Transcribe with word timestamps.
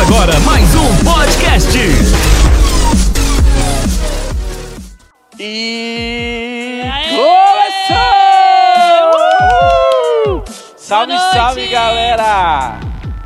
Começa 0.00 0.14
agora 0.14 0.40
mais 0.40 0.74
um 0.74 0.96
podcast. 1.04 1.78
E 5.38 6.82
Aê! 6.90 7.16
começou! 10.30 10.44
Salve, 10.78 11.12
noite! 11.12 11.32
salve, 11.34 11.68
galera! 11.68 12.78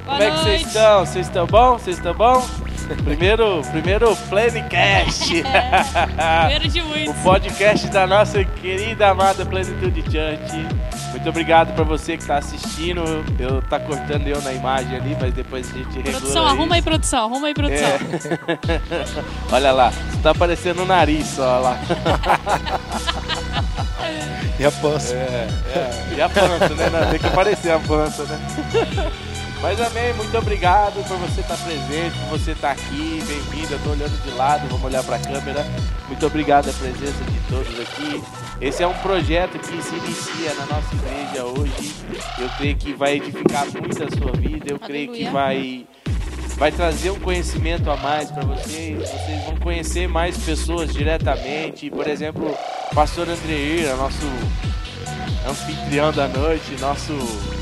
Boa 0.05 0.19
Como 0.19 0.23
é 0.23 0.31
que 0.31 0.37
vocês 0.39 0.47
noite. 0.47 0.67
estão? 0.67 1.07
Vocês 1.07 1.27
estão 1.27 1.47
bom? 1.47 1.73
Vocês 1.79 1.97
estão 1.97 2.15
bom? 2.15 2.45
Primeiro, 3.05 3.63
primeiro 3.71 4.17
Planecast. 4.29 5.29
Primeiro 6.41 6.69
de 6.69 6.81
o 6.83 6.87
muitos. 6.87 7.15
podcast 7.23 7.87
da 7.89 8.07
nossa 8.07 8.45
querida 8.45 9.11
amada 9.11 9.47
Plenitude 9.47 10.03
Church. 10.03 10.67
Muito 11.15 11.29
obrigado 11.29 11.73
pra 11.77 11.85
você 11.85 12.17
que 12.17 12.27
tá 12.27 12.39
assistindo. 12.39 13.01
Eu 13.39 13.63
tá 13.63 13.79
cortando 13.79 14.27
eu 14.27 14.43
na 14.43 14.53
imagem 14.53 14.97
ali, 14.97 15.17
mas 15.19 15.33
depois 15.33 15.71
a 15.71 15.79
gente 15.79 15.95
regula 15.95 16.19
Produção, 16.19 16.45
arruma 16.45 16.75
aí, 16.75 16.83
produção, 16.83 17.25
arruma 17.27 17.47
aí, 17.47 17.55
produção. 17.55 17.89
É. 17.89 19.25
Olha 19.55 19.71
lá, 19.71 19.93
tá 20.25 20.31
aparecendo 20.31 20.83
o 20.83 20.85
nariz 20.85 21.27
só 21.29 21.61
lá. 21.61 21.79
E 24.59 24.65
a 24.65 24.71
pança. 24.71 25.15
É, 25.15 25.49
é. 25.75 26.15
E 26.17 26.23
a 26.23 26.29
pança, 26.29 26.69
né? 26.75 26.89
Não, 26.89 27.11
Tem 27.11 27.19
que 27.19 27.27
aparecer 27.27 27.73
a 27.73 27.79
pança, 27.81 28.23
né? 28.23 28.39
Mas 29.61 29.81
amém, 29.81 30.15
muito 30.15 30.37
obrigado 30.39 31.03
por 31.09 31.17
você 31.17 31.41
estar 31.41 31.57
presente, 31.57 32.17
por 32.19 32.39
você 32.39 32.53
estar 32.53 32.71
aqui, 32.71 33.21
bem-vindo. 33.27 33.73
Eu 33.73 33.81
tô 33.81 33.91
olhando 33.91 34.23
de 34.23 34.31
lado, 34.31 34.69
vamos 34.69 34.85
olhar 34.85 35.03
para 35.03 35.17
a 35.17 35.19
câmera. 35.19 35.67
Muito 36.07 36.25
obrigado 36.25 36.71
a 36.71 36.73
presença 36.73 37.25
de 37.25 37.41
todos 37.49 37.81
aqui. 37.81 38.23
Esse 38.65 38.83
é 38.83 38.87
um 38.87 38.95
projeto 38.95 39.59
que 39.59 39.83
se 39.83 39.95
inicia 39.95 40.55
na 40.55 40.65
nossa 40.65 40.95
igreja 40.95 41.45
hoje. 41.45 41.95
Eu 42.39 42.49
creio 42.57 42.75
que 42.75 42.95
vai 42.95 43.17
edificar 43.17 43.67
muito 43.71 44.03
a 44.03 44.11
sua 44.11 44.33
vida. 44.33 44.65
Eu 44.71 44.79
creio 44.79 45.13
que 45.13 45.27
Aleluia. 45.27 45.31
vai 45.31 45.87
vai 46.57 46.73
trazer 46.73 47.11
um 47.11 47.21
conhecimento 47.21 47.91
a 47.91 47.97
mais 47.99 48.31
para 48.31 48.43
vocês. 48.43 48.99
Vocês 48.99 49.45
vão 49.45 49.57
conhecer 49.59 50.09
mais 50.09 50.39
pessoas 50.39 50.95
diretamente. 50.95 51.91
Por 51.91 52.09
exemplo, 52.09 52.57
o 52.91 52.95
pastor 52.95 53.29
Andreira, 53.29 53.97
nosso 53.97 54.25
anfitrião 55.47 56.11
da 56.11 56.27
noite, 56.27 56.75
nosso 56.81 57.13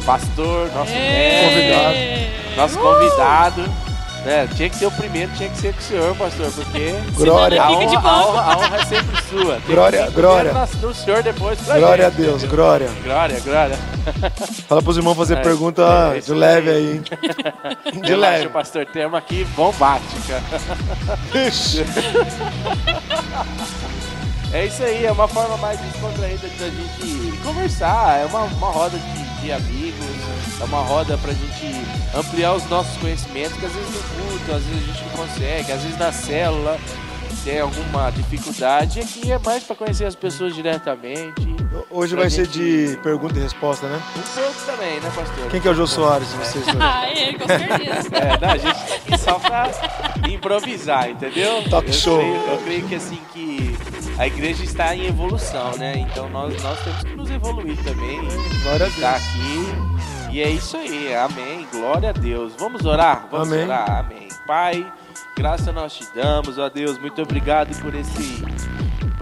pastor, 0.06 0.70
nosso 0.72 0.92
mestre, 0.92 2.56
nosso 2.56 2.78
convidado. 2.78 3.91
Né? 4.24 4.48
tinha 4.54 4.70
que 4.70 4.76
ser 4.76 4.86
o 4.86 4.90
primeiro, 4.92 5.30
tinha 5.36 5.48
que 5.48 5.56
ser 5.58 5.72
com 5.72 5.80
o 5.80 5.82
senhor, 5.82 6.16
pastor, 6.16 6.50
porque 6.52 6.94
Glória. 7.14 7.62
a 7.62 7.70
honra, 7.70 7.98
a, 8.08 8.26
honra, 8.26 8.40
a 8.42 8.56
honra 8.58 8.76
é 8.76 8.84
sempre 8.84 9.22
sua. 9.28 9.60
Tem 9.66 9.74
Glória, 9.74 10.10
glória. 10.10 10.52
No, 10.80 10.94
senhor, 10.94 11.22
depois 11.22 11.58
Glória 11.60 12.06
a 12.06 12.10
gente, 12.10 12.20
Deus, 12.22 12.36
entendeu? 12.42 12.56
glória. 12.56 12.88
Glória, 13.02 13.40
glória. 13.40 13.76
Fala 14.68 14.82
pros 14.82 14.96
irmãos 14.96 15.14
fazer 15.16 15.38
É, 15.38 15.42
pergunta 15.42 15.82
é, 16.16 16.20
de 16.20 16.32
leve 16.32 16.70
aí. 16.70 16.76
aí. 16.76 16.92
hein? 16.94 17.02
De 18.02 18.08
Relaxa, 18.08 18.38
leve. 18.38 18.48
pastor, 18.50 18.86
tema 18.86 19.18
aqui 19.18 19.44
bombástica. 19.56 20.42
Ixi. 21.46 21.84
É 24.52 24.66
isso 24.66 24.82
aí, 24.84 25.06
é 25.06 25.12
uma 25.12 25.26
forma 25.26 25.56
mais 25.56 25.80
descontraída 25.80 26.46
da 26.58 26.68
gente 26.68 27.38
conversar, 27.42 28.20
é 28.20 28.26
uma, 28.26 28.40
uma 28.42 28.68
roda 28.68 28.98
de, 28.98 29.21
de 29.42 29.52
amigos, 29.52 30.06
é 30.60 30.64
uma 30.64 30.80
roda 30.82 31.18
pra 31.18 31.32
gente 31.32 31.84
ampliar 32.14 32.54
os 32.54 32.64
nossos 32.68 32.96
conhecimentos, 32.98 33.56
que 33.58 33.66
às 33.66 33.72
vezes 33.72 33.90
no 33.90 34.02
culto, 34.02 34.52
às 34.52 34.62
vezes 34.62 34.82
a 34.88 34.92
gente 34.92 35.04
não 35.04 35.26
consegue, 35.26 35.72
às 35.72 35.82
vezes 35.82 35.98
na 35.98 36.12
célula 36.12 36.78
tem 37.44 37.58
alguma 37.58 38.10
dificuldade, 38.10 39.00
e 39.00 39.02
aqui 39.02 39.32
é 39.32 39.38
mais 39.38 39.64
pra 39.64 39.74
conhecer 39.74 40.04
as 40.04 40.14
pessoas 40.14 40.54
diretamente. 40.54 41.50
Hoje 41.90 42.14
vai 42.14 42.30
ser 42.30 42.44
gente- 42.46 42.58
de 42.90 42.96
pergunta 42.98 43.36
e 43.38 43.42
resposta, 43.42 43.88
né? 43.88 44.00
Um 44.16 44.20
pouco 44.42 44.60
também, 44.66 45.00
né, 45.00 45.10
pastor? 45.14 45.50
Quem 45.50 45.60
que 45.60 45.66
é 45.66 45.70
o 45.70 45.74
Jô 45.74 45.86
Soares 45.86 46.28
de 46.30 46.36
vocês? 46.36 46.64
Ah, 46.80 47.08
ele, 47.10 47.38
com 47.38 47.48
certeza. 47.48 48.08
É, 48.16 48.38
não, 48.40 48.48
a 48.50 48.58
gente 48.58 48.74
tá 48.86 48.94
aqui 48.94 49.18
só 49.18 49.38
pra 49.40 49.70
improvisar, 50.30 51.10
entendeu? 51.10 51.64
Talk 51.68 51.86
eu 51.88 51.92
show. 51.92 52.18
Creio, 52.18 52.34
eu 52.36 52.58
creio 52.58 52.82
que 52.88 52.94
assim 52.94 53.18
que 53.32 53.71
a 54.18 54.26
igreja 54.26 54.62
está 54.64 54.94
em 54.94 55.06
evolução, 55.06 55.76
né? 55.78 55.94
Então 55.98 56.28
nós, 56.28 56.60
nós 56.62 56.78
temos 56.84 57.02
que 57.02 57.14
nos 57.16 57.30
evoluir 57.30 57.76
também. 57.82 58.20
Glória 58.62 58.86
a 58.86 58.88
Deus. 58.88 59.04
aqui. 59.04 60.32
E 60.32 60.40
é 60.40 60.48
isso 60.48 60.76
aí, 60.76 61.14
amém. 61.14 61.66
Glória 61.70 62.10
a 62.10 62.12
Deus. 62.12 62.54
Vamos 62.58 62.84
orar? 62.86 63.28
Vamos 63.30 63.52
Amém. 63.52 63.64
orar, 63.64 63.98
amém. 64.00 64.28
Pai, 64.46 64.90
graça 65.36 65.72
nós 65.72 65.92
te 65.94 66.06
damos, 66.14 66.58
ó 66.58 66.68
Deus. 66.70 66.98
Muito 66.98 67.20
obrigado 67.20 67.74
por 67.82 67.94
esse 67.94 68.42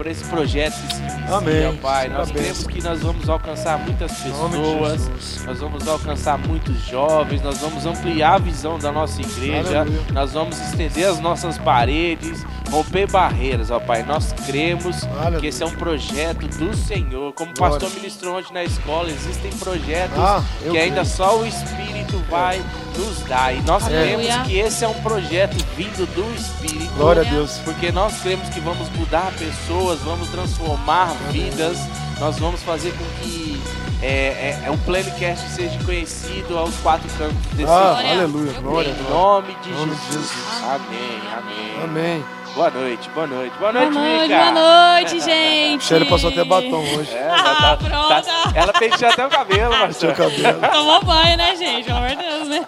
por 0.01 0.07
esse 0.09 0.23
projeto 0.23 0.73
que 0.87 0.95
se 0.95 0.99
inicia, 0.99 1.37
Amém. 1.37 1.75
Pai. 1.77 2.07
Nós 2.09 2.31
cremos 2.31 2.65
que 2.65 2.81
nós 2.81 2.99
vamos 3.01 3.29
alcançar 3.29 3.77
muitas 3.77 4.11
pessoas. 4.11 5.45
Nós 5.45 5.59
vamos 5.59 5.87
alcançar 5.87 6.39
muitos 6.39 6.75
jovens, 6.87 7.39
nós 7.43 7.59
vamos 7.59 7.85
ampliar 7.85 8.33
a 8.33 8.37
visão 8.39 8.79
da 8.79 8.91
nossa 8.91 9.21
igreja, 9.21 9.81
Aleluia. 9.81 10.01
nós 10.11 10.33
vamos 10.33 10.59
estender 10.59 11.07
as 11.07 11.19
nossas 11.19 11.59
paredes, 11.59 12.43
romper 12.71 13.07
barreiras, 13.11 13.69
ó 13.69 13.79
Pai. 13.79 14.01
Nós 14.01 14.33
cremos 14.47 15.03
Aleluia. 15.03 15.39
que 15.39 15.45
esse 15.47 15.61
é 15.61 15.67
um 15.67 15.75
projeto 15.75 16.47
do 16.47 16.75
Senhor. 16.75 17.31
Como 17.33 17.51
o 17.51 17.53
pastor 17.53 17.91
ministrou 17.91 18.39
ontem 18.39 18.53
na 18.55 18.63
escola, 18.63 19.07
existem 19.07 19.51
projetos 19.51 20.17
Ah, 20.17 20.43
que 20.63 20.79
ainda 20.79 21.01
creio. 21.01 21.05
só 21.05 21.37
o 21.39 21.45
Espírito 21.45 22.17
vai 22.27 22.59
nos 23.01 23.21
dar. 23.23 23.53
E 23.53 23.61
nós 23.61 23.83
Aleluia. 23.83 24.17
cremos 24.17 24.47
que 24.47 24.59
esse 24.59 24.83
é 24.83 24.87
um 24.87 24.93
projeto 25.01 25.55
vindo 25.75 26.05
do 26.13 26.35
Espírito. 26.35 26.93
Glória 26.95 27.21
a 27.21 27.25
Deus. 27.25 27.59
Porque 27.63 27.91
nós 27.91 28.19
cremos 28.21 28.49
que 28.49 28.59
vamos 28.59 28.89
mudar 28.89 29.31
pessoas, 29.37 29.99
vamos 29.99 30.29
transformar 30.29 31.13
vidas, 31.31 31.77
nós 32.19 32.37
vamos 32.37 32.61
fazer 32.63 32.91
com 32.91 33.05
que 33.21 33.61
é, 34.01 34.07
é, 34.07 34.63
é, 34.65 34.71
o 34.71 34.77
Planecast 34.79 35.47
seja 35.49 35.77
conhecido 35.83 36.57
aos 36.57 36.75
quatro 36.77 37.07
cantos 37.17 37.37
desse 37.53 37.69
Ah, 37.69 37.99
aleluia. 37.99 38.53
Glória. 38.53 38.89
Em 38.89 39.09
nome 39.11 39.55
de 39.63 39.69
nome 39.69 39.95
de 39.95 40.01
Jesus. 40.01 40.31
Jesus. 40.31 40.63
Amém, 40.63 41.21
amém. 41.37 41.83
Amém. 41.83 42.40
Boa 42.53 42.69
noite, 42.69 43.09
boa 43.11 43.27
noite. 43.27 43.53
Boa 43.57 43.71
Boa 43.71 43.85
noite, 43.85 43.97
noite, 43.97 44.21
Mica. 44.23 44.51
boa 44.51 44.51
noite, 44.51 45.19
gente. 45.23 45.75
Michele 45.77 46.05
passou 46.05 46.29
até 46.29 46.43
batom 46.43 46.79
hoje. 46.95 47.11
É, 47.13 47.29
Ah, 47.29 47.55
tá- 47.61 47.77
pronto. 47.77 48.25
tá- 48.25 48.51
ela 48.53 48.73
penteou 48.73 49.11
até 49.11 49.25
o 49.25 49.29
cabelo, 49.29 49.73
Seu 49.93 50.09
pastor. 50.11 50.15
cabelo. 50.15 50.59
Tomou 50.71 51.03
banho, 51.05 51.37
né, 51.37 51.55
gente? 51.55 51.85
Pelo 51.85 51.97
amor 51.97 52.09
de 52.09 52.15
Deus, 52.17 52.47
né? 52.49 52.67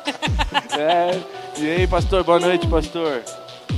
É. 0.77 1.19
E 1.57 1.69
aí, 1.71 1.87
pastor? 1.87 2.23
Boa 2.23 2.39
noite, 2.39 2.65
pastor. 2.67 3.21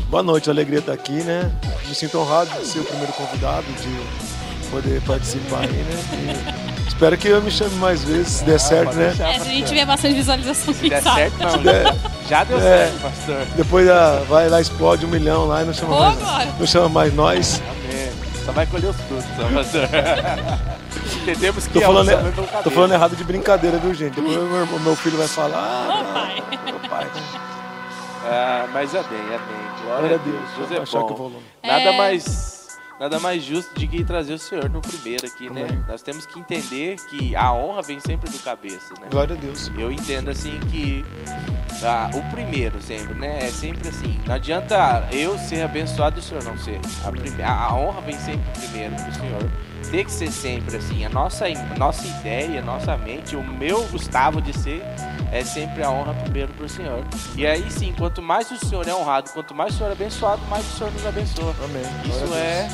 Boa 0.08 0.22
noite, 0.22 0.50
alegria 0.50 0.80
estar 0.80 0.94
aqui, 0.94 1.12
né? 1.24 1.52
Me 1.88 1.96
sinto 1.96 2.20
honrado 2.20 2.52
de 2.52 2.66
ser 2.68 2.80
o 2.80 2.84
primeiro 2.86 3.12
convidado, 3.14 3.66
de 3.66 4.70
poder 4.70 5.02
participar 5.02 5.62
aí, 5.62 5.68
né? 5.70 6.75
Espero 6.88 7.18
que 7.18 7.28
eu 7.28 7.42
me 7.42 7.52
chame 7.52 7.76
mais 7.76 8.04
vezes, 8.04 8.28
se 8.34 8.44
der 8.46 8.60
certo, 8.60 8.86
pode 8.86 8.98
né? 8.98 9.08
deixar. 9.08 9.30
É, 9.30 9.34
se 9.40 9.50
a 9.50 9.52
gente 9.52 9.68
tiver 9.68 9.86
bastante 9.86 10.14
visualização, 10.16 10.74
Se 10.74 10.90
der 10.90 11.02
sabe? 11.02 11.16
certo, 11.22 11.38
não. 11.40 11.58
der- 11.64 11.96
Já 12.30 12.44
deu 12.46 12.58
É. 12.58 12.62
certo, 12.62 13.02
pastor. 13.02 13.46
Depois 13.56 13.90
ah, 13.90 14.24
vai 14.30 14.50
lá, 14.50 14.62
explode 14.62 15.06
um 15.06 15.10
milhão 15.10 15.46
lá 15.48 15.62
e 15.62 15.66
não 15.66 15.74
chama, 15.74 16.14
mais, 16.16 16.60
não 16.60 16.66
chama 16.68 16.90
mais 16.90 17.14
nós. 17.14 17.62
Amém. 17.70 18.12
Só 18.46 18.52
vai 18.52 18.66
colher 18.68 18.90
os 18.92 18.96
frutos, 18.96 19.26
ó, 19.40 19.54
pastor. 19.56 19.90
Entendemos 21.22 21.68
que 21.68 21.74
Tô 21.74 21.80
é 21.80 21.86
falando, 21.86 22.08
usando 22.08 22.36
pelo 22.36 22.64
tô 22.64 22.72
falando 22.72 22.94
errado 22.94 23.16
de 23.16 23.24
brincadeira, 23.24 23.78
viu, 23.78 23.94
gente? 23.94 24.14
Depois 24.16 24.38
o 24.38 24.42
meu, 24.42 24.80
meu 24.80 24.96
filho 24.96 25.18
vai 25.18 25.28
falar. 25.28 25.58
Ah, 25.58 26.14
pai. 26.14 26.44
meu 26.66 26.80
pai. 26.90 27.08
Ah, 28.28 28.66
mas 28.74 28.94
amém, 28.96 29.06
amém. 29.28 29.66
Glória, 29.84 30.00
Glória 30.00 30.16
a 30.16 30.20
Deus. 30.20 30.70
Deus 30.70 30.72
é 30.80 30.82
Achar 30.84 31.04
que 31.04 31.12
eu 31.12 31.18
bom. 31.18 31.30
vou 31.30 31.42
Nada 31.64 31.82
É. 31.90 31.98
mais 31.98 32.55
nada 33.00 33.20
mais 33.20 33.44
justo 33.44 33.78
de 33.78 33.88
que 33.88 34.04
trazer 34.04 34.34
o 34.34 34.40
Senhor 34.40 34.70
no 34.70 34.82
primeiro 34.82 35.26
aqui, 35.26 35.50
né? 35.50 35.66
Amém. 35.70 35.84
Nós 35.88 36.02
temos 36.02 36.26
que 36.26 36.40
entender 36.40 36.96
que 37.10 37.36
a 37.36 37.52
honra 37.54 37.82
vem 37.82 38.00
sempre 38.00 38.30
do 38.30 38.40
cabeça, 38.40 38.94
né? 39.02 39.08
Glória 39.12 39.36
a 39.36 39.40
Deus. 39.40 39.72
Eu 39.78 39.92
entendo 39.92 40.30
assim 40.30 40.60
que 40.72 41.04
ah, 41.84 42.10
o 42.14 42.22
primeiro 42.32 42.82
sempre, 42.82 43.14
né? 43.16 43.40
É 43.46 43.50
sempre 43.52 43.90
assim. 43.90 44.20
Não 44.26 44.36
adianta 44.36 45.08
eu 45.12 45.38
ser 45.38 45.62
abençoado 45.64 46.18
e 46.18 46.20
o 46.20 46.24
senhor 46.24 46.44
não 46.44 46.58
ser. 46.58 46.80
A, 47.06 47.12
prime- 47.12 47.42
a- 47.44 47.66
a 47.66 47.76
honra 47.76 48.02
vem 48.02 48.18
sempre 48.20 48.44
primeiro 48.60 48.96
do 48.96 49.14
senhor. 49.16 49.52
Tem 49.92 50.04
que 50.04 50.12
ser 50.12 50.32
sempre 50.32 50.78
assim. 50.78 51.06
A 51.06 51.10
nossa, 51.10 51.46
a 51.46 51.78
nossa 51.78 52.06
ideia, 52.06 52.60
a 52.60 52.64
nossa 52.64 52.98
mente, 52.98 53.36
o 53.36 53.44
meu 53.44 53.84
Gustavo 53.88 54.42
de 54.42 54.52
ser, 54.58 54.84
é 55.32 55.44
sempre 55.44 55.84
a 55.84 55.90
honra 55.90 56.14
primeiro 56.16 56.52
pro 56.54 56.68
senhor. 56.68 57.04
E 57.36 57.46
aí 57.48 57.70
sim, 57.72 57.94
quanto 57.98 58.22
mais 58.22 58.50
o 58.52 58.58
senhor 58.58 58.88
é 58.88 58.94
honrado, 58.94 59.30
quanto 59.32 59.54
mais 59.56 59.74
o 59.74 59.78
senhor 59.78 59.90
é 59.90 59.94
abençoado, 59.94 60.42
mais 60.50 60.66
o 60.74 60.78
senhor 60.78 60.92
nos 60.92 61.06
abençoa. 61.06 61.56
Amém. 61.64 61.84
Isso 62.06 62.34
é 62.34 62.68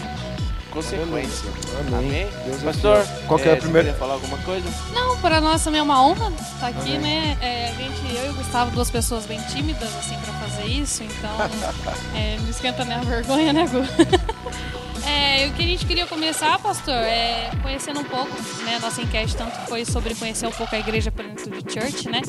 consequência. 0.71 1.49
Amém. 1.87 2.09
Amém? 2.09 2.29
Deus 2.45 2.61
é 2.61 2.65
Pastor. 2.65 3.05
Qual 3.27 3.37
que 3.39 3.47
é 3.47 3.51
eh, 3.51 3.53
a 3.53 3.55
você 3.55 3.61
primeira- 3.61 3.87
queria 3.89 3.99
falar 3.99 4.13
alguma 4.13 4.37
coisa? 4.39 4.67
Não, 4.93 5.17
para 5.17 5.41
nós 5.41 5.63
também 5.63 5.79
é 5.79 5.83
uma 5.83 6.01
honra 6.03 6.31
estar 6.53 6.67
aqui, 6.67 6.95
Amém. 6.95 6.99
né? 6.99 7.37
É, 7.41 7.69
a 7.69 7.73
gente, 7.73 8.15
eu 8.15 8.25
e 8.27 8.29
o 8.29 8.33
Gustavo, 8.35 8.71
duas 8.71 8.89
pessoas 8.89 9.25
bem 9.25 9.39
tímidas, 9.43 9.89
assim, 9.97 10.15
para 10.19 10.33
fazer 10.47 10.65
isso, 10.67 11.03
então 11.03 11.29
é, 12.15 12.37
não 12.39 12.49
esquenta 12.49 12.85
nem 12.85 12.97
a 12.97 13.01
vergonha, 13.01 13.51
né, 13.53 13.67
Gu? 13.67 13.81
É, 15.05 15.47
o 15.47 15.53
que 15.53 15.63
a 15.63 15.65
gente 15.65 15.85
queria 15.85 16.05
começar, 16.05 16.59
pastor, 16.59 16.93
é 16.93 17.49
conhecendo 17.61 17.99
um 17.99 18.03
pouco, 18.03 18.29
né? 18.63 18.77
Nossa 18.79 19.01
enquete 19.01 19.35
tanto 19.35 19.55
foi 19.67 19.83
sobre 19.83 20.13
conhecer 20.15 20.45
um 20.47 20.51
pouco 20.51 20.73
a 20.75 20.79
Igreja 20.79 21.11
Plenitude 21.11 21.63
Church, 21.71 22.07
né? 22.09 22.21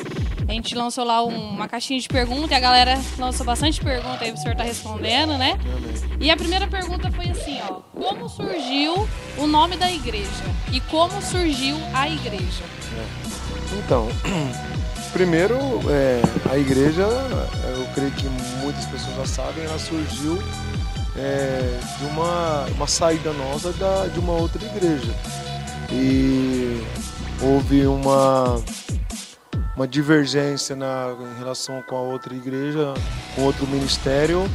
A 0.47 0.51
gente 0.51 0.73
lançou 0.75 1.03
lá 1.05 1.23
um- 1.23 1.49
uma 1.51 1.67
caixinha 1.67 1.99
de 1.99 2.07
perguntas 2.07 2.51
e 2.51 2.53
a 2.55 2.59
galera 2.59 2.99
lançou 3.17 3.45
bastante 3.45 3.79
pergunta 3.81 4.23
aí 4.23 4.31
o 4.31 4.37
senhor 4.37 4.55
tá 4.55 4.63
respondendo, 4.63 5.37
né? 5.37 5.57
E 6.19 6.31
a 6.31 6.35
primeira 6.35 6.67
pergunta 6.67 7.11
foi 7.11 7.29
assim, 7.29 7.59
ó. 7.69 7.81
Como 7.97 8.27
surgiu 8.27 9.07
o 9.37 9.47
nome 9.47 9.77
da 9.77 9.91
igreja? 9.91 10.29
E 10.71 10.79
como 10.81 11.21
surgiu 11.21 11.77
a 11.93 12.09
igreja? 12.09 12.63
Então, 13.77 14.07
primeiro, 15.13 15.55
é, 15.89 16.21
a 16.51 16.57
igreja, 16.57 17.03
é, 17.03 17.93
creio 17.93 18.11
que 18.11 18.25
muitas 18.61 18.85
pessoas 18.85 19.15
já 19.15 19.25
sabem, 19.43 19.63
ela 19.63 19.79
surgiu 19.79 20.41
é, 21.15 21.79
de 21.99 22.05
uma, 22.05 22.65
uma 22.75 22.87
saída 22.87 23.31
nossa 23.33 23.71
da, 23.73 24.07
de 24.07 24.19
uma 24.19 24.33
outra 24.33 24.63
igreja. 24.65 25.13
E 25.91 26.83
houve 27.41 27.85
uma, 27.85 28.61
uma 29.75 29.87
divergência 29.87 30.75
na, 30.75 31.15
em 31.35 31.39
relação 31.39 31.81
com 31.83 31.95
a 31.95 32.01
outra 32.01 32.33
igreja, 32.33 32.93
com 33.35 33.43
outro 33.43 33.67
ministério, 33.67 34.49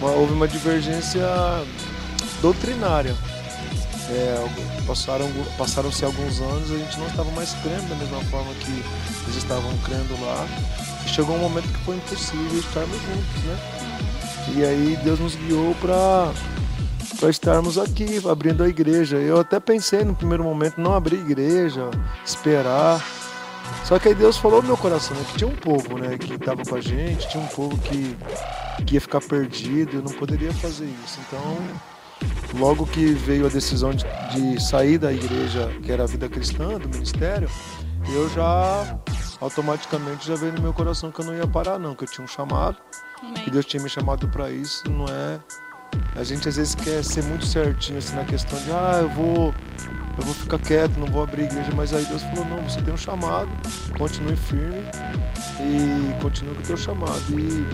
uma, 0.00 0.10
houve 0.10 0.32
uma 0.32 0.48
divergência 0.48 1.22
doutrinária. 2.40 3.14
É, 4.10 4.44
passaram, 4.86 5.30
passaram-se 5.56 6.04
alguns 6.04 6.40
anos, 6.40 6.72
a 6.72 6.78
gente 6.78 6.98
não 6.98 7.06
estava 7.06 7.30
mais 7.30 7.54
crendo 7.62 7.88
da 7.88 7.94
mesma 7.94 8.20
forma 8.24 8.52
que 8.54 8.70
eles 8.72 9.36
estavam 9.36 9.70
crendo 9.84 10.20
lá. 10.24 10.46
E 11.06 11.08
chegou 11.08 11.36
um 11.36 11.38
momento 11.38 11.68
que 11.68 11.84
foi 11.84 11.96
impossível 11.96 12.58
estarmos 12.58 13.00
juntos, 13.02 13.44
né? 13.44 13.79
E 14.56 14.64
aí 14.64 14.98
Deus 15.02 15.18
nos 15.20 15.34
guiou 15.34 15.74
para 15.80 16.32
para 17.18 17.28
estarmos 17.28 17.76
aqui, 17.76 18.20
abrindo 18.26 18.64
a 18.64 18.68
igreja. 18.68 19.16
Eu 19.18 19.38
até 19.40 19.60
pensei 19.60 20.04
no 20.04 20.14
primeiro 20.14 20.42
momento 20.42 20.80
não 20.80 20.94
abrir 20.94 21.16
igreja, 21.16 21.90
esperar. 22.24 23.04
Só 23.84 23.98
que 23.98 24.08
aí 24.08 24.14
Deus 24.14 24.38
falou 24.38 24.62
no 24.62 24.68
meu 24.68 24.76
coração 24.76 25.14
né, 25.16 25.24
que 25.30 25.38
tinha 25.38 25.48
um 25.48 25.56
povo 25.56 25.98
né, 25.98 26.16
que 26.16 26.32
estava 26.32 26.64
com 26.64 26.74
a 26.74 26.80
gente, 26.80 27.28
tinha 27.28 27.42
um 27.42 27.46
povo 27.48 27.76
que, 27.78 28.16
que 28.86 28.94
ia 28.94 29.00
ficar 29.00 29.20
perdido, 29.20 29.96
eu 29.96 30.02
não 30.02 30.12
poderia 30.12 30.52
fazer 30.52 30.86
isso. 31.04 31.18
Então, 31.26 31.58
logo 32.58 32.86
que 32.86 33.12
veio 33.12 33.46
a 33.46 33.48
decisão 33.50 33.90
de, 33.90 34.04
de 34.32 34.62
sair 34.62 34.96
da 34.96 35.12
igreja, 35.12 35.70
que 35.82 35.92
era 35.92 36.04
a 36.04 36.06
vida 36.06 36.28
cristã, 36.28 36.78
do 36.78 36.88
ministério, 36.88 37.50
eu 38.12 38.28
já 38.30 38.98
automaticamente 39.40 40.26
já 40.26 40.34
veio 40.34 40.52
no 40.52 40.60
meu 40.60 40.72
coração 40.72 41.10
que 41.10 41.20
eu 41.20 41.24
não 41.24 41.34
ia 41.34 41.46
parar 41.46 41.78
não, 41.78 41.94
que 41.94 42.04
eu 42.04 42.08
tinha 42.08 42.24
um 42.24 42.28
chamado, 42.28 42.76
Amém. 43.22 43.44
que 43.44 43.50
Deus 43.50 43.64
tinha 43.64 43.82
me 43.82 43.88
chamado 43.88 44.28
para 44.28 44.50
isso, 44.50 44.88
não 44.90 45.06
é 45.06 45.40
a 46.14 46.22
gente 46.22 46.48
às 46.48 46.56
vezes 46.56 46.74
quer 46.74 47.02
ser 47.02 47.24
muito 47.24 47.46
certinho 47.46 47.98
assim 47.98 48.14
na 48.14 48.24
questão 48.24 48.58
de 48.62 48.70
ah, 48.70 48.98
eu 49.00 49.08
vou 49.08 49.54
eu 50.20 50.26
vou 50.26 50.34
ficar 50.34 50.58
quieto, 50.58 50.98
não 50.98 51.06
vou 51.06 51.22
abrir 51.22 51.44
igreja, 51.44 51.70
mas 51.74 51.94
aí 51.94 52.04
Deus 52.04 52.22
falou, 52.22 52.44
não, 52.44 52.62
você 52.62 52.80
tem 52.82 52.92
um 52.92 52.96
chamado, 52.96 53.48
continue 53.96 54.36
firme 54.36 54.82
e 55.60 56.22
continue 56.22 56.54
com 56.54 56.60
o 56.60 56.64
teu 56.64 56.76
chamado. 56.76 57.22
E 57.30 57.66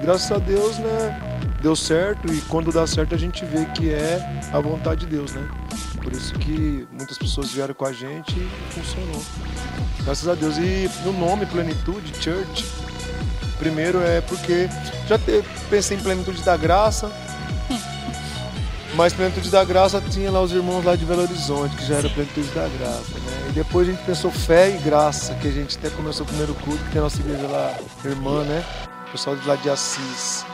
graças 0.00 0.30
a 0.30 0.38
Deus, 0.38 0.78
né, 0.78 1.20
deu 1.60 1.74
certo 1.74 2.32
e 2.32 2.40
quando 2.42 2.70
dá 2.70 2.86
certo 2.86 3.14
a 3.14 3.18
gente 3.18 3.44
vê 3.44 3.64
que 3.66 3.92
é 3.92 4.20
a 4.52 4.60
vontade 4.60 5.06
de 5.06 5.16
Deus, 5.16 5.32
né? 5.32 5.48
Por 6.02 6.12
isso 6.12 6.32
que 6.34 6.86
muitas 6.92 7.18
pessoas 7.18 7.50
vieram 7.50 7.74
com 7.74 7.84
a 7.84 7.92
gente 7.92 8.38
e 8.38 8.72
funcionou. 8.72 9.22
Graças 10.04 10.28
a 10.28 10.34
Deus. 10.34 10.56
E 10.56 10.88
no 11.04 11.12
nome 11.12 11.44
Plenitude 11.46 12.12
Church, 12.22 12.64
primeiro 13.58 14.00
é 14.00 14.20
porque 14.20 14.68
já 15.06 15.18
te, 15.18 15.44
pensei 15.68 15.96
em 15.96 16.00
Plenitude 16.00 16.42
da 16.42 16.56
Graça, 16.56 17.10
mas 18.98 19.12
Plenitude 19.12 19.48
da 19.48 19.62
Graça 19.62 20.02
tinha 20.10 20.28
lá 20.28 20.42
os 20.42 20.50
irmãos 20.50 20.84
lá 20.84 20.96
de 20.96 21.04
Belo 21.04 21.22
Horizonte, 21.22 21.76
que 21.76 21.86
já 21.86 21.98
era 21.98 22.10
Plenitude 22.10 22.48
da 22.48 22.66
Graça, 22.66 23.16
né? 23.20 23.46
E 23.48 23.52
depois 23.52 23.88
a 23.88 23.92
gente 23.92 24.04
pensou 24.04 24.28
Fé 24.28 24.70
e 24.70 24.78
Graça, 24.78 25.36
que 25.36 25.46
a 25.46 25.52
gente 25.52 25.78
até 25.78 25.88
começou 25.90 26.26
o 26.26 26.28
primeiro 26.28 26.52
culto, 26.56 26.82
que 26.82 26.90
tem 26.90 26.98
a 26.98 27.04
nossa 27.04 27.20
igreja 27.20 27.46
lá, 27.46 27.78
irmã, 28.04 28.42
né? 28.42 28.64
O 29.06 29.12
pessoal 29.12 29.36
de 29.36 29.46
lá 29.46 29.54
de 29.54 29.70
Assis. 29.70 30.44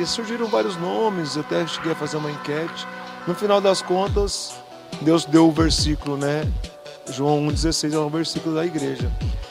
E 0.00 0.06
surgiram 0.06 0.46
vários 0.46 0.76
nomes, 0.76 1.34
eu 1.34 1.42
até 1.42 1.66
cheguei 1.66 1.90
a 1.90 1.96
fazer 1.96 2.18
uma 2.18 2.30
enquete. 2.30 2.86
No 3.26 3.34
final 3.34 3.60
das 3.60 3.82
contas, 3.82 4.54
Deus 5.00 5.24
deu 5.24 5.48
o 5.48 5.52
versículo, 5.52 6.16
né? 6.16 6.48
João 7.10 7.48
1,16 7.48 7.94
é 7.94 7.98
um 7.98 8.10
versículo 8.10 8.54
da 8.54 8.64
igreja. 8.64 9.10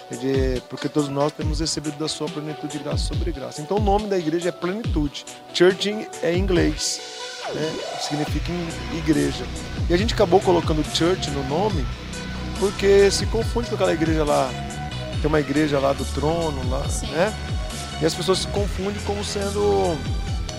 Ele, 0.10 0.62
porque 0.70 0.88
todos 0.88 1.10
nós 1.10 1.34
temos 1.34 1.60
recebido 1.60 1.98
da 1.98 2.08
sua 2.08 2.30
plenitude 2.30 2.78
de 2.78 2.84
graça 2.84 3.14
sobre 3.14 3.34
graça. 3.34 3.62
Então 3.62 3.76
o 3.76 3.82
nome 3.82 4.08
da 4.08 4.18
igreja 4.18 4.48
é 4.48 4.52
plenitude. 4.54 5.26
Church 5.54 6.08
é 6.22 6.34
em 6.34 6.40
inglês, 6.40 7.33
né? 7.54 7.76
significa 8.02 8.52
igreja. 8.94 9.46
E 9.90 9.94
a 9.94 9.98
gente 9.98 10.14
acabou 10.14 10.40
colocando 10.40 10.84
church 10.96 11.30
no 11.32 11.44
nome 11.48 11.86
porque 12.60 13.12
se 13.12 13.26
confunde 13.26 13.70
com 13.70 13.76
aquela 13.76 13.94
igreja 13.94 14.24
lá. 14.24 14.50
Tem 15.22 15.28
uma 15.28 15.40
igreja 15.40 15.80
lá 15.80 15.94
do 15.94 16.06
trono, 16.06 16.70
lá, 16.70 16.88
Sim. 16.88 17.08
né? 17.08 17.34
E 18.02 18.06
as 18.06 18.14
pessoas 18.14 18.40
se 18.40 18.48
confundem 18.48 19.02
como 19.06 19.24
sendo 19.24 19.98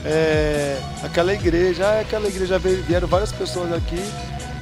é, 0.04 0.80
aquela 1.02 1.32
igreja. 1.32 1.88
Ah, 1.88 1.94
é 1.96 2.00
aquela 2.00 2.28
igreja. 2.28 2.58
Vieram 2.58 3.08
várias 3.08 3.32
pessoas 3.32 3.72
aqui 3.72 4.00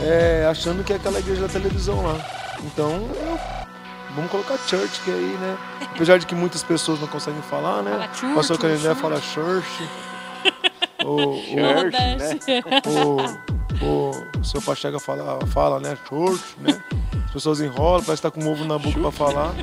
é, 0.00 0.46
achando 0.50 0.82
que 0.84 0.92
é 0.92 0.96
aquela 0.96 1.19
igreja 1.19 1.42
da 1.42 1.48
televisão 1.48 2.02
lá. 2.02 2.19
Então, 2.64 3.08
vamos 4.14 4.30
colocar 4.30 4.56
church, 4.66 5.00
que 5.04 5.10
aí, 5.10 5.36
né? 5.40 5.56
Apesar 5.94 6.19
de 6.19 6.26
que 6.26 6.34
muitas 6.34 6.62
pessoas 6.62 7.00
não 7.00 7.08
conseguem 7.08 7.42
falar, 7.42 7.82
né? 7.82 7.90
Fala 7.92 8.14
church, 8.14 8.34
Pastor 8.34 8.58
Canindé 8.58 8.94
fala 8.94 9.20
church. 9.20 9.88
O, 11.04 11.40
Nordeste. 11.60 12.62
o, 12.87 13.84
o, 13.84 14.38
o 14.40 14.44
seu 14.44 14.60
Pachega 14.62 14.99
fala, 14.99 15.44
fala, 15.46 15.81
né? 15.81 15.96
Church, 16.08 16.43
né? 16.60 16.82
As 17.26 17.32
pessoas 17.32 17.60
enrolam, 17.60 18.02
parece 18.02 18.22
que 18.22 18.31
tá 18.31 18.31
com 18.31 18.46
ovo 18.50 18.64
na 18.64 18.78
boca 18.78 19.00
pra 19.00 19.10
falar. 19.10 19.54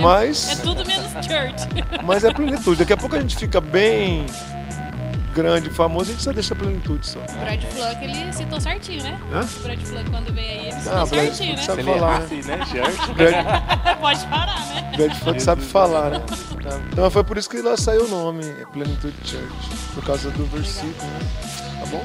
Mas. 0.00 0.50
É 0.50 0.56
tudo 0.62 0.84
menos 0.86 1.10
church. 1.12 1.66
Mas 2.04 2.24
é 2.24 2.32
plenitude. 2.32 2.78
Daqui 2.78 2.92
a 2.92 2.96
pouco 2.96 3.16
a 3.16 3.20
gente 3.20 3.36
fica 3.36 3.60
bem 3.60 4.26
grande, 5.36 5.68
famoso, 5.68 6.10
a 6.10 6.12
gente 6.14 6.22
só 6.22 6.32
deixa 6.32 6.54
plenitude 6.54 7.06
só. 7.06 7.18
O 7.18 7.38
Brad 7.40 7.62
Fluck, 7.62 8.02
ele 8.04 8.32
citou 8.32 8.58
certinho, 8.58 9.02
né? 9.02 9.20
Hã? 9.30 9.40
O 9.40 9.62
Brad 9.62 9.80
Fluck, 9.80 10.10
quando 10.10 10.32
veio 10.32 10.50
aí, 10.50 10.58
ele 10.68 10.72
citou 10.72 10.92
Ah, 10.94 11.06
Brad 11.06 11.08
certinho, 11.34 11.36
Fluck 11.36 11.56
né? 11.56 11.62
sabe 11.66 11.80
ele 11.82 11.90
falar, 11.92 12.16
errasse, 12.16 12.34
né, 12.48 12.58
Church? 12.66 13.12
Brad, 13.14 13.96
Pode 14.00 14.26
parar, 14.26 14.66
né? 14.66 14.92
Brad 14.96 15.14
Funk 15.18 15.42
sabe 15.42 15.62
falar, 15.62 16.10
né? 16.10 16.22
Então 16.90 17.10
foi 17.10 17.22
por 17.22 17.36
isso 17.36 17.50
que 17.50 17.60
lá 17.60 17.76
saiu 17.76 18.04
o 18.06 18.08
nome, 18.08 18.42
Plenitude 18.72 19.14
Church. 19.24 19.52
Por 19.94 20.04
causa 20.04 20.30
do 20.30 20.46
versículo, 20.46 21.10
né? 21.12 21.80
Tá 21.80 21.86
bom? 21.86 22.04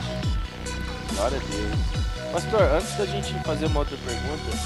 Glória 1.15 1.37
a 1.37 1.39
Deus. 1.39 2.31
Pastor, 2.33 2.61
antes 2.61 2.95
da 2.97 3.05
gente 3.05 3.33
fazer 3.45 3.65
uma 3.65 3.79
outra 3.79 3.97
pergunta, 4.05 4.57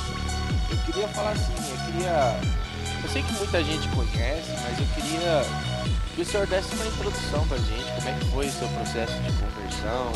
eu 0.72 0.78
queria 0.86 1.08
falar 1.10 1.32
assim, 1.32 1.54
eu 1.58 1.92
queria. 1.94 2.36
Eu 3.04 3.10
sei 3.10 3.22
que 3.24 3.34
muita 3.34 3.64
gente 3.64 3.88
conhece, 3.90 4.52
mas 4.64 4.80
eu 4.80 4.86
queria 4.96 5.42
que 6.16 6.22
o 6.22 6.26
senhor 6.26 6.48
desse 6.48 6.74
uma 6.76 6.86
introdução 6.86 7.46
pra 7.46 7.58
gente, 7.58 7.92
como 7.96 8.08
é 8.08 8.14
que 8.14 8.26
foi 8.28 8.48
o 8.48 8.52
seu 8.52 8.68
processo 8.70 9.14
de 9.20 9.32
conversão, 9.34 10.14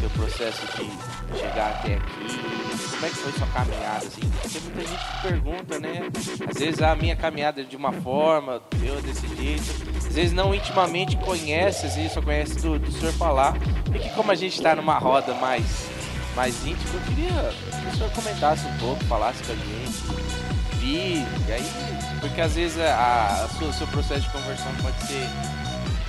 seu 0.00 0.10
processo 0.10 0.60
de 0.66 1.38
chegar 1.38 1.70
até 1.70 1.94
aqui, 1.94 2.90
como 2.90 3.06
é 3.06 3.08
que 3.08 3.14
foi 3.14 3.32
sua 3.32 3.46
caminhada, 3.46 4.06
assim, 4.06 4.20
porque 4.42 4.58
muita 4.58 4.80
gente 4.80 5.22
pergunta, 5.22 5.78
né? 5.78 6.08
Às 6.48 6.58
vezes 6.58 6.82
a 6.82 6.96
minha 6.96 7.14
caminhada 7.14 7.60
é 7.60 7.64
de 7.64 7.76
uma 7.76 7.92
forma, 7.92 8.60
eu 8.82 9.00
desse 9.02 9.28
jeito, 9.36 9.62
às 10.04 10.14
vezes 10.14 10.32
não 10.32 10.52
intimamente 10.52 11.16
conhece, 11.18 11.86
às 11.86 11.94
vezes 11.94 12.12
só 12.12 12.20
conhece 12.20 12.56
do, 12.56 12.76
do 12.80 12.90
senhor 12.90 13.12
falar, 13.12 13.54
e 13.94 13.98
que 14.00 14.10
como 14.10 14.32
a 14.32 14.34
gente 14.34 14.56
está 14.56 14.74
numa 14.74 14.98
roda 14.98 15.32
mais, 15.34 15.88
mais 16.34 16.56
íntima, 16.66 16.94
eu 16.94 17.00
queria 17.02 17.54
que 17.80 17.86
o 17.86 17.96
senhor 17.96 18.10
comentasse 18.10 18.66
um 18.66 18.78
pouco, 18.78 19.04
falasse 19.04 19.44
com 19.44 19.52
a 19.52 19.54
gente, 19.54 20.80
vi, 20.80 21.24
e 21.46 21.52
aí, 21.52 22.09
porque 22.20 22.40
às 22.40 22.54
vezes 22.54 22.78
a, 22.78 23.48
o 23.60 23.72
seu 23.72 23.86
processo 23.88 24.20
de 24.22 24.30
conversão 24.30 24.72
pode 24.82 25.00
ser 25.06 25.28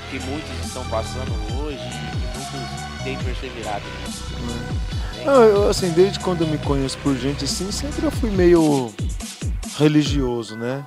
que 0.09 0.19
muitos 0.19 0.65
estão 0.65 0.83
passando 0.85 1.31
hoje 1.57 1.79
e 1.79 2.37
muitos 2.37 3.03
têm 3.03 3.17
perseverado 3.17 3.85
nisso. 4.05 4.23
Não, 5.25 5.43
eu, 5.43 5.69
assim, 5.69 5.91
desde 5.91 6.19
quando 6.19 6.41
eu 6.41 6.47
me 6.47 6.57
conheço 6.57 6.97
por 6.99 7.15
gente 7.15 7.45
assim, 7.45 7.71
sempre 7.71 8.05
eu 8.05 8.11
fui 8.11 8.29
meio 8.31 8.91
religioso, 9.77 10.55
né? 10.55 10.85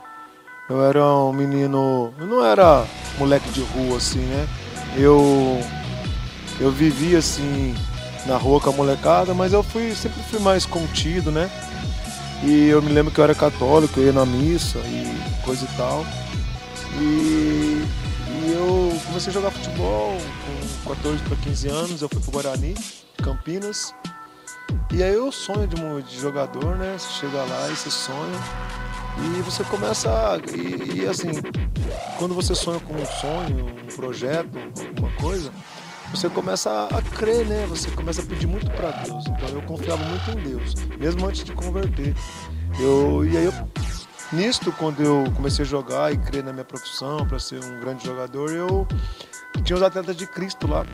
Eu 0.68 0.84
era 0.84 1.04
um 1.04 1.32
menino. 1.32 2.12
Eu 2.18 2.26
não 2.26 2.44
era 2.44 2.84
moleque 3.18 3.48
de 3.50 3.60
rua, 3.60 3.98
assim, 3.98 4.20
né? 4.20 4.48
Eu. 4.96 5.60
Eu 6.58 6.70
vivia 6.70 7.18
assim 7.18 7.74
na 8.26 8.36
rua 8.36 8.60
com 8.60 8.70
a 8.70 8.72
molecada, 8.72 9.34
mas 9.34 9.52
eu 9.52 9.62
fui, 9.62 9.94
sempre 9.94 10.22
fui 10.22 10.38
mais 10.38 10.64
contido, 10.64 11.30
né? 11.30 11.50
E 12.46 12.68
eu 12.68 12.82
me 12.82 12.92
lembro 12.92 13.10
que 13.10 13.18
eu 13.18 13.24
era 13.24 13.34
católico, 13.34 13.98
eu 13.98 14.06
ia 14.06 14.12
na 14.12 14.26
missa 14.26 14.78
e 14.80 15.42
coisa 15.44 15.64
e 15.64 15.76
tal. 15.76 16.04
E, 17.00 17.82
e 18.28 18.52
eu 18.52 19.00
comecei 19.06 19.30
a 19.30 19.34
jogar 19.34 19.50
futebol 19.50 20.18
com 20.84 20.94
14 20.94 21.22
para 21.22 21.36
15 21.36 21.68
anos, 21.68 22.02
eu 22.02 22.08
fui 22.08 22.20
pro 22.20 22.32
Guarani, 22.32 22.74
Campinas. 23.22 23.94
E 24.92 25.02
aí 25.02 25.14
eu 25.14 25.32
sonho 25.32 25.66
de, 25.66 25.76
de 26.02 26.20
jogador, 26.20 26.76
né? 26.76 26.96
Você 26.98 27.20
chega 27.20 27.38
lá 27.38 27.68
e 27.70 27.76
você 27.76 27.90
sonha. 27.90 28.38
E 29.16 29.42
você 29.42 29.64
começa 29.64 30.10
a. 30.10 30.36
E, 30.54 31.00
e, 31.00 31.06
assim, 31.06 31.30
quando 32.18 32.34
você 32.34 32.54
sonha 32.54 32.80
com 32.80 32.92
um 32.94 33.06
sonho, 33.06 33.66
um 33.66 33.96
projeto, 33.96 34.58
alguma 34.88 35.10
coisa, 35.16 35.50
você 36.16 36.28
começa 36.28 36.88
a, 36.92 37.02
crer, 37.02 37.44
né? 37.46 37.66
Você 37.68 37.90
começa 37.90 38.22
a 38.22 38.24
pedir 38.24 38.46
muito 38.46 38.70
para 38.70 38.90
Deus. 39.02 39.26
Então 39.26 39.48
eu 39.48 39.62
confiava 39.62 40.02
muito 40.04 40.30
em 40.30 40.36
Deus, 40.48 40.74
mesmo 40.98 41.26
antes 41.26 41.42
de 41.42 41.52
converter. 41.52 42.14
Eu, 42.78 43.24
e 43.24 43.36
aí 43.36 43.44
eu, 43.44 43.52
nisto, 44.32 44.70
quando 44.72 45.02
eu 45.02 45.24
comecei 45.34 45.64
a 45.64 45.68
jogar 45.68 46.12
e 46.12 46.16
crer 46.16 46.44
na 46.44 46.52
minha 46.52 46.64
profissão 46.64 47.26
para 47.26 47.38
ser 47.38 47.62
um 47.64 47.80
grande 47.80 48.06
jogador, 48.06 48.50
eu 48.52 48.86
tinha 49.64 49.76
os 49.76 49.82
atletas 49.82 50.16
de 50.16 50.26
Cristo 50.26 50.68
lá. 50.68 50.86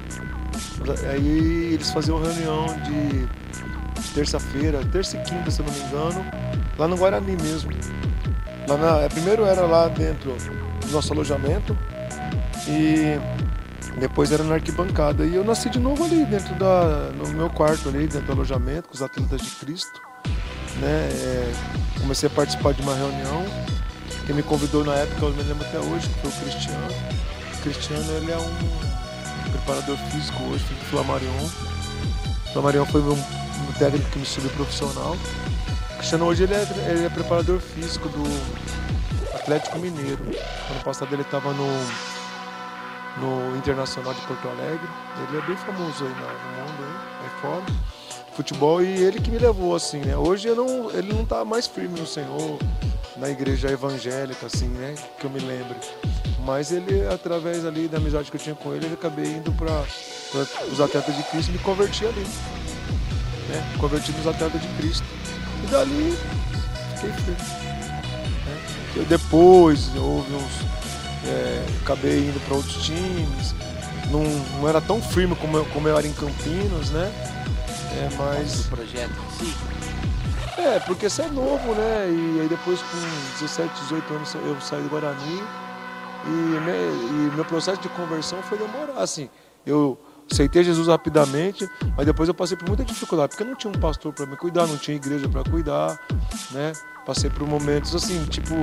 Aí 1.10 1.74
eles 1.74 1.90
faziam 1.90 2.20
reunião 2.20 2.66
de 2.84 3.28
terça-feira, 4.14 4.84
terça 4.86 5.18
e 5.18 5.22
quinta, 5.22 5.50
se 5.50 5.60
eu 5.60 5.66
não 5.66 5.72
me 5.72 5.80
engano, 5.80 6.24
lá 6.78 6.88
no 6.88 6.96
Guarani 6.96 7.36
mesmo. 7.36 7.70
Lá 8.66 8.76
na, 8.76 9.08
primeiro 9.08 9.44
era 9.44 9.62
lá 9.62 9.88
dentro 9.88 10.34
do 10.86 10.92
nosso 10.92 11.12
alojamento, 11.12 11.76
E 12.66 13.18
depois 13.99 14.30
era 14.32 14.44
na 14.44 14.54
arquibancada. 14.54 15.26
E 15.26 15.35
eu 15.35 15.44
nasci 15.44 15.68
de 15.68 15.78
novo 15.78 16.04
ali, 16.04 16.25
dentro 16.25 16.54
da. 16.54 17.11
no 17.16 17.28
meu 17.28 17.50
quarto 17.50 17.88
ali, 17.88 18.06
dentro 18.06 18.26
do 18.26 18.32
alojamento, 18.32 18.88
com 18.88 18.94
os 18.94 19.02
atletas 19.02 19.40
de 19.40 19.50
Cristo. 19.56 20.00
Né? 20.76 21.09
É, 21.12 21.52
comecei 22.00 22.28
a 22.28 22.32
participar 22.32 22.73
de 22.73 22.82
uma 22.82 22.94
reunião. 22.94 23.44
Quem 24.26 24.35
me 24.35 24.42
convidou 24.42 24.85
na 24.85 24.94
época, 24.94 25.26
eu 25.26 25.32
me 25.32 25.42
lembro 25.42 25.66
até 25.66 25.78
hoje, 25.78 26.09
que 26.09 26.20
foi 26.20 26.30
o 26.30 26.44
Cristiano. 26.44 26.94
O 27.54 27.62
Cristiano 27.62 28.12
ele 28.12 28.30
é 28.30 28.38
um 28.38 29.50
preparador 29.50 29.97
físico 30.11 30.42
hoje, 30.44 30.64
do 30.64 30.85
Flamarion. 30.87 31.44
O 32.47 32.52
Flamarion 32.52 32.87
foi 32.87 33.00
um, 33.00 33.12
um 33.12 33.73
técnico 33.78 34.09
que 34.11 34.18
me 34.20 34.26
subiu 34.26 34.50
profissional. 34.50 35.16
O 35.90 35.97
Cristiano 35.97 36.26
hoje 36.26 36.44
ele 36.44 36.54
é, 36.54 36.66
ele 36.88 37.04
é 37.04 37.09
preparador 37.09 37.59
físico 37.61 38.09
do 38.09 39.35
Atlético 39.35 39.78
Mineiro. 39.78 40.23
Ano 40.70 40.80
passado 40.85 41.12
ele 41.12 41.23
estava 41.23 41.52
no, 41.52 41.66
no 43.20 43.56
Internacional 43.56 44.14
de 44.14 44.20
Porto 44.22 44.48
Alegre. 44.48 44.88
Ele 45.28 45.38
é 45.38 45.46
bem 45.46 45.56
famoso 45.56 46.04
aí 46.04 46.10
no 46.10 46.16
mundo, 46.16 46.84
aí, 46.84 47.24
aí 47.24 47.40
fora. 47.40 47.64
Futebol 48.34 48.82
e 48.82 48.86
ele 48.86 49.20
que 49.20 49.30
me 49.30 49.38
levou 49.38 49.74
assim, 49.74 49.98
né? 49.98 50.16
Hoje 50.16 50.48
eu 50.48 50.56
não, 50.56 50.90
ele 50.90 51.12
não 51.12 51.24
tá 51.24 51.44
mais 51.44 51.66
firme 51.66 52.00
no 52.00 52.06
Senhor, 52.06 52.58
na 53.16 53.28
igreja 53.28 53.68
evangélica, 53.68 54.46
assim, 54.46 54.68
né? 54.68 54.94
Que 55.18 55.26
eu 55.26 55.30
me 55.30 55.40
lembro. 55.40 55.76
Mas 56.44 56.72
ele, 56.72 57.06
através 57.06 57.66
ali 57.66 57.86
da 57.86 57.98
amizade 57.98 58.30
que 58.30 58.36
eu 58.36 58.40
tinha 58.40 58.54
com 58.54 58.72
ele, 58.72 58.86
eu 58.86 58.94
acabei 58.94 59.26
indo 59.26 59.52
para 59.52 59.84
os 60.72 60.80
atletas 60.80 61.14
de 61.14 61.22
Cristo 61.24 61.50
e 61.50 61.52
me 61.52 61.58
converti 61.58 62.06
ali. 62.06 62.26
Né? 63.48 63.76
Converti 63.78 64.12
nos 64.12 64.26
atletas 64.26 64.60
de 64.60 64.68
Cristo. 64.68 65.04
E 65.62 65.66
dali 65.66 66.16
fiquei 66.94 67.12
firme. 67.12 67.36
Né? 68.46 69.06
Depois 69.08 69.94
houve 69.96 70.32
uns. 70.34 70.79
É, 71.26 71.66
acabei 71.82 72.18
indo 72.28 72.40
para 72.46 72.56
outros 72.56 72.82
times. 72.84 73.54
Não, 74.10 74.22
não 74.60 74.68
era 74.68 74.80
tão 74.80 75.00
firme 75.00 75.36
como 75.36 75.56
eu, 75.58 75.64
como 75.66 75.86
eu 75.88 75.96
era 75.96 76.06
em 76.06 76.12
Campinas, 76.12 76.90
né? 76.90 77.12
É, 77.92 78.08
mas. 78.16 78.64
Do 78.64 78.70
projeto 78.76 79.10
em 79.40 79.44
si. 79.44 79.54
É, 80.58 80.78
porque 80.80 81.08
você 81.08 81.22
é 81.22 81.28
novo, 81.28 81.74
né? 81.74 82.08
E 82.10 82.40
aí 82.42 82.48
depois 82.48 82.80
com 82.82 82.98
17, 83.40 83.72
18 83.82 84.14
anos 84.14 84.34
eu 84.34 84.60
saí 84.60 84.82
do 84.82 84.88
Guarani 84.88 85.42
e, 86.26 86.28
me- 86.28 87.30
e 87.30 87.32
meu 87.34 87.44
processo 87.44 87.80
de 87.80 87.88
conversão 87.90 88.42
foi 88.42 88.58
demorar, 88.58 89.00
assim. 89.02 89.28
Eu 89.64 89.98
aceitei 90.30 90.62
Jesus 90.62 90.87
rapidamente, 90.88 91.68
mas 91.96 92.06
depois 92.06 92.28
eu 92.28 92.34
passei 92.34 92.56
por 92.56 92.68
muita 92.68 92.84
dificuldade, 92.84 93.30
porque 93.30 93.44
não 93.44 93.54
tinha 93.54 93.70
um 93.70 93.78
pastor 93.78 94.12
para 94.12 94.26
me 94.26 94.37
cuidar, 94.37 94.66
não 94.66 94.76
tinha 94.76 94.96
igreja 94.96 95.28
para 95.28 95.42
cuidar, 95.42 95.99
né? 96.52 96.72
Passei 97.04 97.28
por 97.28 97.46
momentos 97.46 97.94
assim, 97.94 98.25
tipo, 98.26 98.54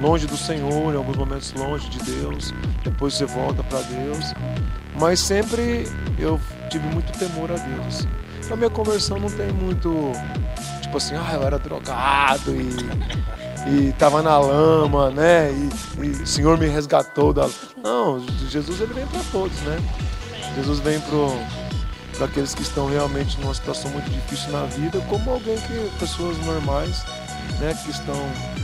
longe 0.00 0.26
do 0.26 0.36
Senhor, 0.36 0.92
em 0.92 0.96
alguns 0.96 1.16
momentos 1.16 1.52
longe 1.54 1.88
de 1.88 1.98
Deus, 2.02 2.52
depois 2.82 3.14
você 3.14 3.24
volta 3.24 3.62
para 3.62 3.80
Deus. 3.80 4.34
Mas 4.98 5.20
sempre 5.20 5.88
eu 6.18 6.40
tive 6.68 6.86
muito 6.88 7.16
temor 7.18 7.50
a 7.50 7.56
Deus. 7.56 7.86
Assim. 7.86 8.52
A 8.52 8.56
minha 8.56 8.70
conversão 8.70 9.18
não 9.18 9.30
tem 9.30 9.50
muito, 9.52 10.12
tipo 10.82 10.96
assim, 10.98 11.14
ah, 11.16 11.34
eu 11.34 11.42
era 11.42 11.58
drogado 11.58 12.54
e, 12.54 13.88
e 13.88 13.92
tava 13.94 14.22
na 14.22 14.38
lama, 14.38 15.10
né? 15.10 15.50
E, 15.50 16.04
e 16.04 16.10
o 16.10 16.26
Senhor 16.26 16.58
me 16.58 16.66
resgatou 16.66 17.32
da. 17.32 17.48
Não, 17.82 18.22
Jesus 18.50 18.80
ele 18.80 18.92
vem 18.92 19.06
para 19.06 19.20
todos, 19.32 19.58
né? 19.62 19.78
Jesus 20.56 20.78
vem 20.80 21.00
para 21.00 22.26
aqueles 22.26 22.54
que 22.54 22.62
estão 22.62 22.88
realmente 22.88 23.38
numa 23.40 23.54
situação 23.54 23.90
muito 23.90 24.08
difícil 24.10 24.50
na 24.52 24.64
vida, 24.66 25.00
como 25.08 25.30
alguém 25.30 25.56
que 25.56 25.98
pessoas 25.98 26.38
normais, 26.44 27.04
né, 27.58 27.76
que 27.82 27.90
estão 27.90 28.16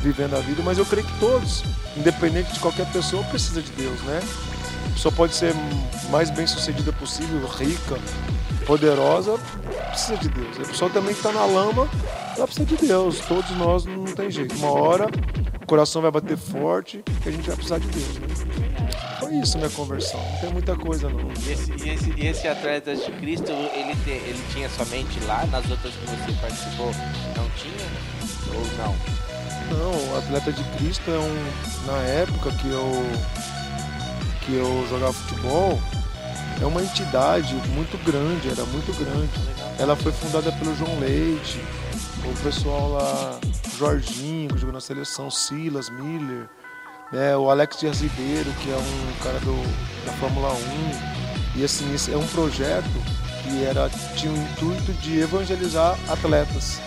vivendo 0.03 0.35
a 0.35 0.41
vida, 0.41 0.63
mas 0.63 0.79
eu 0.79 0.87
creio 0.87 1.07
que 1.07 1.19
todos, 1.19 1.65
independente 1.97 2.53
de 2.53 2.61
qualquer 2.61 2.87
pessoa, 2.93 3.23
precisa 3.25 3.61
de 3.61 3.71
Deus, 3.73 4.01
né? 4.03 4.21
A 4.87 4.93
pessoa 4.93 5.13
pode 5.13 5.35
ser 5.35 5.55
mais 6.11 6.31
bem 6.31 6.47
sucedida 6.47 6.93
possível, 6.93 7.47
rica, 7.47 7.99
poderosa, 8.67 9.39
precisa 9.89 10.17
de 10.17 10.29
Deus. 10.29 10.59
A 10.59 10.69
pessoa 10.69 10.91
também 10.91 11.13
que 11.13 11.21
está 11.21 11.33
na 11.33 11.45
lama, 11.45 11.89
ela 12.37 12.47
precisa 12.47 12.67
de 12.67 12.77
Deus. 12.77 13.21
Todos 13.21 13.51
nós 13.57 13.85
não 13.85 14.05
tem 14.05 14.31
jeito. 14.31 14.55
Uma 14.57 14.71
hora 14.71 15.07
coração 15.71 16.03
vai 16.03 16.11
bater 16.11 16.37
forte 16.37 17.01
e 17.25 17.29
a 17.29 17.31
gente 17.33 17.47
vai 17.47 17.55
precisar 17.55 17.79
de 17.79 17.87
Deus, 17.87 18.19
né? 18.19 18.27
Foi 19.21 19.33
isso 19.37 19.57
minha 19.57 19.71
conversão. 19.71 20.21
Não 20.33 20.39
tem 20.41 20.53
muita 20.53 20.75
coisa 20.75 21.09
não. 21.09 21.21
E 21.47 21.53
esse, 21.53 21.71
e 21.73 21.91
esse, 21.91 22.11
e 22.17 22.27
esse 22.27 22.49
atleta 22.49 22.93
de 22.97 23.09
Cristo, 23.13 23.53
ele, 23.53 23.95
te- 24.05 24.11
ele 24.11 24.41
tinha 24.53 24.69
somente 24.69 25.21
lá, 25.27 25.47
nas 25.47 25.71
outras 25.71 25.95
que 25.95 26.07
você 26.07 26.33
participou, 26.41 26.87
não 27.37 27.49
tinha? 27.51 27.87
Ou 28.53 28.67
não? 28.79 28.97
Não, 29.79 30.13
o 30.13 30.19
Atleta 30.19 30.51
de 30.53 30.65
Cristo 30.77 31.09
é 31.09 31.19
um. 31.19 31.87
Na 31.87 31.99
época 32.03 32.51
que 32.51 32.69
eu. 32.69 32.91
que 34.45 34.55
eu 34.57 34.85
jogava 34.91 35.13
futebol, 35.13 35.81
é 36.61 36.67
uma 36.67 36.83
entidade 36.83 37.55
muito 37.73 37.97
grande, 38.05 38.49
era 38.51 38.65
muito 38.65 38.93
grande. 38.99 39.31
Ela 39.79 39.95
foi 39.95 40.11
fundada 40.11 40.51
pelo 40.51 40.75
João 40.75 40.99
Leite, 40.99 41.61
o 42.25 42.43
pessoal 42.43 42.91
lá, 42.93 43.41
Jorginho, 43.79 44.49
que 44.51 44.59
jogou 44.59 44.73
na 44.73 44.81
seleção, 44.81 45.31
Silas, 45.31 45.89
Miller, 45.89 46.49
né, 47.13 47.37
o 47.37 47.51
Alex 47.51 47.79
Dias 47.79 48.01
Ribeiro, 48.01 48.51
que 48.63 48.71
é 48.71 48.77
um 48.77 49.23
cara 49.23 49.39
do, 49.41 50.05
da 50.05 50.13
Fórmula 50.15 50.53
1. 50.53 51.59
E 51.61 51.65
assim, 51.65 51.93
esse 51.95 52.13
é 52.13 52.17
um 52.17 52.27
projeto 52.29 52.89
que 53.43 53.65
era, 53.65 53.89
tinha 54.17 54.33
o 54.33 54.37
intuito 54.37 54.93
de 55.01 55.21
evangelizar 55.21 55.99
atletas. 56.09 56.81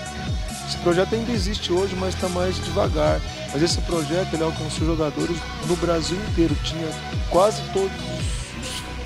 Esse 0.68 0.78
projeto 0.78 1.14
ainda 1.14 1.32
existe 1.32 1.74
hoje, 1.74 1.96
mas 1.96 2.16
está 2.16 2.30
mais 2.30 2.56
devagar. 2.64 3.20
Mas 3.52 3.62
esse 3.62 3.82
projeto 3.82 4.34
ele 4.34 4.44
alcançou 4.44 4.88
jogadores 4.88 5.38
no 5.68 5.76
Brasil 5.76 6.18
inteiro. 6.30 6.56
Tinha 6.64 6.88
quase 7.30 7.62
todos 7.74 7.92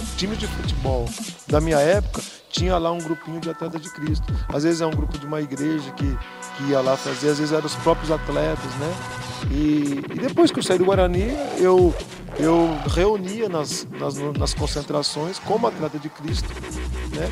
os 0.05 0.15
times 0.15 0.38
de 0.38 0.48
futebol 0.48 1.10
da 1.48 1.60
minha 1.60 1.79
época 1.79 2.22
tinha 2.50 2.77
lá 2.77 2.92
um 2.92 3.00
grupinho 3.00 3.39
de 3.39 3.50
atletas 3.50 3.82
de 3.82 3.89
Cristo. 3.89 4.25
Às 4.48 4.63
vezes 4.63 4.82
é 4.82 4.86
um 4.86 4.92
grupo 4.92 5.18
de 5.18 5.25
uma 5.25 5.42
igreja 5.42 5.92
que, 5.92 6.18
que 6.58 6.63
ia 6.70 6.82
lá 6.82 6.96
fazer, 6.96 7.30
às 7.30 7.39
vezes 7.39 7.51
eram 7.51 7.66
os 7.66 7.75
próprios 7.75 8.12
atletas, 8.12 8.74
né? 8.75 8.94
E, 9.51 10.01
e 10.13 10.20
depois 10.20 10.51
que 10.51 10.60
eu 10.60 10.63
saí 10.63 10.77
do 10.77 10.86
Guarani, 10.86 11.30
eu, 11.58 11.94
eu 12.39 12.70
reunia 12.88 13.48
nas, 13.48 13.88
nas, 13.92 14.16
nas 14.16 14.54
concentrações 14.54 15.39
como 15.39 15.68
atleta 15.68 16.00
de 16.00 16.10
Cristo, 16.10 16.50
né? 17.16 17.30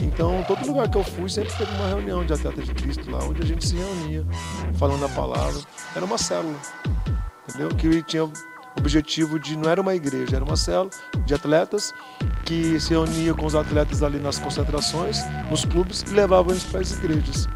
Então, 0.00 0.44
todo 0.46 0.66
lugar 0.66 0.88
que 0.88 0.96
eu 0.96 1.04
fui 1.04 1.28
sempre 1.28 1.52
teve 1.56 1.72
uma 1.72 1.88
reunião 1.88 2.24
de 2.24 2.32
atleta 2.32 2.62
de 2.62 2.72
Cristo 2.74 3.10
lá, 3.10 3.18
onde 3.24 3.42
a 3.42 3.46
gente 3.46 3.66
se 3.66 3.76
reunia, 3.76 4.24
falando 4.74 5.04
a 5.04 5.08
palavra. 5.08 5.60
Era 5.94 6.04
uma 6.04 6.18
célula, 6.18 6.56
entendeu? 7.48 7.68
Que 7.70 8.02
tinha 8.02 8.30
objetivo 8.78 9.38
de 9.38 9.56
não 9.56 9.68
era 9.70 9.80
uma 9.80 9.94
igreja, 9.94 10.36
era 10.36 10.44
uma 10.44 10.56
célula 10.56 10.90
de 11.24 11.34
atletas 11.34 11.92
que 12.44 12.78
se 12.80 12.90
reunia 12.90 13.34
com 13.34 13.44
os 13.46 13.54
atletas 13.54 14.02
ali 14.02 14.18
nas 14.18 14.38
concentrações, 14.38 15.18
nos 15.50 15.64
clubes 15.64 16.02
e 16.02 16.10
levavam 16.10 16.52
eles 16.52 16.64
para 16.64 16.80
as 16.80 16.92
igrejas. 16.92 17.48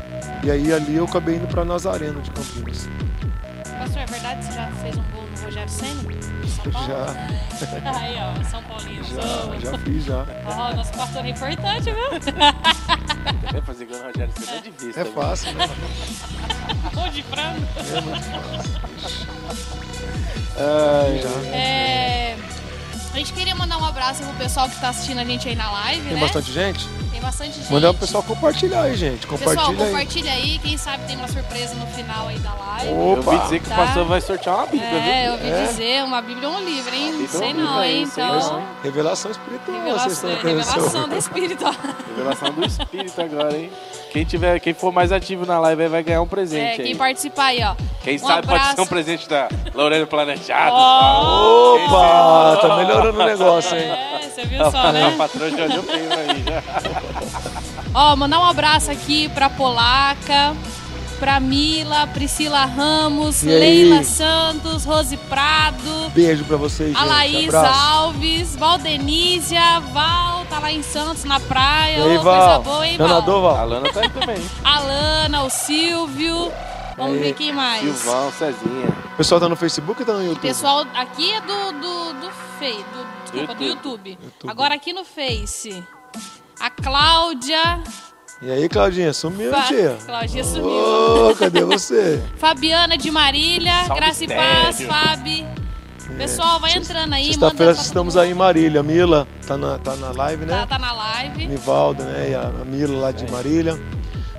E 0.45 0.51
aí 0.51 0.73
ali 0.73 0.97
eu 0.97 1.05
acabei 1.05 1.37
indo 1.37 1.47
para 1.49 1.65
Nazareno 1.65 2.21
de 2.21 2.31
Campinas. 2.31 2.89
Pastor, 3.79 4.03
é 4.03 4.07
verdade 4.07 4.39
que 4.41 4.45
você 4.47 4.53
já 4.53 4.71
fez 4.73 4.97
um 4.97 5.03
gol 5.13 5.23
no 5.37 5.45
Rogério 5.45 5.69
Senna? 5.69 6.03
de 6.13 6.51
São 6.51 6.71
Paulo? 6.71 6.87
Já, 6.89 7.07
Aí, 7.99 8.17
ó, 8.19 8.45
São 8.45 8.63
Paulino. 8.65 9.05
já, 9.05 9.71
já 9.73 9.79
fiz 9.79 10.05
já. 10.05 10.27
Ó, 10.47 10.75
nosso 10.77 10.93
pastor 10.93 11.25
é 11.25 11.31
importante, 11.31 11.91
viu? 11.91 13.63
Fazer 13.65 13.85
gol 13.87 13.99
no 13.99 14.05
Rogério 14.05 14.33
Ceni 14.37 14.59
é 14.59 14.61
difícil. 14.61 14.91
É 14.91 14.93
também. 15.05 15.13
fácil, 15.13 15.53
né? 15.55 15.69
Gol 16.95 17.09
de 17.09 17.23
frango. 17.23 17.67
É. 20.57 21.57
É, 21.57 22.37
A 23.15 23.17
gente 23.17 23.33
queria 23.33 23.55
mandar 23.55 23.79
um 23.79 23.85
abraço 23.85 24.23
pro 24.23 24.33
pessoal 24.35 24.69
que 24.69 24.79
tá 24.81 24.91
assistindo 24.91 25.19
a 25.19 25.25
gente 25.25 25.49
aí 25.49 25.55
na 25.57 25.71
live, 25.71 26.03
Tem 26.03 26.15
né? 26.15 26.21
bastante 26.21 26.53
gente? 26.53 26.87
Tem 27.11 27.21
bastante 27.21 27.53
gente. 27.59 27.73
Mandar 27.73 27.91
o 27.91 27.95
pessoal 27.95 28.23
compartilhar 28.23 28.83
aí, 28.83 28.97
gente. 28.97 29.27
Pessoal, 29.27 29.39
Compartilha 29.57 29.85
aí. 29.85 29.91
compartilha 29.91 30.33
aí. 30.33 30.59
Quem 30.59 30.77
sabe 30.79 31.05
tem 31.07 31.17
uma 31.17 31.29
surpresa 31.29 31.75
no 31.75 31.87
final 31.89 32.29
aí 32.29 32.39
da 32.39 32.53
live. 32.55 32.87
Eu 32.89 32.97
ouvi 32.97 33.21
Opa! 33.29 33.37
dizer 33.45 33.61
que 33.61 33.69
Tá. 33.69 33.75
o 33.75 33.79
pastor 33.79 34.05
vai 34.07 34.21
sortear 34.21 34.57
uma 34.57 34.67
Bíblia, 34.67 34.89
É, 34.89 35.29
eu 35.29 35.37
viu? 35.37 35.47
ouvi 35.47 35.49
É? 35.63 35.67
dizer, 35.67 36.05
uma 36.05 36.23
Bíblia 36.23 36.49
ou 36.49 36.55
um 36.57 36.65
livro, 36.65 36.95
hein? 36.95 37.13
Não 37.13 37.29
sei 37.29 37.53
não, 37.55 37.85
hein? 37.85 38.07
sei 38.07 38.25
Então. 38.25 38.63
Revelação 38.83 39.31
espiritual. 39.31 39.77
vocês 39.99 40.23
revelação, 40.23 40.31
estão 40.31 40.43
revelação 40.43 41.09
do 41.09 41.17
Espírito. 41.17 41.65
ó. 41.67 41.75
Revelação 42.17 42.53
do 42.53 42.65
Espírito 42.67 43.21
agora, 43.21 43.57
hein? 43.57 43.71
Quem, 44.13 44.25
tiver, 44.27 44.61
quem 44.61 44.75
for 44.75 44.93
mais 44.93 45.11
ativo 45.11 45.47
na 45.47 45.59
live 45.59 45.83
aí 45.85 45.89
vai 45.89 46.03
ganhar 46.03 46.21
um 46.21 46.25
É, 46.25 46.29
presente 46.29 46.77
quem 46.77 46.87
aí. 46.87 46.95
participar 46.95 47.45
aí, 47.47 47.63
ó. 47.65 47.75
Quem 48.03 48.17
um 48.17 48.19
sabe 48.19 48.43
pode 48.47 48.55
abraço. 48.59 48.75
ser 48.77 48.81
um 48.83 48.87
presente 48.87 49.29
da 49.29 49.49
Lorena 49.75 50.07
Planejado. 50.07 50.75
Ó! 50.75 51.77
Opa! 51.77 52.57
Tá 52.61 52.77
melhorando 52.77 53.19
o 53.21 53.25
negócio, 53.25 53.77
hein? 53.77 53.85
É, 53.85 54.29
você 54.29 54.45
viu 54.45 54.71
só, 54.71 54.79
A 54.79 54.93
né? 54.93 55.15
patroa 55.17 55.51
já 55.51 55.65
olhou 55.65 55.83
feio 55.83 56.09
aí 56.13 56.45
já. 56.47 56.63
Ó, 57.95 58.17
mandar 58.17 58.41
um 58.41 58.45
abraço 58.45 58.91
aqui 58.91 59.29
pra 59.31 59.49
Polaca, 59.49 60.55
pra 61.23 61.39
Mila, 61.39 62.05
Priscila 62.09 62.65
Ramos, 62.65 63.45
E 63.45 63.49
aí? 63.49 63.61
Leila 63.61 64.03
Santos, 64.03 64.85
Rose 64.85 65.17
Prado, 65.17 66.11
Beijo 66.13 66.43
pra 66.47 66.57
vocês, 66.57 66.97
a 66.97 66.99
gente. 66.99 67.09
Laís. 67.09 67.55
Alves, 67.55 68.57
Valdenísia, 68.57 69.79
Val, 69.93 70.45
tá 70.47 70.59
lá 70.59 70.73
em 70.73 70.83
Santos, 70.83 71.23
na 71.23 71.39
praia. 71.39 71.99
E 71.99 72.03
aí, 72.03 72.19
Ô, 72.19 72.23
coisa 72.23 72.39
Val? 72.39 72.63
boa, 72.65 72.85
hein, 72.89 72.97
Val? 72.99 73.09
nadou, 73.09 73.49
A 73.49 73.53
Val? 73.55 73.69
Lana 73.69 73.93
tá 73.93 74.01
aí 74.01 74.09
também. 74.09 74.43
A 74.65 74.81
Lana, 74.81 75.45
o 75.45 75.51
Silvio. 75.51 76.51
Vamos 76.97 77.21
ver 77.21 77.35
quem 77.35 77.53
mais. 77.53 77.83
Silvão, 77.83 78.33
Cezinha. 78.33 78.89
O 79.15 79.17
pessoal 79.17 79.41
tá 79.41 79.49
no 79.49 79.55
Facebook 79.55 80.01
ou 80.01 80.07
tá 80.07 80.15
no 80.15 80.25
YouTube? 80.25 80.41
Pessoal, 80.41 80.85
aqui 80.93 81.33
é 81.35 81.41
do, 81.41 81.73
do, 81.73 82.13
do 82.15 82.31
Face, 82.59 82.79
do, 82.79 83.23
desculpa, 83.23 83.55
do 83.55 83.63
YouTube. 83.63 84.11
YouTube. 84.11 84.11
YouTube. 84.21 84.51
Agora 84.51 84.75
aqui 84.75 84.93
no 84.93 85.05
Face. 85.05 85.85
A 86.59 86.69
Cláudia. 86.69 87.81
E 88.43 88.51
aí, 88.51 88.69
Claudinha, 88.69 89.13
sumiu, 89.13 89.53
Fa- 89.53 89.63
tia? 89.69 89.97
Claudinha 90.05 90.43
sumiu. 90.43 91.31
Ô, 91.31 91.35
cadê 91.37 91.63
você? 91.63 92.21
Fabiana 92.37 92.99
de 92.99 93.09
Marília. 93.09 93.85
Salve, 93.87 94.01
Graça 94.01 94.25
e 94.25 94.29
Paz. 94.29 94.83
Fabi. 94.83 95.47
Pessoal, 96.19 96.59
vai 96.59 96.73
entrando 96.77 97.13
aí. 97.15 97.27
Sexta-feira 97.27 97.73
estamos 97.73 98.17
aí 98.17 98.33
em 98.33 98.35
Marília. 98.35 98.83
Mila 98.83 99.29
tá 99.47 99.57
na, 99.57 99.79
tá 99.79 99.95
na 99.95 100.11
live, 100.11 100.45
né? 100.45 100.53
Tá, 100.53 100.67
tá 100.67 100.79
na 100.79 100.93
live. 100.93 101.47
Nivalda, 101.47 102.05
né? 102.05 102.31
E 102.31 102.35
a, 102.35 102.49
a 102.49 102.65
Mila 102.65 102.99
lá 102.99 103.13
de 103.13 103.31
Marília. 103.31 103.81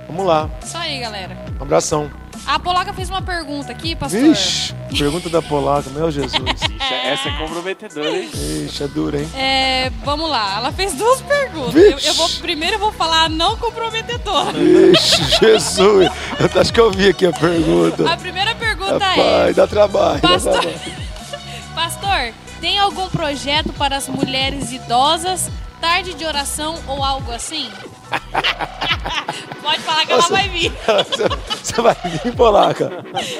Vamos 0.06 0.26
lá. 0.26 0.50
Isso 0.62 0.76
aí, 0.76 1.00
galera. 1.00 1.36
Um 1.58 1.62
abração. 1.62 2.10
A 2.46 2.58
Polaca 2.58 2.92
fez 2.92 3.08
uma 3.08 3.22
pergunta 3.22 3.72
aqui, 3.72 3.96
pastor. 3.96 4.20
Vixe, 4.20 4.74
pergunta 4.98 5.30
da 5.30 5.40
Polaca, 5.40 5.88
meu 5.90 6.10
Jesus. 6.10 6.30
Ixi, 6.84 6.94
essa 6.94 7.28
é 7.28 7.38
comprometedora, 7.38 8.10
hein? 8.16 8.30
Ixi, 8.32 8.82
é 8.82 8.88
dura, 8.88 9.18
hein? 9.20 9.30
É, 9.36 9.90
vamos 10.04 10.28
lá, 10.30 10.56
ela 10.58 10.72
fez 10.72 10.94
duas 10.94 11.20
perguntas. 11.22 11.74
Eu, 11.74 11.98
eu 11.98 12.14
vou, 12.14 12.28
primeiro 12.40 12.76
eu 12.76 12.80
vou 12.80 12.92
falar 12.92 13.28
não 13.30 13.56
comprometedora. 13.56 14.52
Vixe, 14.52 15.22
Jesus. 15.40 16.10
Eu 16.54 16.60
acho 16.60 16.72
que 16.72 16.80
eu 16.80 16.90
vi 16.90 17.08
aqui 17.08 17.26
a 17.26 17.32
pergunta. 17.32 18.10
A 18.12 18.16
primeira 18.16 18.54
pergunta 18.54 18.98
Rapaz, 18.98 19.18
é: 19.48 19.52
dá 19.52 19.66
trabalho. 19.66 20.20
Dá 20.20 20.28
Pastor, 20.28 20.52
trabalho. 20.52 20.80
Pastor, 21.74 22.34
tem 22.60 22.78
algum 22.78 23.08
projeto 23.08 23.72
para 23.72 23.96
as 23.96 24.08
mulheres 24.08 24.72
idosas, 24.72 25.50
tarde 25.80 26.14
de 26.14 26.24
oração 26.24 26.78
ou 26.86 27.02
algo 27.04 27.32
assim? 27.32 27.70
Pode 29.62 29.80
falar 29.80 30.04
que 30.06 30.12
ela 30.12 30.20
Nossa. 30.22 30.34
vai 30.34 30.48
vir. 30.48 30.70
Você- 30.70 31.28
Você 31.74 31.80
vai 31.82 31.94
vir, 32.22 32.34
Polaca? 32.36 32.90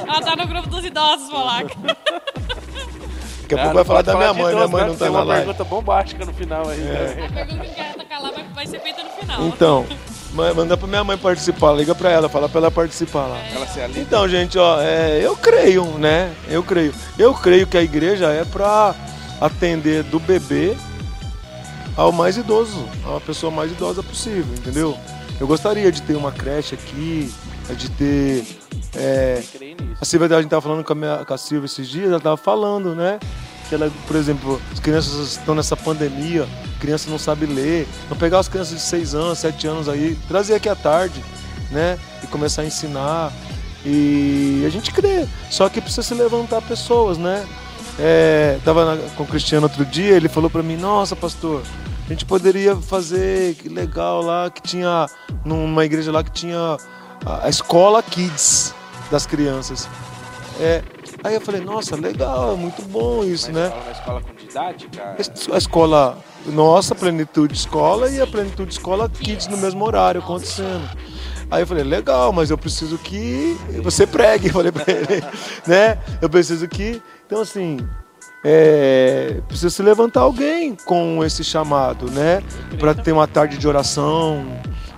Ela 0.07 0.21
tá 0.23 0.35
no 0.35 0.47
grupo 0.47 0.69
dos 0.69 0.85
idosos, 0.85 1.29
Polaca. 1.31 1.75
Daqui 3.45 3.55
a 3.55 3.59
pouco 3.59 3.75
vai 3.75 3.85
falar 3.85 4.03
da 4.03 4.17
minha 4.17 4.35
mãe. 4.35 4.55
Minha 4.55 4.69
mãe 4.69 4.87
não 4.87 4.93
tá 4.97 5.05
Tem 5.05 5.13
na 5.15 5.19
uma 5.19 5.25
live. 5.25 5.45
pergunta 5.45 5.65
bombástica 5.65 6.25
no 6.25 6.33
final 6.33 6.69
aí. 6.69 6.79
né? 6.79 7.27
A 7.29 7.33
pergunta 7.33 7.65
que 7.65 7.81
ela 7.81 8.05
tá 8.05 8.19
lá 8.19 8.33
vai, 8.55 8.67
ser 8.67 8.81
feita 8.81 9.03
no 9.03 9.11
final. 9.11 9.43
Então, 9.47 9.87
ma- 10.33 10.55
manda 10.55 10.77
pra 10.77 10.87
minha 10.89 11.05
mãe 11.05 11.17
participar. 11.19 11.73
Liga 11.73 11.95
pra 11.95 12.11
ela, 12.11 12.29
fala 12.29 12.49
pra 12.49 12.59
ela 12.61 12.71
participar 12.71 13.27
lá. 13.27 13.39
Ela 13.55 13.67
se 13.67 13.81
alinha. 13.81 14.01
Então, 14.01 14.29
gente, 14.29 14.59
ó, 14.59 14.81
é, 14.81 15.21
eu 15.23 15.37
creio, 15.37 15.85
né? 15.99 16.33
Eu 16.49 16.63
creio. 16.63 16.95
Eu 17.19 17.35
creio 17.35 17.67
que 17.67 17.77
a 17.77 17.83
igreja 17.83 18.27
é 18.31 18.45
pra 18.45 18.95
atender 19.41 20.03
do 20.05 20.19
bebê 20.19 20.75
ao 21.97 22.11
mais 22.11 22.37
idoso, 22.37 22.89
a 23.17 23.21
pessoa 23.21 23.53
mais 23.53 23.71
idosa 23.71 24.03
possível, 24.03 24.55
entendeu? 24.57 24.97
Eu 25.39 25.47
gostaria 25.47 25.91
de 25.93 26.01
ter 26.03 26.15
uma 26.17 26.33
creche 26.33 26.75
aqui, 26.75 27.33
de 27.77 27.91
ter. 27.91 28.45
É, 28.97 29.43
a 30.01 30.05
Silvia, 30.05 30.37
a 30.37 30.41
gente 30.41 30.51
tava 30.51 30.63
falando 30.63 30.85
com 30.85 30.93
a, 30.93 30.97
minha, 30.97 31.25
com 31.25 31.35
a 31.35 31.39
Silvia 31.39 31.67
esses 31.67 31.89
dias, 31.89 32.11
ela 32.11 32.21
tava 32.21 32.37
falando, 32.37 32.95
né? 32.95 33.19
Que 33.69 33.75
ela, 33.75 33.91
por 34.07 34.17
exemplo, 34.17 34.61
as 34.73 34.79
crianças 34.79 35.33
estão 35.33 35.55
nessa 35.55 35.77
pandemia, 35.77 36.47
criança 36.81 37.11
não 37.11 37.19
sabe 37.19 37.47
ler. 37.47 37.89
Então 38.05 38.17
pegar 38.17 38.39
as 38.39 38.49
crianças 38.49 38.77
de 38.77 38.83
6 38.83 39.15
anos, 39.15 39.39
7 39.39 39.67
anos 39.67 39.89
aí, 39.89 40.17
trazer 40.29 40.55
aqui 40.55 40.69
à 40.69 40.77
tarde, 40.77 41.23
né? 41.71 41.99
E 42.23 42.27
começar 42.27 42.63
a 42.63 42.67
ensinar. 42.67 43.33
E 43.85 44.65
a 44.67 44.69
gente 44.69 44.93
crê. 44.93 45.27
Só 45.51 45.69
que 45.69 45.81
precisa 45.81 46.03
se 46.03 46.15
levantar 46.15 46.63
pessoas, 46.63 47.19
né? 47.19 47.45
É, 47.99 48.59
tava 48.65 48.99
com 49.17 49.23
o 49.23 49.27
Cristiano 49.27 49.67
outro 49.67 49.85
dia, 49.85 50.17
ele 50.17 50.29
falou 50.29 50.51
pra 50.51 50.63
mim, 50.65 50.77
nossa 50.77 51.15
pastor, 51.15 51.63
a 52.05 52.09
gente 52.09 52.25
poderia 52.25 52.75
fazer, 52.75 53.55
que 53.55 53.69
legal 53.69 54.21
lá, 54.21 54.51
que 54.51 54.61
tinha, 54.61 55.07
numa 55.45 55.85
igreja 55.85 56.11
lá 56.11 56.25
que 56.25 56.33
tinha 56.33 56.77
a 57.25 57.49
escola 57.49 58.03
kids 58.03 58.75
das 59.15 59.27
crianças. 59.27 59.89
É, 60.59 60.83
aí 61.23 61.35
eu 61.35 61.41
falei, 61.41 61.61
nossa, 61.61 61.95
legal, 61.95 62.55
é 62.55 62.57
muito 62.57 62.83
bom 62.83 63.23
isso, 63.23 63.53
Mas 63.53 63.71
né? 63.71 63.83
na 63.87 63.93
escola 63.93 64.21
com 64.21 64.35
didática? 64.35 65.17
A 65.53 65.57
escola 65.57 66.19
nossa, 66.47 66.97
Plenitude 66.97 67.55
Escola, 67.55 68.11
e 68.11 68.21
a 68.21 68.27
Plenitude 68.27 68.73
Escola 68.73 69.09
Kids 69.09 69.47
no 69.47 69.57
mesmo 69.57 69.85
horário 69.85 70.21
acontecendo. 70.21 70.89
Aí 71.49 71.63
eu 71.63 71.67
falei, 71.67 71.85
legal, 71.85 72.33
mas 72.33 72.51
eu 72.51 72.59
preciso 72.59 72.99
que 72.99 73.57
você 73.85 74.05
pregue, 74.05 74.49
eu 74.51 74.53
falei 74.53 74.73
pra 74.73 74.85
ele, 74.93 75.23
né? 75.65 75.99
Eu 76.21 76.29
preciso 76.29 76.67
que. 76.67 77.01
Então, 77.25 77.41
assim, 77.41 77.79
é, 78.45 79.41
precisa 79.47 79.71
se 79.71 79.83
levantar 79.83 80.23
alguém 80.23 80.77
com 80.85 81.25
esse 81.25 81.45
chamado, 81.45 82.11
né? 82.11 82.43
Para 82.81 82.95
ter 82.95 83.13
uma 83.13 83.29
tarde 83.29 83.59
de 83.59 83.69
oração. 83.69 84.45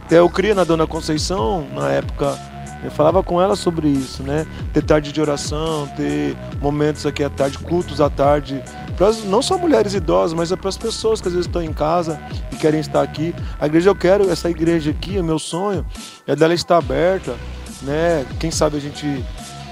Até 0.05 0.21
eu 0.21 0.31
cria 0.31 0.55
na 0.55 0.65
Dona 0.65 0.87
Conceição, 0.87 1.67
na 1.75 1.91
época, 1.91 2.39
eu 2.87 2.91
falava 2.93 3.21
com 3.21 3.43
ela 3.43 3.57
sobre 3.57 3.89
isso, 3.89 4.23
né? 4.23 4.47
Ter 4.73 4.83
tarde 4.83 5.11
de 5.11 5.21
oração, 5.21 5.89
ter 5.97 6.37
momentos 6.61 7.05
aqui 7.05 7.25
à 7.25 7.29
tarde, 7.29 7.59
cultos 7.59 8.01
à 8.01 8.09
tarde, 8.09 8.63
pras, 8.97 9.25
não 9.25 9.43
só 9.43 9.59
mulheres 9.59 9.93
idosas, 9.93 10.33
mas 10.33 10.53
é 10.53 10.57
para 10.57 10.69
as 10.69 10.77
pessoas 10.77 11.21
que 11.21 11.27
às 11.27 11.35
vezes 11.35 11.49
estão 11.49 11.61
em 11.61 11.73
casa 11.73 12.21
e 12.53 12.57
querem 12.57 12.79
estar 12.79 13.03
aqui. 13.03 13.35
A 13.61 13.67
igreja 13.67 13.91
eu 13.91 13.95
quero, 13.97 14.31
essa 14.31 14.49
igreja 14.49 14.93
aqui, 14.93 15.19
o 15.19 15.25
meu 15.25 15.39
sonho 15.39 15.85
é 16.29 16.37
dela 16.37 16.55
estar 16.55 16.77
aberta, 16.77 17.35
né? 17.83 18.25
Quem 18.39 18.53
sabe 18.53 18.77
a 18.77 18.81
gente 18.81 19.25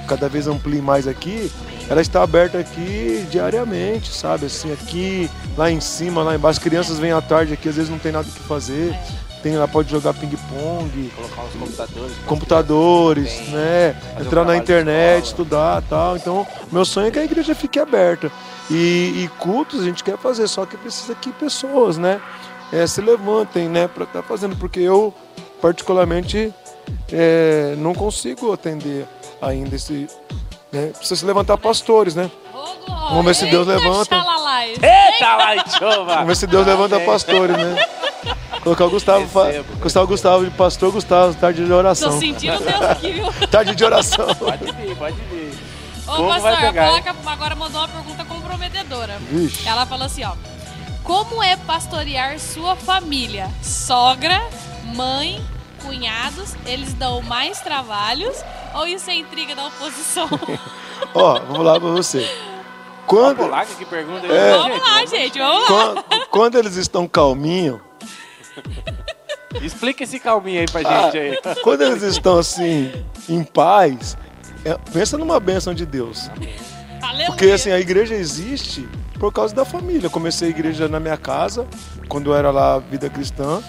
cada 0.08 0.28
vez 0.28 0.48
amplie 0.48 0.82
mais 0.82 1.06
aqui, 1.06 1.50
ela 1.88 2.00
está 2.00 2.22
aberta 2.22 2.58
aqui 2.58 3.24
diariamente, 3.30 4.12
sabe? 4.12 4.46
Assim, 4.46 4.72
aqui, 4.72 5.30
lá 5.56 5.70
em 5.70 5.80
cima, 5.80 6.20
lá 6.22 6.34
embaixo. 6.34 6.58
As 6.58 6.64
crianças 6.64 6.98
vêm 6.98 7.12
à 7.12 7.22
tarde 7.22 7.52
aqui, 7.52 7.68
às 7.68 7.76
vezes 7.76 7.90
não 7.90 7.98
tem 7.98 8.10
nada 8.10 8.26
que 8.26 8.40
fazer. 8.40 8.92
Tem, 9.44 9.54
ela 9.54 9.68
pode 9.68 9.90
jogar 9.90 10.14
ping-pong, 10.14 11.12
Colocar 11.14 11.42
uns 11.42 11.52
computadores. 11.52 12.16
computadores, 12.26 13.34
Tem. 13.34 13.50
né? 13.50 13.96
Um 14.18 14.22
Entrar 14.22 14.44
na 14.44 14.56
internet, 14.56 15.26
estudar 15.26 15.82
tal. 15.82 16.16
Então, 16.16 16.46
meu 16.72 16.84
sonho 16.84 17.08
é 17.08 17.10
que 17.10 17.18
a 17.18 17.24
igreja 17.24 17.54
fique 17.54 17.78
aberta. 17.78 18.32
E, 18.70 19.22
e 19.22 19.30
cultos 19.38 19.82
a 19.82 19.84
gente 19.84 20.02
quer 20.02 20.16
fazer, 20.16 20.48
só 20.48 20.64
que 20.64 20.78
precisa 20.78 21.14
que 21.14 21.30
pessoas, 21.30 21.98
né? 21.98 22.20
eh, 22.72 22.86
se 22.86 23.00
levantem, 23.00 23.68
né? 23.68 23.88
Para 23.88 24.04
estar 24.04 24.22
fazendo, 24.22 24.56
porque 24.56 24.80
eu, 24.80 25.14
particularmente, 25.60 26.52
eh, 27.12 27.74
não 27.78 27.94
consigo 27.94 28.52
atender 28.52 29.06
ainda 29.40 29.76
esse. 29.76 30.08
Né? 30.72 30.88
Precisa 30.88 31.16
se 31.16 31.24
levantar 31.24 31.56
pastores, 31.58 32.14
né? 32.14 32.30
Vamos 33.10 33.24
ver 33.26 33.34
se 33.34 33.46
Deus 33.46 33.66
levanta. 33.66 34.16
Eita, 34.82 35.36
lá! 35.36 35.54
Vamos 36.06 36.26
ver 36.26 36.36
se 36.36 36.46
Deus 36.46 36.66
levanta 36.66 36.98
pastores, 37.00 37.56
né? 37.56 37.76
Colocar 38.64 38.86
o 38.86 38.90
Gustavo, 38.90 39.28
fa-. 39.28 39.50
Gustavo 39.80 40.06
Gustavo 40.06 40.44
de 40.44 40.50
pastor 40.52 40.90
Gustavo, 40.90 41.34
tarde 41.34 41.62
de 41.62 41.68
Tô 41.68 41.76
oração. 41.76 42.18
sentindo 42.18 42.58
Deus 42.58 42.82
aqui, 42.82 43.12
viu? 43.12 43.26
Tarde 43.48 43.74
de 43.74 43.84
oração. 43.84 44.26
Pode 44.34 44.64
vir, 44.72 44.96
pode 44.96 45.16
vir. 45.30 45.54
Ô, 46.06 46.12
Como 46.16 46.28
vai 46.28 46.40
pastor, 46.40 46.60
pegar, 46.60 46.82
a 46.82 46.96
hein? 46.96 47.02
Placa 47.02 47.30
agora 47.30 47.54
mandou 47.54 47.80
uma 47.80 47.88
pergunta 47.88 48.24
comprometedora. 48.24 49.18
Vixe. 49.30 49.68
Ela 49.68 49.86
falou 49.86 50.06
assim, 50.06 50.24
ó. 50.24 50.32
Como 51.02 51.42
é 51.42 51.56
pastorear 51.56 52.38
sua 52.40 52.74
família? 52.74 53.50
Sogra, 53.62 54.42
mãe, 54.94 55.44
cunhados, 55.82 56.54
eles 56.64 56.94
dão 56.94 57.20
mais 57.20 57.60
trabalhos 57.60 58.34
ou 58.74 58.86
isso 58.86 59.10
é 59.10 59.14
intriga 59.14 59.54
da 59.54 59.66
oposição? 59.66 60.26
Ó, 61.14 61.38
vou 61.40 61.56
falar 61.56 61.78
pra 61.80 61.90
você. 61.90 62.26
Quando, 63.06 63.36
polaca 63.36 63.74
que 63.74 63.84
pergunta 63.84 64.26
aí, 64.26 64.32
É. 64.32 64.56
vamos 64.56 64.80
lá, 64.80 65.04
gente, 65.04 65.38
vamos 65.38 65.60
lá. 65.62 65.66
quando, 65.68 66.26
quando 66.30 66.58
eles 66.58 66.76
estão 66.76 67.06
calminho, 67.06 67.80
Explica 69.62 70.02
esse 70.04 70.18
calminho 70.18 70.60
aí 70.60 70.66
pra 70.66 70.80
Ah. 70.84 71.02
gente 71.10 71.18
aí. 71.18 71.38
quando 71.62 71.82
eles 71.82 72.02
estão 72.02 72.38
assim, 72.38 72.90
em 73.28 73.42
paz, 73.44 74.16
é- 74.64 74.76
pensa 74.92 75.16
numa 75.16 75.38
bênção 75.38 75.72
de 75.72 75.86
Deus. 75.86 76.28
Aleluia. 77.02 77.26
Porque 77.26 77.46
assim, 77.46 77.70
a 77.70 77.78
igreja 77.78 78.14
existe 78.14 78.88
por 79.18 79.32
causa 79.32 79.54
da 79.54 79.64
família. 79.64 80.06
Eu 80.06 80.10
comecei 80.10 80.48
a 80.48 80.50
igreja 80.50 80.88
na 80.88 80.98
minha 80.98 81.16
casa, 81.16 81.66
quando 82.08 82.30
eu 82.30 82.34
era 82.36 82.50
lá 82.50 82.78
vida 82.78 83.08
cristã. 83.08 83.62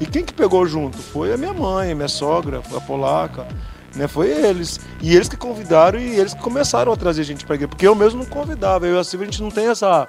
E 0.00 0.06
quem 0.06 0.24
que 0.24 0.32
pegou 0.34 0.66
junto? 0.66 0.98
Foi 0.98 1.32
a 1.32 1.36
minha 1.36 1.52
mãe, 1.52 1.92
a 1.92 1.94
minha 1.94 2.08
sogra, 2.08 2.60
foi 2.60 2.76
a 2.78 2.80
polaca, 2.80 3.46
né? 3.94 4.08
Foi 4.08 4.28
eles. 4.28 4.80
E 5.00 5.14
eles 5.14 5.28
que 5.28 5.36
convidaram 5.36 5.98
e 5.98 6.16
eles 6.18 6.34
que 6.34 6.40
começaram 6.40 6.92
a 6.92 6.96
trazer 6.96 7.22
gente 7.24 7.44
pra 7.46 7.54
igreja. 7.54 7.68
Porque 7.68 7.86
eu 7.86 7.94
mesmo 7.94 8.18
não 8.20 8.26
convidava. 8.26 8.86
Eu 8.86 8.96
e 8.96 8.98
a 8.98 9.04
Silvia, 9.04 9.28
a 9.28 9.30
gente 9.30 9.42
não 9.42 9.50
tem 9.50 9.68
essa, 9.68 10.08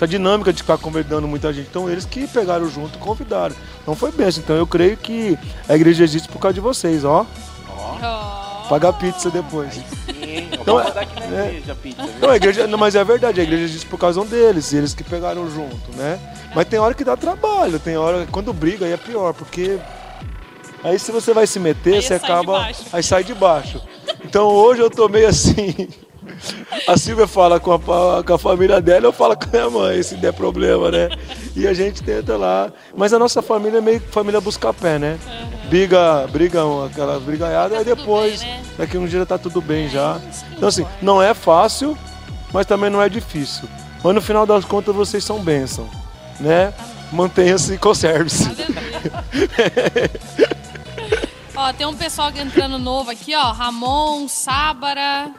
essa 0.00 0.08
dinâmica 0.08 0.50
de 0.50 0.62
ficar 0.62 0.78
convidando 0.78 1.28
muita 1.28 1.52
gente. 1.52 1.68
Então 1.68 1.88
eles 1.90 2.06
que 2.06 2.26
pegaram 2.26 2.66
junto 2.70 2.96
e 2.96 2.98
convidaram. 2.98 3.54
Então 3.82 3.94
foi 3.94 4.10
benção. 4.10 4.42
Então 4.42 4.56
eu 4.56 4.66
creio 4.66 4.96
que 4.96 5.38
a 5.68 5.74
igreja 5.76 6.02
existe 6.02 6.26
por 6.26 6.38
causa 6.38 6.54
de 6.54 6.60
vocês, 6.60 7.04
ó. 7.04 7.26
Oh. 7.68 8.68
Pagar 8.68 8.94
pizza 8.94 9.30
depois. 9.30 9.74
Sim, 9.74 10.48
Então, 10.52 10.74
vou 10.76 10.80
é- 10.80 10.84
mandar 10.84 11.00
aqui 11.02 11.20
na 11.20 11.36
é. 11.36 11.48
igreja, 11.48 11.74
pizza? 11.74 12.08
Não, 12.18 12.30
a 12.30 12.36
igreja, 12.36 12.66
não, 12.66 12.78
mas 12.78 12.94
é 12.94 13.04
verdade, 13.04 13.40
a 13.40 13.44
igreja 13.44 13.64
existe 13.64 13.86
por 13.86 13.98
causa 13.98 14.24
deles, 14.24 14.72
e 14.72 14.76
eles 14.76 14.94
que 14.94 15.04
pegaram 15.04 15.50
junto, 15.50 15.94
né? 15.96 16.18
Mas 16.54 16.66
tem 16.68 16.78
hora 16.78 16.94
que 16.94 17.04
dá 17.04 17.16
trabalho, 17.16 17.78
tem 17.78 17.96
hora 17.96 18.26
quando 18.30 18.52
briga 18.54 18.86
aí 18.86 18.92
é 18.92 18.96
pior, 18.96 19.34
porque 19.34 19.78
aí 20.84 20.98
se 20.98 21.10
você 21.12 21.34
vai 21.34 21.46
se 21.46 21.58
meter, 21.58 21.94
Aí 21.94 22.02
você 22.02 22.14
acaba 22.14 22.68
aí 22.92 23.02
sai 23.02 23.24
de 23.24 23.34
baixo. 23.34 23.82
Então 24.24 24.46
hoje 24.46 24.80
eu 24.80 24.88
tô 24.90 25.08
meio 25.08 25.28
assim. 25.28 25.88
A 26.86 26.96
Silvia 26.96 27.26
fala 27.26 27.58
com 27.58 27.72
a, 27.72 28.22
com 28.22 28.34
a 28.34 28.38
família 28.38 28.80
dela, 28.80 29.06
eu 29.06 29.12
falo 29.12 29.36
com 29.36 29.44
a 29.44 29.48
minha 29.48 29.70
mãe, 29.70 30.02
se 30.02 30.16
der 30.16 30.32
problema, 30.32 30.90
né? 30.90 31.08
E 31.56 31.66
a 31.66 31.74
gente 31.74 32.02
tenta 32.02 32.36
lá. 32.36 32.72
Mas 32.96 33.12
a 33.12 33.18
nossa 33.18 33.40
família 33.42 33.78
é 33.78 33.80
meio 33.80 34.00
família 34.10 34.40
busca 34.40 34.72
pé, 34.72 34.98
né? 34.98 35.18
briga, 35.70 36.26
briga, 36.26 36.60
aquela 36.84 37.20
brigaiada, 37.20 37.76
Tá 37.76 37.82
e 37.82 37.84
depois, 37.84 38.42
bem, 38.42 38.50
né? 38.50 38.62
daqui 38.76 38.98
um 38.98 39.06
dia 39.06 39.24
tá 39.24 39.38
tudo 39.38 39.60
bem 39.60 39.88
já. 39.88 40.20
isso 40.28 40.44
que 40.44 40.54
Então 40.56 40.68
assim, 40.68 40.84
não 41.00 41.22
é 41.22 41.32
fácil, 41.32 41.96
mas 42.52 42.66
também 42.66 42.90
não 42.90 43.00
é 43.00 43.08
difícil. 43.08 43.68
Mas 44.02 44.14
no 44.14 44.20
final 44.20 44.44
das 44.44 44.64
contas 44.64 44.94
vocês 44.94 45.22
são 45.22 45.40
bênção, 45.40 45.88
né? 46.40 46.74
Mantenha-se 47.12 47.74
e 47.74 47.78
conserve-se. 47.78 48.48
Aleluia. 48.48 50.10
ó, 51.54 51.72
tem 51.72 51.86
um 51.86 51.94
pessoal 51.94 52.30
entrando 52.34 52.78
novo 52.78 53.10
aqui, 53.10 53.34
ó. 53.34 53.52
Ramon, 53.52 54.26
Sábara. 54.28 55.30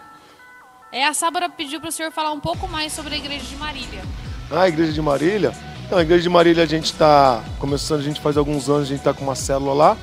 É, 0.91 1.06
a 1.06 1.13
Sábara 1.13 1.47
pediu 1.47 1.80
para 1.80 1.88
o 1.88 1.91
senhor 1.91 2.12
falar 2.12 2.32
um 2.32 2.39
pouco 2.39 2.67
mais 2.67 2.91
sobre 2.91 3.15
a 3.15 3.17
igreja 3.17 3.45
de 3.45 3.56
Marília. 3.56 4.04
Ah, 4.51 4.63
a 4.63 4.67
igreja 4.67 4.91
de 4.91 5.01
Marília? 5.01 5.54
Não, 5.89 5.97
a 5.97 6.01
igreja 6.01 6.23
de 6.23 6.30
Marília 6.30 6.63
a 6.63 6.67
gente 6.67 6.86
está 6.86 7.41
começando, 7.60 8.01
a 8.01 8.04
gente 8.04 8.19
faz 8.19 8.36
alguns 8.36 8.67
anos, 8.67 8.84
a 8.84 8.86
gente 8.86 8.97
está 8.97 9.13
com 9.13 9.23
uma 9.23 9.36
célula 9.36 9.73
lá. 9.73 9.97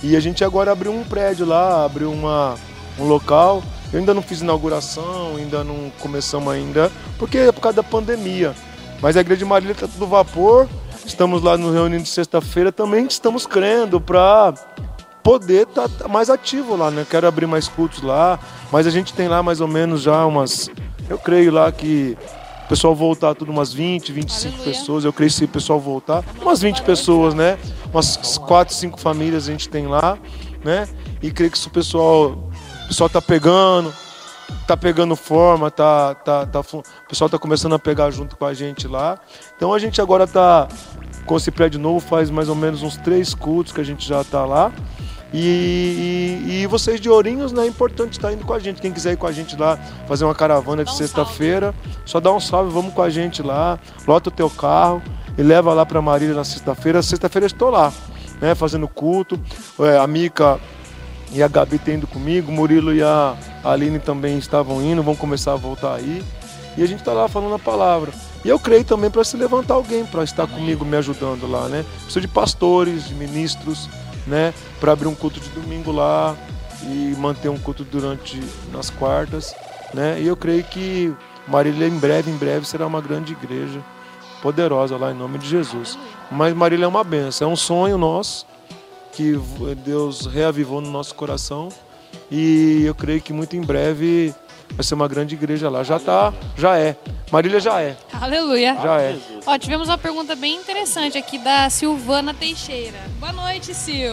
E 0.00 0.14
a 0.14 0.20
gente 0.20 0.44
agora 0.44 0.70
abriu 0.70 0.92
um 0.92 1.02
prédio 1.02 1.44
lá, 1.44 1.84
abriu 1.84 2.12
uma, 2.12 2.54
um 3.00 3.04
local. 3.04 3.64
Eu 3.92 3.98
ainda 3.98 4.14
não 4.14 4.22
fiz 4.22 4.42
inauguração, 4.42 5.34
ainda 5.36 5.64
não 5.64 5.90
começamos 5.98 6.52
ainda, 6.52 6.90
porque 7.18 7.38
é 7.38 7.50
por 7.50 7.60
causa 7.60 7.76
da 7.76 7.82
pandemia. 7.82 8.54
Mas 9.00 9.16
a 9.16 9.20
igreja 9.20 9.40
de 9.40 9.44
Marília 9.44 9.72
está 9.72 9.88
tudo 9.88 10.06
vapor. 10.06 10.68
Estamos 11.04 11.42
lá 11.42 11.58
no 11.58 11.72
reunião 11.72 12.00
de 12.00 12.08
sexta-feira 12.08 12.70
também, 12.70 13.06
estamos 13.06 13.44
crendo 13.44 14.00
para 14.00 14.54
poder 15.22 15.68
estar 15.68 15.88
mais 16.08 16.28
ativo 16.28 16.76
lá, 16.76 16.90
né? 16.90 17.06
Quero 17.08 17.26
abrir 17.26 17.46
mais 17.46 17.68
cultos 17.68 18.02
lá, 18.02 18.38
mas 18.70 18.86
a 18.86 18.90
gente 18.90 19.14
tem 19.14 19.28
lá 19.28 19.42
mais 19.42 19.60
ou 19.60 19.68
menos 19.68 20.02
já 20.02 20.24
umas, 20.26 20.70
eu 21.08 21.18
creio 21.18 21.52
lá 21.52 21.70
que 21.70 22.16
o 22.64 22.68
pessoal 22.68 22.94
voltar 22.94 23.34
tudo 23.34 23.52
umas 23.52 23.72
20, 23.72 24.12
25 24.12 24.54
Aleluia. 24.54 24.72
pessoas, 24.72 25.04
eu 25.04 25.12
creio 25.12 25.30
que 25.30 25.36
se 25.36 25.44
o 25.44 25.48
pessoal 25.48 25.78
voltar, 25.78 26.24
umas 26.40 26.60
20 26.60 26.82
pessoas, 26.82 27.34
né? 27.34 27.58
Umas 27.92 28.38
4, 28.38 28.74
5 28.74 28.98
famílias 28.98 29.48
a 29.48 29.52
gente 29.52 29.68
tem 29.68 29.86
lá, 29.86 30.18
né? 30.64 30.88
E 31.22 31.30
creio 31.30 31.50
que 31.50 31.58
se 31.58 31.68
o 31.68 31.70
pessoal, 31.70 32.50
o 32.84 32.88
pessoal 32.88 33.10
tá 33.10 33.20
pegando, 33.20 33.92
tá 34.66 34.76
pegando 34.76 35.14
forma, 35.14 35.70
tá, 35.70 36.14
tá, 36.14 36.46
tá, 36.46 36.60
o 36.60 37.08
pessoal 37.08 37.28
tá 37.28 37.38
começando 37.38 37.74
a 37.74 37.78
pegar 37.78 38.10
junto 38.10 38.36
com 38.36 38.44
a 38.44 38.54
gente 38.54 38.88
lá. 38.88 39.18
Então 39.56 39.72
a 39.72 39.78
gente 39.78 40.00
agora 40.00 40.26
tá 40.26 40.66
com 41.26 41.36
esse 41.36 41.50
prédio 41.50 41.78
novo, 41.78 42.00
faz 42.00 42.30
mais 42.30 42.48
ou 42.48 42.54
menos 42.54 42.82
uns 42.82 42.96
três 42.96 43.34
cultos 43.34 43.72
que 43.72 43.80
a 43.80 43.84
gente 43.84 44.06
já 44.06 44.24
tá 44.24 44.44
lá. 44.44 44.72
E, 45.32 45.38
e- 46.48 46.62
e 46.62 46.66
vocês 46.66 47.00
de 47.00 47.08
Ourinhos, 47.08 47.52
né? 47.52 47.64
É 47.64 47.66
importante 47.66 48.12
estar 48.12 48.32
indo 48.32 48.44
com 48.44 48.52
a 48.52 48.58
gente. 48.58 48.80
Quem 48.82 48.92
quiser 48.92 49.12
ir 49.12 49.16
com 49.16 49.26
a 49.26 49.32
gente 49.32 49.56
lá, 49.56 49.78
fazer 50.06 50.24
uma 50.24 50.34
caravana 50.34 50.84
de 50.84 50.90
um 50.90 50.94
sexta-feira, 50.94 51.74
só 52.04 52.20
dá 52.20 52.30
um 52.32 52.40
salve, 52.40 52.70
vamos 52.72 52.92
com 52.92 53.02
a 53.02 53.08
gente 53.10 53.42
lá, 53.42 53.78
lota 54.06 54.28
o 54.28 54.32
teu 54.32 54.50
carro 54.50 55.02
e 55.36 55.42
leva 55.42 55.72
lá 55.72 55.86
para 55.86 56.02
Marília 56.02 56.34
na 56.34 56.44
sexta-feira. 56.44 57.02
Sexta-feira 57.02 57.44
eu 57.44 57.48
estou 57.48 57.70
lá, 57.70 57.92
né? 58.40 58.54
Fazendo 58.54 58.86
culto. 58.86 59.40
É, 59.80 59.96
a 59.98 60.06
Mica 60.06 60.58
e 61.32 61.42
a 61.42 61.48
Gabi 61.48 61.78
têm 61.78 61.94
indo 61.94 62.06
comigo, 62.06 62.52
Murilo 62.52 62.92
e 62.92 63.02
a 63.02 63.34
Aline 63.64 63.98
também 63.98 64.36
estavam 64.36 64.82
indo, 64.82 65.02
vão 65.02 65.16
começar 65.16 65.52
a 65.54 65.56
voltar 65.56 65.94
aí. 65.94 66.22
E 66.76 66.82
a 66.82 66.86
gente 66.86 67.00
está 67.00 67.12
lá 67.12 67.26
falando 67.28 67.54
a 67.54 67.58
palavra. 67.58 68.12
E 68.44 68.48
eu 68.48 68.58
creio 68.58 68.84
também 68.84 69.10
para 69.10 69.24
se 69.24 69.36
levantar 69.36 69.74
alguém 69.74 70.04
para 70.04 70.24
estar 70.24 70.46
comigo 70.46 70.84
me 70.84 70.96
ajudando 70.96 71.46
lá, 71.50 71.68
né? 71.68 71.84
Preciso 72.02 72.20
de 72.20 72.28
pastores, 72.28 73.06
de 73.08 73.14
ministros, 73.14 73.88
né? 74.26 74.54
Para 74.80 74.92
abrir 74.92 75.08
um 75.08 75.14
culto 75.14 75.40
de 75.40 75.48
domingo 75.50 75.92
lá 75.92 76.36
e 76.82 77.14
manter 77.18 77.48
um 77.48 77.58
culto 77.58 77.84
durante 77.84 78.40
nas 78.72 78.90
quartas, 78.90 79.54
né? 79.94 80.20
E 80.20 80.26
eu 80.26 80.36
creio 80.36 80.64
que 80.64 81.14
Marília 81.46 81.86
em 81.86 81.98
breve, 81.98 82.30
em 82.30 82.36
breve 82.36 82.66
será 82.66 82.86
uma 82.86 83.00
grande 83.00 83.32
igreja 83.32 83.80
poderosa 84.40 84.96
lá 84.96 85.12
em 85.12 85.16
nome 85.16 85.38
de 85.38 85.48
Jesus. 85.48 85.98
Mas 86.30 86.54
Marília 86.54 86.84
é 86.84 86.88
uma 86.88 87.04
benção, 87.04 87.50
é 87.50 87.52
um 87.52 87.56
sonho 87.56 87.98
nosso 87.98 88.46
que 89.12 89.38
Deus 89.84 90.26
reavivou 90.26 90.80
no 90.80 90.90
nosso 90.90 91.14
coração 91.14 91.68
e 92.30 92.82
eu 92.84 92.94
creio 92.94 93.20
que 93.20 93.32
muito 93.32 93.56
em 93.56 93.60
breve 93.60 94.34
vai 94.74 94.84
ser 94.84 94.94
uma 94.94 95.08
grande 95.08 95.34
igreja 95.34 95.68
lá. 95.70 95.82
Já 95.82 95.98
tá, 95.98 96.32
já 96.56 96.76
é. 96.78 96.96
Marília 97.30 97.60
já 97.60 97.80
é, 97.80 97.96
Aleluia. 98.12 98.76
já 98.82 99.00
é. 99.00 99.18
Ó, 99.46 99.56
tivemos 99.56 99.88
uma 99.88 99.96
pergunta 99.96 100.36
bem 100.36 100.56
interessante 100.56 101.16
aqui 101.16 101.38
da 101.38 101.70
Silvana 101.70 102.34
Teixeira. 102.34 102.98
Boa 103.18 103.32
noite, 103.32 103.72
Sil. 103.72 104.12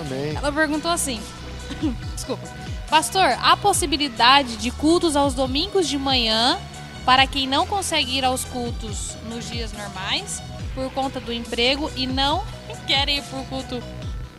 Amém. 0.00 0.34
Ela 0.34 0.50
perguntou 0.50 0.90
assim: 0.90 1.20
Desculpa. 2.14 2.48
Pastor, 2.88 3.36
há 3.42 3.56
possibilidade 3.56 4.56
de 4.56 4.70
cultos 4.70 5.16
aos 5.16 5.34
domingos 5.34 5.88
de 5.88 5.98
manhã 5.98 6.58
para 7.04 7.26
quem 7.26 7.46
não 7.46 7.66
consegue 7.66 8.16
ir 8.18 8.24
aos 8.24 8.44
cultos 8.44 9.16
nos 9.28 9.50
dias 9.50 9.72
normais 9.72 10.42
por 10.74 10.90
conta 10.92 11.20
do 11.20 11.32
emprego 11.32 11.90
e 11.96 12.06
não 12.06 12.42
querem 12.86 13.18
ir 13.18 13.22
pro 13.22 13.42
culto 13.44 13.82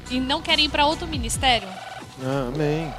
e 0.09 0.19
não 0.19 0.41
querem 0.41 0.65
ir 0.65 0.69
para 0.69 0.85
outro 0.85 1.07
ministério? 1.07 1.67
Ah, 2.23 2.49
amém. 2.53 2.93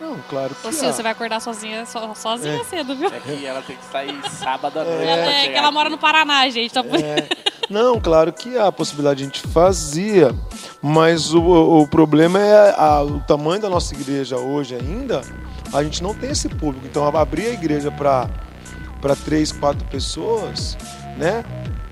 Não, 0.00 0.16
claro 0.28 0.54
que 0.54 0.66
Ô, 0.66 0.70
há. 0.70 0.72
Sil, 0.76 0.92
você 0.92 1.02
vai 1.02 1.12
acordar 1.12 1.40
sozinha, 1.40 1.84
so- 1.84 2.14
sozinha 2.14 2.60
É. 2.60 2.64
cedo, 2.64 2.94
viu? 2.94 3.08
É 3.08 3.18
que 3.18 3.44
ela 3.44 3.62
tem 3.62 3.76
que 3.76 3.84
sair 3.90 4.14
sábado 4.30 4.78
à 4.78 4.84
noite. 4.84 5.02
É, 5.02 5.40
chegar 5.40 5.52
que 5.52 5.58
ela 5.58 5.70
mora 5.72 5.90
no 5.90 5.98
Paraná, 5.98 6.48
gente. 6.48 6.72
Por- 6.72 7.00
É. 7.00 7.28
Não, 7.68 8.00
claro 8.00 8.32
que 8.32 8.56
há 8.56 8.68
a 8.68 8.72
possibilidade, 8.72 9.22
a 9.22 9.26
gente 9.26 9.40
fazia, 9.48 10.34
mas 10.80 11.34
o, 11.34 11.42
o 11.82 11.86
problema 11.88 12.38
é 12.40 12.74
a- 12.78 13.02
o 13.02 13.20
tamanho 13.20 13.60
da 13.60 13.68
nossa 13.68 13.92
igreja 13.94 14.36
hoje 14.38 14.74
ainda, 14.74 15.20
a 15.74 15.82
gente 15.82 16.02
não 16.02 16.14
tem 16.14 16.30
esse 16.30 16.48
público. 16.48 16.86
Então, 16.86 17.04
abrir 17.06 17.46
a 17.48 17.52
igreja 17.52 17.90
para 17.90 18.28
três, 19.24 19.52
quatro 19.52 19.84
pessoas, 19.86 20.78
né? 21.18 21.44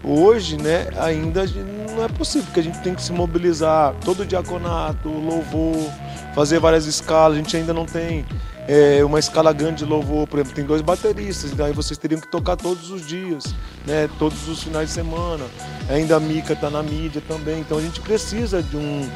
Hoje, 0.02 0.56
né, 0.56 0.86
ainda 1.00 1.44
não 1.44 2.04
é 2.04 2.08
possível, 2.08 2.44
porque 2.46 2.60
a 2.60 2.62
gente 2.62 2.78
tem 2.80 2.94
que 2.94 3.02
se 3.02 3.12
mobilizar 3.12 3.92
todo 4.04 4.20
o 4.20 4.24
diaconato, 4.26 5.08
o 5.08 5.18
louvor, 5.20 5.90
fazer 6.36 6.58
várias 6.60 6.84
escalas, 6.84 7.38
a 7.38 7.40
gente 7.40 7.56
ainda 7.56 7.72
não 7.72 7.86
tem 7.86 8.22
é, 8.68 9.02
uma 9.02 9.18
escala 9.18 9.54
grande 9.54 9.78
de 9.78 9.84
louvor, 9.86 10.26
por 10.26 10.38
exemplo, 10.38 10.54
tem 10.54 10.66
dois 10.66 10.82
bateristas, 10.82 11.50
daí 11.52 11.72
vocês 11.72 11.96
teriam 11.96 12.20
que 12.20 12.28
tocar 12.28 12.56
todos 12.56 12.90
os 12.90 13.06
dias, 13.06 13.54
né, 13.86 14.06
todos 14.18 14.46
os 14.46 14.62
finais 14.62 14.88
de 14.88 14.94
semana. 14.94 15.46
Ainda 15.88 16.16
a 16.16 16.20
Mica 16.20 16.52
está 16.52 16.68
na 16.68 16.82
mídia 16.82 17.22
também, 17.26 17.60
então 17.60 17.78
a 17.78 17.80
gente 17.80 18.02
precisa 18.02 18.62
de 18.62 18.76
um, 18.76 19.08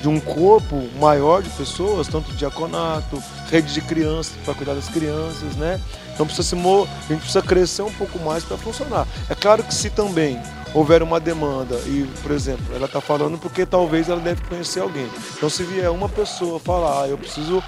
de 0.00 0.08
um 0.08 0.18
corpo 0.18 0.88
maior 0.98 1.42
de 1.42 1.50
pessoas, 1.50 2.08
tanto 2.08 2.32
diaconato, 2.32 3.22
rede 3.50 3.74
de 3.74 3.82
crianças 3.82 4.32
para 4.42 4.54
cuidar 4.54 4.72
das 4.72 4.88
crianças, 4.88 5.54
né? 5.56 5.78
Então 6.14 6.24
precisa 6.24 6.48
se 6.48 6.56
a 6.56 7.12
gente 7.12 7.20
precisa 7.20 7.42
crescer 7.42 7.82
um 7.82 7.92
pouco 7.92 8.18
mais 8.20 8.42
para 8.42 8.56
funcionar. 8.56 9.06
É 9.28 9.34
claro 9.34 9.62
que 9.62 9.74
se 9.74 9.90
também 9.90 10.40
houver 10.74 11.02
uma 11.02 11.20
demanda 11.20 11.76
e, 11.86 12.06
por 12.20 12.32
exemplo, 12.32 12.74
ela 12.74 12.86
está 12.86 13.00
falando 13.00 13.38
porque 13.38 13.64
talvez 13.64 14.08
ela 14.08 14.20
deve 14.20 14.42
conhecer 14.42 14.80
alguém. 14.80 15.08
Então 15.36 15.48
se 15.48 15.62
vier 15.62 15.90
uma 15.90 16.08
pessoa 16.08 16.58
falar, 16.58 17.04
ah, 17.04 17.08
eu 17.08 17.16
preciso 17.16 17.62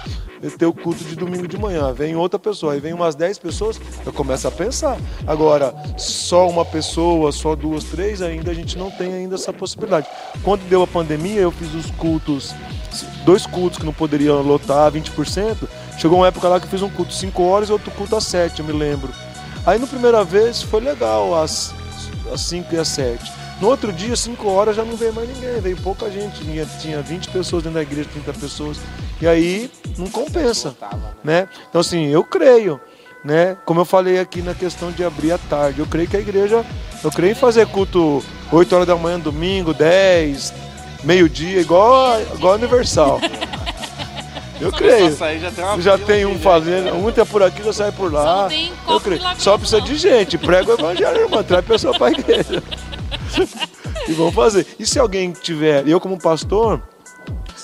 ter 0.59 0.65
o 0.65 0.73
culto 0.73 1.03
de 1.03 1.15
domingo 1.15 1.47
de 1.47 1.57
manhã, 1.57 1.91
vem 1.93 2.15
outra 2.15 2.37
pessoa, 2.37 2.73
aí 2.73 2.79
vem 2.79 2.93
umas 2.93 3.15
10 3.15 3.39
pessoas, 3.39 3.79
eu 4.05 4.13
começo 4.13 4.47
a 4.47 4.51
pensar. 4.51 4.97
Agora, 5.25 5.73
só 5.97 6.47
uma 6.47 6.65
pessoa, 6.65 7.31
só 7.31 7.55
duas, 7.55 7.85
três, 7.85 8.21
ainda 8.21 8.51
a 8.51 8.53
gente 8.53 8.77
não 8.77 8.91
tem 8.91 9.13
ainda 9.13 9.35
essa 9.35 9.51
possibilidade. 9.51 10.07
Quando 10.43 10.67
deu 10.67 10.83
a 10.83 10.87
pandemia, 10.87 11.41
eu 11.41 11.51
fiz 11.51 11.73
os 11.73 11.89
cultos, 11.91 12.53
dois 13.25 13.45
cultos 13.45 13.79
que 13.79 13.85
não 13.85 13.93
poderiam 13.93 14.41
lotar 14.41 14.91
20%. 14.91 15.67
Chegou 15.97 16.19
uma 16.19 16.27
época 16.27 16.47
lá 16.47 16.59
que 16.59 16.65
eu 16.65 16.69
fiz 16.69 16.81
um 16.81 16.89
culto 16.89 17.13
5 17.13 17.41
horas 17.43 17.69
e 17.69 17.71
outro 17.71 17.89
culto 17.91 18.15
às 18.15 18.25
7, 18.25 18.59
eu 18.59 18.65
me 18.65 18.73
lembro. 18.73 19.11
Aí 19.65 19.79
na 19.79 19.87
primeira 19.87 20.23
vez 20.23 20.61
foi 20.61 20.79
legal, 20.79 21.35
às, 21.35 21.73
às 22.33 22.41
5 22.41 22.73
e 22.73 22.77
às 22.77 22.87
7. 22.89 23.31
No 23.59 23.67
outro 23.69 23.91
dia, 23.91 24.15
5 24.15 24.47
horas, 24.49 24.75
já 24.75 24.85
não 24.85 24.95
veio 24.95 25.13
mais 25.13 25.27
ninguém, 25.27 25.59
veio 25.59 25.77
pouca 25.77 26.09
gente. 26.11 26.41
Tinha, 26.41 26.65
tinha 26.79 27.01
20 27.01 27.29
pessoas 27.29 27.63
dentro 27.63 27.75
da 27.77 27.81
igreja, 27.81 28.09
30 28.13 28.33
pessoas. 28.33 28.77
E 29.19 29.27
aí 29.27 29.71
não 29.97 30.07
compensa 30.07 30.75
né? 31.23 31.49
Então 31.69 31.81
assim, 31.81 32.05
eu 32.07 32.23
creio, 32.23 32.79
né? 33.23 33.57
Como 33.65 33.81
eu 33.81 33.85
falei 33.85 34.19
aqui 34.19 34.41
na 34.41 34.53
questão 34.53 34.91
de 34.91 35.03
abrir 35.03 35.31
à 35.31 35.37
tarde, 35.37 35.79
eu 35.79 35.87
creio 35.87 36.07
que 36.07 36.17
a 36.17 36.19
igreja, 36.19 36.63
eu 37.03 37.11
creio 37.11 37.31
em 37.31 37.35
fazer 37.35 37.65
culto 37.67 38.23
8 38.51 38.75
horas 38.75 38.87
da 38.87 38.95
manhã, 38.95 39.19
domingo, 39.19 39.73
10, 39.73 40.53
meio-dia, 41.03 41.59
igual, 41.61 42.21
igual 42.35 42.55
Universal. 42.55 43.19
Eu 44.59 44.71
creio. 44.71 45.11
Só 45.11 45.17
sair 45.17 45.39
já 45.39 45.51
tem 45.51 45.63
uma 45.63 45.81
Já 45.81 45.97
tem 45.97 46.25
um 46.25 46.39
fazendo, 46.39 46.93
um 46.95 47.11
tá 47.11 47.25
por 47.25 47.43
aqui, 47.43 47.63
já 47.63 47.73
sai 47.73 47.91
por 47.91 48.11
Só 48.11 48.17
lá. 48.17 48.41
não 48.43 48.49
tem 48.49 48.71
Eu 48.87 48.99
creio. 48.99 49.21
Só 49.37 49.57
precisa 49.57 49.79
não. 49.79 49.85
de 49.85 49.95
gente, 49.95 50.37
prega 50.37 50.71
o 50.71 50.73
evangelho, 50.73 51.21
irmão, 51.21 51.43
traz 51.43 51.65
pessoa 51.65 51.97
pra 51.97 52.11
igreja. 52.11 52.63
E 54.07 54.13
vamos 54.13 54.33
fazer. 54.33 54.65
E 54.79 54.85
se 54.85 54.97
alguém 54.97 55.31
tiver, 55.33 55.85
eu 55.85 55.99
como 55.99 56.17
pastor, 56.17 56.81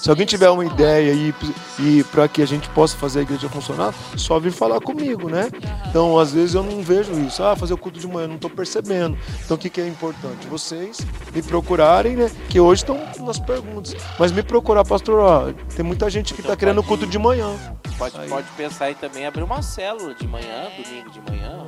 se 0.03 0.09
alguém 0.09 0.25
tiver 0.25 0.49
uma 0.49 0.65
ideia 0.65 1.13
e, 1.13 1.33
e 1.79 2.03
para 2.03 2.27
que 2.27 2.41
a 2.41 2.45
gente 2.45 2.67
possa 2.71 2.97
fazer 2.97 3.19
a 3.19 3.21
igreja 3.21 3.47
funcionar, 3.47 3.93
só 4.17 4.37
vir 4.37 4.51
falar 4.51 4.81
comigo, 4.81 5.29
né? 5.29 5.49
Então, 5.87 6.19
às 6.19 6.33
vezes 6.33 6.55
eu 6.55 6.61
não 6.61 6.83
vejo 6.83 7.13
isso. 7.21 7.41
Ah, 7.41 7.55
fazer 7.55 7.73
o 7.73 7.77
culto 7.77 8.01
de 8.01 8.05
manhã, 8.05 8.27
não 8.27 8.35
estou 8.35 8.49
percebendo. 8.49 9.17
Então, 9.45 9.55
o 9.55 9.57
que, 9.57 9.69
que 9.69 9.79
é 9.79 9.87
importante? 9.87 10.45
Vocês 10.47 10.97
me 11.33 11.41
procurarem, 11.41 12.17
né? 12.17 12.29
Que 12.49 12.59
hoje 12.59 12.81
estão 12.81 12.99
nas 13.25 13.39
perguntas. 13.39 13.95
Mas 14.19 14.33
me 14.33 14.43
procurar, 14.43 14.83
pastor, 14.83 15.19
ó, 15.19 15.53
tem 15.73 15.85
muita 15.85 16.09
gente 16.09 16.33
que 16.33 16.41
está 16.41 16.49
Então, 16.49 16.59
querendo 16.59 16.83
pode 16.83 16.87
culto 16.89 17.07
de 17.07 17.17
manhã. 17.17 17.55
Pode, 17.97 18.19
Aí. 18.19 18.27
pode 18.27 18.47
pensar 18.57 18.91
em 18.91 18.95
também 18.95 19.25
abrir 19.25 19.43
uma 19.43 19.61
célula 19.61 20.13
de 20.15 20.27
manhã, 20.27 20.67
domingo 20.83 21.11
de 21.11 21.21
manhã. 21.31 21.65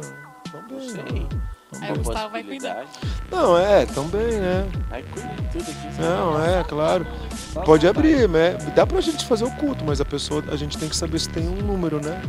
Não 0.70 0.82
sei. 0.82 1.26
Aí 1.82 1.92
o 1.92 1.96
Gustavo 1.98 2.30
vai 2.30 2.44
cuidar. 2.44 2.86
Não, 3.32 3.58
é, 3.58 3.86
também, 3.86 4.40
né? 4.40 4.68
Aí 4.92 5.04
cuida 5.04 5.28
de 5.30 5.48
tudo 5.50 5.72
aqui. 5.72 6.02
Não, 6.02 6.44
é, 6.44 6.64
claro. 6.64 7.06
Pode 7.66 7.88
abrir, 7.88 8.28
né? 8.30 8.54
Dá 8.76 8.86
pra 8.86 9.02
gente 9.02 9.26
fazer 9.26 9.46
o 9.46 9.52
culto, 9.52 9.84
mas 9.86 10.02
a 10.02 10.06
pessoa, 10.06 10.44
a 10.50 10.56
gente 10.56 10.78
tem 10.78 10.90
que 10.90 10.96
saber 10.96 11.20
se 11.20 11.30
tem 11.30 11.48
um 11.48 11.56
número, 11.56 12.00
né? 12.04 12.22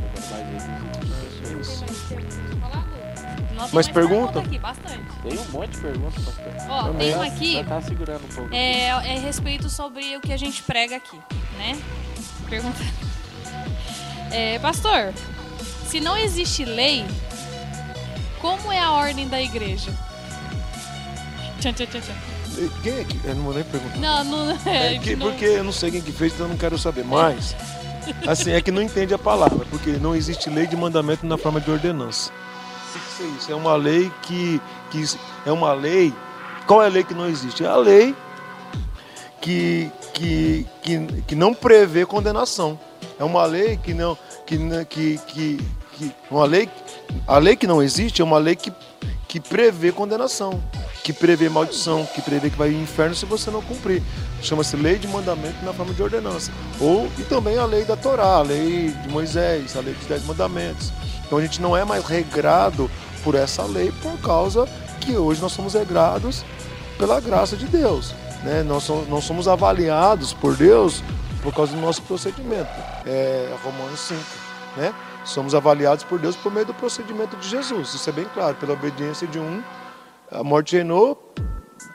Nossa, 3.57 3.75
Mas 3.75 3.89
pergunta? 3.89 4.39
aqui, 4.39 4.59
bastante. 4.59 5.05
Tem 5.23 5.39
um 5.39 5.45
monte 5.51 5.71
de 5.71 5.79
perguntas, 5.81 6.25
pastor. 6.25 6.53
Ó, 6.69 6.83
Também. 6.85 7.07
tem 7.07 7.15
uma 7.15 7.27
aqui. 7.27 7.65
Tá 7.65 7.81
segurando 7.81 8.25
um 8.25 8.35
pouco. 8.35 8.55
É, 8.55 8.89
é 8.89 9.19
respeito 9.19 9.71
sobre 9.71 10.17
o 10.17 10.21
que 10.21 10.33
a 10.33 10.37
gente 10.37 10.63
prega 10.63 10.97
aqui, 10.97 11.19
né? 11.59 11.79
Pergunta. 12.49 12.79
É, 14.33 14.59
pastor, 14.59 15.15
se 15.87 16.01
não 16.01 16.17
existe 16.17 16.65
lei, 16.65 17.07
como 18.47 18.73
é 18.73 18.79
a 18.79 18.93
ordem 18.93 19.27
da 19.27 19.43
igreja? 19.43 19.91
Tchan, 21.61 21.73
tchan, 21.73 21.87
tchan, 21.87 22.15
Quem 22.83 22.93
é 23.01 23.05
que. 23.05 23.21
Eu 23.25 23.35
não 23.35 23.43
vou 23.43 23.55
nem 23.55 23.65
perguntar. 23.65 23.99
Não, 23.99 24.25
não 24.25 24.59
é. 24.71 24.95
É 24.95 24.99
que, 24.99 25.17
não- 25.17 25.31
porque 25.31 25.45
eu 25.45 25.65
não 25.65 25.73
sei 25.73 25.91
quem 25.91 26.01
que 26.01 26.13
fez, 26.13 26.33
então 26.35 26.47
eu 26.47 26.51
não 26.51 26.57
quero 26.57 26.79
saber. 26.79 27.05
Mas, 27.05 27.57
assim, 28.27 28.53
é 28.53 28.61
que 28.61 28.71
não 28.71 28.81
entende 28.81 29.13
a 29.13 29.19
palavra, 29.19 29.67
porque 29.69 29.93
não 29.93 30.15
existe 30.15 30.49
lei 30.49 30.67
de 30.67 30.77
mandamento 30.77 31.27
na 31.27 31.37
forma 31.37 31.61
de 31.61 31.71
ordenança. 31.71 32.31
O 32.95 33.17
que 33.17 33.23
é 33.25 33.27
isso? 33.39 33.53
É 33.53 33.55
uma 33.55 33.75
lei 33.75 34.13
que, 34.23 34.61
que. 34.91 35.05
É 35.45 35.51
uma 35.51 35.73
lei. 35.73 36.15
Qual 36.67 36.83
é 36.83 36.87
a 36.87 36.91
lei 36.91 37.03
que 37.03 37.15
não 37.15 37.27
existe? 37.29 37.65
É 37.65 37.69
a 37.69 37.77
lei 37.77 38.15
que, 39.41 39.91
que, 40.15 40.67
que, 40.83 41.23
que 41.27 41.35
não 41.35 41.53
prevê 41.53 42.07
condenação. 42.07 42.79
É 43.19 43.25
uma 43.25 43.45
lei 43.45 43.77
que 43.77 43.93
não. 43.93 44.17
Que, 44.47 44.57
que, 44.89 45.19
que, 45.27 45.61
que, 45.97 46.13
uma 46.31 46.45
lei, 46.45 46.69
a 47.27 47.39
lei 47.39 47.57
que 47.57 47.67
não 47.67 47.83
existe 47.83 48.23
é 48.23 48.25
uma 48.25 48.39
lei 48.39 48.57
que, 48.57 48.73
que 49.29 49.41
prevê 49.41 49.93
condenação, 49.93 50.63
que 51.03 51.13
prevê 51.13 51.49
maldição, 51.49 52.07
que 52.15 52.23
prevê 52.23 52.51
que 52.51 52.57
vai 52.57 52.69
ao 52.69 52.81
inferno 52.81 53.15
se 53.15 53.27
você 53.27 53.51
não 53.51 53.63
cumprir. 53.63 54.03
Chama-se 54.43 54.77
lei 54.77 54.99
de 54.99 55.09
mandamento 55.09 55.65
na 55.65 55.73
forma 55.73 55.93
de 55.93 56.03
ordenança. 56.03 56.53
Ou 56.81 57.09
e 57.19 57.23
também 57.23 57.59
a 57.59 57.65
lei 57.65 57.85
da 57.85 57.97
Torá, 57.97 58.37
a 58.37 58.43
lei 58.43 58.91
de 58.91 59.09
Moisés, 59.09 59.77
a 59.77 59.81
lei 59.81 59.95
dos 59.95 60.07
dez 60.07 60.25
mandamentos. 60.25 60.93
Então 61.27 61.39
a 61.39 61.43
gente 61.43 61.61
não 61.61 61.77
é 61.77 61.85
mais 61.85 62.05
regrado 62.05 62.91
por 63.25 63.35
essa 63.35 63.65
lei 63.65 63.93
por 64.03 64.17
causa 64.19 64.69
que 65.01 65.17
hoje 65.17 65.41
nós 65.41 65.53
somos 65.53 65.75
regrados 65.75 66.45
pela 66.99 67.21
graça 67.21 67.57
de 67.57 67.67
Deus. 67.67 68.15
Né? 68.43 68.63
Nós, 68.63 68.89
nós 69.09 69.25
somos 69.25 69.49
avaliados 69.49 70.33
por 70.33 70.57
Deus 70.57 71.03
por 71.43 71.55
causa 71.55 71.73
do 71.73 71.81
nosso 71.81 72.03
procedimento. 72.03 72.71
É 73.05 73.55
Romanos 73.63 74.01
5. 74.01 74.21
Né? 74.77 74.95
Somos 75.27 75.55
avaliados 75.55 76.05
por 76.05 76.21
Deus 76.21 76.37
por 76.37 76.53
meio 76.53 76.65
do 76.65 76.73
procedimento 76.73 77.37
de 77.37 77.49
Jesus. 77.49 77.93
Isso 77.95 78.09
é 78.09 78.13
bem 78.13 78.27
claro. 78.33 78.55
Pela 78.55 78.73
obediência 78.73 79.27
de 79.27 79.39
um, 79.39 79.61
a 80.31 80.43
morte 80.43 80.77
reinou. 80.77 81.35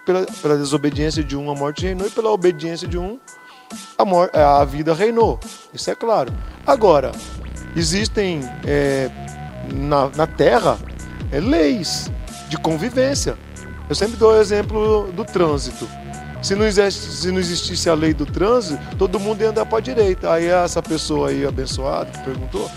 Pela, 0.05 0.25
pela 0.25 0.57
desobediência 0.57 1.23
de 1.23 1.35
um, 1.37 1.49
a 1.49 1.55
morte 1.55 1.85
reinou. 1.85 2.05
E 2.05 2.09
pela 2.11 2.29
obediência 2.29 2.87
de 2.87 2.97
um, 2.97 3.17
a, 3.97 4.03
mor 4.03 4.29
a 4.35 4.63
vida 4.65 4.93
reinou. 4.93 5.39
Isso 5.73 5.89
é 5.89 5.95
claro. 5.95 6.31
Agora, 6.67 7.13
existem 7.75 8.41
é, 8.67 9.09
na, 9.73 10.09
na 10.09 10.27
Terra 10.27 10.77
é, 11.31 11.39
leis 11.39 12.11
de 12.49 12.57
convivência. 12.57 13.37
Eu 13.87 13.95
sempre 13.95 14.17
dou 14.17 14.33
o 14.33 14.39
exemplo 14.39 15.11
do 15.13 15.23
trânsito. 15.23 15.87
Se 16.41 16.55
não, 16.55 16.65
existisse, 16.65 17.21
se 17.21 17.31
não 17.31 17.39
existisse 17.39 17.89
a 17.89 17.93
lei 17.93 18.13
do 18.13 18.25
trânsito, 18.25 18.95
todo 18.97 19.19
mundo 19.19 19.41
ia 19.41 19.49
andar 19.49 19.65
para 19.65 19.77
a 19.77 19.81
direita. 19.81 20.33
Aí 20.33 20.47
essa 20.47 20.81
pessoa 20.81 21.29
aí 21.29 21.45
abençoada 21.45 22.09
que 22.09 22.19
perguntou, 22.25 22.69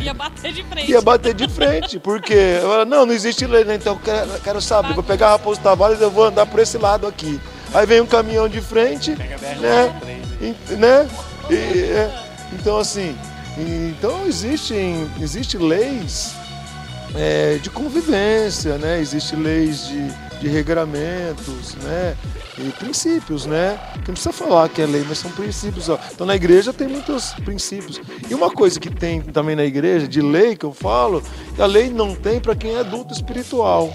Ia 0.00 0.12
bater 0.14 0.52
de 0.52 0.62
frente. 0.64 0.90
ia 0.90 1.00
bater 1.00 1.34
de 1.34 1.48
frente, 1.48 1.98
porque 1.98 2.34
ela, 2.34 2.84
não, 2.84 3.06
não 3.06 3.12
existe 3.14 3.46
lei, 3.46 3.64
né? 3.64 3.76
então 3.76 3.94
eu 3.94 4.00
quero, 4.00 4.40
quero 4.40 4.60
saber, 4.60 4.92
vou 4.94 5.02
pegar 5.02 5.28
a 5.28 5.30
Raposo 5.32 5.60
Tavares 5.60 6.00
e 6.00 6.02
eu 6.02 6.10
vou 6.10 6.24
andar 6.24 6.46
por 6.46 6.60
esse 6.60 6.76
lado 6.78 7.06
aqui. 7.06 7.40
Aí 7.72 7.86
vem 7.86 8.00
um 8.00 8.06
caminhão 8.06 8.48
de 8.48 8.60
frente, 8.60 9.16
Pega 9.16 9.34
a 9.34 9.38
BR-163 9.38 9.60
né? 9.60 10.00
aí. 10.40 10.56
E- 10.70 10.74
né? 10.76 11.08
E, 11.50 11.54
é, 11.54 12.10
então 12.52 12.78
assim, 12.78 13.16
então 13.58 14.26
existem 14.26 15.10
existe 15.20 15.56
leis 15.58 16.34
é, 17.14 17.58
de 17.62 17.70
convivência, 17.70 18.76
né? 18.78 18.98
Existem 19.00 19.38
leis 19.38 19.86
de, 19.88 20.08
de 20.40 20.48
regramentos, 20.48 21.74
né? 21.82 22.16
E 22.56 22.70
princípios, 22.70 23.46
né? 23.46 23.78
Que 23.92 24.08
não 24.08 24.14
precisa 24.14 24.32
falar 24.32 24.68
que 24.68 24.80
é 24.80 24.86
lei, 24.86 25.04
mas 25.08 25.18
são 25.18 25.30
princípios. 25.32 25.88
Ó. 25.88 25.98
Então 26.12 26.26
na 26.26 26.36
igreja 26.36 26.72
tem 26.72 26.86
muitos 26.86 27.32
princípios. 27.44 28.00
E 28.28 28.34
uma 28.34 28.50
coisa 28.50 28.78
que 28.78 28.90
tem 28.90 29.20
também 29.20 29.56
na 29.56 29.64
igreja, 29.64 30.06
de 30.06 30.20
lei 30.20 30.54
que 30.54 30.64
eu 30.64 30.72
falo, 30.72 31.22
a 31.58 31.66
lei 31.66 31.90
não 31.90 32.14
tem 32.14 32.40
para 32.40 32.54
quem 32.54 32.74
é 32.76 32.80
adulto 32.80 33.12
espiritual. 33.12 33.92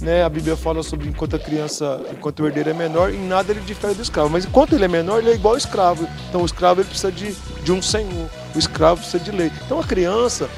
Né? 0.00 0.24
A 0.24 0.28
Bíblia 0.28 0.56
fala 0.56 0.82
sobre 0.82 1.08
enquanto 1.08 1.36
a 1.36 1.38
criança, 1.38 2.00
enquanto 2.10 2.40
o 2.40 2.46
herdeiro 2.46 2.70
é 2.70 2.74
menor, 2.74 3.12
em 3.12 3.26
nada 3.26 3.52
ele 3.52 3.60
difere 3.60 3.94
do 3.94 4.02
escravo. 4.02 4.30
Mas 4.30 4.44
enquanto 4.44 4.74
ele 4.74 4.84
é 4.84 4.88
menor, 4.88 5.18
ele 5.18 5.30
é 5.30 5.34
igual 5.34 5.54
ao 5.54 5.58
escravo. 5.58 6.08
Então 6.28 6.42
o 6.42 6.46
escravo 6.46 6.80
ele 6.80 6.88
precisa 6.88 7.12
de, 7.12 7.34
de 7.62 7.72
um 7.72 7.80
senhor, 7.80 8.28
o 8.54 8.58
escravo 8.58 9.00
precisa 9.00 9.22
de 9.22 9.30
lei. 9.30 9.52
Então 9.64 9.78
a 9.78 9.84
criança, 9.84 10.48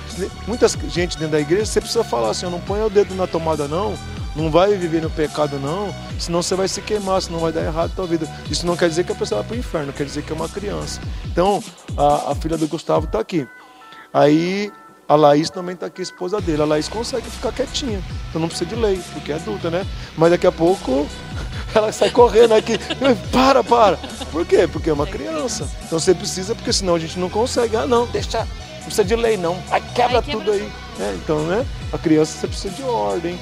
muita 0.47 0.69
gente 0.69 1.19
dentro 1.19 1.33
da 1.33 1.41
igreja, 1.41 1.67
você 1.67 1.81
precisa 1.81 2.05
falar 2.05 2.31
assim: 2.31 2.47
não 2.47 2.61
ponha 2.61 2.87
o 2.87 2.91
dedo 2.91 3.15
na 3.15 3.27
tomada, 3.27 3.69
não. 3.69 3.95
Não 4.37 4.51
vai 4.51 4.75
viver 4.75 5.01
no 5.01 5.09
pecado, 5.09 5.59
não, 5.59 5.95
senão 6.19 6.43
você 6.43 6.55
vai 6.55 6.69
se 6.69 6.83
queimar, 6.83 7.23
senão 7.23 7.41
vai 7.41 7.51
dar 7.51 7.63
errado 7.63 7.91
a 7.93 7.97
tua 7.97 8.07
vida. 8.07 8.29
Isso 8.51 8.67
não 8.67 8.77
quer 8.77 8.89
dizer 8.89 9.05
que 9.05 9.13
a 9.13 9.15
pessoa 9.15 9.41
vai 9.41 9.49
para 9.49 9.57
o 9.57 9.59
inferno, 9.59 9.93
quer 9.95 10.05
dizer 10.05 10.23
que 10.23 10.31
é 10.31 10.35
uma 10.37 10.49
criança. 10.49 11.01
Então, 11.25 11.65
a, 11.97 12.33
a 12.33 12.35
filha 12.35 12.59
do 12.59 12.69
Gustavo 12.69 13.07
está 13.07 13.19
aqui. 13.19 13.49
Aí 14.13 14.71
a 15.09 15.15
Laís 15.15 15.49
também 15.49 15.75
está 15.75 15.87
aqui, 15.87 16.03
esposa 16.03 16.41
dele. 16.41 16.63
A 16.63 16.65
Laís 16.65 16.89
consegue 16.89 17.31
ficar 17.31 17.53
quietinha, 17.53 18.03
então 18.29 18.41
não 18.41 18.49
precisa 18.49 18.69
de 18.69 18.77
lei, 18.77 19.01
porque 19.13 19.33
é 19.33 19.37
adulta, 19.37 19.71
né? 19.71 19.87
Mas 20.17 20.31
daqui 20.31 20.47
a 20.47 20.53
pouco 20.53 21.07
ela 21.75 21.93
sai 21.93 22.11
correndo 22.11 22.53
aqui. 22.55 22.79
Para, 23.33 23.63
para. 23.63 23.97
Por 24.33 24.45
quê? 24.45 24.67
Porque 24.67 24.91
é 24.91 24.93
uma 24.93 25.07
criança. 25.07 25.69
Então 25.85 25.99
você 25.99 26.15
precisa, 26.15 26.55
porque 26.55 26.73
senão 26.73 26.95
a 26.95 26.99
gente 26.99 27.19
não 27.19 27.31
consegue. 27.31 27.77
Ah, 27.77 27.87
não, 27.87 28.07
deixa. 28.07 28.41
Não 28.41 28.85
precisa 28.85 29.05
de 29.05 29.17
lei, 29.17 29.37
não. 29.37 29.57
Aí 29.71 29.81
quebra, 29.95 30.19
Aí 30.19 30.23
quebra 30.23 30.23
tudo 30.23 30.51
aí. 30.53 30.71
É, 30.99 31.15
então, 31.15 31.43
né? 31.47 31.65
A 31.93 31.99
criança 31.99 32.39
você 32.39 32.47
precisa 32.49 32.75
de 32.75 32.83
ordem, 32.83 33.39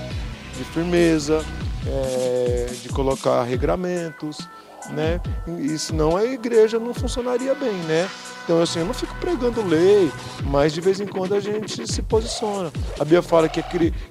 de 0.56 0.64
firmeza, 0.64 1.44
é, 1.86 2.66
de 2.82 2.88
colocar 2.90 3.42
regramentos, 3.42 4.48
né? 4.90 5.20
E 5.58 5.78
senão 5.78 6.16
a 6.16 6.24
igreja 6.24 6.78
não 6.78 6.94
funcionaria 6.94 7.54
bem, 7.54 7.74
né? 7.84 8.08
Então, 8.44 8.60
assim, 8.60 8.80
eu 8.80 8.86
não 8.86 8.94
fico 8.94 9.14
pregando 9.16 9.66
lei, 9.66 10.12
mas 10.44 10.72
de 10.72 10.80
vez 10.80 11.00
em 11.00 11.06
quando 11.06 11.34
a 11.34 11.40
gente 11.40 11.90
se 11.90 12.02
posiciona. 12.02 12.70
A 13.00 13.04
Bíblia 13.04 13.22
fala 13.22 13.48
que 13.48 13.62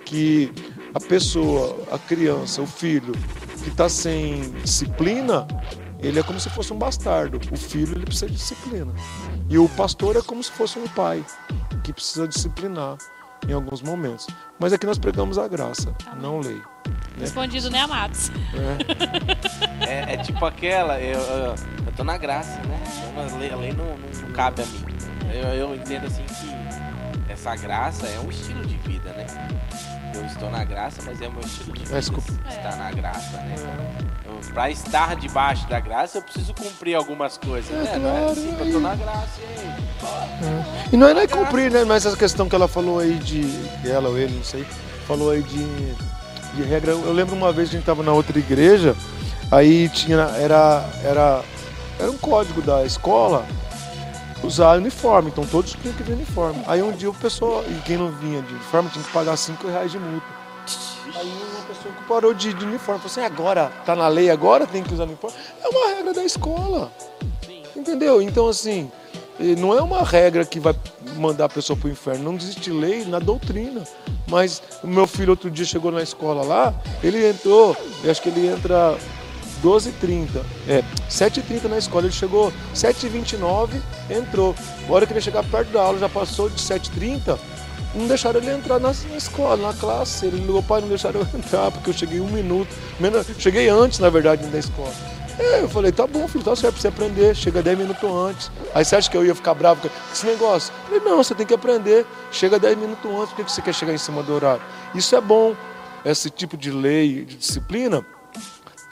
que 0.05 0.51
a 0.93 0.99
pessoa, 0.99 1.77
a 1.91 1.99
criança, 1.99 2.61
o 2.61 2.67
filho 2.67 3.13
que 3.63 3.69
está 3.69 3.87
sem 3.87 4.51
disciplina, 4.63 5.47
ele 5.99 6.19
é 6.19 6.23
como 6.23 6.39
se 6.39 6.49
fosse 6.49 6.73
um 6.73 6.77
bastardo. 6.77 7.39
O 7.51 7.57
filho 7.57 7.95
ele 7.95 8.05
precisa 8.05 8.27
de 8.27 8.33
disciplina. 8.33 8.93
E 9.49 9.57
o 9.57 9.69
pastor 9.69 10.15
é 10.15 10.21
como 10.21 10.43
se 10.43 10.51
fosse 10.51 10.77
um 10.79 10.87
pai 10.89 11.23
que 11.83 11.93
precisa 11.93 12.27
disciplinar 12.27 12.97
em 13.47 13.53
alguns 13.53 13.81
momentos. 13.81 14.27
Mas 14.59 14.73
aqui 14.73 14.85
nós 14.85 14.97
pregamos 14.97 15.37
a 15.37 15.47
graça, 15.47 15.93
não 16.21 16.39
lei. 16.39 16.61
Respondido, 17.19 17.69
né, 17.69 17.79
amados? 17.81 18.29
né? 18.29 18.77
É, 19.87 20.13
é 20.13 20.17
tipo 20.17 20.43
aquela, 20.45 20.99
eu, 20.99 21.19
eu, 21.19 21.45
eu 21.85 21.93
tô 21.95 22.03
na 22.03 22.17
graça, 22.17 22.59
né? 22.63 22.79
Então, 23.11 23.35
a 23.35 23.39
lei, 23.39 23.51
a 23.51 23.55
lei 23.55 23.71
não, 23.73 23.85
não- 23.85 24.21
não 24.27 24.31
cabe 24.33 24.61
a 24.61 24.65
mim. 24.65 24.83
Eu, 25.33 25.49
eu 25.49 25.75
entendo 25.75 26.05
assim 26.07 26.23
que 26.25 27.31
essa 27.31 27.55
graça 27.55 28.07
é 28.07 28.19
um 28.19 28.29
estilo 28.29 28.65
de 28.65 28.75
vida, 28.77 29.11
né? 29.13 29.25
Eu 30.13 30.25
estou 30.25 30.49
na 30.49 30.63
graça, 30.63 31.01
mas 31.05 31.21
é 31.21 31.27
o 31.27 31.31
meu 31.31 31.41
estilo 31.41 31.73
de 31.73 31.83
vida. 31.83 31.95
desculpa. 31.99 32.31
Estar 32.49 32.75
na 32.75 32.91
graça, 32.91 33.37
né? 33.37 33.55
Eu, 34.25 34.39
pra 34.53 34.69
estar 34.69 35.15
debaixo 35.15 35.67
da 35.67 35.79
graça, 35.79 36.17
eu 36.19 36.21
preciso 36.21 36.53
cumprir 36.53 36.95
algumas 36.95 37.37
coisas, 37.37 37.71
É, 37.71 37.97
né? 37.97 37.97
Não 37.97 38.09
é 38.09 38.19
claro, 38.19 38.31
assim 38.31 38.55
que 38.55 38.61
eu 38.61 38.71
tô 38.73 38.79
na 38.79 38.95
graça, 38.95 39.39
e 39.41 39.59
aí? 39.59 40.85
E 40.91 40.97
não 40.97 41.07
é 41.07 41.13
nem 41.13 41.27
cumprir, 41.27 41.71
né? 41.71 41.83
Mas 41.83 42.05
essa 42.05 42.17
questão 42.17 42.47
que 42.47 42.55
ela 42.55 42.67
falou 42.67 42.99
aí 42.99 43.15
de. 43.15 43.43
Ela 43.87 44.09
ou 44.09 44.17
ele, 44.17 44.35
não 44.35 44.43
sei. 44.43 44.65
Falou 45.07 45.31
aí 45.31 45.41
de, 45.41 45.93
de 46.55 46.63
regra. 46.63 46.91
Eu 46.91 47.11
lembro 47.13 47.35
uma 47.35 47.51
vez 47.51 47.69
que 47.69 47.75
a 47.75 47.79
gente 47.79 47.85
tava 47.85 48.03
na 48.03 48.11
outra 48.13 48.37
igreja, 48.37 48.95
aí 49.51 49.89
tinha. 49.89 50.21
Era, 50.37 50.85
era, 51.03 51.41
era 51.99 52.11
um 52.11 52.17
código 52.17 52.61
da 52.61 52.85
escola 52.85 53.45
usar 54.43 54.77
uniforme, 54.77 55.29
então 55.29 55.45
todos 55.45 55.71
tinham 55.71 55.95
que 55.95 56.03
vir 56.03 56.13
uniforme. 56.13 56.61
Aí 56.67 56.81
um 56.81 56.91
dia 56.91 57.09
o 57.09 57.13
pessoal, 57.13 57.63
e 57.67 57.81
quem 57.81 57.97
não 57.97 58.11
vinha 58.11 58.41
de 58.41 58.53
uniforme, 58.53 58.89
tinha 58.89 59.03
que 59.03 59.11
pagar 59.11 59.37
5 59.37 59.67
reais 59.67 59.91
de 59.91 59.99
multa. 59.99 60.25
Aí 61.15 61.27
uma 61.27 61.61
pessoa 61.65 61.93
que 61.93 62.03
parou 62.07 62.33
de, 62.33 62.53
de 62.53 62.65
uniforme 62.65 62.99
falou 62.99 63.11
assim: 63.11 63.21
agora, 63.21 63.71
tá 63.85 63.95
na 63.95 64.07
lei 64.07 64.29
agora, 64.29 64.65
tem 64.65 64.83
que 64.83 64.93
usar 64.93 65.03
uniforme. 65.03 65.35
É 65.63 65.67
uma 65.67 65.95
regra 65.95 66.13
da 66.13 66.23
escola. 66.23 66.91
Entendeu? 67.75 68.21
Então, 68.21 68.47
assim, 68.47 68.91
não 69.57 69.77
é 69.77 69.81
uma 69.81 70.03
regra 70.03 70.45
que 70.45 70.59
vai 70.59 70.75
mandar 71.15 71.45
a 71.45 71.49
pessoa 71.49 71.77
pro 71.77 71.89
inferno. 71.89 72.23
Não 72.23 72.35
existe 72.35 72.71
lei 72.71 73.05
na 73.05 73.19
doutrina. 73.19 73.83
Mas 74.27 74.61
o 74.83 74.87
meu 74.87 75.05
filho 75.05 75.31
outro 75.31 75.51
dia 75.51 75.65
chegou 75.65 75.91
na 75.91 76.01
escola 76.01 76.43
lá, 76.43 76.73
ele 77.03 77.27
entrou, 77.27 77.75
eu 78.03 78.09
acho 78.09 78.21
que 78.21 78.29
ele 78.29 78.47
entra 78.47 78.97
12h30. 79.63 80.43
É, 80.67 80.83
7h30 81.09 81.63
na 81.69 81.77
escola. 81.77 82.05
Ele 82.05 82.13
chegou 82.13 82.51
7h29, 82.75 83.81
entrou. 84.09 84.53
A 84.87 84.91
hora 84.91 85.05
que 85.05 85.13
ele 85.13 85.21
chegar 85.21 85.43
perto 85.43 85.71
da 85.71 85.81
aula, 85.81 85.97
já 85.97 86.09
passou 86.09 86.49
de 86.49 86.61
7h30. 86.61 87.39
não 87.95 88.07
deixaram 88.07 88.39
ele 88.41 88.51
entrar 88.51 88.79
na, 88.79 88.91
escola, 88.91 89.55
na 89.55 89.73
classe. 89.73 90.25
Ele 90.25 90.37
ligou, 90.37 90.61
pai, 90.61 90.81
não 90.81 90.89
deixaram 90.89 91.21
eu 91.21 91.27
entrar, 91.39 91.71
porque 91.71 91.89
eu 91.89 91.93
cheguei 91.93 92.19
um 92.19 92.29
minuto. 92.29 92.69
Menos, 92.99 93.25
cheguei 93.39 93.69
antes, 93.69 93.99
na 93.99 94.09
verdade, 94.09 94.45
da 94.47 94.59
escola. 94.59 94.93
É, 95.39 95.61
eu 95.61 95.69
falei, 95.69 95.91
tá 95.91 96.05
bom, 96.05 96.27
filho, 96.27 96.43
tá 96.43 96.55
certo 96.55 96.73
pra 96.73 96.81
você 96.81 96.87
aprender, 96.89 97.35
chega 97.35 97.63
10 97.63 97.77
minutos 97.79 98.03
antes. 98.03 98.51
Aí 98.73 98.85
você 98.85 98.95
acha 98.95 99.09
que 99.09 99.17
eu 99.17 99.25
ia 99.25 99.33
ficar 99.33 99.55
bravo 99.55 99.81
com 99.81 99.89
esse 100.13 100.25
negócio? 100.27 100.71
Eu 100.83 100.99
falei, 100.99 101.11
não, 101.11 101.23
você 101.23 101.33
tem 101.33 101.45
que 101.45 101.53
aprender, 101.53 102.05
chega 102.31 102.59
10 102.59 102.77
minutos 102.77 103.09
antes, 103.09 103.33
por 103.33 103.43
que 103.43 103.51
você 103.51 103.61
quer 103.61 103.73
chegar 103.73 103.93
em 103.93 103.97
cima 103.97 104.21
do 104.21 104.31
horário? 104.31 104.61
Isso 104.93 105.15
é 105.15 105.21
bom, 105.21 105.55
esse 106.05 106.29
tipo 106.29 106.55
de 106.55 106.69
lei, 106.69 107.25
de 107.25 107.35
disciplina, 107.35 108.05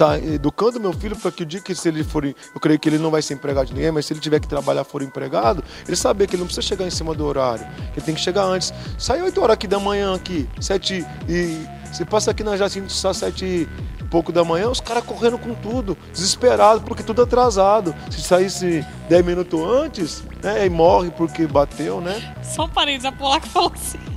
tá 0.02 0.18
educando 0.18 0.80
meu 0.80 0.92
filho 0.92 1.16
para 1.16 1.32
que 1.32 1.44
o 1.44 1.46
dia 1.46 1.62
que 1.62 1.76
se 1.76 1.88
ele 1.88 2.04
for, 2.04 2.26
eu 2.26 2.36
creio 2.60 2.80
que 2.80 2.90
ele 2.90 2.98
não 2.98 3.12
vai 3.12 3.22
ser 3.22 3.36
empregado 3.36 3.68
de 3.68 3.76
ninguém, 3.76 3.92
mas 3.92 4.08
se 4.08 4.14
ele 4.14 4.20
tiver 4.20 4.40
que 4.40 4.48
trabalhar 4.48 4.84
for 4.84 5.04
empregado, 5.04 5.64
ele 5.88 5.96
saber 5.96 6.26
que 6.26 6.36
ele 6.36 6.40
não 6.40 6.48
precisa 6.48 6.66
chegar 6.66 6.88
em 6.88 6.90
cima 6.90 7.14
do 7.14 7.24
horário, 7.24 7.64
que 7.94 8.00
ele 8.00 8.06
tem 8.08 8.16
que 8.16 8.22
chegar 8.22 8.44
antes. 8.46 8.74
Sai 8.98 9.22
8 9.22 9.40
horas 9.40 9.54
aqui 9.54 9.68
da 9.68 9.80
manhã 9.80 10.16
aqui, 10.16 10.50
7 10.60 11.06
e 11.30 11.68
você 11.86 12.04
passa 12.04 12.32
aqui 12.32 12.44
na 12.44 12.58
Jacinto 12.58 12.92
Sá 12.92 13.14
7 13.14 13.46
e 13.46 14.04
pouco 14.06 14.32
da 14.32 14.44
manhã, 14.44 14.72
os 14.72 14.82
caras 14.82 15.04
correndo 15.04 15.38
com 15.38 15.54
tudo, 15.54 15.96
desesperado 16.12 16.82
porque 16.82 17.04
tudo 17.04 17.22
atrasado. 17.22 17.94
Se 18.10 18.24
saísse 18.24 18.84
10 19.08 19.24
minutos 19.24 19.62
antes, 19.62 20.24
né, 20.42 20.66
e 20.66 20.70
morre 20.70 21.12
porque 21.12 21.46
bateu, 21.46 22.02
né? 22.02 22.36
Só 22.42 22.66
um 22.66 22.70
parênteses, 22.70 23.06
a 23.06 23.12
Polaca 23.12 23.46
falou 23.46 23.72
assim. 23.76 24.00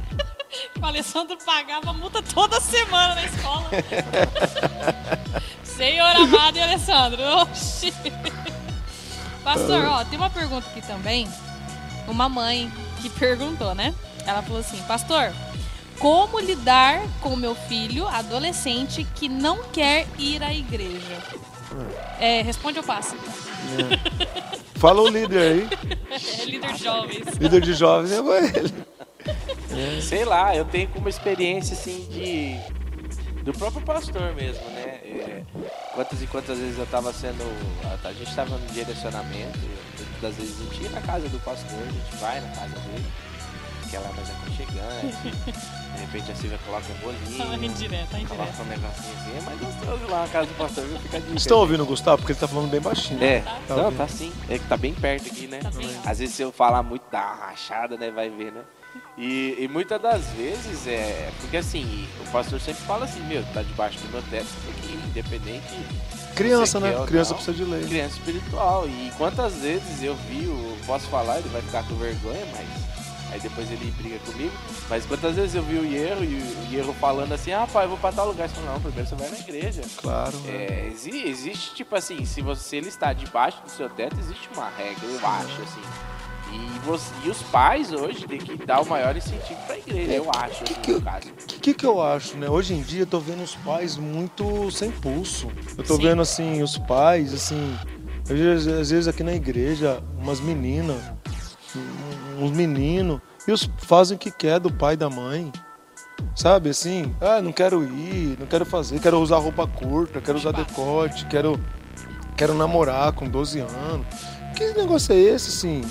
O 0.81 0.87
Alessandro 0.87 1.37
pagava 1.45 1.93
multa 1.93 2.23
toda 2.23 2.61
semana 2.61 3.17
na 3.17 3.25
escola. 3.25 3.71
Senhor 5.77 6.17
amado 6.17 6.57
e 6.57 6.63
Alessandro. 6.63 7.23
Oxi. 7.43 7.93
Pastor, 9.43 9.85
ó, 9.85 10.05
tem 10.05 10.19
uma 10.19 10.31
pergunta 10.31 10.67
aqui 10.69 10.81
também. 10.81 11.29
Uma 12.07 12.29
mãe 12.29 12.71
que 13.01 13.11
perguntou, 13.11 13.75
né? 13.75 13.95
Ela 14.27 14.43
falou 14.43 14.61
assim: 14.61 14.81
Pastor, 14.83 15.33
como 15.99 16.39
lidar 16.39 17.03
com 17.21 17.37
meu 17.37 17.55
filho 17.55 18.07
adolescente 18.07 19.07
que 19.15 19.29
não 19.29 19.65
quer 19.65 20.07
ir 20.19 20.43
à 20.43 20.53
igreja? 20.53 21.19
É, 22.21 22.43
responde 22.43 22.79
ou 22.79 22.85
passa? 22.85 23.17
É. 23.17 24.59
Fala 24.79 25.01
o 25.01 25.09
líder 25.09 25.39
aí. 25.39 25.69
É 26.15 26.45
líder 26.45 26.73
de 26.73 26.85
jovens. 26.85 27.37
Líder 27.41 27.61
de 27.61 27.73
jovens 27.73 28.13
é 28.13 28.19
ele. 28.19 28.75
É. 29.97 30.01
Sei 30.01 30.25
lá, 30.25 30.55
eu 30.55 30.65
tenho 30.65 30.89
como 30.89 31.09
experiência 31.09 31.75
assim 31.75 32.07
de. 32.09 32.57
Do 33.43 33.53
próprio 33.53 33.83
pastor 33.83 34.33
mesmo, 34.35 34.63
quantas 35.95 36.23
e 36.23 36.27
quantas 36.27 36.59
vezes 36.59 36.79
eu 36.79 36.87
tava 36.87 37.13
sendo. 37.13 37.45
A 38.05 38.13
gente 38.13 38.35
tava 38.35 38.59
no 38.59 38.67
direcionamento, 38.69 39.59
muitas 39.59 40.21
das 40.21 40.35
vezes 40.35 40.61
a 40.61 40.65
gente 40.65 40.83
ia 40.83 40.91
na 40.91 41.01
casa 41.01 41.29
do 41.29 41.39
pastor, 41.41 41.79
a 41.81 41.93
gente 41.93 42.17
vai 42.17 42.41
na 42.41 42.49
casa 42.49 42.79
dele, 42.81 43.07
que 43.89 43.97
é 43.97 43.99
lá 44.01 44.13
mais 44.13 44.31
aconchegante. 44.31 45.17
De 45.95 46.01
repente 46.01 46.33
a 46.33 46.35
Silvia 46.35 46.59
coloca 46.67 46.87
um 46.91 46.97
bolinho. 46.97 47.39
Tá 47.39 47.57
indireta, 47.57 48.07
tá 48.11 48.19
indireta. 48.19 48.53
Coloca 48.53 48.63
um 48.63 48.67
negocinho 48.67 49.15
assim, 49.15 49.39
é 49.39 49.41
mais 49.43 49.61
gostoso 49.61 50.11
lá 50.11 50.23
na 50.23 50.29
casa 50.29 50.47
do 50.49 50.55
pastor, 50.55 50.85
viu? 50.85 50.99
Fica 50.99 51.21
Vocês 51.21 51.37
estão 51.37 51.59
ouvindo 51.59 51.83
o 51.85 51.87
Gustavo? 51.87 52.19
Porque 52.19 52.33
ele 52.33 52.41
tá 52.41 52.49
falando 52.49 52.71
bem 52.71 52.81
baixinho. 52.81 53.23
É, 53.23 53.41
tá, 53.41 53.77
não, 53.77 53.93
tá 53.93 54.09
sim. 54.09 54.33
É 54.49 54.59
que 54.59 54.67
tá 54.67 54.77
bem 54.77 54.93
perto 54.93 55.29
aqui, 55.29 55.47
né? 55.47 55.61
Tá 55.61 55.71
Às 56.11 56.19
vezes 56.19 56.35
se 56.35 56.43
eu 56.43 56.51
falar 56.51 56.83
muito, 56.83 57.05
dá 57.11 57.21
uma 57.21 57.47
rachada, 57.47 57.97
né? 57.97 58.11
Vai 58.11 58.29
ver, 58.29 58.53
né? 58.53 58.63
E, 59.17 59.57
e, 59.61 59.69
muitas 59.69 60.01
das 60.01 60.25
vezes 60.31 60.87
é. 60.87 61.31
Porque 61.41 61.57
assim, 61.57 62.09
o 62.21 62.31
pastor 62.31 62.61
sempre 62.61 62.83
fala 62.83 63.05
assim, 63.05 63.21
meu, 63.27 63.45
tá 63.55 63.63
debaixo 63.63 63.99
do 64.01 64.11
meu 64.11 64.23
teto, 64.23 64.49
independente. 65.07 65.65
Criança, 66.35 66.81
né? 66.81 66.93
Criança 67.07 67.31
não, 67.31 67.37
precisa 67.37 67.57
de 67.57 67.65
lei. 67.65 67.85
Criança 67.85 68.17
espiritual. 68.19 68.89
E 68.89 69.13
quantas 69.17 69.55
vezes 69.55 70.03
eu 70.03 70.17
vi, 70.29 70.45
eu 70.45 70.77
posso 70.85 71.07
falar, 71.07 71.39
ele 71.39 71.49
vai 71.51 71.63
ficar 71.63 71.87
com 71.87 71.95
vergonha, 71.95 72.45
mas 72.53 72.95
Aí 73.35 73.41
depois 73.41 73.69
ele 73.69 73.91
briga 73.99 74.17
comigo. 74.21 74.53
Mas 74.89 75.05
quantas 75.07 75.35
vezes 75.35 75.57
eu 75.57 75.63
vi 75.65 75.77
o 75.77 75.85
Hierro 75.85 76.23
e 76.23 76.37
o 76.37 76.73
Hierro 76.73 76.95
falando 76.95 77.33
assim, 77.33 77.53
ah 77.53 77.67
pai, 77.67 77.85
eu 77.85 77.89
vou 77.89 77.99
pra 77.99 78.13
tal 78.13 78.29
lugar. 78.29 78.49
Você 78.49 78.55
falou, 78.55 78.73
não, 78.73 78.81
primeiro 78.81 79.09
você 79.09 79.17
vai 79.17 79.29
na 79.29 79.39
igreja. 79.39 79.83
Claro. 79.97 80.41
É, 80.47 80.89
existe, 80.93 81.75
tipo 81.75 81.97
assim, 81.97 82.25
se 82.25 82.41
você 82.41 82.77
ele 82.77 82.89
está 82.89 83.13
debaixo 83.13 83.61
do 83.61 83.69
seu 83.69 83.91
teto, 83.91 84.17
existe 84.21 84.49
uma 84.55 84.69
regra, 84.69 85.05
eu 85.05 85.27
acho, 85.27 85.63
assim. 85.63 85.83
E, 86.53 86.79
você, 86.87 87.13
e 87.25 87.31
os 87.31 87.43
pais 87.43 87.93
hoje 87.93 88.27
têm 88.27 88.39
que 88.39 88.57
dar 88.65 88.81
o 88.81 88.87
maior 88.87 89.17
incentivo 89.17 89.59
pra 89.67 89.79
igreja, 89.79 90.13
eu 90.13 90.31
acho, 90.31 90.65
assim, 90.65 90.75
que, 90.75 90.93
no 90.93 91.03
caso. 91.03 91.29
O 91.29 91.61
que, 91.61 91.75
que 91.75 91.87
eu 91.87 92.03
acho, 92.03 92.37
né? 92.37 92.49
Hoje 92.49 92.75
em 92.75 92.83
dia 92.83 93.03
eu 93.03 93.07
tô 93.07 93.19
vendo 93.19 93.43
os 93.43 93.57
pais 93.57 93.97
muito 93.97 94.71
sem 94.71 94.91
pulso. 94.91 95.51
Eu 95.77 95.85
tô 95.85 95.97
Sim. 95.97 96.03
vendo, 96.03 96.23
assim, 96.23 96.63
os 96.63 96.79
pais, 96.79 97.33
assim... 97.33 97.77
Às 98.81 98.91
vezes 98.91 99.07
aqui 99.07 99.23
na 99.23 99.35
igreja, 99.35 100.03
umas 100.19 100.41
meninas 100.41 100.97
uns 102.39 102.51
meninos, 102.51 103.21
e 103.47 103.53
os 103.53 103.69
fazem 103.79 104.17
o 104.17 104.19
que 104.19 104.31
quer 104.31 104.59
do 104.59 104.73
pai 104.73 104.95
e 104.95 104.97
da 104.97 105.11
mãe. 105.11 105.53
Sabe 106.35 106.71
assim? 106.71 107.15
Ah, 107.21 107.41
não 107.43 107.53
quero 107.53 107.85
ir, 107.85 108.37
não 108.39 108.47
quero 108.47 108.65
fazer, 108.65 108.99
quero 109.01 109.19
usar 109.21 109.39
roupa 109.39 109.67
curta, 109.67 110.21
quero 110.21 110.39
usar 110.39 110.53
decote, 110.53 111.27
quero, 111.27 111.61
quero 112.37 112.55
namorar 112.55 113.13
com 113.13 113.29
12 113.29 113.61
anos. 113.61 114.07
Que 114.55 114.73
negócio 114.75 115.13
é 115.13 115.19
esse, 115.19 115.49
assim? 115.49 115.83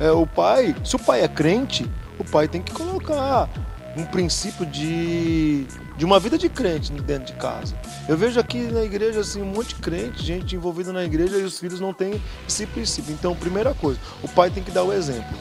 É, 0.00 0.06
é, 0.06 0.10
o 0.12 0.26
pai, 0.26 0.74
se 0.84 0.94
o 0.94 0.98
pai 0.98 1.22
é 1.22 1.28
crente, 1.28 1.90
o 2.18 2.24
pai 2.24 2.46
tem 2.46 2.62
que 2.62 2.72
colocar 2.72 3.48
um 3.96 4.04
princípio 4.04 4.64
de, 4.64 5.66
de 5.96 6.04
uma 6.04 6.20
vida 6.20 6.38
de 6.38 6.48
crente 6.48 6.92
dentro 6.92 7.32
de 7.32 7.40
casa. 7.40 7.74
Eu 8.08 8.16
vejo 8.16 8.38
aqui 8.38 8.58
na 8.58 8.84
igreja 8.84 9.20
assim, 9.20 9.42
um 9.42 9.46
monte 9.46 9.74
de 9.74 9.76
crente, 9.76 10.24
gente 10.24 10.54
envolvida 10.54 10.92
na 10.92 11.04
igreja 11.04 11.36
e 11.38 11.42
os 11.42 11.58
filhos 11.58 11.80
não 11.80 11.92
têm 11.92 12.22
esse 12.46 12.66
princípio. 12.66 13.12
Então, 13.12 13.34
primeira 13.34 13.74
coisa, 13.74 13.98
o 14.22 14.28
pai 14.28 14.50
tem 14.50 14.62
que 14.62 14.70
dar 14.70 14.84
o 14.84 14.92
exemplo. 14.92 15.36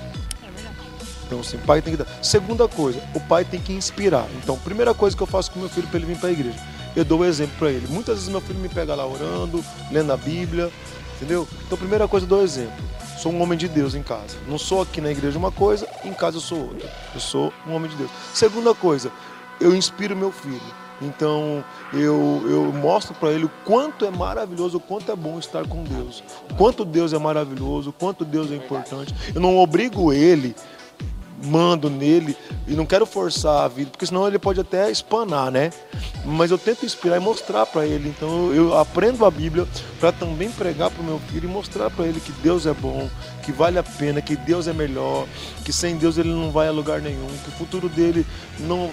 Então, 1.27 1.41
assim, 1.41 1.57
o 1.57 1.61
pai 1.61 1.81
tem 1.81 1.95
que 1.95 2.03
dar. 2.03 2.07
Segunda 2.23 2.67
coisa, 2.67 2.99
o 3.13 3.19
pai 3.19 3.45
tem 3.45 3.59
que 3.59 3.73
inspirar. 3.73 4.25
Então, 4.41 4.57
primeira 4.57 4.93
coisa 4.93 5.15
que 5.15 5.21
eu 5.21 5.27
faço 5.27 5.51
com 5.51 5.59
meu 5.59 5.69
filho 5.69 5.87
para 5.87 5.97
ele 5.97 6.07
vir 6.07 6.17
para 6.17 6.29
a 6.29 6.31
igreja, 6.31 6.57
eu 6.95 7.05
dou 7.05 7.19
o 7.19 7.25
exemplo 7.25 7.53
para 7.59 7.69
ele. 7.69 7.85
Muitas 7.89 8.15
vezes 8.15 8.29
meu 8.29 8.41
filho 8.41 8.59
me 8.59 8.69
pega 8.69 8.95
lá 8.95 9.05
orando, 9.05 9.63
lendo 9.91 10.11
a 10.11 10.17
Bíblia, 10.17 10.71
entendeu? 11.17 11.47
Então, 11.65 11.77
primeira 11.77 12.07
coisa, 12.07 12.25
eu 12.25 12.29
dou 12.29 12.41
exemplo. 12.41 12.85
Sou 13.17 13.31
um 13.31 13.41
homem 13.41 13.57
de 13.57 13.67
Deus 13.67 13.95
em 13.95 14.03
casa. 14.03 14.37
Não 14.47 14.57
sou 14.57 14.81
aqui 14.81 15.01
na 15.01 15.11
igreja 15.11 15.37
uma 15.37 15.51
coisa, 15.51 15.87
em 16.05 16.13
casa 16.13 16.37
eu 16.37 16.41
sou 16.41 16.59
outra. 16.59 16.89
Eu 17.13 17.19
sou 17.19 17.51
um 17.67 17.73
homem 17.73 17.89
de 17.89 17.97
Deus. 17.97 18.11
Segunda 18.33 18.73
coisa, 18.75 19.11
eu 19.59 19.75
inspiro 19.75 20.15
meu 20.15 20.31
filho. 20.31 20.61
Então 21.01 21.63
eu, 21.93 22.43
eu 22.47 22.73
mostro 22.73 23.13
para 23.13 23.31
ele 23.31 23.45
o 23.45 23.51
quanto 23.63 24.05
é 24.05 24.09
maravilhoso, 24.09 24.77
o 24.77 24.79
quanto 24.79 25.11
é 25.11 25.15
bom 25.15 25.37
estar 25.37 25.67
com 25.67 25.83
Deus, 25.83 26.23
o 26.49 26.55
quanto 26.55 26.83
Deus 26.83 27.13
é 27.13 27.19
maravilhoso, 27.19 27.91
o 27.91 27.93
quanto 27.93 28.25
Deus 28.25 28.51
é 28.51 28.55
importante. 28.55 29.13
Eu 29.33 29.39
não 29.39 29.57
obrigo 29.57 30.11
ele 30.11 30.55
mando 31.43 31.89
nele 31.89 32.35
e 32.67 32.73
não 32.73 32.85
quero 32.85 33.05
forçar 33.05 33.63
a 33.63 33.67
vida, 33.67 33.91
porque 33.91 34.05
senão 34.05 34.27
ele 34.27 34.39
pode 34.39 34.59
até 34.59 34.89
espanar, 34.89 35.51
né? 35.51 35.71
Mas 36.25 36.51
eu 36.51 36.57
tento 36.57 36.85
inspirar 36.85 37.17
e 37.17 37.19
mostrar 37.19 37.65
para 37.65 37.85
ele. 37.85 38.09
Então 38.09 38.53
eu 38.53 38.77
aprendo 38.77 39.25
a 39.25 39.31
Bíblia 39.31 39.67
para 39.99 40.11
também 40.11 40.49
pregar 40.49 40.89
para 40.89 41.01
o 41.01 41.05
meu 41.05 41.19
filho 41.31 41.47
e 41.47 41.51
mostrar 41.51 41.89
para 41.89 42.05
ele 42.05 42.19
que 42.19 42.31
Deus 42.31 42.65
é 42.65 42.73
bom, 42.73 43.09
que 43.43 43.51
vale 43.51 43.77
a 43.77 43.83
pena, 43.83 44.21
que 44.21 44.35
Deus 44.35 44.67
é 44.67 44.73
melhor, 44.73 45.27
que 45.63 45.71
sem 45.71 45.95
Deus 45.95 46.17
ele 46.17 46.29
não 46.29 46.51
vai 46.51 46.67
a 46.67 46.71
lugar 46.71 47.01
nenhum, 47.01 47.27
que 47.43 47.49
o 47.49 47.53
futuro 47.53 47.87
dele 47.87 48.25
não, 48.59 48.91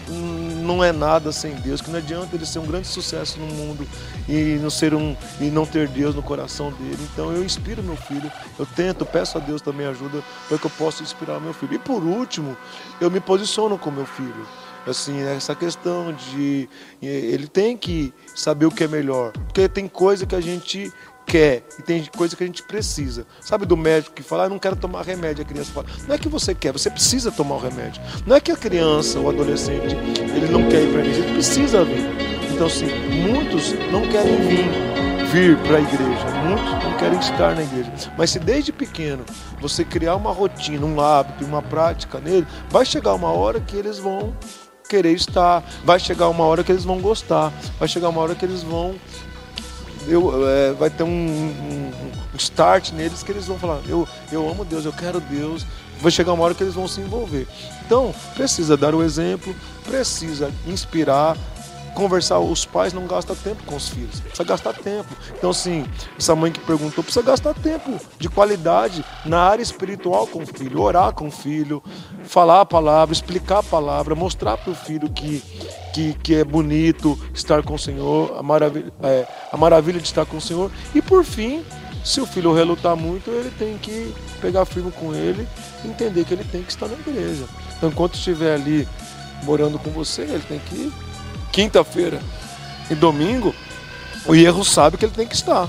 não 0.65 0.83
é 0.83 0.93
nada 0.93 1.31
sem 1.31 1.55
Deus, 1.55 1.81
que 1.81 1.91
não 1.91 1.99
adianta 1.99 2.35
ele 2.35 2.47
ser 2.47 2.59
um 2.59 2.67
grande 2.67 2.89
sucesso 2.89 3.39
no 3.39 3.47
mundo 3.47 3.87
e 4.29 4.59
não 4.61 4.71
ser 4.71 4.95
um 4.95 5.17
e 5.41 5.45
não 5.45 5.67
ter 5.67 5.89
Deus 5.89 6.15
no 6.15 6.23
coração 6.23 6.73
dele. 6.73 6.99
Então 7.13 7.33
eu 7.33 7.45
inspiro 7.45 7.83
meu 7.83 7.97
filho, 7.97 8.31
eu 8.59 8.67
tento, 8.67 9.05
peço 9.05 9.39
a 9.39 9.41
Deus 9.41 9.61
também 9.61 9.87
ajuda 9.87 10.23
para 10.49 10.59
que 10.59 10.67
eu 10.67 10.71
possa 10.71 11.03
inspirar 11.03 11.41
meu 11.41 11.53
filho. 11.53 11.75
E 11.75 11.79
por 11.79 12.03
último, 12.03 12.57
eu 13.01 13.11
me 13.11 13.21
posiciono 13.21 13.79
com 13.79 13.91
meu 13.91 14.07
filho 14.07 14.47
assim 14.87 15.19
essa 15.23 15.55
questão 15.55 16.13
de 16.13 16.69
ele 17.01 17.47
tem 17.47 17.75
que 17.75 18.13
saber 18.35 18.67
o 18.67 18.71
que 18.71 18.85
é 18.85 18.89
melhor 18.89 19.33
porque 19.33 19.67
tem 19.67 19.89
coisa 19.89 20.27
que 20.27 20.35
a 20.35 20.43
gente 20.43 20.93
quer 21.27 21.67
e 21.79 21.83
tem 21.83 22.05
coisa 22.17 22.37
que 22.37 22.45
a 22.45 22.47
gente 22.47 22.63
precisa. 22.63 23.27
Sabe 23.41 23.67
do 23.67 23.77
médico 23.77 24.15
que 24.15 24.23
fala, 24.23 24.45
ah, 24.45 24.49
não 24.49 24.59
quero 24.59 24.77
tomar 24.77 25.03
remédio, 25.03 25.43
a 25.43 25.47
criança 25.47 25.73
fala, 25.73 25.87
não 26.07 26.15
é 26.15 26.19
que 26.19 26.29
você 26.29 26.55
quer, 26.55 26.73
você 26.73 26.91
precisa 26.91 27.31
tomar 27.31 27.57
o 27.57 27.59
remédio. 27.59 28.03
Não 28.27 28.37
é 28.37 28.41
que 28.41 28.53
a 28.53 28.57
criança 28.57 29.19
ou 29.19 29.29
adolescente, 29.29 29.97
ele 30.35 30.49
não 30.51 30.69
quer 30.69 30.83
ir 30.83 30.91
para 30.93 31.01
a 31.01 31.05
igreja, 31.05 31.21
ele 31.21 31.33
precisa 31.35 31.85
vir. 31.85 32.35
Então, 32.53 32.67
assim, 32.67 32.87
muitos 33.27 33.73
não 33.91 34.03
querem 34.03 34.37
vir, 34.47 34.69
vir 35.33 35.57
para 35.59 35.79
a 35.79 35.81
igreja, 35.81 36.31
muitos 36.47 36.85
não 36.85 36.97
querem 36.97 37.19
estar 37.19 37.55
na 37.55 37.63
igreja. 37.63 38.13
Mas 38.17 38.31
se 38.31 38.39
desde 38.39 38.73
pequeno 38.73 39.25
você 39.61 39.85
criar 39.85 40.15
uma 40.15 40.31
rotina, 40.31 40.87
um 40.87 41.01
hábito, 41.01 41.45
uma 41.45 41.61
prática 41.61 42.21
nele, 42.21 42.47
vai 42.71 42.85
chegar 42.85 43.15
uma 43.15 43.33
hora 43.33 43.61
que 43.61 43.77
eles 43.77 43.99
vão 43.99 44.33
querer 44.89 45.13
estar, 45.13 45.65
vai 45.85 45.99
chegar 45.99 46.29
uma 46.29 46.45
hora 46.45 46.63
que 46.63 46.71
eles 46.71 46.85
vão 46.85 47.01
gostar, 47.01 47.53
vai 47.79 47.89
chegar 47.89 48.09
uma 48.11 48.21
hora 48.21 48.35
que 48.35 48.45
eles 48.45 48.63
vão 48.63 48.95
eu, 50.07 50.49
é, 50.49 50.73
vai 50.73 50.91
ter 50.91 51.03
um, 51.03 51.09
um, 51.09 51.93
um, 52.35 52.37
start 52.37 52.93
neles 52.93 53.23
que 53.23 53.33
eles 53.33 53.47
vão 53.47 53.59
falar, 53.59 53.81
eu, 53.89 54.07
eu 54.31 54.49
amo 54.49 54.65
Deus, 54.65 54.85
eu 54.85 54.93
quero 54.93 55.21
Deus. 55.21 55.67
Vai 56.01 56.11
chegar 56.11 56.33
uma 56.33 56.45
hora 56.45 56.55
que 56.55 56.63
eles 56.63 56.75
vão 56.75 56.89
se 56.89 57.01
envolver. 57.01 57.47
Então, 57.87 58.15
precisa 58.35 58.77
dar 58.77 58.95
o 58.95 59.03
exemplo, 59.03 59.55
precisa 59.85 60.51
inspirar, 60.67 61.37
conversar, 61.95 62.39
os 62.39 62.65
pais 62.65 62.93
não 62.93 63.07
gastam 63.07 63.35
tempo 63.37 63.63
com 63.65 63.77
os 63.77 63.89
filhos, 63.89 64.21
precisa 64.21 64.45
gastar 64.45 64.75
tempo. 64.75 65.09
Então, 65.37 65.51
assim, 65.51 65.87
essa 66.19 66.35
mãe 66.35 66.53
que 66.53 66.61
perguntou, 66.61 67.03
precisa 67.03 67.25
gastar 67.25 67.55
tempo 67.55 67.99
de 68.19 68.29
qualidade 68.29 69.05
na 69.25 69.41
área 69.41 69.63
espiritual 69.63 70.27
com 70.27 70.43
o 70.43 70.47
filho, 70.47 70.81
orar 70.81 71.13
com 71.13 71.29
o 71.29 71.31
filho, 71.31 71.83
falar 72.25 72.61
a 72.61 72.67
palavra, 72.67 73.13
explicar 73.13 73.59
a 73.59 73.63
palavra, 73.63 74.15
mostrar 74.15 74.57
para 74.57 74.73
o 74.73 74.75
filho 74.75 75.09
que, 75.11 75.43
que, 75.95 76.15
que 76.15 76.35
é 76.35 76.45
bonito 76.45 77.19
estar 77.33 77.63
com 77.63 77.75
o 77.75 77.79
Senhor, 77.79 78.37
a 78.39 78.43
maravilha, 78.43 78.93
é, 79.03 79.27
a 79.51 79.57
maravilha 79.57 80.01
de 80.01 80.07
estar 80.07 80.27
com 80.27 80.37
o 80.37 80.41
Senhor. 80.41 80.71
E 80.95 81.01
por 81.01 81.25
fim, 81.25 81.65
se 82.05 82.21
o 82.21 82.27
filho 82.27 82.53
relutar 82.53 82.97
muito, 82.97 83.31
ele 83.31 83.51
tem 83.59 83.79
que 83.79 84.15
pegar 84.41 84.65
firme 84.65 84.93
com 84.93 85.15
ele 85.15 85.49
entender 85.89 86.25
que 86.25 86.35
ele 86.35 86.45
tem 86.45 86.63
que 86.63 86.71
estar 86.71 86.87
na 86.87 86.95
igreja. 86.95 87.45
Então, 87.77 87.89
enquanto 87.89 88.15
estiver 88.15 88.55
ali 88.55 88.89
morando 89.43 89.79
com 89.79 89.91
você, 89.91 90.23
ele 90.23 90.45
tem 90.49 90.59
que. 90.59 90.93
Quinta-feira 91.55 92.21
e 92.91 92.97
domingo, 92.97 93.55
o 94.27 94.35
erro 94.35 94.65
sabe 94.65 94.99
que 94.99 95.05
ele 95.05 95.15
tem 95.15 95.25
que 95.25 95.37
estar 95.37 95.69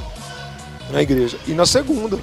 na 0.90 1.00
igreja. 1.00 1.38
E 1.46 1.54
na 1.54 1.64
segunda, 1.68 2.18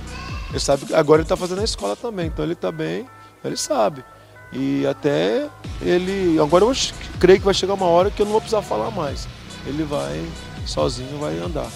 ele 0.50 0.58
sabe 0.58 0.84
que 0.84 0.92
agora 0.92 1.20
ele 1.20 1.26
está 1.26 1.36
fazendo 1.36 1.60
a 1.60 1.64
escola 1.64 1.94
também, 1.94 2.26
então 2.26 2.44
ele 2.44 2.54
está 2.54 2.72
bem, 2.72 3.06
ele 3.44 3.56
sabe. 3.56 4.04
E 4.52 4.84
até 4.84 5.48
ele. 5.80 6.40
Agora 6.40 6.64
eu 6.64 6.72
creio 7.20 7.38
que 7.38 7.44
vai 7.44 7.54
chegar 7.54 7.74
uma 7.74 7.86
hora 7.86 8.10
que 8.10 8.20
eu 8.20 8.26
não 8.26 8.32
vou 8.32 8.40
precisar 8.40 8.62
falar 8.62 8.90
mais. 8.90 9.28
Ele 9.64 9.84
vai 9.84 10.28
sozinho, 10.66 11.20
vai 11.20 11.38
andar. 11.38 11.70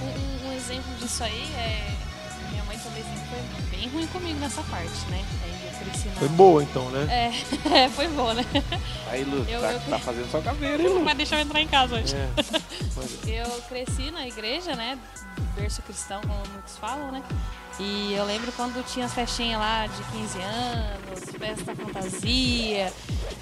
Um, 0.00 0.48
um 0.48 0.52
exemplo 0.54 0.94
disso 0.98 1.22
aí 1.22 1.42
é. 1.58 1.92
Minha 2.52 2.64
mãe 2.64 2.78
também 2.78 3.02
foi 3.02 3.78
bem 3.78 3.86
ruim 3.90 4.06
comigo 4.06 4.40
nessa 4.40 4.62
parte, 4.62 5.10
né? 5.10 5.22
Foi 6.18 6.28
boa 6.28 6.62
então, 6.62 6.90
né? 6.90 7.06
É, 7.72 7.88
foi 7.88 8.08
boa, 8.08 8.34
né? 8.34 8.44
Aí, 9.10 9.24
Lu, 9.24 9.44
eu, 9.48 9.60
tá, 9.60 9.72
eu... 9.72 9.80
tá 9.80 9.98
fazendo 9.98 10.30
sua 10.30 10.42
caveira, 10.42 10.82
hein, 10.82 10.88
Lu? 10.88 11.04
Vai 11.04 11.14
deixar 11.14 11.36
eu 11.36 11.42
entrar 11.42 11.60
em 11.60 11.68
casa 11.68 11.96
hoje. 11.96 12.14
É. 12.14 13.40
eu 13.40 13.62
cresci 13.68 14.10
na 14.10 14.26
igreja, 14.26 14.74
né? 14.74 14.98
Berço 15.54 15.82
cristão, 15.82 16.20
como 16.22 16.42
muitos 16.52 16.76
falam, 16.78 17.12
né? 17.12 17.22
E 17.80 18.12
eu 18.12 18.24
lembro 18.24 18.50
quando 18.52 18.84
tinha 18.86 19.06
as 19.06 19.14
festinhas 19.14 19.60
lá 19.60 19.86
de 19.86 20.02
15 20.18 20.38
anos, 20.40 21.20
festa 21.38 21.74
fantasia. 21.76 22.92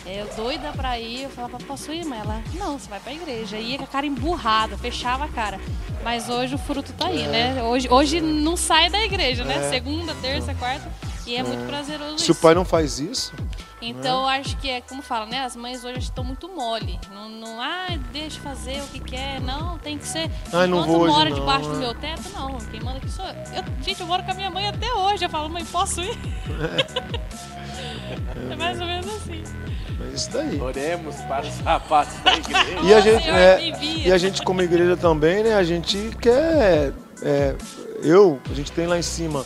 Eu 0.05 0.29
doida 0.37 0.73
pra 0.73 0.99
ir, 0.99 1.23
eu 1.23 1.31
falava, 1.31 1.59
posso 1.59 1.91
ir? 1.91 2.05
Mas 2.05 2.21
ela, 2.21 2.43
não, 2.55 2.79
você 2.79 2.89
vai 2.89 3.01
pra 3.01 3.15
igreja. 3.15 3.57
Ia 3.57 3.79
com 3.79 3.85
a 3.85 3.87
cara 3.87 4.05
emburrada, 4.05 4.77
fechava 4.77 5.25
a 5.25 5.29
cara. 5.29 5.59
Mas 6.05 6.29
hoje 6.29 6.55
o 6.55 6.59
fruto 6.59 6.93
tá 6.93 7.07
aí, 7.07 7.23
é. 7.23 7.29
né? 7.29 7.63
Hoje, 7.63 7.89
hoje 7.91 8.21
não 8.21 8.57
sai 8.57 8.91
da 8.91 9.03
igreja, 9.03 9.43
né? 9.45 9.57
É. 9.57 9.71
Segunda, 9.71 10.15
terça, 10.17 10.55
quarta 10.55 10.91
e 11.27 11.35
é, 11.35 11.41
é, 11.41 11.43
muito 11.43 11.67
prazeroso 11.67 12.19
Se 12.19 12.25
isso. 12.25 12.33
o 12.33 12.37
pai 12.37 12.55
não 12.55 12.65
faz 12.65 13.01
isso. 13.01 13.33
Então 13.83 14.27
né? 14.27 14.39
acho 14.39 14.57
que 14.57 14.71
é 14.71 14.81
como 14.81 15.03
fala, 15.03 15.27
né? 15.27 15.41
As 15.41 15.55
mães 15.55 15.85
hoje 15.85 15.99
estão 15.99 16.25
muito 16.25 16.49
mole. 16.49 16.99
Não, 17.13 17.29
não 17.29 17.61
ah, 17.61 17.89
deixa 18.13 18.41
fazer 18.41 18.81
o 18.81 18.87
que 18.87 19.01
quer. 19.01 19.41
Não, 19.41 19.77
tem 19.79 19.99
que 19.99 20.07
ser. 20.07 20.31
Ai, 20.53 20.67
não 20.67 20.85
vou 20.85 21.07
mora 21.07 21.31
hoje, 21.31 21.41
debaixo 21.41 21.69
não, 21.69 21.75
do 21.75 21.81
meu 21.81 21.95
teto, 21.95 22.23
não. 22.33 22.59
Quem 22.59 22.81
manda 22.81 22.99
aqui 22.99 23.11
sou 23.11 23.25
eu. 23.25 23.35
eu. 23.35 23.65
Gente, 23.83 24.01
eu 24.01 24.07
moro 24.07 24.23
com 24.23 24.31
a 24.31 24.35
minha 24.35 24.51
mãe 24.51 24.69
até 24.69 24.93
hoje. 24.95 25.25
Eu 25.25 25.31
falo, 25.31 25.49
mãe, 25.51 25.65
posso 25.67 26.01
ir? 26.01 26.17
É, 28.49 28.53
é 28.53 28.57
mais 28.57 28.81
ou 28.81 28.87
menos 28.87 29.07
assim. 29.07 29.43
É 30.01 30.15
isso 30.15 30.31
daí. 30.31 30.61
Oremos 30.61 31.17
para 31.23 31.47
os 31.47 31.59
rapazes 31.59 32.23
da 32.23 32.35
igreja. 32.35 32.81
e, 32.83 32.95
a 32.95 33.01
gente, 33.01 33.29
é, 33.29 34.07
e 34.07 34.13
a 34.13 34.19
gente, 34.19 34.43
como 34.43 34.63
igreja 34.63 34.97
também, 34.97 35.43
né? 35.43 35.55
A 35.55 35.65
gente 35.65 36.17
quer. 36.21 36.93
É, 37.23 37.55
eu, 38.03 38.41
a 38.51 38.55
gente 38.55 38.73
tem 38.73 38.87
lá 38.87 38.99
em 38.99 39.03
cima 39.03 39.45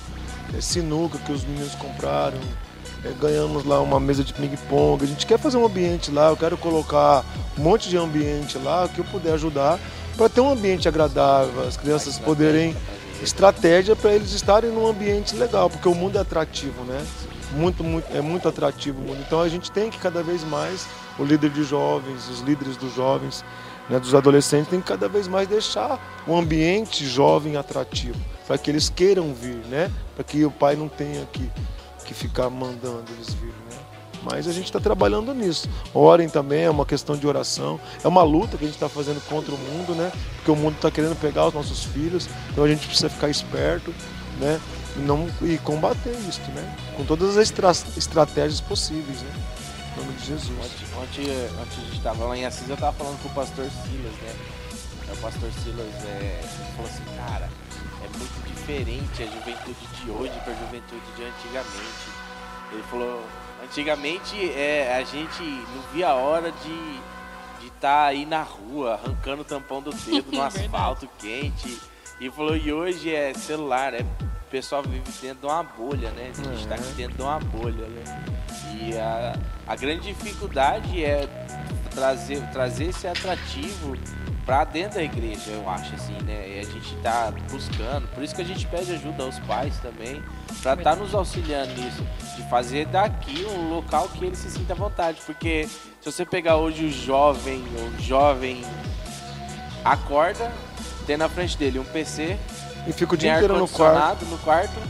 é, 0.57 0.61
sinuca 0.61 1.19
que 1.19 1.33
os 1.33 1.45
meninos 1.45 1.75
compraram, 1.75 2.39
é, 3.05 3.13
ganhamos 3.21 3.65
lá 3.65 3.81
uma 3.81 3.99
mesa 3.99 4.23
de 4.23 4.33
ping-pong. 4.33 5.05
A 5.05 5.07
gente 5.07 5.27
quer 5.27 5.39
fazer 5.39 5.57
um 5.57 5.65
ambiente 5.65 6.11
lá, 6.11 6.29
eu 6.29 6.37
quero 6.37 6.57
colocar 6.57 7.25
um 7.59 7.63
monte 7.63 7.89
de 7.89 7.97
ambiente 7.97 8.59
lá 8.59 8.89
que 8.89 8.99
eu 9.01 9.05
puder 9.05 9.35
ajudar 9.35 9.79
para 10.17 10.29
ter 10.29 10.41
um 10.41 10.51
ambiente 10.51 10.87
agradável, 10.87 11.67
as 11.67 11.77
crianças 11.77 12.19
poderem 12.19 12.77
estratégia 13.23 13.95
para 13.95 14.13
eles 14.15 14.33
estarem 14.33 14.71
num 14.71 14.87
ambiente 14.87 15.35
legal, 15.35 15.71
porque 15.71 15.89
o 15.89 15.95
mundo 15.95 16.19
é 16.19 16.21
atrativo, 16.21 16.85
né? 16.85 17.05
Muito, 17.53 17.83
muito, 17.83 18.07
é 18.15 18.21
muito 18.21 18.49
atrativo 18.49 19.01
o 19.01 19.05
mundo. 19.05 19.19
Então 19.27 19.41
a 19.41 19.49
gente 19.49 19.71
tem 19.73 19.91
que 19.91 19.99
cada 19.99 20.23
vez 20.23 20.45
mais, 20.45 20.87
o 21.19 21.25
líder 21.25 21.51
de 21.51 21.65
jovens, 21.65 22.29
os 22.29 22.41
líderes 22.41 22.77
dos 22.77 22.95
jovens, 22.95 23.45
né, 23.89 23.99
dos 23.99 24.15
adolescentes, 24.15 24.69
tem 24.69 24.81
que 24.81 24.87
cada 24.87 25.09
vez 25.09 25.27
mais 25.27 25.49
deixar 25.49 25.99
o 26.27 26.37
ambiente 26.37 27.07
jovem 27.07 27.57
atrativo 27.57 28.19
para 28.51 28.59
que 28.59 28.69
eles 28.69 28.89
queiram 28.91 29.33
vir, 29.33 29.65
né? 29.69 29.89
Para 30.17 30.25
que 30.25 30.45
o 30.45 30.51
pai 30.51 30.75
não 30.75 30.89
tenha 30.89 31.25
que, 31.27 31.49
que 32.05 32.13
ficar 32.13 32.51
mandando 32.51 33.05
eles 33.13 33.33
vir, 33.35 33.47
né? 33.47 33.79
Mas 34.25 34.49
a 34.49 34.53
gente 34.53 34.65
está 34.65 34.81
trabalhando 34.81 35.33
nisso. 35.33 35.69
Orem 35.95 36.29
também, 36.29 36.65
é 36.65 36.71
uma 36.71 36.85
questão 36.85 37.17
de 37.17 37.25
oração. 37.29 37.79
É 38.03 38.09
uma 38.09 38.25
luta 38.25 38.59
que 38.59 38.65
a 38.65 38.67
gente 38.67 38.75
está 38.75 38.89
fazendo 38.89 39.25
contra 39.29 39.55
o 39.55 39.57
mundo, 39.57 39.95
né? 39.95 40.11
Porque 40.35 40.51
o 40.51 40.57
mundo 40.57 40.75
está 40.75 40.91
querendo 40.91 41.15
pegar 41.21 41.47
os 41.47 41.55
nossos 41.55 41.85
filhos. 41.85 42.29
Então 42.51 42.65
a 42.65 42.69
gente 42.69 42.89
precisa 42.89 43.09
ficar 43.09 43.29
esperto, 43.29 43.95
né? 44.41 44.61
E, 44.97 44.99
não, 44.99 45.29
e 45.43 45.57
combater 45.59 46.17
isso, 46.29 46.41
né? 46.51 46.77
Com 46.97 47.05
todas 47.05 47.37
as 47.37 47.37
estra 47.37 47.71
estratégias 47.97 48.61
possíveis, 48.61 49.23
né? 49.23 49.31
Em 49.95 50.01
nome 50.01 50.13
de 50.15 50.27
Jesus. 50.27 50.51
Ontem, 50.51 51.25
ontem, 51.25 51.33
ontem 51.53 51.83
a 51.83 51.85
gente 51.85 51.99
estava 51.99 52.25
lá 52.25 52.37
em 52.37 52.45
Assis, 52.45 52.69
eu 52.69 52.75
estava 52.75 52.97
falando 52.97 53.23
com 53.23 53.29
o 53.29 53.33
pastor 53.33 53.67
Silas, 53.67 54.13
né? 54.23 54.35
O 55.13 55.17
pastor 55.19 55.51
Silas 55.63 56.05
é, 56.05 56.41
falou 56.75 56.91
assim, 56.91 57.05
cara, 57.17 57.49
diferente 58.71 59.23
a 59.23 59.27
juventude 59.27 59.87
de 59.97 60.11
hoje 60.11 60.33
para 60.45 60.53
a 60.53 60.57
juventude 60.57 61.03
de 61.17 61.25
antigamente. 61.25 62.09
Ele 62.73 62.83
falou, 62.85 63.25
antigamente 63.65 64.51
é, 64.53 64.97
a 64.97 65.03
gente 65.03 65.43
não 65.43 65.83
via 65.93 66.09
a 66.11 66.15
hora 66.15 66.53
de 66.53 67.67
estar 67.67 67.81
tá 67.81 68.05
aí 68.07 68.25
na 68.25 68.43
rua, 68.43 68.95
arrancando 68.95 69.43
o 69.43 69.45
tampão 69.45 69.83
do 69.83 69.93
dedo 69.93 70.31
no 70.33 70.43
asfalto 70.43 71.09
quente. 71.19 71.81
E 72.21 72.31
falou, 72.31 72.57
e 72.57 72.73
hoje 72.73 73.15
é 73.15 73.35
celular, 73.35 73.95
é, 73.95 74.03
o 74.03 74.51
pessoal 74.51 74.83
vive 74.83 75.11
dentro 75.21 75.41
de 75.41 75.47
uma 75.47 75.63
bolha, 75.63 76.11
né? 76.11 76.31
A 76.33 76.43
gente 76.43 76.63
está 76.63 76.75
aqui 76.75 76.93
dentro 76.93 77.17
de 77.17 77.23
uma 77.23 77.41
bolha, 77.41 77.87
né? 77.89 78.05
E 78.79 78.97
a, 78.97 79.37
a 79.67 79.75
grande 79.75 80.13
dificuldade 80.13 81.05
é 81.05 81.27
trazer, 81.91 82.41
trazer 82.51 82.85
esse 82.85 83.09
atrativo 83.09 83.97
para 84.45 84.65
dentro 84.65 84.95
da 84.95 85.03
igreja, 85.03 85.51
eu 85.51 85.69
acho 85.69 85.95
assim, 85.95 86.17
né? 86.25 86.49
E 86.49 86.59
a 86.61 86.65
gente 86.65 86.97
tá 87.03 87.33
buscando, 87.51 88.09
por 88.09 88.23
isso 88.23 88.35
que 88.35 88.43
a 88.43 88.45
gente 88.45 88.67
pede 88.67 88.93
ajuda 88.93 89.23
aos 89.23 89.39
pais 89.41 89.79
também, 89.79 90.23
para 90.63 90.75
estar 90.75 90.91
tá 90.91 90.97
nos 90.97 91.15
auxiliando 91.15 91.73
nisso, 91.75 92.05
de 92.37 92.43
fazer 92.49 92.87
daqui 92.87 93.45
um 93.45 93.69
local 93.69 94.09
que 94.09 94.25
ele 94.25 94.37
se 94.37 94.51
sinta 94.51 94.73
à 94.73 94.77
vontade, 94.77 95.21
porque 95.25 95.69
se 96.01 96.13
você 96.13 96.25
pegar 96.25 96.57
hoje 96.57 96.87
o 96.87 96.91
jovem, 96.91 97.63
o 97.63 98.03
jovem 98.03 98.65
acorda, 99.85 100.51
tem 101.07 101.17
na 101.17 101.29
frente 101.29 101.57
dele 101.57 101.79
um 101.79 101.85
PC, 101.85 102.37
e 102.87 102.93
fica 102.93 103.15
o 103.15 103.17
dia 103.17 103.35
inteiro 103.35 103.59
no 103.59 103.69
quarto. 103.69 104.25
no 104.25 104.39
quarto, 104.39 104.81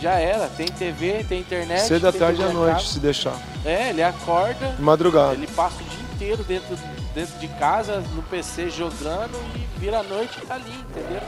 já 0.00 0.18
era. 0.18 0.48
Tem 0.48 0.66
TV, 0.66 1.24
tem 1.28 1.40
internet. 1.40 1.82
Cedo 1.82 2.02
da 2.02 2.12
tarde 2.12 2.42
à 2.42 2.48
noite, 2.48 2.88
se 2.88 2.98
deixar. 2.98 3.38
É, 3.64 3.90
ele 3.90 4.02
acorda. 4.02 4.74
Madrugada. 4.78 5.34
Ele 5.34 5.46
passa 5.46 5.76
o 5.76 5.84
dia 5.84 6.00
inteiro 6.14 6.44
dentro 6.44 6.76
dentro 7.14 7.38
de 7.38 7.48
casa, 7.48 8.00
no 8.14 8.22
PC 8.22 8.70
jogando 8.70 9.36
e 9.56 9.80
vira 9.80 10.00
a 10.00 10.02
noite 10.02 10.38
e 10.42 10.46
tá 10.46 10.54
ali, 10.54 10.72
entendeu? 10.72 11.20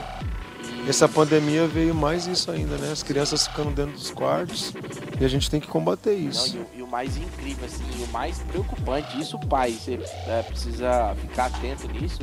Essa 0.87 1.07
pandemia 1.09 1.67
veio 1.67 1.95
mais 1.95 2.27
isso 2.27 2.51
ainda, 2.51 2.77
né? 2.77 2.91
As 2.91 3.01
crianças 3.01 3.47
ficando 3.47 3.71
dentro 3.71 3.93
dos 3.93 4.11
quartos 4.11 4.71
e 5.19 5.25
a 5.25 5.27
gente 5.27 5.49
tem 5.49 5.59
que 5.59 5.67
combater 5.67 6.13
isso. 6.13 6.55
Não, 6.55 6.61
e, 6.61 6.65
o, 6.65 6.79
e, 6.79 6.81
o 6.83 6.87
mais 6.87 7.17
incrível, 7.17 7.65
assim, 7.65 7.83
e 7.99 8.03
o 8.03 8.07
mais 8.07 8.37
preocupante, 8.39 9.19
isso 9.19 9.39
pai, 9.39 9.71
você 9.71 9.99
é, 10.27 10.43
precisa 10.43 11.15
ficar 11.21 11.45
atento 11.45 11.87
nisso, 11.87 12.19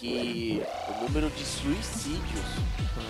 que 0.00 0.62
o 0.88 1.04
número 1.04 1.28
de 1.30 1.44
suicídios 1.44 2.46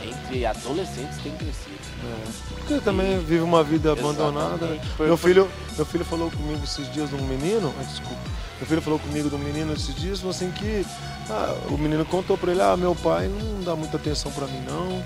entre 0.05 0.45
adolescentes 0.45 1.18
tem 1.22 1.32
crescido. 1.36 1.78
É. 2.05 2.55
Porque 2.57 2.80
também 2.80 3.18
vive 3.20 3.41
uma 3.41 3.62
vida 3.62 3.93
abandonada. 3.93 4.66
Meu 4.99 5.16
filho, 5.16 5.49
meu 5.76 5.86
filho 5.86 6.05
falou 6.05 6.30
comigo 6.30 6.61
esses 6.64 6.93
dias 6.93 7.09
de 7.09 7.14
um 7.14 7.24
menino, 7.26 7.72
desculpa, 7.88 8.20
meu 8.59 8.66
filho 8.66 8.82
falou 8.82 8.99
comigo 8.99 9.30
do 9.30 9.38
menino 9.38 9.72
esses 9.72 9.95
dias, 9.95 10.18
falou 10.18 10.34
assim 10.34 10.51
que 10.51 10.84
ah, 11.30 11.55
o 11.70 11.78
menino 11.78 12.05
contou 12.05 12.36
para 12.36 12.51
ele, 12.51 12.61
ah, 12.61 12.76
meu 12.76 12.95
pai 12.97 13.28
não 13.28 13.62
dá 13.62 13.76
muita 13.76 13.97
atenção 13.97 14.32
para 14.32 14.47
mim 14.49 14.61
não, 14.66 15.03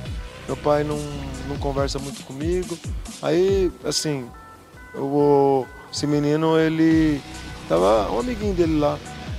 meu 0.46 0.56
pai 0.56 0.84
não, 0.84 0.98
não 1.48 1.58
conversa 1.58 1.98
muito 1.98 2.24
comigo. 2.24 2.78
Aí, 3.20 3.70
assim, 3.84 4.26
o, 4.94 5.66
esse 5.92 6.06
menino, 6.06 6.58
ele 6.58 7.20
tava 7.68 8.10
um 8.10 8.20
amiguinho 8.20 8.54
dele 8.54 8.78
lá, 8.78 8.98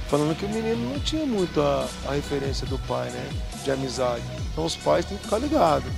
falando 0.09 0.35
que 0.37 0.45
o 0.45 0.49
menino 0.49 0.91
não 0.91 0.99
tinha 0.99 1.25
muito 1.25 1.61
a, 1.61 1.87
a 2.07 2.13
referência 2.13 2.65
do 2.67 2.77
pai, 2.79 3.09
né? 3.09 3.29
De 3.63 3.71
amizade. 3.71 4.23
Então 4.51 4.65
os 4.65 4.75
pais 4.75 5.05
têm 5.05 5.17
que 5.17 5.23
ficar 5.23 5.39
ligados. 5.39 5.91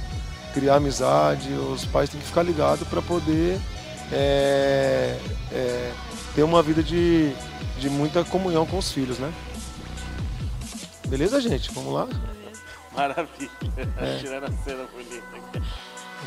Criar 0.54 0.76
amizade, 0.76 1.52
os 1.54 1.86
pais 1.86 2.10
têm 2.10 2.20
que 2.20 2.26
ficar 2.26 2.44
ligados 2.44 2.88
para 2.88 3.02
poder 3.02 3.60
é, 4.12 5.18
é, 5.52 5.92
ter 6.34 6.44
uma 6.44 6.64
vida 6.64 6.82
de, 6.82 7.34
de 7.80 7.90
muita 7.90 8.24
comunhão 8.24 8.66
com 8.66 8.78
os 8.78 8.92
filhos, 8.92 9.20
né? 9.20 9.32
Beleza, 11.08 11.40
gente? 11.40 11.72
Vamos 11.72 11.94
lá? 11.94 12.08
Maravilha. 12.96 13.50
É. 13.98 14.18
Tirando 14.20 14.46
a 14.46 14.52
cena 14.64 14.86
bonita 14.92 15.24
aqui. 15.36 15.62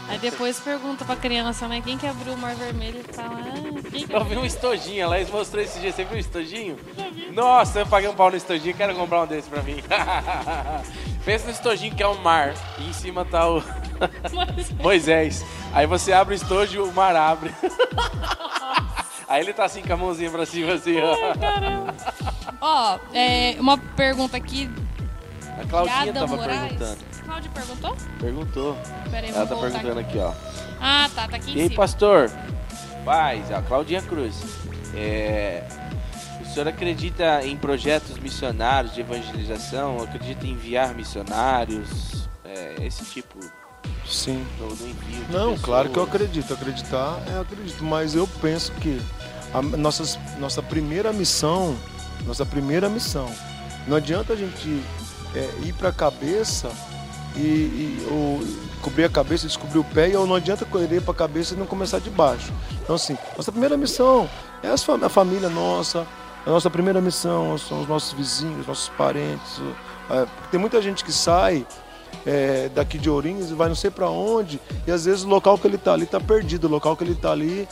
Aí 0.09 0.19
depois 0.19 0.59
pergunta 0.59 1.05
pra 1.05 1.15
criança, 1.17 1.69
né? 1.69 1.81
Quem 1.81 1.97
que 1.97 2.07
abriu 2.07 2.35
o 2.35 2.37
mar 2.39 2.55
vermelho 2.55 3.01
e 3.09 3.15
fala, 3.15 3.41
ah, 3.41 3.91
quem 3.91 4.07
que 4.07 4.13
Eu 4.13 4.25
vi 4.25 4.37
um 4.37 4.45
estojinho, 4.45 5.03
ela 5.03 5.17
mostrou 5.31 5.63
esse 5.63 5.79
dia. 5.79 5.93
Você 5.93 6.05
viu 6.05 6.17
o 6.17 6.21
estojinho? 6.21 6.79
Nossa, 7.33 7.81
eu 7.81 7.87
paguei 7.87 8.09
um 8.09 8.15
pau 8.15 8.31
no 8.31 8.37
estojinho, 8.37 8.75
quero 8.75 8.95
comprar 8.95 9.23
um 9.23 9.27
desse 9.27 9.49
pra 9.49 9.63
mim. 9.63 9.77
Pensa 11.25 11.45
no 11.45 11.51
estojinho 11.53 11.95
que 11.95 12.03
é 12.03 12.07
o 12.07 12.19
mar. 12.21 12.55
E 12.79 12.89
em 12.89 12.93
cima 12.93 13.25
tá 13.25 13.49
o 13.49 13.63
Moisés. 14.81 15.45
Aí 15.73 15.87
você 15.87 16.13
abre 16.13 16.35
o 16.35 16.37
estojo 16.37 16.75
e 16.77 16.79
o 16.81 16.93
mar 16.93 17.15
abre. 17.15 17.55
Aí 19.29 19.43
ele 19.43 19.53
tá 19.53 19.65
assim 19.65 19.83
com 19.83 19.93
a 19.93 19.97
mãozinha 19.97 20.31
pra 20.31 20.45
cima, 20.45 20.73
assim, 20.73 20.97
ó. 21.01 21.15
Ó, 22.61 22.99
é, 23.15 23.57
uma 23.61 23.79
pergunta 23.79 24.37
aqui. 24.37 24.69
A 25.61 25.65
Claudinha 25.67 26.13
tava 26.13 26.37
Moraes. 26.37 26.61
perguntando. 26.61 27.10
Cláudia 27.31 27.51
perguntou? 27.55 27.97
Perguntou. 28.19 28.79
Pera 29.09 29.27
aí, 29.29 29.33
Ela 29.33 29.47
tá 29.47 29.55
perguntando 29.55 30.01
aqui. 30.01 30.19
aqui, 30.19 30.19
ó. 30.19 30.33
Ah, 30.81 31.09
tá, 31.15 31.29
tá 31.29 31.37
aqui 31.37 31.51
E 31.53 31.59
em 31.59 31.63
aí, 31.63 31.69
cima. 31.69 31.77
pastor? 31.77 32.29
Paz, 33.05 33.53
a 33.53 33.63
Claudinha 33.63 34.03
Cruz. 34.03 34.35
É, 34.97 35.63
o 36.41 36.45
senhor 36.45 36.67
acredita 36.67 37.47
em 37.47 37.57
projetos 37.57 38.19
missionários 38.19 38.93
de 38.95 39.03
evangelização? 39.03 40.03
Acredita 40.03 40.45
em 40.45 40.51
enviar 40.51 40.93
missionários? 40.93 42.29
É, 42.45 42.75
esse 42.85 43.05
tipo 43.05 43.39
Sim. 44.05 44.45
do, 44.59 44.75
do 44.75 44.89
envio 44.89 45.25
de 45.25 45.33
Não, 45.33 45.57
claro 45.57 45.89
que 45.89 45.97
eu 45.97 46.05
pessoas? 46.09 46.23
acredito. 46.25 46.53
Acreditar, 46.53 47.17
é, 47.29 47.37
eu 47.37 47.41
acredito. 47.43 47.85
Mas 47.85 48.17
eu 48.17 48.27
penso 48.43 48.73
que 48.73 49.01
a 49.55 49.63
nossas, 49.63 50.19
nossa 50.41 50.61
primeira 50.61 51.13
missão, 51.13 51.77
nossa 52.27 52.45
primeira 52.45 52.89
missão, 52.89 53.31
não 53.87 53.97
adianta 53.97 54.33
a 54.33 54.37
gente 54.37 54.83
é, 55.37 55.49
ir 55.65 55.73
para 55.75 55.91
a 55.91 55.93
cabeça 55.93 56.69
e, 57.37 57.41
e- 57.41 58.09
ou 58.11 58.41
cobrir 58.81 59.05
a 59.05 59.09
cabeça, 59.09 59.47
descobrir 59.47 59.79
o 59.79 59.85
pé, 59.85 60.17
ou 60.17 60.27
não 60.27 60.35
adianta 60.35 60.65
correr 60.65 61.01
para 61.01 61.13
a 61.13 61.15
cabeça 61.15 61.55
e 61.55 61.57
não 61.57 61.67
começar 61.67 61.99
de 61.99 62.11
baixo. 62.11 62.53
Então, 62.83 62.97
assim, 62.97 63.17
nossa 63.37 63.53
primeira 63.53 63.77
missão 63.77 64.29
é 64.63 64.69
a 64.69 65.09
família 65.09 65.49
nossa, 65.49 66.07
a 66.47 66.51
nossa 66.51 66.71
primeira 66.71 67.01
missão 67.01 67.57
são 67.59 67.83
os 67.83 67.89
nossos 67.89 68.13
vizinhos, 68.13 68.67
nossos 68.67 68.89
parentes. 68.91 69.61
é, 70.11 70.27
tem 70.51 70.59
muita 70.59 70.81
gente 70.81 71.05
que 71.05 71.13
sai 71.13 71.67
é, 72.27 72.69
daqui 72.75 72.99
de 72.99 73.09
Ourinhos 73.11 73.51
e 73.51 73.55
vai 73.55 73.69
não 73.69 73.75
sei 73.75 73.91
para 73.91 74.09
onde, 74.09 74.61
e 74.87 74.91
às 74.91 75.05
vezes 75.05 75.25
o 75.25 75.29
local 75.29 75.59
que 75.59 75.67
ele 75.67 75.77
está 75.77 75.93
ali 75.93 76.05
está 76.05 76.21
perdido, 76.21 76.67
o 76.67 76.71
local 76.71 76.97
que 76.97 77.05
ele 77.05 77.13
está 77.13 77.33
ali 77.33 77.69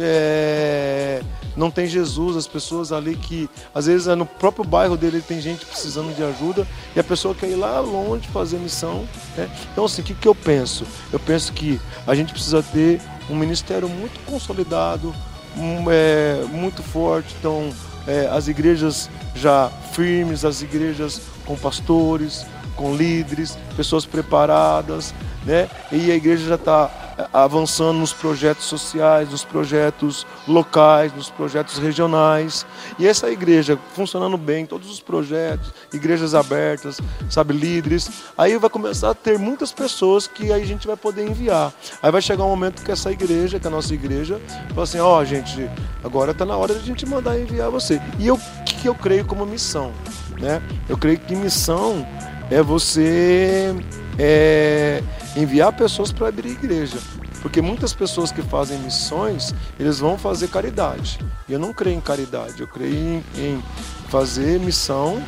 é, 0.00 1.22
não 1.56 1.70
tem 1.70 1.86
Jesus, 1.86 2.36
as 2.36 2.46
pessoas 2.46 2.92
ali 2.92 3.16
que 3.16 3.48
às 3.74 3.86
vezes 3.86 4.06
é 4.06 4.14
no 4.14 4.24
próprio 4.24 4.64
bairro 4.64 4.96
dele 4.96 5.20
tem 5.20 5.40
gente 5.40 5.66
precisando 5.66 6.14
de 6.14 6.22
ajuda 6.22 6.66
e 6.94 7.00
a 7.00 7.04
pessoa 7.04 7.34
quer 7.34 7.48
ir 7.48 7.56
lá 7.56 7.80
longe 7.80 8.28
fazer 8.28 8.58
missão. 8.58 9.06
né? 9.36 9.50
Então 9.72 9.84
assim, 9.84 10.02
o 10.02 10.04
que, 10.04 10.14
que 10.14 10.28
eu 10.28 10.34
penso? 10.34 10.86
Eu 11.12 11.18
penso 11.18 11.52
que 11.52 11.80
a 12.06 12.14
gente 12.14 12.32
precisa 12.32 12.62
ter 12.62 13.00
um 13.28 13.36
ministério 13.36 13.88
muito 13.88 14.18
consolidado, 14.24 15.14
um, 15.56 15.90
é, 15.90 16.44
muito 16.50 16.82
forte, 16.82 17.34
então 17.38 17.70
é, 18.06 18.28
as 18.28 18.48
igrejas 18.48 19.10
já 19.34 19.70
firmes, 19.92 20.44
as 20.44 20.62
igrejas 20.62 21.20
com 21.44 21.56
pastores, 21.56 22.46
com 22.76 22.94
líderes, 22.94 23.58
pessoas 23.76 24.06
preparadas, 24.06 25.12
né? 25.44 25.68
E 25.90 26.10
a 26.10 26.14
igreja 26.14 26.48
já 26.48 26.54
está 26.54 27.07
avançando 27.32 27.98
nos 27.98 28.12
projetos 28.12 28.64
sociais, 28.64 29.30
nos 29.30 29.44
projetos 29.44 30.26
locais, 30.46 31.12
nos 31.12 31.28
projetos 31.28 31.78
regionais. 31.78 32.64
E 32.98 33.06
essa 33.06 33.30
igreja 33.30 33.78
funcionando 33.94 34.36
bem, 34.36 34.64
todos 34.66 34.90
os 34.90 35.00
projetos, 35.00 35.72
igrejas 35.92 36.34
abertas, 36.34 37.00
sabe, 37.28 37.52
líderes, 37.54 38.10
aí 38.36 38.56
vai 38.56 38.70
começar 38.70 39.10
a 39.10 39.14
ter 39.14 39.38
muitas 39.38 39.72
pessoas 39.72 40.26
que 40.26 40.52
aí 40.52 40.62
a 40.62 40.66
gente 40.66 40.86
vai 40.86 40.96
poder 40.96 41.26
enviar. 41.28 41.72
Aí 42.02 42.10
vai 42.10 42.22
chegar 42.22 42.44
um 42.44 42.48
momento 42.48 42.82
que 42.82 42.92
essa 42.92 43.10
igreja, 43.10 43.58
que 43.58 43.66
a 43.66 43.70
nossa 43.70 43.92
igreja, 43.92 44.40
fala 44.70 44.82
assim, 44.84 45.00
ó, 45.00 45.24
gente, 45.24 45.68
agora 46.04 46.30
está 46.30 46.44
na 46.44 46.56
hora 46.56 46.74
de 46.74 46.80
a 46.80 46.84
gente 46.84 47.04
mandar 47.04 47.38
enviar 47.38 47.70
você. 47.70 48.00
E 48.18 48.30
o 48.30 48.38
que 48.64 48.88
eu 48.88 48.94
creio 48.94 49.24
como 49.24 49.44
missão, 49.44 49.92
né? 50.40 50.62
Eu 50.88 50.96
creio 50.96 51.18
que 51.18 51.34
missão 51.34 52.06
é 52.50 52.62
você 52.62 53.74
é, 54.18 55.02
enviar 55.36 55.72
pessoas 55.72 56.12
para 56.12 56.28
abrir 56.28 56.50
igreja. 56.50 56.98
Porque 57.42 57.62
muitas 57.62 57.92
pessoas 57.92 58.32
que 58.32 58.42
fazem 58.42 58.78
missões, 58.80 59.54
eles 59.78 59.98
vão 59.98 60.18
fazer 60.18 60.48
caridade. 60.48 61.18
E 61.48 61.52
eu 61.52 61.58
não 61.58 61.72
creio 61.72 61.96
em 61.96 62.00
caridade, 62.00 62.60
eu 62.60 62.66
creio 62.66 62.94
em, 62.94 63.24
em 63.36 63.62
fazer 64.08 64.58
missão 64.58 65.22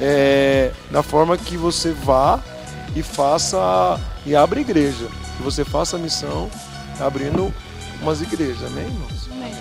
é, 0.00 0.70
da 0.90 1.02
forma 1.02 1.36
que 1.38 1.56
você 1.56 1.92
vá 1.92 2.40
e 2.94 3.02
faça 3.02 3.98
e 4.26 4.36
abra 4.36 4.60
igreja. 4.60 5.06
Que 5.36 5.42
você 5.42 5.64
faça 5.64 5.96
a 5.96 5.98
missão 5.98 6.50
abrindo 7.00 7.52
umas 8.02 8.20
igrejas, 8.20 8.62
amém, 8.64 8.84
irmãos? 8.84 9.28
Amém. 9.32 9.54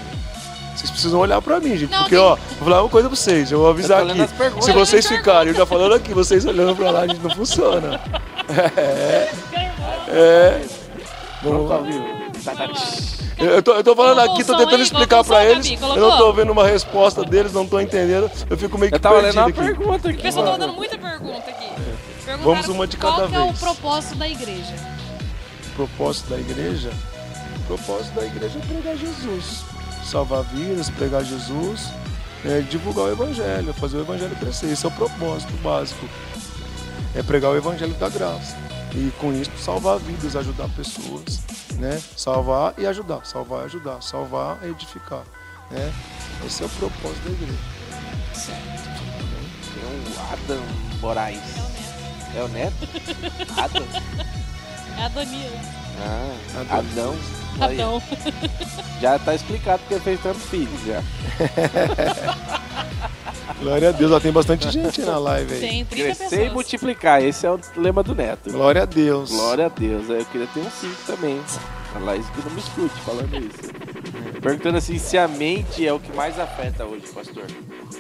Vocês 0.76 0.92
precisam 0.92 1.20
olhar 1.22 1.42
pra 1.42 1.62
mim, 1.62 1.78
gente. 1.78 1.90
Não, 1.92 2.00
porque, 2.00 2.16
tem- 2.16 2.20
ó, 2.24 2.36
vou 2.36 2.66
falar 2.66 2.84
uma 2.84 2.90
coisa 2.90 3.08
pra 3.08 3.16
vocês. 3.16 3.50
Eu 3.50 3.60
vou 3.60 3.70
avisar 3.70 4.02
Eu 4.06 4.24
aqui. 4.24 4.62
Se 4.62 4.74
vocês 4.74 5.08
ficarem, 5.08 5.54
eu 5.54 5.58
já 5.58 5.66
falando 5.66 5.94
aqui, 5.96 6.14
vocês 6.14 6.46
olhando 6.46 6.76
pra 6.76 6.92
lá, 6.92 7.02
a 7.02 7.08
gente 7.08 7.22
não 7.22 7.32
funciona. 7.32 8.02
É. 8.78 9.65
É. 10.16 10.62
Vamos 11.44 11.70
ao 11.72 11.84
vivo. 11.84 12.06
Tá, 12.44 12.54
tá. 12.56 12.68
eu, 13.38 13.62
tô, 13.62 13.74
eu 13.74 13.84
tô 13.84 13.96
falando 13.96 14.20
aqui, 14.20 14.44
tô 14.44 14.54
o 14.54 14.58
tentando 14.58 14.82
explicar 14.84 15.22
o 15.22 15.26
pra 15.26 15.44
eles. 15.46 15.70
Eu 15.82 15.98
não 15.98 16.18
tô 16.18 16.34
vendo 16.34 16.52
uma 16.52 16.66
resposta 16.66 17.24
deles, 17.24 17.52
não 17.54 17.68
tô 17.68 17.80
entendendo. 17.80 18.30
Eu 18.50 18.58
fico 18.58 18.78
meio 18.78 18.92
que 18.92 18.96
Eu 18.96 19.00
tava 19.02 19.20
lendo 19.22 19.38
uma 19.38 19.48
aqui. 19.50 19.60
pergunta 19.60 20.08
O 20.08 20.12
aqui. 20.12 20.22
pessoal 20.22 20.46
tá 20.46 20.58
dando 20.58 20.74
muita 20.74 20.98
pergunta 20.98 21.50
aqui. 21.50 21.70
Perguntaram 22.26 22.44
Vamos 22.44 22.68
uma 22.68 22.88
de 22.88 22.98
cada 22.98 23.14
qual 23.14 23.28
que 23.28 23.36
é 23.36 23.40
o 23.40 23.46
vez. 23.48 23.60
propósito 23.60 24.16
da 24.16 24.28
igreja? 24.28 24.76
O 25.68 25.76
propósito 25.76 26.30
da 26.30 26.38
igreja? 26.38 26.92
O 27.58 27.64
propósito 27.68 28.16
da 28.16 28.26
igreja 28.26 28.60
é 28.60 28.68
pregar 28.74 28.98
Jesus. 28.98 29.64
Salvar 30.04 30.44
vidas, 30.44 30.90
pregar 30.92 31.24
Jesus, 31.24 31.90
é, 32.46 32.62
divulgar 32.62 33.06
o 33.06 33.12
evangelho, 33.12 33.74
fazer 33.74 33.98
o 33.98 34.02
evangelho 34.02 34.36
crescer. 34.36 34.68
Esse 34.72 34.86
é 34.86 34.88
o 34.88 34.92
propósito 34.92 35.52
básico. 35.64 36.08
É 37.16 37.24
pregar 37.24 37.52
o 37.52 37.58
evangelho 37.58 37.94
da 37.96 38.08
graça. 38.10 38.56
E 38.96 39.12
com 39.20 39.34
isso 39.34 39.52
salvar 39.58 40.00
vidas, 40.00 40.38
ajudar 40.38 40.70
pessoas, 40.70 41.42
né? 41.74 42.02
Salvar 42.16 42.74
e 42.78 42.88
ajudar, 42.88 43.26
salvar 43.26 43.64
e 43.64 43.66
ajudar, 43.66 44.02
salvar 44.02 44.58
e 44.64 44.70
edificar, 44.70 45.24
né? 45.70 45.94
Esse 46.46 46.64
é 46.64 46.66
o 46.66 46.70
propósito 46.70 47.24
da 47.26 47.32
igreja. 47.32 47.60
Tem 49.74 49.84
um 49.84 50.32
Adam 50.32 50.64
Moraes. 51.02 51.42
É 52.36 52.42
o 52.42 52.48
neto. 52.48 52.76
É 52.84 53.12
o 53.12 53.20
neto? 53.20 53.60
Adam? 53.60 53.86
É 54.98 55.04
Adonias. 55.04 55.85
Ah, 56.00 56.78
Adão. 56.78 57.16
Adão. 57.60 58.02
Já 59.02 59.20
tá 59.20 59.36
explicado 59.36 59.80
porque 59.80 59.96
ele 59.96 60.04
fez 60.04 60.20
tantos 60.22 60.44
filhos 60.44 60.80
já. 60.86 61.02
Glória 63.62 63.90
a 63.90 63.92
Deus, 63.92 64.12
ó, 64.12 64.20
tem 64.20 64.32
bastante 64.32 64.70
gente 64.70 65.02
na 65.02 65.18
live 65.18 65.54
aí. 65.54 65.60
Tem 65.60 65.86
30 65.86 66.04
Crescer 66.04 66.26
e 66.26 66.30
pessoas. 66.30 66.54
multiplicar, 66.54 67.24
esse 67.24 67.46
é 67.46 67.52
o 67.52 67.60
lema 67.78 68.04
do 68.04 68.14
neto. 68.14 68.52
Glória 68.52 68.84
a 68.84 68.86
Deus. 68.86 69.32
Glória 69.32 69.66
a 69.68 69.70
Deus. 69.70 70.10
Aí 70.10 70.20
Eu 70.20 70.26
queria 70.26 70.48
ter 70.48 70.60
um 70.60 70.70
5 70.70 70.96
também. 71.08 71.40
A 71.96 72.00
Laís 72.00 72.26
que 72.30 72.42
não 72.44 72.52
me 72.52 72.60
escute 72.60 72.96
falando 73.06 73.34
isso. 73.36 73.72
Perguntando 74.42 74.78
assim, 74.78 75.00
se 75.00 75.18
a 75.18 75.28
mente 75.28 75.88
é 75.88 75.94
o 75.94 76.00
que 76.00 76.12
mais 76.16 76.38
afeta 76.40 76.86
hoje, 76.86 77.06
pastor. 77.14 77.46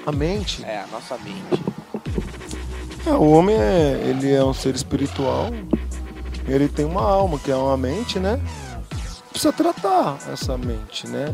A 0.06 0.12
mente. 0.12 0.64
É, 0.66 0.80
a 0.80 0.88
nossa 0.88 1.18
mente. 1.18 1.64
É, 3.08 3.12
o 3.12 3.32
homem 3.32 3.56
é, 3.56 4.02
ele 4.06 4.34
é 4.34 4.44
um 4.44 4.54
ser 4.54 4.76
espiritual, 4.76 5.50
ele 6.48 6.68
tem 6.68 6.86
uma 6.86 7.02
alma, 7.02 7.40
que 7.40 7.52
é 7.52 7.56
uma 7.56 7.78
mente, 7.78 8.20
né? 8.20 8.40
Precisa 9.30 9.52
tratar 9.52 10.18
essa 10.32 10.58
mente, 10.58 11.08
né? 11.08 11.34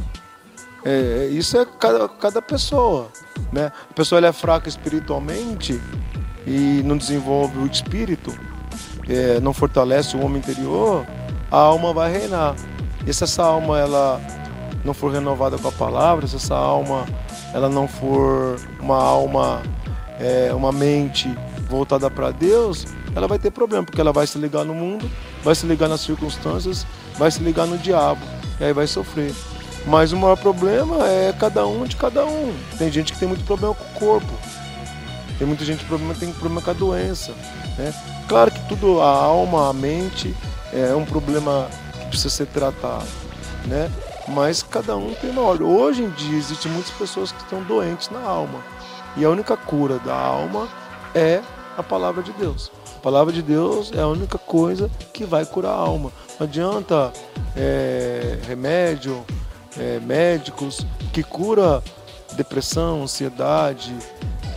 É, 0.84 1.28
isso 1.32 1.58
é 1.58 1.66
cada, 1.66 2.10
cada 2.10 2.42
pessoa, 2.42 3.10
né? 3.52 3.72
A 3.90 3.94
pessoa 3.94 4.26
é 4.26 4.32
fraca 4.32 4.68
espiritualmente 4.68 5.80
e 6.48 6.82
não 6.84 6.98
desenvolve 6.98 7.60
o 7.60 7.68
espírito, 7.68 8.34
é, 9.08 9.40
não 9.40 9.54
fortalece 9.54 10.18
o 10.18 10.22
homem 10.22 10.40
interior, 10.40 11.06
a 11.52 11.58
alma 11.58 11.94
vai 11.94 12.12
reinar. 12.12 12.56
E 13.06 13.14
se 13.14 13.24
essa 13.24 13.44
alma 13.44 13.78
ela 13.78 14.20
não 14.84 14.94
for 14.94 15.12
renovada 15.12 15.58
com 15.58 15.68
a 15.68 15.72
palavra, 15.72 16.26
se 16.26 16.38
essa 16.38 16.56
alma 16.56 17.06
ela 17.54 17.70
não 17.70 17.88
for 17.88 18.60
uma 18.80 18.98
alma, 18.98 19.62
é, 20.20 20.52
uma 20.54 20.72
mente 20.72 21.30
voltada 21.70 22.10
para 22.10 22.32
Deus, 22.32 22.86
ela 23.16 23.28
vai 23.28 23.38
ter 23.38 23.52
problema, 23.52 23.84
porque 23.84 24.00
ela 24.00 24.14
vai 24.14 24.26
se 24.26 24.38
ligar 24.38 24.64
no 24.64 24.74
mundo, 24.74 25.10
vai 25.44 25.56
se 25.56 25.66
ligar 25.66 25.90
nas 25.90 26.02
circunstâncias, 26.02 26.86
vai 27.18 27.30
se 27.30 27.42
ligar 27.42 27.68
no 27.68 27.78
diabo, 27.78 28.22
e 28.60 28.64
aí 28.64 28.74
vai 28.74 28.88
sofrer. 28.88 29.34
Mas 29.86 30.12
o 30.12 30.18
maior 30.18 30.38
problema 30.38 31.08
é 31.08 31.34
cada 31.34 31.66
um 31.66 31.86
de 31.86 31.96
cada 31.96 32.26
um. 32.26 32.54
Tem 32.78 32.92
gente 32.92 33.14
que 33.14 33.20
tem 33.20 33.28
muito 33.28 33.44
problema 33.44 33.74
com 33.74 33.84
o 33.84 34.00
corpo. 34.00 34.34
Tem 35.38 35.48
muita 35.48 35.66
gente 35.66 35.80
que 35.80 35.86
problema, 35.86 36.14
tem 36.14 36.32
problema 36.32 36.62
com 36.62 36.70
a 36.70 36.74
doença. 36.74 37.32
Né? 37.78 37.94
Claro 38.28 38.52
que 38.52 38.60
tudo, 38.70 39.02
a 39.02 39.10
alma, 39.10 39.70
a 39.70 39.74
mente, 39.74 40.36
é 40.72 40.94
um 40.94 41.04
problema 41.04 41.68
que 42.00 42.06
precisa 42.10 42.30
ser 42.30 42.46
tratado. 42.48 43.08
Né? 43.66 43.92
Mas 44.28 44.62
cada 44.62 44.96
um 44.96 45.16
tem 45.16 45.32
uma 45.32 45.42
ordem. 45.42 45.66
Hoje 45.66 46.04
em 46.04 46.10
dia 46.12 46.38
existem 46.38 46.72
muitas 46.72 46.92
pessoas 46.92 47.32
que 47.32 47.42
estão 47.42 47.64
doentes 47.64 48.10
na 48.10 48.22
alma. 48.22 48.60
E 49.18 49.26
a 49.26 49.30
única 49.30 49.58
cura 49.58 49.98
da 50.00 50.16
alma 50.16 50.68
é 51.16 51.42
a 51.76 51.82
palavra 51.82 52.22
de 52.22 52.32
Deus. 52.34 52.72
Palavra 53.02 53.34
de 53.34 53.42
Deus 53.42 53.92
é 53.94 54.00
a 54.00 54.08
única 54.08 54.38
coisa 54.38 54.90
que 55.12 55.26
vai 55.26 55.46
curar 55.46 55.72
a 55.72 55.78
alma. 55.78 56.12
Não 56.40 56.48
adianta 56.48 57.12
é, 57.56 58.38
remédio, 58.48 59.26
é, 59.78 60.00
médicos 60.00 60.86
que 61.12 61.24
cura 61.24 61.84
depressão, 62.34 63.04
ansiedade, 63.04 63.94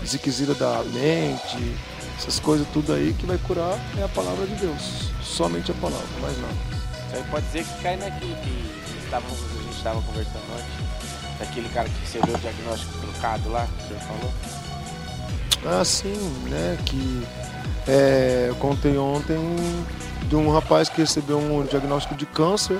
ziquezira 0.06 0.54
da 0.54 0.82
mente, 0.84 1.76
essas 2.16 2.38
coisas 2.38 2.66
tudo 2.72 2.92
aí 2.92 3.14
que 3.18 3.26
vai 3.26 3.38
curar 3.38 3.78
é 3.98 4.04
a 4.04 4.08
palavra 4.08 4.46
de 4.46 4.54
Deus. 4.54 5.10
Somente 5.22 5.70
a 5.72 5.74
palavra, 5.74 6.06
mais 6.20 6.38
nada. 6.38 6.54
Isso 7.08 7.16
aí 7.16 7.24
pode 7.30 7.46
dizer 7.46 7.64
que 7.64 7.82
cai 7.82 7.96
naquilo 7.96 8.36
que 8.36 9.04
estávamos, 9.04 9.38
a 9.38 9.62
gente 9.62 9.76
estava 9.76 10.02
conversando 10.02 10.44
antes. 10.54 11.38
Daquele 11.38 11.68
cara 11.70 11.88
que 11.88 12.00
recebeu 12.00 12.34
o 12.34 12.38
diagnóstico 12.38 12.98
trocado 12.98 13.50
lá, 13.50 13.66
que 13.66 13.84
o 13.84 13.88
senhor 13.88 14.00
falou. 14.02 14.32
Ah, 15.66 15.84
sim, 15.84 16.14
né? 16.48 16.78
Que 16.86 17.26
é, 17.86 18.46
eu 18.48 18.54
contei 18.56 18.96
ontem 18.96 19.38
de 20.28 20.36
um 20.36 20.50
rapaz 20.50 20.88
que 20.88 21.00
recebeu 21.00 21.38
um 21.38 21.64
diagnóstico 21.64 22.14
de 22.14 22.26
câncer 22.26 22.78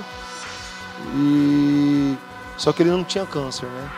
e 1.15 2.17
só 2.57 2.71
que 2.71 2.81
ele 2.81 2.91
não 2.91 3.03
tinha 3.03 3.25
câncer, 3.25 3.67
né? 3.67 3.91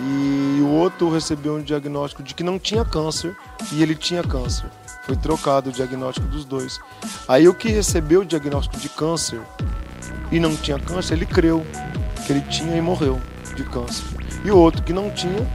E 0.00 0.60
o 0.62 0.68
outro 0.68 1.10
recebeu 1.10 1.56
um 1.56 1.62
diagnóstico 1.62 2.22
de 2.22 2.32
que 2.32 2.44
não 2.44 2.58
tinha 2.58 2.84
câncer 2.84 3.36
e 3.72 3.82
ele 3.82 3.96
tinha 3.96 4.22
câncer. 4.22 4.66
Foi 5.04 5.16
trocado 5.16 5.70
o 5.70 5.72
diagnóstico 5.72 6.26
dos 6.28 6.44
dois. 6.44 6.78
Aí 7.26 7.48
o 7.48 7.54
que 7.54 7.68
recebeu 7.68 8.20
o 8.20 8.24
diagnóstico 8.24 8.78
de 8.78 8.88
câncer 8.88 9.40
e 10.30 10.38
não 10.38 10.54
tinha 10.54 10.78
câncer, 10.78 11.14
ele 11.14 11.26
creu 11.26 11.66
que 12.24 12.32
ele 12.32 12.42
tinha 12.42 12.76
e 12.76 12.80
morreu 12.80 13.20
de 13.56 13.64
câncer. 13.64 14.04
E 14.44 14.50
o 14.50 14.56
outro 14.56 14.82
que 14.82 14.92
não 14.92 15.10
tinha, 15.10 15.46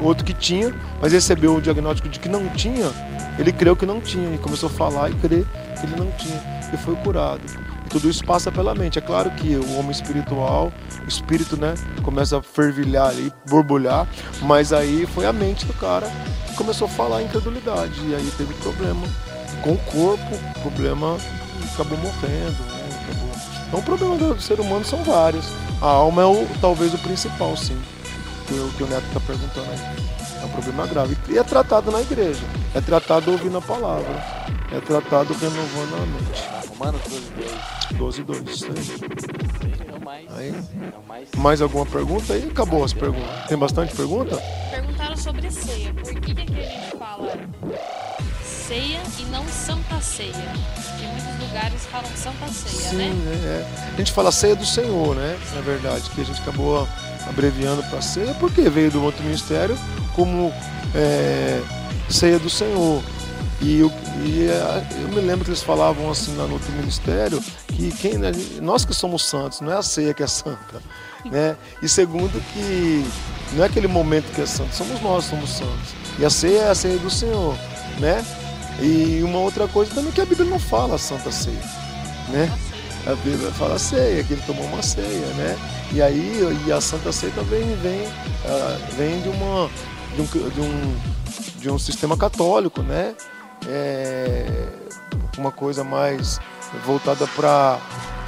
outro 0.00 0.24
que 0.24 0.34
tinha, 0.34 0.74
mas 1.00 1.12
recebeu 1.12 1.56
o 1.56 1.60
diagnóstico 1.60 2.08
de 2.08 2.18
que 2.18 2.28
não 2.28 2.48
tinha, 2.50 2.90
ele 3.38 3.52
creu 3.52 3.74
que 3.74 3.86
não 3.86 4.00
tinha 4.00 4.34
e 4.34 4.38
começou 4.38 4.68
a 4.68 4.72
falar 4.72 5.10
e 5.10 5.14
crer 5.14 5.46
que 5.78 5.86
ele 5.86 5.96
não 5.96 6.10
tinha 6.12 6.40
e 6.72 6.76
foi 6.76 6.94
curado. 6.96 7.42
E 7.86 7.88
tudo 7.88 8.08
isso 8.08 8.24
passa 8.24 8.50
pela 8.50 8.74
mente. 8.74 8.98
É 8.98 9.02
claro 9.02 9.30
que 9.32 9.56
o 9.56 9.78
homem 9.78 9.90
espiritual, 9.90 10.72
o 11.04 11.08
espírito, 11.08 11.56
né, 11.56 11.74
começa 12.02 12.38
a 12.38 12.42
fervilhar 12.42 13.08
ali, 13.08 13.32
borbulhar, 13.48 14.06
mas 14.42 14.72
aí 14.72 15.06
foi 15.06 15.26
a 15.26 15.32
mente 15.32 15.66
do 15.66 15.74
cara 15.74 16.10
que 16.46 16.54
começou 16.54 16.86
a 16.86 16.90
falar 16.90 17.18
a 17.18 17.22
incredulidade 17.22 18.00
e 18.06 18.14
aí 18.14 18.30
teve 18.36 18.54
problema 18.54 19.06
com 19.62 19.72
o 19.72 19.78
corpo, 19.78 20.38
problema 20.60 21.16
acabou 21.72 21.98
morrendo. 21.98 22.62
Né, 22.62 22.98
acabou. 23.02 23.30
Então 23.68 23.80
o 23.80 23.82
problema 23.82 24.16
do 24.16 24.40
ser 24.40 24.60
humano 24.60 24.84
são 24.84 25.02
vários. 25.02 25.46
A 25.80 25.86
alma 25.86 26.22
é 26.22 26.26
o, 26.26 26.46
talvez 26.60 26.92
o 26.94 26.98
principal, 26.98 27.56
sim. 27.56 27.78
Que 28.46 28.54
o, 28.54 28.72
que 28.76 28.82
o 28.82 28.86
Neto 28.86 29.06
está 29.06 29.20
perguntando 29.20 29.70
aí. 29.70 29.78
É 30.42 30.44
um 30.44 30.48
problema 30.48 30.86
grave. 30.86 31.16
E 31.28 31.38
é 31.38 31.42
tratado 31.44 31.90
na 31.90 32.00
igreja. 32.00 32.42
É 32.74 32.80
tratado 32.80 33.30
ouvindo 33.30 33.58
a 33.58 33.62
palavra. 33.62 34.12
É 34.72 34.80
tratado 34.80 35.34
renovando 35.34 36.02
a 36.02 36.06
mente. 36.06 36.68
Romanos 36.68 37.02
12, 37.02 37.30
2. 37.30 37.98
12 37.98 38.20
e 38.20 38.24
2. 38.24 38.50
Isso 38.50 38.66
aí. 38.66 39.88
É 39.88 39.96
o 39.96 40.04
mais. 40.04 40.26
Aí. 40.36 40.54
Mais. 41.36 41.62
Alguma 41.62 41.86
pergunta 41.86 42.32
aí? 42.32 42.48
Acabou 42.50 42.82
as 42.82 42.92
perguntas. 42.92 43.46
Tem 43.48 43.56
bastante 43.58 43.94
pergunta? 43.94 44.36
Perguntaram 44.70 45.16
sobre 45.16 45.50
ceia. 45.50 45.92
Por 45.94 46.14
que, 46.14 46.34
que 46.34 46.40
aqui 46.42 46.60
a 46.60 46.64
gente 46.64 46.96
fala 46.98 47.32
ceia 48.42 49.00
e 49.18 49.24
não 49.26 49.46
santa 49.48 50.00
ceia? 50.00 50.32
Porque 50.32 51.06
muitos 51.06 51.48
lugares 51.48 51.84
falam 51.86 52.10
santa 52.16 52.48
ceia, 52.48 52.90
Sim, 52.90 52.96
né? 52.96 53.10
né? 53.10 53.66
É. 53.90 53.92
A 53.94 53.96
gente 53.96 54.12
fala 54.12 54.32
ceia 54.32 54.56
do 54.56 54.64
Senhor, 54.64 55.14
né? 55.14 55.38
Na 55.54 55.60
verdade, 55.60 56.08
que 56.10 56.20
a 56.20 56.24
gente 56.24 56.40
acabou 56.40 56.88
abreviando 57.28 57.82
para 57.84 58.00
ceia, 58.00 58.34
porque 58.34 58.68
veio 58.68 58.90
do 58.90 59.02
outro 59.02 59.22
ministério 59.24 59.78
como 60.14 60.52
é, 60.94 61.60
ceia 62.08 62.38
do 62.38 62.50
Senhor. 62.50 63.02
E, 63.60 63.78
eu, 63.78 63.92
e 64.24 64.48
é, 64.48 64.86
eu 65.02 65.08
me 65.08 65.20
lembro 65.20 65.44
que 65.44 65.50
eles 65.50 65.62
falavam 65.62 66.10
assim 66.10 66.32
no 66.32 66.52
outro 66.52 66.72
ministério 66.72 67.40
que 67.68 67.92
quem, 67.92 68.18
né, 68.18 68.32
nós 68.60 68.84
que 68.84 68.92
somos 68.92 69.24
santos, 69.24 69.60
não 69.60 69.72
é 69.72 69.76
a 69.76 69.82
ceia 69.82 70.12
que 70.12 70.22
é 70.22 70.26
santa. 70.26 70.82
Né? 71.24 71.56
E 71.80 71.88
segundo 71.88 72.42
que 72.52 73.06
não 73.52 73.62
é 73.62 73.66
aquele 73.66 73.86
momento 73.86 74.32
que 74.34 74.40
é 74.40 74.46
santo, 74.46 74.74
somos 74.74 75.00
nós 75.00 75.24
que 75.24 75.30
somos 75.30 75.50
santos. 75.50 75.94
E 76.18 76.24
a 76.24 76.30
ceia 76.30 76.58
é 76.62 76.70
a 76.70 76.74
ceia 76.74 76.98
do 76.98 77.08
Senhor. 77.08 77.56
Né? 77.98 78.24
E 78.80 79.22
uma 79.22 79.38
outra 79.38 79.68
coisa 79.68 79.94
também 79.94 80.10
que 80.12 80.20
a 80.20 80.26
Bíblia 80.26 80.48
não 80.48 80.58
fala 80.58 80.96
a 80.96 80.98
santa 80.98 81.30
ceia. 81.30 81.62
Né? 82.30 82.50
A 83.06 83.14
Bíblia 83.16 83.50
fala 83.52 83.78
ceia, 83.78 84.22
que 84.22 84.34
ele 84.34 84.42
tomou 84.42 84.64
uma 84.66 84.82
ceia, 84.82 85.26
né? 85.34 85.58
E 85.92 86.00
aí 86.00 86.40
e 86.66 86.72
a 86.72 86.80
Santa 86.80 87.12
Ceia 87.12 87.32
também 87.32 87.74
vem, 87.76 88.00
vem 88.96 89.20
de, 89.20 89.28
uma, 89.28 89.68
de, 90.14 90.22
um, 90.22 90.24
de, 90.26 90.60
um, 90.60 90.96
de 91.58 91.70
um 91.70 91.78
sistema 91.78 92.16
católico, 92.16 92.80
né? 92.82 93.14
É, 93.66 94.68
uma 95.36 95.50
coisa 95.50 95.82
mais 95.82 96.38
voltada 96.84 97.26
para 97.28 97.78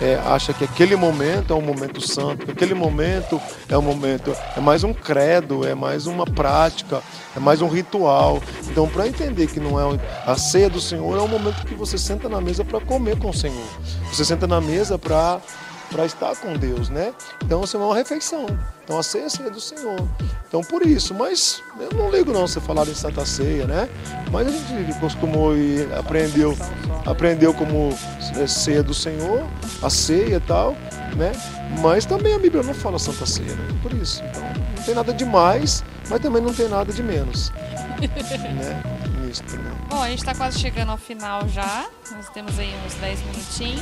é, 0.00 0.16
acha 0.26 0.52
que 0.52 0.64
aquele 0.64 0.96
momento 0.96 1.52
é 1.52 1.56
um 1.56 1.62
momento 1.62 2.00
santo, 2.00 2.44
que 2.44 2.52
aquele 2.52 2.74
momento 2.74 3.40
é 3.68 3.76
um 3.76 3.82
momento, 3.82 4.34
é 4.56 4.60
mais 4.60 4.84
um 4.84 4.92
credo, 4.92 5.66
é 5.66 5.74
mais 5.74 6.06
uma 6.06 6.24
prática, 6.24 7.02
é 7.36 7.40
mais 7.40 7.62
um 7.62 7.68
ritual. 7.68 8.42
Então, 8.68 8.88
para 8.88 9.06
entender 9.06 9.46
que 9.46 9.60
não 9.60 9.78
é 9.78 9.98
a 10.26 10.36
ceia 10.36 10.68
do 10.68 10.80
Senhor 10.80 11.16
é 11.18 11.22
um 11.22 11.28
momento 11.28 11.64
que 11.66 11.74
você 11.74 11.96
senta 11.98 12.28
na 12.28 12.40
mesa 12.40 12.64
para 12.64 12.80
comer 12.80 13.18
com 13.18 13.30
o 13.30 13.34
Senhor. 13.34 13.66
Você 14.12 14.24
senta 14.24 14.46
na 14.46 14.60
mesa 14.60 14.98
para 14.98 15.40
para 15.94 16.04
estar 16.04 16.34
com 16.34 16.54
Deus, 16.54 16.88
né? 16.88 17.14
Então, 17.44 17.62
assim, 17.62 17.76
é 17.76 17.80
uma 17.80 17.94
refeição. 17.94 18.46
Então, 18.82 18.98
a 18.98 19.02
ceia 19.02 19.22
é 19.22 19.26
a 19.26 19.30
ceia 19.30 19.48
do 19.48 19.60
Senhor. 19.60 20.08
Então, 20.48 20.60
por 20.62 20.84
isso, 20.84 21.14
mas 21.14 21.62
eu 21.78 21.96
não 21.96 22.10
ligo 22.10 22.32
não 22.32 22.48
você 22.48 22.60
falar 22.60 22.84
em 22.88 22.94
Santa 22.94 23.24
Ceia, 23.24 23.64
né? 23.64 23.88
Mas 24.32 24.48
a 24.48 24.50
gente 24.50 24.98
costumou 24.98 25.56
e 25.56 25.88
aprendeu, 25.94 26.58
aprendeu 27.06 27.54
como 27.54 27.96
é, 28.36 28.46
ceia 28.48 28.82
do 28.82 28.92
Senhor, 28.92 29.46
a 29.80 29.88
ceia 29.88 30.36
e 30.36 30.40
tal, 30.40 30.72
né? 31.16 31.30
Mas 31.80 32.04
também 32.04 32.34
a 32.34 32.40
Bíblia 32.40 32.64
não 32.64 32.74
fala 32.74 32.98
Santa 32.98 33.24
Ceia, 33.24 33.54
né? 33.54 33.78
Por 33.80 33.94
isso. 33.94 34.20
Então, 34.24 34.42
não 34.76 34.82
tem 34.82 34.94
nada 34.96 35.14
de 35.14 35.24
mais, 35.24 35.84
mas 36.10 36.20
também 36.20 36.42
não 36.42 36.52
tem 36.52 36.68
nada 36.68 36.92
de 36.92 37.04
menos, 37.04 37.52
né? 38.02 38.82
Né? 39.24 39.86
Bom, 39.90 40.00
a 40.00 40.08
gente 40.10 40.20
está 40.20 40.32
quase 40.32 40.60
chegando 40.60 40.90
ao 40.90 40.98
final 40.98 41.48
já. 41.48 41.86
Nós 42.12 42.28
temos 42.28 42.56
aí 42.56 42.72
uns 42.86 42.94
10 42.94 43.20
minutinhos. 43.22 43.80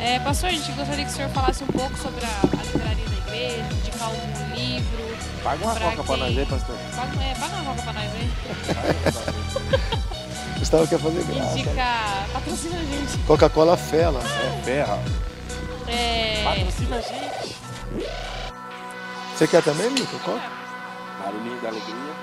É, 0.00 0.18
pastor, 0.20 0.48
a 0.50 0.52
gente 0.52 0.70
gostaria 0.72 1.04
que 1.04 1.10
o 1.10 1.14
senhor 1.14 1.30
falasse 1.30 1.64
um 1.64 1.66
pouco 1.68 1.96
sobre 1.98 2.24
a, 2.24 2.28
a 2.28 2.62
livraria 2.64 3.04
da 3.04 3.16
igreja, 3.16 3.64
indicar 3.72 4.08
algum 4.08 4.54
livro. 4.54 5.16
Paga 5.42 5.64
uma 5.64 5.74
Pra 5.74 5.90
coca 5.90 6.04
pra 6.04 6.14
quem? 6.14 6.24
nós 6.24 6.38
aí, 6.38 6.46
pastor. 6.46 6.76
Paga, 6.96 7.22
é, 7.24 7.34
paga 7.34 7.56
uma 7.56 7.70
roca 7.70 7.82
pra 7.82 7.92
nós 7.92 8.10
aí. 8.14 8.30
Gustavo 10.58 10.86
quer 10.88 10.98
fazer 10.98 11.24
graça. 11.24 11.58
Indica, 11.58 12.26
patrocina 12.32 12.76
a 12.76 12.82
gente. 12.84 13.18
Coca-Cola 13.26 13.76
Fela. 13.76 14.20
É 14.22 14.62
ferra. 14.64 14.98
É, 15.86 16.42
Patrocina 16.44 16.96
a 16.96 17.00
gente. 17.00 17.56
Você 19.36 19.46
quer 19.46 19.62
também, 19.62 19.90
Mico? 19.90 20.18
Qual? 20.20 20.38
Barulhinho 21.22 21.60
da 21.60 21.68
alegria. 21.68 22.14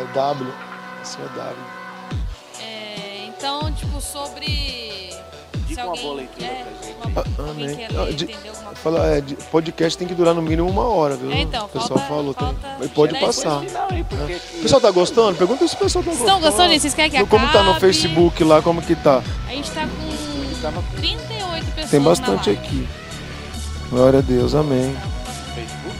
É 0.00 0.04
W. 0.14 0.52
Esse 1.02 1.18
é 1.20 1.24
W. 1.24 1.56
é, 2.60 3.26
então, 3.26 3.72
tipo, 3.72 4.00
sobre. 4.00 5.12
Diga 5.66 5.74
se 5.74 5.80
uma 5.80 5.88
alguém, 5.90 6.02
boa 6.04 6.14
leitura 6.16 6.46
é, 6.46 6.64
pra 6.64 6.86
gente. 6.86 6.96
uma- 6.96 7.20
Ah, 7.20 7.24
alguém 7.48 7.64
amém. 7.64 7.76
quer 7.76 7.90
Ah, 7.96 8.02
ler, 8.04 8.14
de- 8.14 8.24
entender 8.24 8.48
alguma 8.48 8.64
coisa. 8.66 8.80
Fala, 8.82 9.06
é, 9.06 9.20
de- 9.20 9.34
podcast 9.34 9.98
tem 9.98 10.08
que 10.08 10.14
durar 10.14 10.34
no 10.34 10.42
mínimo 10.42 10.68
uma 10.68 10.84
hora, 10.84 11.16
viu? 11.16 11.30
É, 11.32 11.40
então, 11.40 11.64
o 11.66 11.68
pessoal 11.68 11.98
falta- 11.98 12.08
falou. 12.08 12.34
Tem, 12.34 12.46
falta 12.46 12.76
mas 12.78 12.90
pode 12.90 13.18
passar. 13.20 13.60
Aí, 13.90 14.04
porque 14.04 14.34
O 14.58 14.62
pessoal 14.62 14.80
tá 14.80 14.90
gostando? 14.90 15.36
Pergunta 15.38 15.66
se 15.68 15.74
o 15.74 15.78
pessoal 15.78 16.04
tá 16.04 16.10
Vocês 16.10 16.18
gostando. 16.20 16.38
estão 16.38 16.50
gostando, 16.50 16.70
gente? 16.72 16.80
Vocês 16.82 16.94
querem 16.94 17.10
que 17.10 17.26
Como 17.26 17.46
tá 17.48 17.62
no 17.62 17.70
acabe? 17.70 17.80
Facebook 17.80 18.44
lá, 18.44 18.62
como 18.62 18.82
que 18.82 18.94
tá? 18.96 19.22
A 19.48 19.50
gente 19.52 19.70
tá 19.70 19.86
com 19.86 20.82
38 20.96 21.64
pessoas 21.66 21.90
Tem 21.90 22.00
bastante 22.00 22.50
aqui. 22.50 22.88
Glória 23.90 24.18
a 24.18 24.22
Deus, 24.22 24.54
amém. 24.54 24.94
Facebook. 25.54 25.96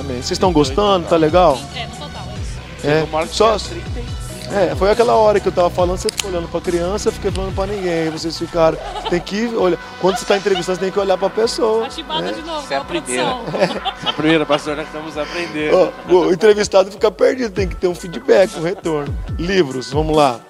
Amém. 0.00 0.16
Vocês 0.16 0.32
estão 0.32 0.52
gostando? 0.52 1.06
Tá 1.08 1.16
legal? 1.16 1.58
É, 1.74 1.86
no 1.86 1.96
total, 1.96 2.28
isso. 2.42 2.86
É. 2.86 3.06
Hora 3.12 3.26
que 3.26 3.34
Só, 3.34 3.56
tinha 3.56 3.80
35. 3.80 4.25
É, 4.52 4.74
foi 4.76 4.90
aquela 4.90 5.14
hora 5.14 5.40
que 5.40 5.48
eu 5.48 5.52
tava 5.52 5.68
falando, 5.70 5.98
você 5.98 6.08
ficou 6.08 6.30
olhando 6.30 6.48
pra 6.48 6.60
criança, 6.60 7.08
eu 7.08 7.12
fiquei 7.12 7.30
falando 7.30 7.54
pra 7.54 7.66
ninguém. 7.66 7.92
Aí 7.92 8.10
vocês 8.10 8.38
ficaram. 8.38 8.78
Tem 9.10 9.20
que 9.20 9.46
olhar. 9.48 9.78
Quando 10.00 10.16
você 10.16 10.24
tá 10.24 10.36
entrevistando, 10.36 10.78
você 10.78 10.84
tem 10.84 10.92
que 10.92 10.98
olhar 10.98 11.18
pra 11.18 11.28
pessoa. 11.28 11.86
A 11.86 11.90
chibata 11.90 12.22
né? 12.22 12.32
de 12.32 12.42
novo, 12.42 12.64
Essa 12.64 12.74
é 12.74 12.76
a 12.76 12.84
primeira. 12.84 13.24
produção. 13.24 13.86
A 14.06 14.12
primeira, 14.12 14.46
pastor, 14.46 14.76
nós 14.76 14.86
estamos 14.86 15.18
aprendendo. 15.18 15.92
Ó, 16.08 16.12
o 16.12 16.32
entrevistado 16.32 16.90
fica 16.90 17.10
perdido, 17.10 17.50
tem 17.52 17.68
que 17.68 17.74
ter 17.74 17.88
um 17.88 17.94
feedback, 17.94 18.56
um 18.56 18.62
retorno. 18.62 19.16
Livros, 19.38 19.92
vamos 19.92 20.16
lá. 20.16 20.40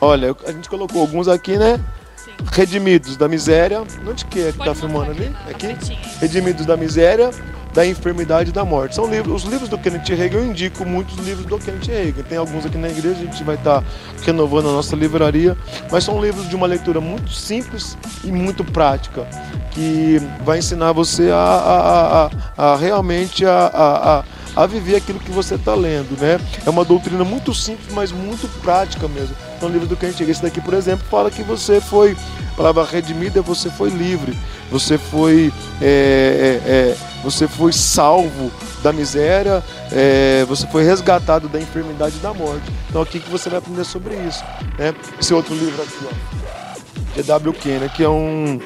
Olha, 0.00 0.34
a 0.46 0.52
gente 0.52 0.68
colocou 0.68 1.00
alguns 1.00 1.28
aqui, 1.28 1.56
né? 1.58 1.78
Sim. 2.16 2.30
Redimidos 2.52 3.16
da 3.16 3.28
Miséria. 3.28 3.82
Onde 4.06 4.24
que 4.26 4.40
é 4.40 4.52
que 4.52 4.58
Pode 4.58 4.70
tá 4.70 4.74
filmando 4.74 5.10
ali? 5.10 5.34
Aqui? 5.48 5.76
Redimidos 6.20 6.64
da 6.64 6.76
Miséria. 6.76 7.30
Da 7.72 7.86
enfermidade 7.86 8.50
e 8.50 8.52
da 8.52 8.64
morte. 8.64 8.94
São 8.94 9.08
livros, 9.08 9.44
os 9.44 9.50
livros 9.50 9.68
do 9.68 9.78
Kenneth 9.78 10.08
Reagan, 10.08 10.38
eu 10.38 10.46
indico 10.46 10.84
muitos 10.84 11.16
livros 11.18 11.46
do 11.46 11.58
Kenneth 11.58 11.86
Reagan. 11.86 12.22
Tem 12.22 12.38
alguns 12.38 12.66
aqui 12.66 12.78
na 12.78 12.88
igreja, 12.88 13.20
a 13.20 13.24
gente 13.24 13.44
vai 13.44 13.54
estar 13.54 13.84
renovando 14.22 14.68
a 14.68 14.72
nossa 14.72 14.96
livraria, 14.96 15.56
mas 15.90 16.04
são 16.04 16.20
livros 16.20 16.48
de 16.48 16.56
uma 16.56 16.66
leitura 16.66 17.00
muito 17.00 17.30
simples 17.32 17.96
e 18.24 18.32
muito 18.32 18.64
prática, 18.64 19.26
que 19.70 20.20
vai 20.44 20.58
ensinar 20.58 20.92
você 20.92 21.30
a, 21.30 21.36
a, 21.36 22.30
a, 22.58 22.72
a 22.72 22.76
realmente 22.76 23.44
a, 23.46 24.24
a, 24.56 24.66
viver 24.66 24.96
aquilo 24.96 25.18
que 25.20 25.30
você 25.30 25.54
está 25.54 25.74
lendo, 25.74 26.20
né? 26.20 26.38
É 26.66 26.70
uma 26.70 26.84
doutrina 26.84 27.24
muito 27.24 27.54
simples, 27.54 27.92
mas 27.92 28.12
muito 28.12 28.48
prática 28.60 29.08
mesmo. 29.08 29.34
Então, 29.56 29.68
livro 29.68 29.86
do 29.86 29.96
Reagan, 29.96 30.30
esse 30.30 30.42
daqui, 30.42 30.60
por 30.60 30.74
exemplo, 30.74 31.06
fala 31.10 31.30
que 31.30 31.42
você 31.42 31.80
foi, 31.80 32.16
a 32.52 32.56
palavra 32.56 32.84
redimida, 32.84 33.40
você 33.42 33.70
foi 33.70 33.90
livre, 33.90 34.36
você 34.70 34.98
foi 34.98 35.52
é, 35.80 36.60
é, 36.64 36.70
é, 36.70 36.96
você 37.22 37.46
foi 37.46 37.72
salvo 37.72 38.50
da 38.82 38.92
miséria, 38.92 39.62
é, 39.92 40.44
você 40.46 40.66
foi 40.66 40.84
resgatado 40.84 41.48
da 41.48 41.60
enfermidade 41.60 42.16
e 42.16 42.20
da 42.20 42.32
morte. 42.32 42.64
Então 42.88 43.02
aqui 43.02 43.20
que 43.20 43.30
você 43.30 43.48
vai 43.48 43.58
aprender 43.58 43.84
sobre 43.84 44.14
isso. 44.16 44.42
Né? 44.78 44.94
Esse 45.20 45.34
outro 45.34 45.54
livro 45.54 45.82
aqui, 45.82 46.06
ó, 46.06 47.14
de 47.14 47.22
W. 47.22 47.52
Kenner, 47.54 47.92
que 47.92 48.02
é 48.02 48.08
um 48.08 48.60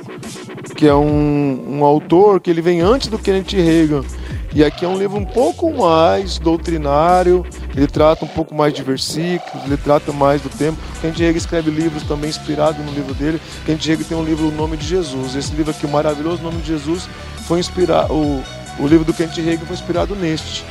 que 0.74 0.86
é 0.86 0.94
um, 0.94 1.78
um 1.78 1.84
autor 1.84 2.40
que 2.40 2.50
ele 2.50 2.60
vem 2.60 2.80
antes 2.80 3.08
do 3.08 3.18
Kenneth 3.18 3.52
Reagan. 3.52 4.02
E 4.54 4.62
aqui 4.62 4.84
é 4.84 4.88
um 4.88 4.96
livro 4.96 5.16
um 5.18 5.24
pouco 5.24 5.72
mais 5.72 6.38
doutrinário, 6.38 7.44
ele 7.74 7.88
trata 7.88 8.24
um 8.24 8.28
pouco 8.28 8.54
mais 8.54 8.72
de 8.72 8.84
versículos, 8.84 9.64
ele 9.64 9.76
trata 9.76 10.12
mais 10.12 10.40
do 10.40 10.48
tempo. 10.48 10.78
Kenneth 11.00 11.18
Reagan 11.18 11.38
escreve 11.38 11.70
livros 11.72 12.04
também 12.04 12.30
inspirados 12.30 12.84
no 12.84 12.92
livro 12.92 13.14
dele. 13.14 13.40
Kenneth 13.66 13.84
Reagan 13.84 14.04
tem 14.04 14.16
um 14.16 14.24
livro 14.24 14.48
O 14.48 14.52
Nome 14.52 14.76
de 14.76 14.86
Jesus. 14.86 15.34
Esse 15.34 15.52
livro 15.54 15.72
aqui, 15.72 15.86
o 15.86 15.88
maravilhoso 15.88 16.40
Nome 16.40 16.58
de 16.58 16.68
Jesus, 16.68 17.08
foi 17.46 17.60
inspirado. 17.60 18.12
O, 18.12 18.42
o 18.78 18.86
livro 18.86 19.04
do 19.04 19.12
Kenneth 19.12 19.42
Reagan 19.42 19.64
foi 19.66 19.74
inspirado 19.74 20.14
neste. 20.14 20.64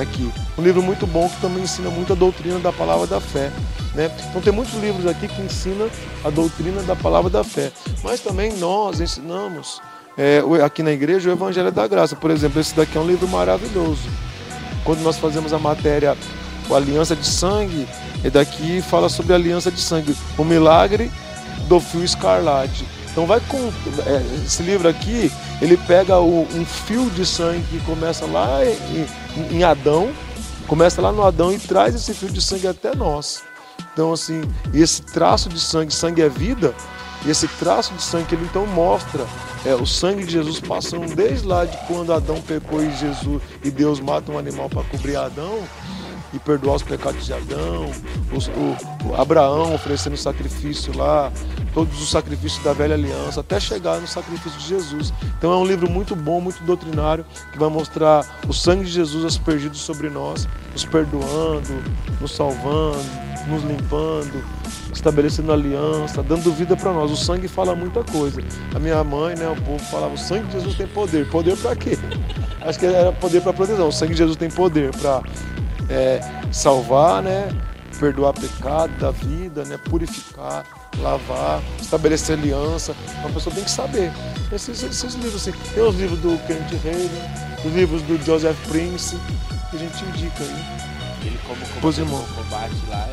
Aqui. 0.00 0.28
Um 0.58 0.62
livro 0.62 0.82
muito 0.82 1.06
bom 1.06 1.28
que 1.28 1.40
também 1.40 1.62
ensina 1.62 1.88
muita 1.88 2.16
doutrina 2.16 2.58
da 2.58 2.72
palavra 2.72 3.06
da 3.06 3.20
fé. 3.20 3.52
Né? 3.94 4.10
Então 4.28 4.42
tem 4.42 4.52
muitos 4.52 4.74
livros 4.80 5.06
aqui 5.06 5.28
que 5.28 5.40
ensinam 5.40 5.88
a 6.24 6.30
doutrina 6.30 6.82
da 6.82 6.96
palavra 6.96 7.30
da 7.30 7.44
fé. 7.44 7.70
Mas 8.02 8.18
também 8.20 8.54
nós 8.54 9.00
ensinamos 9.00 9.80
é, 10.18 10.42
aqui 10.64 10.82
na 10.82 10.90
igreja 10.90 11.30
o 11.30 11.32
Evangelho 11.32 11.70
da 11.70 11.86
Graça. 11.86 12.16
Por 12.16 12.30
exemplo, 12.32 12.60
esse 12.60 12.74
daqui 12.74 12.98
é 12.98 13.00
um 13.00 13.06
livro 13.06 13.28
maravilhoso. 13.28 14.02
Quando 14.84 15.00
nós 15.00 15.16
fazemos 15.16 15.52
a 15.52 15.58
matéria 15.60 16.16
a 16.70 16.76
Aliança 16.76 17.14
de 17.14 17.26
Sangue, 17.26 17.86
e 18.24 18.30
daqui 18.30 18.80
fala 18.80 19.08
sobre 19.08 19.32
a 19.32 19.36
Aliança 19.36 19.70
de 19.70 19.80
Sangue, 19.80 20.16
o 20.38 20.44
milagre 20.44 21.10
do 21.68 21.78
fio 21.78 22.02
escarlate. 22.02 22.84
Então 23.14 23.26
vai 23.26 23.38
com 23.42 23.72
é, 24.06 24.44
esse 24.44 24.60
livro 24.64 24.88
aqui, 24.88 25.30
ele 25.62 25.76
pega 25.76 26.18
o, 26.18 26.42
um 26.42 26.64
fio 26.64 27.08
de 27.10 27.24
sangue 27.24 27.64
que 27.70 27.78
começa 27.86 28.26
lá 28.26 28.58
em, 28.64 29.56
em 29.58 29.62
Adão, 29.62 30.10
começa 30.66 31.00
lá 31.00 31.12
no 31.12 31.22
Adão 31.22 31.52
e 31.52 31.58
traz 31.60 31.94
esse 31.94 32.12
fio 32.12 32.28
de 32.28 32.42
sangue 32.42 32.66
até 32.66 32.92
nós. 32.92 33.44
Então 33.92 34.12
assim, 34.12 34.42
esse 34.72 35.00
traço 35.00 35.48
de 35.48 35.60
sangue, 35.60 35.94
sangue 35.94 36.22
é 36.22 36.28
vida, 36.28 36.74
e 37.24 37.30
esse 37.30 37.46
traço 37.46 37.94
de 37.94 38.02
sangue 38.02 38.26
que 38.26 38.34
ele 38.34 38.46
então 38.46 38.66
mostra 38.66 39.24
é, 39.64 39.76
o 39.76 39.86
sangue 39.86 40.24
de 40.24 40.32
Jesus 40.32 40.58
passando 40.58 41.14
desde 41.14 41.46
lá 41.46 41.64
de 41.64 41.76
quando 41.86 42.12
Adão 42.12 42.42
pecou 42.42 42.84
e 42.84 42.90
Jesus 42.96 43.40
e 43.62 43.70
Deus 43.70 44.00
mata 44.00 44.32
um 44.32 44.38
animal 44.38 44.68
para 44.68 44.82
cobrir 44.82 45.14
Adão 45.14 45.62
e 46.34 46.38
perdoar 46.40 46.76
os 46.76 46.82
pecados 46.82 47.24
de 47.24 47.32
Adão, 47.32 47.90
os, 48.32 48.48
o, 48.48 49.08
o, 49.08 49.20
Abraão 49.20 49.74
oferecendo 49.74 50.16
sacrifício 50.16 50.96
lá, 50.96 51.32
todos 51.72 52.00
os 52.02 52.10
sacrifícios 52.10 52.62
da 52.64 52.72
velha 52.72 52.94
aliança, 52.94 53.40
até 53.40 53.60
chegar 53.60 54.00
no 54.00 54.06
sacrifício 54.06 54.58
de 54.58 54.68
Jesus. 54.68 55.12
Então 55.38 55.52
é 55.52 55.56
um 55.56 55.64
livro 55.64 55.88
muito 55.88 56.16
bom, 56.16 56.40
muito 56.40 56.62
doutrinário, 56.64 57.24
que 57.52 57.58
vai 57.58 57.68
mostrar 57.68 58.26
o 58.48 58.52
sangue 58.52 58.84
de 58.84 58.90
Jesus 58.90 59.24
aspergido 59.24 59.76
sobre 59.76 60.10
nós, 60.10 60.48
nos 60.72 60.84
perdoando, 60.84 61.82
nos 62.20 62.32
salvando, 62.32 62.98
nos 63.46 63.62
limpando, 63.62 64.44
estabelecendo 64.92 65.52
aliança, 65.52 66.22
dando 66.22 66.52
vida 66.52 66.76
para 66.76 66.92
nós. 66.92 67.10
O 67.10 67.16
sangue 67.16 67.46
fala 67.46 67.74
muita 67.74 68.02
coisa. 68.02 68.40
A 68.74 68.78
minha 68.78 69.02
mãe, 69.04 69.36
né, 69.36 69.48
o 69.48 69.60
povo 69.62 69.78
falava: 69.84 70.14
o 70.14 70.18
sangue 70.18 70.46
de 70.46 70.52
Jesus 70.54 70.74
tem 70.74 70.86
poder. 70.86 71.28
Poder 71.30 71.56
para 71.56 71.76
quê? 71.76 71.98
Acho 72.60 72.78
que 72.78 72.86
era 72.86 73.12
poder 73.12 73.42
para 73.42 73.52
proteção. 73.52 73.88
O 73.88 73.92
sangue 73.92 74.12
de 74.12 74.18
Jesus 74.18 74.36
tem 74.36 74.50
poder 74.50 74.90
para 74.96 75.22
é, 75.88 76.20
salvar, 76.52 77.22
né? 77.22 77.48
Perdoar 77.98 78.32
pecado 78.32 78.92
da 78.98 79.10
vida, 79.10 79.64
né? 79.64 79.78
Purificar, 79.78 80.64
lavar, 80.98 81.62
estabelecer 81.80 82.38
aliança. 82.38 82.94
Uma 83.20 83.30
pessoa 83.30 83.54
tem 83.54 83.64
que 83.64 83.70
saber. 83.70 84.12
Esses, 84.52 84.82
esses 84.82 85.14
livros, 85.14 85.36
assim. 85.36 85.52
Tem 85.72 85.82
os 85.82 85.94
livros 85.96 86.18
do 86.18 86.38
Kenneth 86.46 86.80
Reagan, 86.82 87.64
os 87.64 87.72
livros 87.72 88.02
do 88.02 88.18
Joseph 88.24 88.56
Prince, 88.68 89.16
que 89.70 89.76
a 89.76 89.78
gente 89.78 90.04
indica 90.04 90.42
aí. 90.42 90.84
Ele 91.24 91.38
como 91.46 91.60
combateu 91.80 92.04
o 92.04 92.34
combate 92.34 92.74
lá, 92.90 93.08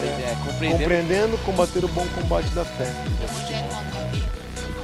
é, 0.00 0.04
é, 0.04 0.36
compreendendo... 0.44 0.78
compreendendo, 0.78 1.38
combater 1.44 1.84
o 1.84 1.88
bom 1.88 2.06
combate 2.14 2.48
da 2.50 2.64
fé. 2.64 2.90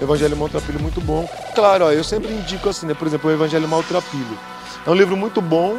Evangelho 0.01 0.37
Maltrapilho 0.37 0.79
muito 0.79 1.01
bom. 1.01 1.29
Claro, 1.55 1.87
ó, 1.87 1.93
eu 1.93 2.05
sempre 2.05 2.33
indico 2.33 2.69
assim, 2.69 2.87
né? 2.87 2.95
Por 2.95 3.09
exemplo, 3.09 3.31
o 3.31 3.33
Evangelho 3.33 3.67
Maltrapilho. 3.67 4.39
É 4.87 4.91
um 4.91 4.95
livro 4.95 5.17
muito 5.17 5.41
bom, 5.41 5.79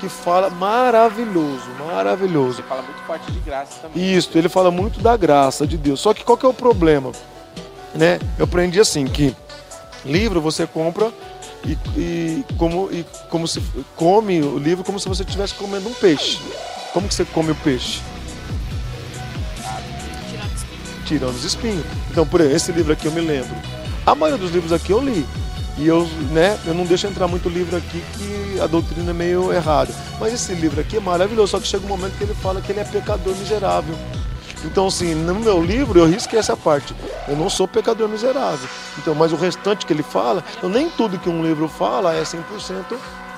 que 0.00 0.08
fala 0.08 0.50
maravilhoso, 0.50 1.68
maravilhoso. 1.78 2.60
Ele 2.60 2.68
fala 2.68 2.82
muito 2.82 3.02
forte 3.06 3.30
de 3.32 3.40
graça 3.40 3.80
também. 3.82 4.14
Isso, 4.14 4.36
ele 4.36 4.48
fala 4.48 4.70
muito 4.70 5.00
da 5.00 5.16
graça 5.16 5.66
de 5.66 5.76
Deus. 5.76 6.00
Só 6.00 6.12
que 6.12 6.24
qual 6.24 6.36
que 6.36 6.46
é 6.46 6.48
o 6.48 6.54
problema? 6.54 7.12
Né? 7.94 8.18
Eu 8.38 8.44
aprendi 8.44 8.78
assim 8.78 9.06
que 9.06 9.34
livro 10.04 10.40
você 10.40 10.66
compra 10.66 11.10
e, 11.64 11.72
e, 11.96 12.44
como, 12.56 12.88
e 12.92 13.04
como 13.30 13.48
se 13.48 13.62
come 13.96 14.40
o 14.40 14.58
livro 14.58 14.84
como 14.84 15.00
se 15.00 15.08
você 15.08 15.22
estivesse 15.22 15.54
comendo 15.54 15.88
um 15.88 15.94
peixe. 15.94 16.38
Como 16.92 17.08
que 17.08 17.14
você 17.14 17.24
come 17.24 17.50
o 17.50 17.56
peixe? 17.56 18.00
Tirando 21.04 21.34
os 21.34 21.44
espinhos. 21.44 21.84
Então, 22.10 22.26
por 22.26 22.40
exemplo, 22.40 22.56
esse 22.56 22.72
livro 22.72 22.92
aqui 22.92 23.06
eu 23.06 23.12
me 23.12 23.20
lembro. 23.20 23.54
A 24.04 24.14
maioria 24.14 24.38
dos 24.38 24.52
livros 24.52 24.72
aqui 24.72 24.92
eu 24.92 25.00
li. 25.00 25.26
E 25.78 25.86
eu, 25.86 26.06
né, 26.30 26.58
eu 26.64 26.72
não 26.72 26.84
deixo 26.84 27.06
entrar 27.06 27.28
muito 27.28 27.48
livro 27.48 27.76
aqui 27.76 28.02
que 28.16 28.60
a 28.60 28.66
doutrina 28.66 29.10
é 29.10 29.14
meio 29.14 29.52
errada. 29.52 29.92
Mas 30.18 30.32
esse 30.32 30.54
livro 30.54 30.80
aqui 30.80 30.96
é 30.96 31.00
maravilhoso, 31.00 31.52
só 31.52 31.60
que 31.60 31.66
chega 31.66 31.84
um 31.84 31.88
momento 31.88 32.16
que 32.16 32.24
ele 32.24 32.34
fala 32.34 32.60
que 32.60 32.72
ele 32.72 32.80
é 32.80 32.84
pecador 32.84 33.34
miserável. 33.36 33.94
Então, 34.64 34.86
assim, 34.86 35.14
no 35.14 35.34
meu 35.34 35.62
livro 35.62 35.98
eu 35.98 36.06
risquei 36.06 36.38
essa 36.38 36.56
parte. 36.56 36.94
Eu 37.28 37.36
não 37.36 37.50
sou 37.50 37.68
pecador 37.68 38.08
miserável. 38.08 38.68
Então, 38.98 39.14
mas 39.14 39.32
o 39.32 39.36
restante 39.36 39.84
que 39.84 39.92
ele 39.92 40.02
fala, 40.02 40.42
então 40.56 40.70
nem 40.70 40.88
tudo 40.88 41.18
que 41.18 41.28
um 41.28 41.42
livro 41.42 41.68
fala 41.68 42.14
é 42.14 42.22
100% 42.22 42.40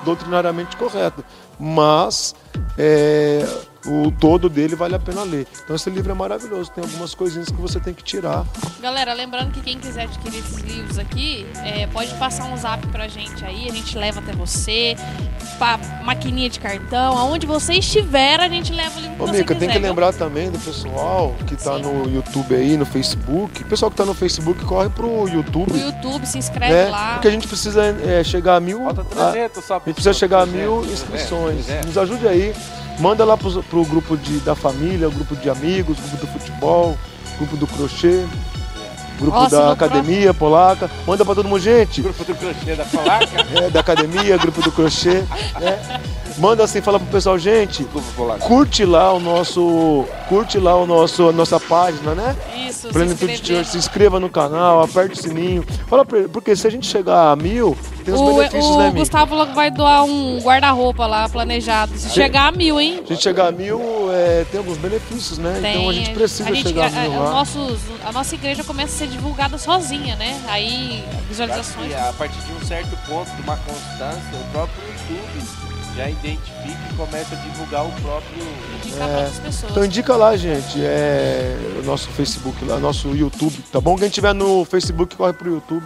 doutrinariamente 0.05 0.77
correto. 0.77 1.23
Mas 1.59 2.33
é, 2.77 3.45
o 3.85 4.11
todo 4.11 4.49
dele 4.49 4.75
vale 4.75 4.95
a 4.95 4.99
pena 4.99 5.23
ler. 5.23 5.47
Então 5.63 5.75
esse 5.75 5.89
livro 5.89 6.11
é 6.11 6.15
maravilhoso, 6.15 6.69
tem 6.71 6.83
algumas 6.83 7.13
coisinhas 7.13 7.47
que 7.49 7.55
você 7.61 7.79
tem 7.79 7.93
que 7.93 8.03
tirar. 8.03 8.45
Galera, 8.81 9.13
lembrando 9.13 9.51
que 9.51 9.61
quem 9.61 9.77
quiser 9.79 10.03
adquirir 10.03 10.39
esses 10.39 10.57
livros 10.57 10.97
aqui, 10.99 11.45
é, 11.63 11.87
pode 11.87 12.13
passar 12.15 12.45
um 12.45 12.57
zap 12.57 12.85
pra 12.87 13.07
gente 13.07 13.43
aí, 13.45 13.69
a 13.69 13.73
gente 13.73 13.97
leva 13.97 14.19
até 14.19 14.33
você, 14.33 14.95
pra 15.57 15.77
maquininha 16.03 16.49
de 16.49 16.59
cartão, 16.59 17.17
aonde 17.17 17.45
você 17.45 17.73
estiver, 17.75 18.39
a 18.39 18.47
gente 18.49 18.71
leva 18.73 18.97
o 18.97 19.01
livro 19.01 19.23
Ô, 19.23 19.25
que 19.25 19.31
Mica, 19.31 19.53
você 19.53 19.59
tem 19.59 19.67
quiser, 19.69 19.73
que 19.73 19.87
lembrar 19.87 20.13
também 20.13 20.49
do 20.51 20.59
pessoal 20.59 21.35
que 21.47 21.55
tá 21.55 21.75
Sim. 21.75 21.81
no 21.81 22.09
YouTube 22.09 22.55
aí, 22.55 22.77
no 22.77 22.85
Facebook. 22.85 23.63
O 23.63 23.65
pessoal 23.65 23.89
que 23.91 23.97
tá 23.97 24.05
no 24.05 24.13
Facebook 24.13 24.63
corre 24.65 24.89
pro 24.89 25.27
YouTube. 25.27 25.71
O 25.73 25.77
YouTube, 25.77 26.25
se 26.25 26.37
inscreve 26.37 26.73
Né? 26.73 26.89
lá. 26.89 27.13
Porque 27.13 27.27
a 27.27 27.31
gente 27.31 27.47
precisa 27.47 27.83
é, 27.85 28.23
chegar 28.23 28.55
a 28.55 28.59
mil. 28.59 28.79
Falta 28.83 29.01
a- 29.01 29.31
300 29.31 29.63
só. 29.63 29.75
A 29.75 29.77
gente 29.79 29.93
precisa 29.95 30.13
chegar 30.13 30.41
a 30.41 30.45
mil 30.45 30.83
inscrições. 30.85 31.65
Nos 31.85 31.97
ajude 31.97 32.27
aí. 32.27 32.53
Manda 32.99 33.23
lá 33.23 33.37
pro, 33.37 33.63
pro 33.63 33.85
grupo 33.85 34.17
de, 34.17 34.39
da 34.39 34.55
família, 34.55 35.07
o 35.07 35.11
grupo 35.11 35.35
de 35.35 35.49
amigos, 35.49 35.97
grupo 35.97 36.17
do 36.17 36.27
futebol, 36.27 36.97
grupo 37.37 37.55
do 37.55 37.65
crochê, 37.65 38.25
grupo 39.17 39.37
Nossa, 39.37 39.57
da 39.57 39.71
academia 39.71 40.33
polaca. 40.33 40.89
Manda 41.07 41.23
pra 41.23 41.33
todo 41.33 41.47
mundo, 41.47 41.61
gente. 41.61 42.01
Grupo 42.01 42.23
do 42.25 42.35
crochê 42.35 42.75
da 42.75 42.85
polaca. 42.85 43.45
É, 43.55 43.69
da 43.69 43.79
academia, 43.79 44.37
grupo 44.37 44.61
do 44.61 44.71
crochê. 44.71 45.23
né? 45.59 46.01
Manda 46.39 46.63
assim, 46.63 46.79
fala 46.81 46.97
pro 46.99 47.09
pessoal, 47.09 47.37
gente, 47.37 47.85
curte 48.47 48.85
lá 48.85 49.11
o 49.11 49.19
nosso. 49.19 50.05
Curte 50.29 50.57
lá 50.57 50.73
o 50.75 50.87
nosso, 50.87 51.27
a 51.27 51.31
nossa 51.33 51.59
página, 51.59 52.15
né? 52.15 52.33
Isso, 52.67 52.87
se 52.87 52.93
Plenitude 52.93 53.33
inscrever. 53.33 53.57
Church, 53.57 53.71
se 53.71 53.77
inscreva 53.77 54.19
no 54.21 54.29
canal, 54.29 54.81
aperte 54.81 55.19
o 55.19 55.21
sininho. 55.21 55.65
Fala 55.87 56.05
pra 56.05 56.19
ele, 56.19 56.27
porque 56.29 56.55
se 56.55 56.65
a 56.65 56.69
gente 56.69 56.87
chegar 56.87 57.31
a 57.31 57.35
mil, 57.35 57.77
tem 58.05 58.13
os 58.13 58.21
O, 58.21 58.25
benefícios, 58.35 58.65
o 58.65 58.77
né, 58.77 58.85
Mico? 58.85 58.99
Gustavo 58.99 59.35
logo 59.35 59.53
vai 59.53 59.69
doar 59.69 60.03
um 60.05 60.39
guarda-roupa 60.41 61.05
lá 61.07 61.27
planejado. 61.27 61.97
Se 61.97 62.09
chegar 62.11 62.47
a 62.47 62.51
mil, 62.53 62.79
hein? 62.79 63.01
A 63.03 63.07
gente 63.09 63.21
chegar 63.21 63.47
a 63.47 63.51
mil, 63.51 63.81
é, 64.13 64.45
tem 64.49 64.59
alguns 64.59 64.77
benefícios, 64.77 65.37
né? 65.39 65.59
Tem, 65.61 65.71
então 65.77 65.89
a 65.89 65.93
gente 65.93 66.11
precisa 66.11 66.49
a 66.49 66.53
gente- 66.53 66.67
chegar 66.67 66.83
a 66.85 66.87
a- 66.87 67.01
mil 67.09 67.19
a- 67.19 67.23
lá. 67.25 67.31
nossos- 67.31 67.79
a 68.05 68.11
nossa 68.13 68.35
igreja 68.35 68.63
começa 68.63 68.95
a 68.95 68.97
ser 68.99 69.07
divulgada 69.07 69.57
sozinha, 69.57 70.15
né? 70.15 70.39
Aí, 70.47 71.03
visualizações. 71.27 71.91
E 71.91 71.95
a 71.95 72.13
partir 72.17 72.39
de 72.39 72.53
um 72.53 72.65
certo 72.65 72.95
ponto, 73.09 73.29
de 73.35 73.41
uma 73.41 73.57
constância, 73.57 74.39
o 74.39 74.51
próprio 74.53 74.81
YouTube 74.87 75.45
já 75.99 76.09
identifica 76.09 76.79
e 76.89 76.95
começa 76.95 77.35
a 77.35 77.37
divulgar 77.39 77.85
o 77.85 77.91
próprio. 78.01 78.43
Indicar 78.77 79.09
outras 79.09 79.39
pessoas. 79.39 79.71
Então 79.71 79.85
indica 79.85 80.15
lá, 80.15 80.37
gente, 80.37 80.79
é, 80.81 81.57
o 81.81 81.85
nosso 81.85 82.07
Facebook 82.11 82.63
lá, 82.63 82.77
nosso 82.77 83.09
YouTube, 83.09 83.61
tá 83.71 83.81
bom? 83.81 83.97
Quem 83.97 84.07
tiver 84.07 84.33
no 84.33 84.63
Facebook, 84.63 85.15
corre 85.17 85.33
pro 85.33 85.49
YouTube. 85.49 85.85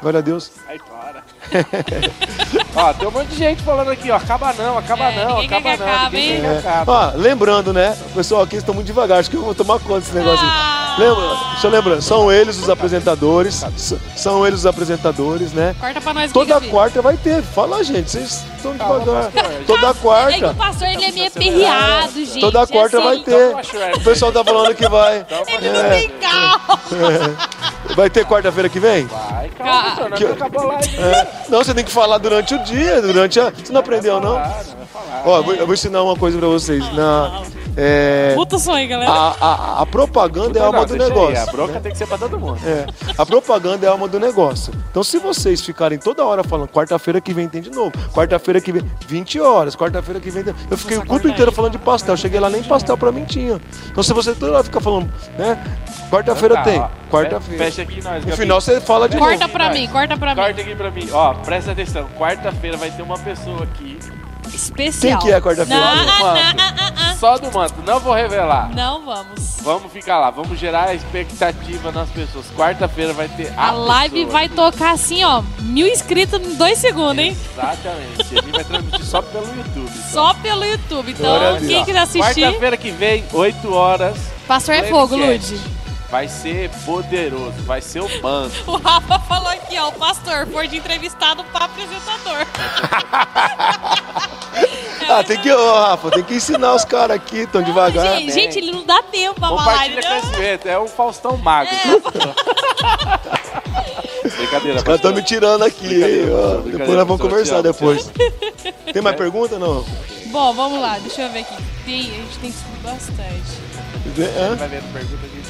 Glória 0.00 0.18
a 0.18 0.22
Deus. 0.22 0.52
Ai, 0.66 0.78
para. 0.78 1.22
ó, 2.76 2.92
tem 2.94 3.08
um 3.08 3.10
monte 3.10 3.28
de 3.28 3.36
gente 3.36 3.62
falando 3.62 3.90
aqui, 3.90 4.10
ó. 4.10 4.16
Acaba 4.16 4.52
não, 4.54 4.78
acaba 4.78 5.04
É, 5.10 5.24
não, 5.24 5.40
acaba 5.40 5.70
que 5.72 5.76
não. 5.76 5.86
acabe, 5.86 6.16
ninguém. 6.16 6.42
Ó, 6.86 7.10
lembrando, 7.16 7.72
né? 7.72 7.98
Pessoal 8.14 8.42
aqui 8.42 8.56
estão 8.56 8.72
muito 8.74 8.86
devagar, 8.86 9.18
acho 9.18 9.28
que 9.28 9.36
eu 9.36 9.42
vou 9.42 9.54
tomar 9.54 9.78
conta 9.80 10.00
desse 10.00 10.14
negócio. 10.14 10.46
aí. 10.46 10.50
Ah. 10.50 10.96
Lembra? 10.98 11.36
Deixa 11.52 11.66
eu 11.66 11.70
lembrar, 11.70 12.02
são 12.02 12.32
eles 12.32 12.58
os 12.58 12.68
apresentadores, 12.68 13.64
são 14.16 14.46
eles 14.46 14.60
os 14.60 14.66
apresentadores, 14.66 15.52
né? 15.52 15.74
Corta 15.78 16.00
pra 16.00 16.14
nós 16.14 16.32
Toda 16.32 16.60
quarta 16.60 17.02
vai 17.02 17.16
ter. 17.16 17.42
Fala, 17.42 17.82
gente, 17.82 18.10
vocês 18.10 18.44
Calma, 18.62 19.00
devagar. 19.00 19.30
pastor. 19.32 19.64
Toda 19.66 19.86
É 19.88 19.92
que 19.92 19.98
o 19.98 20.00
quarta. 20.00 20.54
pastor 20.54 20.88
ele 20.88 21.04
é 21.04 21.12
meio 21.12 21.26
aperreado, 21.28 21.78
acelerando. 21.80 22.24
gente. 22.26 22.40
Toda 22.40 22.66
quarta 22.66 22.98
assim, 22.98 23.06
vai 23.06 23.18
ter. 23.18 23.96
O 23.96 24.00
pessoal 24.00 24.32
tá 24.32 24.44
falando 24.44 24.74
que 24.74 24.88
vai. 24.88 25.26
Ele 25.48 25.68
não 25.70 25.80
É. 25.80 25.88
tem 25.90 26.08
calma. 26.10 26.80
Vai 27.96 28.08
ter 28.10 28.24
quarta-feira 28.24 28.68
que 28.68 28.78
vem? 28.78 29.06
Vai, 29.06 29.48
Ca- 29.50 29.64
calma, 29.64 29.82
pastor, 29.82 30.10
não 30.10 30.16
que- 30.16 30.24
acabou 30.26 30.66
live. 30.68 30.96
É. 30.98 31.28
Não, 31.48 31.58
você 31.64 31.74
tem 31.74 31.84
que 31.84 31.90
falar 31.90 32.18
durante 32.18 32.54
o 32.54 32.58
dia, 32.62 33.02
durante 33.02 33.40
a. 33.40 33.50
Você 33.50 33.72
não 33.72 33.80
aprendeu, 33.80 34.20
não? 34.20 34.34
Não. 34.38 34.52
Ó, 35.24 35.36
eu 35.38 35.42
vou, 35.42 35.54
eu 35.54 35.66
vou 35.66 35.74
ensinar 35.74 36.02
uma 36.02 36.16
coisa 36.16 36.38
pra 36.38 36.46
vocês. 36.48 36.84
Na, 36.94 37.42
é, 37.76 38.32
Puta 38.34 38.58
sonho, 38.58 38.88
galera. 38.88 39.10
a, 39.12 39.34
a, 39.40 39.82
a 39.82 39.86
propaganda 39.86 40.58
é 40.58 40.62
a 40.62 40.64
Não, 40.66 40.74
alma 40.74 40.86
do 40.86 40.96
deixa 40.96 41.04
aí, 41.04 41.18
negócio. 41.18 41.42
A 41.48 41.52
bronca 41.52 41.80
tem 41.80 41.92
que 41.92 41.98
ser 41.98 42.06
pra 42.06 42.18
todo 42.18 42.38
mundo. 42.38 42.58
É, 42.66 42.86
a 43.16 43.26
propaganda 43.26 43.86
é 43.86 43.88
a 43.88 43.92
alma 43.92 44.08
do 44.08 44.18
negócio. 44.20 44.72
Então, 44.90 45.02
se 45.04 45.18
vocês 45.18 45.60
ficarem 45.60 45.98
toda 45.98 46.24
hora 46.24 46.42
falando, 46.44 46.68
quarta-feira 46.68 47.20
que 47.20 47.32
vem 47.32 47.48
tem 47.48 47.60
de 47.60 47.70
novo, 47.70 47.92
quarta-feira 48.12 48.60
que 48.60 48.72
vem, 48.72 48.82
20 49.06 49.40
horas, 49.40 49.74
quarta-feira 49.76 50.20
que 50.20 50.30
vem. 50.30 50.42
tem- 50.44 50.54
Eu 50.70 50.76
fiquei 50.76 50.96
o 50.98 51.06
culto 51.06 51.28
inteiro 51.28 51.52
falando 51.52 51.72
de 51.72 51.78
pastel. 51.78 52.16
Cheguei 52.16 52.40
lá, 52.40 52.50
nem 52.50 52.62
pastel 52.62 52.96
pra 52.96 53.12
mim 53.12 53.24
tinha. 53.24 53.60
Então, 53.90 54.02
se 54.02 54.12
você 54.12 54.34
toda 54.34 54.52
hora 54.54 54.64
ficar 54.64 54.80
falando, 54.80 55.10
né? 55.38 55.58
Quarta-feira 56.10 56.56
Tá, 56.56 56.62
tem, 56.62 56.84
quarta-feira. 57.10 57.64
Fecha 57.64 57.82
aqui 57.82 58.02
nós, 58.02 58.24
No 58.24 58.36
final 58.36 58.60
você 58.60 58.80
fala 58.80 59.08
de 59.08 59.16
Corta 59.16 59.38
novo. 59.38 59.52
pra 59.52 59.68
Vai. 59.68 59.74
mim, 59.80 59.88
corta 59.88 60.16
pra 60.16 60.34
mim. 60.34 60.40
Corta 60.42 60.60
aqui 60.60 60.74
pra 60.74 60.90
mim. 60.90 61.08
Ó, 61.12 61.34
presta 61.34 61.70
atenção. 61.72 62.08
Quarta-feira 62.18 62.76
vai 62.76 62.90
ter 62.90 63.02
uma 63.02 63.16
pessoa 63.18 63.62
aqui. 63.62 63.96
Especial. 64.54 65.18
Quem 65.20 65.28
que 65.28 65.34
é 65.34 65.40
quarta-feira? 65.40 65.82
Só 65.82 65.96
do 65.96 66.24
manto. 66.24 67.18
Só 67.20 67.38
do 67.38 67.52
manto. 67.52 67.74
Não 67.86 68.00
vou 68.00 68.14
revelar. 68.14 68.70
Não 68.74 69.04
vamos. 69.04 69.58
Vamos 69.62 69.92
ficar 69.92 70.18
lá. 70.18 70.30
Vamos 70.30 70.58
gerar 70.58 70.88
a 70.88 70.94
expectativa 70.94 71.92
nas 71.92 72.08
pessoas. 72.08 72.46
Quarta-feira 72.56 73.12
vai 73.12 73.28
ter 73.28 73.52
a 73.56 73.68
A 73.68 73.72
live 73.72 74.24
vai 74.24 74.46
aqui. 74.46 74.54
tocar 74.54 74.92
assim, 74.92 75.22
ó. 75.24 75.42
Mil 75.60 75.86
inscritos 75.86 76.40
em 76.40 76.54
dois 76.54 76.78
segundos, 76.78 77.18
hein? 77.22 77.36
Exatamente. 77.52 78.24
Ele 78.32 78.52
vai 78.52 78.64
transmitir 78.64 79.04
só 79.04 79.20
pelo 79.22 79.46
YouTube. 79.54 79.90
Só 80.10 80.34
pelo 80.34 80.64
YouTube. 80.64 81.12
Glória 81.12 81.48
a 81.48 81.50
Então, 81.52 81.60
Deus. 81.60 81.72
quem 81.72 81.84
quiser 81.84 81.98
assistir, 82.00 82.40
Quarta-feira 82.42 82.76
que 82.76 82.90
vem, 82.90 83.24
8 83.32 83.72
horas. 83.74 84.16
Pastor 84.48 84.74
é 84.74 84.84
fogo. 84.84 85.14
Lude. 85.16 85.60
Vai 86.10 86.26
ser 86.28 86.68
poderoso. 86.84 87.62
Vai 87.62 87.80
ser 87.80 88.00
o 88.00 88.22
manto. 88.22 88.54
O 88.66 88.76
Rafa 88.76 89.18
falou 89.20 89.48
aqui, 89.48 89.78
ó. 89.78 89.88
O 89.88 89.92
pastor 89.92 90.46
foi 90.48 90.66
de 90.68 90.76
entrevistado 90.78 91.44
pra 91.44 91.66
apresentador. 91.66 92.46
Ah, 95.08 95.24
tem 95.24 95.38
que, 95.38 95.50
ó, 95.50 95.86
Rafa, 95.88 96.10
tem 96.12 96.22
que 96.22 96.34
ensinar 96.34 96.72
os 96.72 96.84
caras 96.84 97.16
aqui, 97.16 97.44
tão 97.44 97.60
devagar. 97.62 98.18
Gente, 98.18 98.32
gente, 98.32 98.58
ele 98.58 98.70
não 98.70 98.84
dá 98.84 99.02
tempo 99.02 99.40
pra 99.40 99.48
falar. 99.48 99.64
Compartilha 99.64 99.98
entendeu? 99.98 100.20
conhecimento. 100.20 100.68
É 100.68 100.78
o 100.78 100.86
Faustão 100.86 101.36
Mago. 101.36 101.68
Brincadeira, 104.36 104.76
Os 104.78 104.82
caras 104.84 104.98
estão 105.00 105.12
me 105.12 105.22
tirando 105.22 105.62
aqui, 105.64 105.86
hein? 105.86 106.00
Brincadeira, 106.00 106.32
ó. 106.36 106.36
brincadeira, 106.60 106.78
Depois 106.78 106.96
nós 106.96 107.08
vamos 107.08 107.22
conversar 107.22 107.62
depois. 107.62 108.10
Tem 108.92 109.02
mais 109.02 109.16
pergunta? 109.16 109.58
Não. 109.58 109.84
Bom, 110.26 110.52
vamos 110.54 110.80
lá. 110.80 110.96
Deixa 111.00 111.22
eu 111.22 111.30
ver 111.30 111.40
aqui. 111.40 111.56
Tem, 111.84 112.00
a 112.00 112.04
gente 112.04 112.38
tem 112.38 112.52
que 112.52 112.58
subir 112.58 112.78
bastante. 112.84 113.58
Hã? 114.38 114.54
Vai 114.54 114.68
vendo 114.68 114.92
pergunta, 114.92 115.26
a 115.26 115.28
gente 115.28 115.49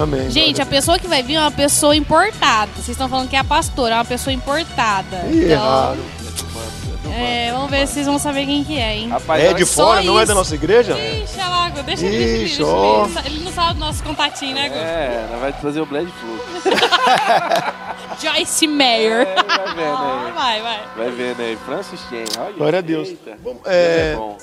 Amém. 0.00 0.30
Gente, 0.30 0.60
a 0.60 0.66
pessoa 0.66 0.98
que 0.98 1.06
vai 1.06 1.22
vir 1.22 1.34
é 1.34 1.40
uma 1.40 1.50
pessoa 1.50 1.94
importada. 1.96 2.70
Vocês 2.74 2.88
estão 2.90 3.08
falando 3.08 3.28
que 3.28 3.36
é 3.36 3.38
a 3.38 3.44
pastora, 3.44 3.94
é 3.94 3.98
uma 3.98 4.04
pessoa 4.04 4.32
importada. 4.32 5.16
Ih, 5.30 5.44
Então, 5.44 5.50
errado. 5.64 5.98
é, 7.14 7.50
vamos 7.52 7.70
ver 7.70 7.86
se 7.86 7.94
vocês 7.94 8.06
vão 8.06 8.18
saber 8.18 8.44
quem 8.46 8.62
que 8.64 8.78
é, 8.78 8.96
hein? 8.96 9.08
Rapaz, 9.08 9.42
É 9.42 9.48
de 9.48 9.54
olha- 9.54 9.66
fora, 9.66 10.02
não 10.02 10.14
é 10.18 10.22
isso. 10.22 10.28
da 10.28 10.34
nossa 10.34 10.54
igreja? 10.54 10.92
Ixi, 10.98 11.36
deixa 11.36 11.46
ele, 11.66 11.82
deixa 11.84 12.06
ele, 12.06 12.44
Ixi, 12.44 12.56
deixa 12.58 12.66
ó. 12.66 13.08
ele. 13.24 13.40
Não 13.44 13.52
sabe 13.52 13.74
do 13.74 13.80
nosso 13.80 14.02
contatinho, 14.02 14.54
né, 14.54 14.68
Gu? 14.68 14.74
É, 14.74 15.26
nós 15.30 15.40
vai 15.40 15.52
trazer 15.52 15.80
o 15.80 15.86
Blade 15.86 16.12
Flu. 16.20 16.38
Joyce 18.20 18.66
Meyer. 18.66 19.26
É, 19.26 19.34
vai 19.34 19.74
vendo 19.74 19.96
aí. 20.26 20.32
vai, 20.32 20.62
vai. 20.62 20.80
Vai 20.96 21.10
vendo 21.10 21.40
aí. 21.40 21.58
Francis 21.64 22.00
Chen, 22.08 22.24
olha. 22.38 22.52
Glória 22.52 22.78
a 22.78 22.82
Deus. 22.82 23.08
Deus 23.08 23.56
é, 23.66 24.12
é 24.12 24.16
bom. 24.16 24.36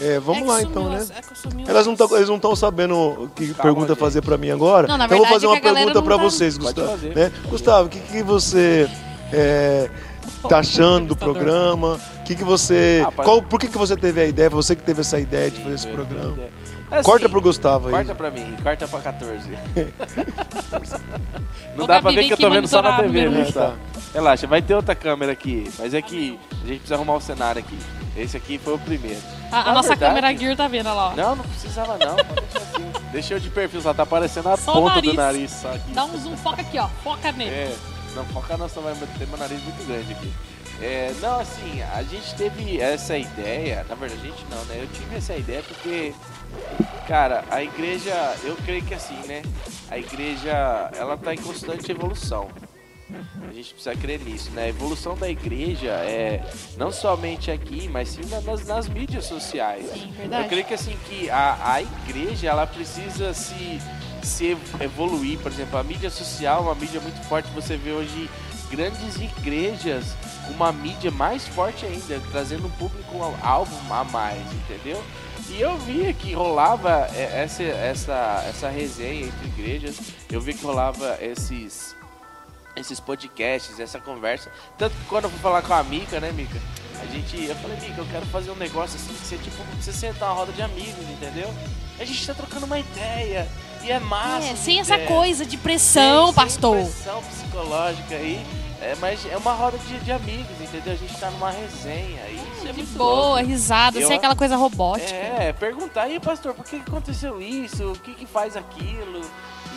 É, 0.00 0.18
vamos 0.20 0.42
É 0.42 0.46
lá 0.46 0.54
sumiu 0.60 0.70
então, 0.70 0.88
né? 0.90 1.06
é 1.66 1.70
Elas 1.70 1.86
não 1.86 1.92
as- 1.94 1.98
tão, 1.98 2.16
eles 2.16 2.28
não 2.28 2.36
estão 2.36 2.56
sabendo 2.56 2.94
o 2.96 3.28
que 3.34 3.48
Calma, 3.48 3.62
pergunta 3.62 3.88
gente. 3.88 3.98
fazer 3.98 4.22
pra 4.22 4.36
mim 4.38 4.50
agora. 4.50 4.86
Não, 4.88 4.96
na 4.96 5.04
então 5.06 5.18
eu 5.18 5.24
vou 5.24 5.32
fazer 5.32 5.46
verdade 5.46 5.46
uma 5.46 5.56
é 5.56 5.60
que 5.60 5.66
a 5.66 5.70
galera 5.70 5.86
pergunta 5.92 6.04
pra 6.04 6.16
tá- 6.16 6.22
vocês, 6.30 6.56
Gustavo. 6.58 6.88
fazer. 6.88 7.14
Né? 7.14 7.32
Gustavo, 7.48 7.86
o 7.86 7.90
que, 7.90 8.00
que 8.00 8.22
você 8.22 8.88
é, 9.32 9.90
tá 10.48 10.58
achando 10.58 11.08
do 11.08 11.16
programa? 11.16 11.98
O 12.20 12.24
que, 12.24 12.34
que 12.34 12.44
você. 12.44 13.00
Rapaz. 13.04 13.26
Qual, 13.28 13.42
por 13.42 13.58
que, 13.58 13.68
que 13.68 13.78
você 13.78 13.96
teve 13.96 14.20
a 14.20 14.26
ideia? 14.26 14.50
Você 14.50 14.76
que 14.76 14.82
teve 14.82 15.00
essa 15.00 15.18
ideia 15.18 15.50
de 15.50 15.62
fazer 15.62 15.74
esse 15.74 15.88
programa? 15.88 16.36
Assim, 16.90 17.02
Corta 17.02 17.28
pro 17.28 17.40
Gustavo 17.42 17.88
aí. 17.88 17.92
Corta 17.92 18.14
pra 18.14 18.30
mim, 18.30 18.56
corta 18.62 18.88
pra 18.88 19.00
14. 19.00 19.46
Não 21.76 21.84
Ô, 21.84 21.86
dá 21.86 22.00
Gabi, 22.00 22.02
pra 22.02 22.10
ver 22.12 22.24
que 22.26 22.32
eu 22.32 22.36
tô 22.38 22.50
vendo 22.50 22.66
só 22.68 22.82
na 22.82 22.96
TV, 22.96 23.28
né? 23.28 23.44
Tá. 23.52 23.74
Relaxa, 24.14 24.46
vai 24.46 24.62
ter 24.62 24.74
outra 24.74 24.94
câmera 24.94 25.32
aqui. 25.32 25.70
Mas 25.78 25.92
é 25.94 26.00
que 26.00 26.38
a 26.50 26.66
gente 26.66 26.78
precisa 26.78 26.94
arrumar 26.94 27.16
o 27.16 27.20
cenário 27.20 27.60
aqui. 27.60 27.78
Esse 28.16 28.36
aqui 28.36 28.58
foi 28.58 28.74
o 28.74 28.78
primeiro. 28.78 29.20
A, 29.50 29.70
a 29.70 29.72
nossa 29.74 29.88
verdade- 29.90 30.14
câmera 30.14 30.36
gear 30.38 30.56
tá 30.56 30.68
vendo, 30.68 30.86
olha 30.86 30.94
lá. 30.94 31.08
ó. 31.12 31.16
Não, 31.16 31.36
não 31.36 31.44
precisava 31.44 31.96
não. 31.98 32.14
Deixar 32.16 32.58
assim. 32.58 32.92
Deixa 33.12 33.34
eu 33.34 33.40
de 33.40 33.50
perfil, 33.50 33.80
só 33.80 33.94
tá 33.94 34.02
aparecendo 34.02 34.48
a 34.48 34.56
Só 34.56 34.72
ponta 34.74 34.96
nariz. 34.96 35.10
do 35.10 35.16
nariz 35.16 35.50
só 35.50 35.68
aqui. 35.72 35.90
Dá 35.92 36.04
um 36.04 36.18
zoom, 36.18 36.36
foca 36.36 36.60
aqui, 36.62 36.78
ó. 36.78 36.88
Foca 37.02 37.32
nele. 37.32 37.50
É, 37.50 37.76
não, 38.14 38.24
foca 38.26 38.56
não, 38.56 38.68
senão 38.68 38.82
vai 38.94 39.08
ter 39.18 39.26
meu 39.26 39.38
nariz 39.38 39.62
muito 39.62 39.86
grande 39.86 40.12
aqui. 40.12 40.32
É, 40.80 41.12
não, 41.20 41.40
assim, 41.40 41.82
a 41.82 42.02
gente 42.04 42.34
teve 42.36 42.80
essa 42.80 43.16
ideia, 43.18 43.84
na 43.88 43.94
verdade 43.96 44.20
a 44.22 44.30
gente 44.30 44.44
não, 44.48 44.64
né? 44.66 44.78
Eu 44.80 44.86
tive 44.88 45.16
essa 45.16 45.34
ideia 45.34 45.60
porque, 45.66 46.14
cara, 47.08 47.44
a 47.50 47.60
igreja, 47.62 48.14
eu 48.44 48.54
creio 48.64 48.84
que 48.84 48.94
assim, 48.94 49.18
né? 49.26 49.42
A 49.90 49.98
igreja, 49.98 50.90
ela 50.96 51.16
tá 51.16 51.34
em 51.34 51.38
constante 51.38 51.90
evolução. 51.90 52.48
A 53.48 53.52
gente 53.52 53.72
precisa 53.74 53.94
crer 53.96 54.20
nisso, 54.20 54.50
né? 54.50 54.64
A 54.64 54.68
evolução 54.68 55.16
da 55.16 55.28
igreja 55.28 55.88
é 55.90 56.42
não 56.76 56.90
somente 56.92 57.50
aqui, 57.50 57.88
mas 57.88 58.08
sim 58.10 58.20
na- 58.28 58.40
nas, 58.40 58.66
nas 58.66 58.88
mídias 58.88 59.24
sociais. 59.24 59.86
Sim, 59.90 60.08
Eu 60.10 60.14
verdade. 60.14 60.48
creio 60.48 60.64
que 60.64 60.74
assim 60.74 60.96
que 61.08 61.30
a, 61.30 61.72
a 61.74 61.82
igreja 61.82 62.48
ela 62.48 62.66
precisa 62.66 63.32
se, 63.32 63.80
se 64.22 64.46
ev- 64.52 64.82
evoluir, 64.82 65.38
por 65.38 65.50
exemplo, 65.50 65.78
a 65.78 65.82
mídia 65.82 66.10
social 66.10 66.58
é 66.58 66.62
uma 66.62 66.74
mídia 66.74 67.00
muito 67.00 67.20
forte. 67.28 67.48
Você 67.54 67.76
vê 67.76 67.92
hoje 67.92 68.28
grandes 68.70 69.16
igrejas 69.16 70.14
com 70.46 70.52
uma 70.52 70.70
mídia 70.70 71.10
mais 71.10 71.46
forte 71.48 71.86
ainda, 71.86 72.20
trazendo 72.30 72.66
um 72.66 72.70
público 72.72 73.16
alvo 73.42 73.74
a 73.92 74.04
mais, 74.04 74.42
entendeu? 74.52 75.02
E 75.48 75.58
eu 75.62 75.78
via 75.78 76.12
que 76.12 76.34
rolava 76.34 77.08
é, 77.14 77.42
essa, 77.42 77.62
essa, 77.62 78.44
essa 78.46 78.68
resenha 78.68 79.26
entre 79.26 79.46
igrejas, 79.48 79.96
eu 80.30 80.38
vi 80.42 80.52
que 80.52 80.62
rolava 80.62 81.16
esses 81.22 81.96
esses 82.80 83.00
podcasts, 83.00 83.78
essa 83.80 83.98
conversa. 83.98 84.50
Tanto 84.76 84.94
que 84.96 85.04
quando 85.06 85.24
eu 85.24 85.30
fui 85.30 85.38
falar 85.40 85.62
com 85.62 85.74
a 85.74 85.82
Mica, 85.82 86.20
né, 86.20 86.30
Mica? 86.32 86.58
A 87.00 87.06
gente, 87.06 87.44
eu 87.44 87.54
falei, 87.56 87.76
Mica, 87.80 88.00
eu 88.00 88.06
quero 88.06 88.26
fazer 88.26 88.50
um 88.50 88.56
negócio 88.56 88.96
assim, 88.96 89.14
que 89.14 89.26
você, 89.26 89.36
tipo, 89.38 89.56
você 89.80 89.92
sentar 89.92 90.30
uma 90.30 90.34
roda 90.34 90.52
de 90.52 90.62
amigos, 90.62 91.08
entendeu? 91.10 91.52
A 91.98 92.04
gente 92.04 92.26
tá 92.26 92.34
trocando 92.34 92.66
uma 92.66 92.78
ideia. 92.78 93.46
E 93.84 93.90
é 93.92 94.00
massa. 94.00 94.48
É, 94.48 94.56
sem 94.56 94.80
essa 94.80 94.98
coisa 94.98 95.46
de 95.46 95.56
pressão, 95.56 96.26
Sem- 96.26 96.34
pastor. 96.34 96.76
Sem 96.82 96.84
pressão 96.92 97.22
psicológica 97.22 98.14
aí. 98.16 98.44
É, 98.80 98.94
mas 99.00 99.24
é 99.26 99.36
uma 99.36 99.52
roda 99.54 99.76
de, 99.78 99.98
de 100.00 100.12
amigos, 100.12 100.60
entendeu? 100.60 100.92
A 100.92 100.96
gente 100.96 101.16
tá 101.18 101.30
numa 101.32 101.50
resenha. 101.50 102.20
E 102.28 102.34
isso 102.34 102.62
é 102.68 102.72
De 102.72 102.78
muito 102.78 102.96
boa, 102.98 103.34
louco. 103.36 103.44
risada, 103.44 103.98
Eu- 103.98 104.06
sem 104.06 104.16
aquela 104.16 104.36
coisa 104.36 104.56
robótica. 104.56 105.10
É, 105.14 105.52
perguntar 105.52 106.02
aí, 106.02 106.20
pastor, 106.20 106.54
por 106.54 106.64
que 106.64 106.78
que 106.80 106.88
aconteceu 106.88 107.40
isso? 107.40 107.90
O 107.92 107.98
que 107.98 108.14
que 108.14 108.26
faz 108.26 108.56
aquilo? 108.56 109.20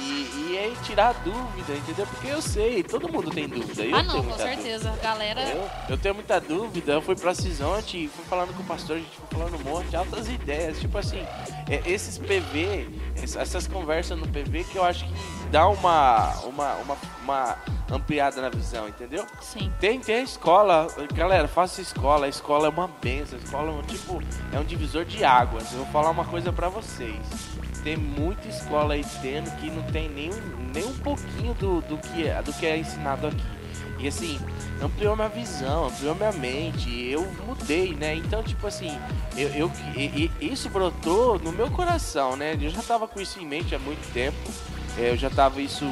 E, 0.04 0.52
e 0.52 0.58
aí 0.58 0.76
tirar 0.84 1.10
a 1.10 1.14
dúvida, 1.14 1.74
entendeu? 1.74 2.08
Porque 2.08 2.28
eu 2.28 2.42
sei, 2.42 2.82
todo 2.84 3.08
mundo 3.12 3.30
tem 3.30 3.48
dúvida. 3.48 3.84
Eu 3.84 3.96
ah, 3.96 4.00
tenho 4.00 4.08
não, 4.14 4.16
com 4.22 4.24
muita 4.30 4.44
dúvida. 4.44 4.62
certeza. 4.62 5.00
Galera. 5.02 5.42
Eu, 5.42 5.70
eu 5.90 5.98
tenho 5.98 6.16
muita 6.16 6.40
dúvida, 6.42 6.94
eu 6.94 7.02
fui 7.02 7.16
pra 7.16 7.34
Cisonte, 7.36 8.08
fui 8.08 8.26
falando 8.26 8.54
com 8.56 8.64
o 8.64 8.66
pastor, 8.66 8.96
a 8.98 9.00
gente 9.00 9.16
foi 9.16 9.40
falando 9.40 9.56
um 9.56 9.64
monte, 9.72 9.96
altas 9.96 10.28
ideias, 10.28 10.80
tipo 10.80 10.98
assim, 10.98 11.24
é, 11.70 11.82
esses 11.86 12.18
PV, 12.18 12.90
es- 13.24 13.36
essas 13.36 13.68
conversas 13.68 14.18
no 14.18 14.28
PV 14.28 14.64
que 14.66 14.76
eu 14.78 14.84
acho 14.84 15.06
que 15.06 15.14
dá 15.52 15.68
uma, 15.68 16.32
uma, 16.46 16.74
uma, 16.76 16.98
uma 17.24 17.58
ampliada 17.92 18.42
na 18.42 18.50
visão, 18.50 18.88
entendeu? 18.88 19.26
Sim. 19.42 19.72
Tem, 19.80 20.00
tem 20.00 20.16
a 20.16 20.22
escola, 20.24 20.88
galera, 21.14 21.48
faça 21.48 21.80
escola, 21.82 22.26
a 22.26 22.30
escola 22.30 22.66
é 22.68 22.70
uma 22.70 22.88
benção, 22.88 23.38
a 23.38 23.44
escola 23.44 23.70
é 23.70 23.74
um 23.74 23.82
tipo, 23.84 24.22
é 24.54 24.60
um 24.60 24.64
divisor 24.64 25.06
de 25.06 25.24
águas. 25.24 25.72
Eu 25.72 25.80
vou 25.80 25.88
falar 25.88 26.10
uma 26.10 26.26
coisa 26.26 26.52
pra 26.52 26.70
vocês. 26.70 27.16
Tem 27.84 27.98
muita 27.98 28.48
escola 28.48 28.94
aí 28.94 29.04
tendo 29.22 29.50
que 29.60 29.70
não 29.72 29.82
tem 29.84 30.08
nem, 30.10 30.30
um- 30.30 30.72
nem 30.74 30.86
um 30.86 30.94
pouquinho 31.00 31.54
do, 31.56 31.82
do, 31.82 31.98
que 31.98 32.28
é, 32.28 32.42
do 32.42 32.54
que 32.54 32.66
é 32.66 32.78
ensinado 32.78 33.28
aqui. 33.28 33.44
E 34.00 34.08
assim, 34.08 34.40
ampliou 34.82 35.16
minha 35.16 35.30
visão, 35.30 35.86
ampliou 35.86 36.16
minha 36.16 36.32
mente, 36.32 36.90
eu 37.08 37.22
mudei, 37.48 37.94
né? 37.94 38.16
Então, 38.16 38.42
tipo 38.44 38.66
assim, 38.68 38.98
eu, 39.38 39.50
eu- 39.50 39.72
e- 39.96 40.32
e- 40.40 40.52
isso 40.54 40.70
brotou 40.70 41.38
no 41.40 41.52
meu 41.52 41.70
coração, 41.70 42.36
né? 42.36 42.58
Eu 42.60 42.70
já 42.72 42.82
tava 42.82 43.08
com 43.08 43.20
isso 43.22 43.40
em 43.40 43.46
mente 43.46 43.76
há 43.76 43.80
muito 43.80 44.12
tempo, 44.14 44.38
é, 44.98 45.10
eu 45.12 45.18
já 45.18 45.30
tava 45.30 45.62
isso 45.62 45.86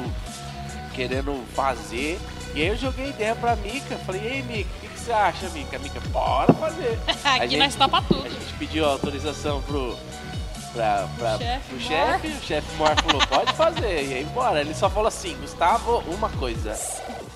querendo 0.94 1.44
fazer. 1.54 2.18
E 2.54 2.62
aí 2.62 2.66
eu 2.68 2.76
joguei 2.76 3.10
ideia 3.10 3.34
pra 3.36 3.54
Mica, 3.56 3.96
falei, 3.98 4.22
ei 4.22 4.42
Mica, 4.42 4.68
o 4.76 4.80
que, 4.80 4.88
que 4.88 4.98
você 4.98 5.12
acha, 5.12 5.48
Mica? 5.50 5.76
A 5.76 5.78
Mica, 5.78 6.00
bora 6.08 6.52
fazer. 6.54 6.98
Aqui 7.24 7.48
gente- 7.48 7.58
nós 7.58 7.74
topa 7.76 7.98
A 7.98 8.02
tudo. 8.02 8.28
gente 8.28 8.52
pediu 8.58 8.84
autorização 8.86 9.62
pro, 9.62 9.96
pra, 10.72 11.08
pra, 11.18 11.38
Chefe 11.38 11.68
pro 11.68 11.80
chefe, 11.80 12.28
o 12.28 12.40
chefe 12.42 12.76
Mor 12.76 12.94
falou, 13.02 13.26
pode 13.26 13.52
fazer. 13.54 14.04
E 14.04 14.14
aí, 14.14 14.24
bora. 14.24 14.60
Ele 14.60 14.74
só 14.74 14.88
falou 14.88 15.08
assim, 15.08 15.36
Gustavo, 15.40 15.98
uma 16.08 16.28
coisa. 16.30 16.78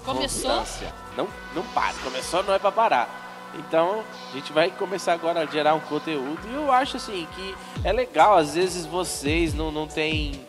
Começou. 0.04 0.50
Constância. 0.50 0.92
Não, 1.16 1.28
não 1.54 1.62
para. 1.68 1.94
Começou 2.02 2.42
não 2.42 2.54
é 2.54 2.58
pra 2.58 2.72
parar. 2.72 3.24
Então, 3.58 4.02
a 4.30 4.34
gente 4.34 4.52
vai 4.52 4.70
começar 4.70 5.12
agora 5.12 5.40
a 5.40 5.46
gerar 5.46 5.74
um 5.74 5.80
conteúdo. 5.80 6.40
E 6.50 6.54
eu 6.54 6.72
acho 6.72 6.96
assim 6.96 7.26
que 7.34 7.54
é 7.84 7.92
legal. 7.92 8.36
Às 8.36 8.54
vezes 8.54 8.86
vocês 8.86 9.54
não, 9.54 9.70
não 9.70 9.86
tem. 9.86 10.40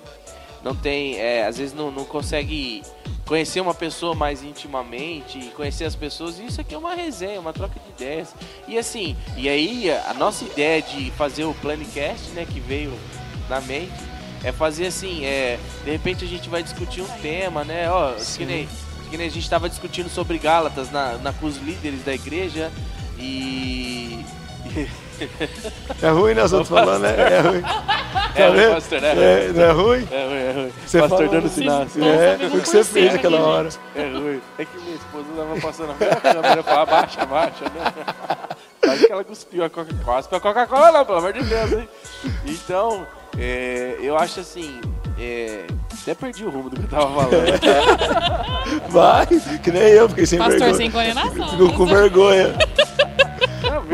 Não 0.63 0.75
tem. 0.75 1.19
É, 1.19 1.45
às 1.45 1.57
vezes 1.57 1.73
não, 1.73 1.91
não 1.91 2.05
consegue 2.05 2.83
conhecer 3.25 3.59
uma 3.59 3.73
pessoa 3.73 4.13
mais 4.13 4.43
intimamente, 4.43 5.39
e 5.39 5.51
conhecer 5.51 5.85
as 5.85 5.95
pessoas. 5.95 6.39
Isso 6.39 6.61
aqui 6.61 6.75
é 6.75 6.77
uma 6.77 6.93
resenha, 6.93 7.39
uma 7.39 7.53
troca 7.53 7.79
de 7.79 7.89
ideias. 7.89 8.33
E 8.67 8.77
assim, 8.77 9.15
e 9.35 9.49
aí 9.49 9.91
a 9.91 10.13
nossa 10.13 10.45
ideia 10.45 10.81
de 10.81 11.11
fazer 11.11 11.43
o 11.43 11.53
Planicast, 11.55 12.29
né, 12.31 12.45
que 12.45 12.59
veio 12.59 12.93
na 13.49 13.59
mente, 13.61 13.93
é 14.43 14.51
fazer 14.51 14.87
assim, 14.87 15.25
é, 15.25 15.57
de 15.83 15.91
repente 15.91 16.23
a 16.23 16.27
gente 16.27 16.47
vai 16.49 16.61
discutir 16.61 17.01
um 17.01 17.07
tema, 17.19 17.63
né? 17.63 17.89
Ó, 17.89 18.13
que 18.13 18.45
nem, 18.45 18.69
que 19.09 19.17
nem 19.17 19.27
a 19.27 19.29
gente 19.29 19.43
estava 19.43 19.67
discutindo 19.67 20.07
sobre 20.07 20.37
Gálatas 20.37 20.91
na, 20.91 21.17
na, 21.17 21.33
com 21.33 21.47
os 21.47 21.57
líderes 21.57 22.03
da 22.03 22.13
igreja 22.13 22.71
e. 23.17 24.23
É 26.01 26.09
ruim, 26.09 26.33
né? 26.33 26.43
Os 26.43 26.53
outros 26.53 26.69
falando, 26.69 27.03
né? 27.03 27.15
É 27.17 27.39
ruim. 27.39 27.63
É 28.35 28.41
Tá 28.43 28.47
ruim, 28.49 28.57
vendo? 28.57 28.73
pastor, 28.73 29.03
é 29.03 29.07
É, 29.11 29.51
não 29.53 29.63
é 29.63 29.71
ruim? 29.71 30.07
É 30.11 30.25
ruim, 30.27 30.37
é 30.37 30.51
ruim. 30.55 30.71
Você 30.85 30.99
pastor 30.99 31.17
fala- 31.19 31.31
dando 31.31 31.49
sinal. 31.49 31.85
Sim. 31.87 32.07
É, 32.07 32.37
foi 32.49 32.59
o 32.59 32.61
que 32.61 32.69
você 32.69 32.83
fez 32.83 33.13
naquela 33.13 33.39
hora. 33.39 33.69
É 33.95 34.01
ruim. 34.03 34.41
É 34.59 34.65
que 34.65 34.77
minha 34.79 34.95
esposa 34.95 35.25
tava 35.37 35.59
passando 35.61 35.91
a 35.91 35.95
minha 35.95 36.15
câmera 36.17 36.59
e 36.59 36.63
falou, 36.63 36.79
abaixa, 36.81 37.21
abaixa, 37.21 37.63
né? 37.65 37.93
Quase 38.81 39.07
que 39.07 39.11
ela 39.11 39.23
cuspiu 39.23 39.63
a 39.63 39.69
Coca-Cola. 39.69 40.17
Cuspiu 40.17 40.37
a 40.37 40.41
Coca-Cola 40.41 40.91
não, 40.91 41.05
pelo 41.05 41.17
amor 41.17 41.33
de 41.33 41.43
Deus, 41.43 41.71
hein? 41.73 41.89
Então, 42.45 43.07
é, 43.39 43.95
eu 43.99 44.17
acho 44.17 44.41
assim, 44.41 44.79
é, 45.19 45.65
até 46.01 46.13
perdi 46.13 46.43
o 46.45 46.49
rumo 46.49 46.69
do 46.69 46.75
que 46.75 46.83
eu 46.83 46.89
tava 46.89 47.07
falando. 47.15 47.31
Vai, 48.89 49.25
que 49.63 49.71
nem 49.71 49.83
eu, 49.83 50.09
fiquei 50.09 50.25
sem 50.25 50.37
Pastor 50.37 50.57
vergonha. 50.59 50.75
sem 50.77 50.91
coordenação. 50.91 51.49
Ficou 51.49 51.73
com 51.73 51.85
vergonha. 51.85 52.53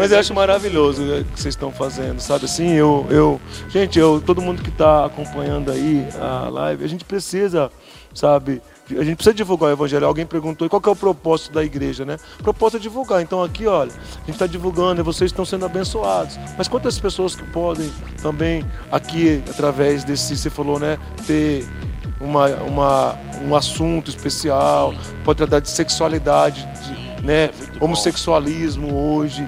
Mas 0.02 0.12
eu 0.12 0.18
acho 0.18 0.34
maravilhoso 0.34 1.04
né, 1.04 1.20
o 1.20 1.26
que 1.26 1.40
vocês 1.40 1.54
estão 1.54 1.72
fazendo, 1.72 2.20
sabe? 2.20 2.46
Assim, 2.46 2.72
eu, 2.72 3.06
eu, 3.12 3.40
gente, 3.70 4.00
eu, 4.00 4.20
todo 4.20 4.42
mundo 4.42 4.64
que 4.64 4.70
está 4.70 5.06
acompanhando 5.06 5.72
aí 5.72 6.08
a 6.20 6.50
live, 6.50 6.84
a 6.84 6.88
gente 6.88 7.06
precisa, 7.06 7.72
sabe? 8.12 8.64
A 8.90 9.04
gente 9.04 9.18
precisa 9.18 9.32
divulgar 9.32 9.70
o 9.70 9.74
evangelho. 9.74 10.08
Alguém 10.08 10.26
perguntou, 10.26 10.68
qual 10.68 10.82
é 10.84 10.90
o 10.90 10.96
propósito 10.96 11.54
da 11.54 11.64
igreja, 11.64 12.04
né? 12.04 12.18
O 12.40 12.44
propósito 12.44 12.78
é 12.78 12.80
divulgar. 12.80 13.22
Então 13.22 13.44
aqui, 13.44 13.68
olha, 13.68 13.92
a 13.92 14.26
gente 14.26 14.32
está 14.32 14.48
divulgando 14.48 15.02
e 15.02 15.04
vocês 15.04 15.30
estão 15.30 15.46
sendo 15.46 15.68
abençoados. 15.68 16.36
Mas 16.58 16.68
quantas 16.68 16.98
pessoas 16.98 17.36
que 17.36 17.44
podem 17.44 17.94
também 18.24 18.66
aqui, 18.92 19.44
através 19.52 20.04
desse, 20.04 20.36
você 20.36 20.50
falou, 20.50 20.80
né, 20.80 20.98
ter 21.28 21.64
uma, 22.20 22.48
uma, 22.64 23.20
um 23.44 23.56
assunto 23.56 24.10
especial, 24.10 24.96
pode 25.24 25.38
tratar 25.38 25.60
de 25.60 25.70
sexualidade, 25.70 26.68
de, 26.82 27.24
né, 27.24 27.52
homossexualismo 27.80 28.96
hoje, 28.96 29.48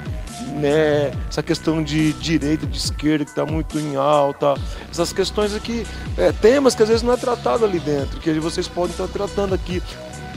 né, 0.54 1.12
essa 1.30 1.44
questão 1.44 1.84
de 1.84 2.14
direita, 2.14 2.66
de 2.66 2.78
esquerda 2.78 3.26
que 3.26 3.32
está 3.32 3.46
muito 3.46 3.80
em 3.80 3.96
alta, 3.96 4.56
essas 4.90 5.12
questões 5.12 5.54
aqui, 5.54 5.86
é, 6.18 6.32
temas 6.32 6.76
que 6.76 6.84
às 6.84 6.90
vezes 6.90 7.04
não 7.04 7.14
é 7.14 7.18
tratado 7.18 7.66
ali 7.66 7.80
dentro, 7.80 8.20
que 8.20 8.32
vocês 8.40 8.68
podem 8.68 8.92
estar 8.92 9.08
tratando 9.08 9.54
aqui 9.54 9.82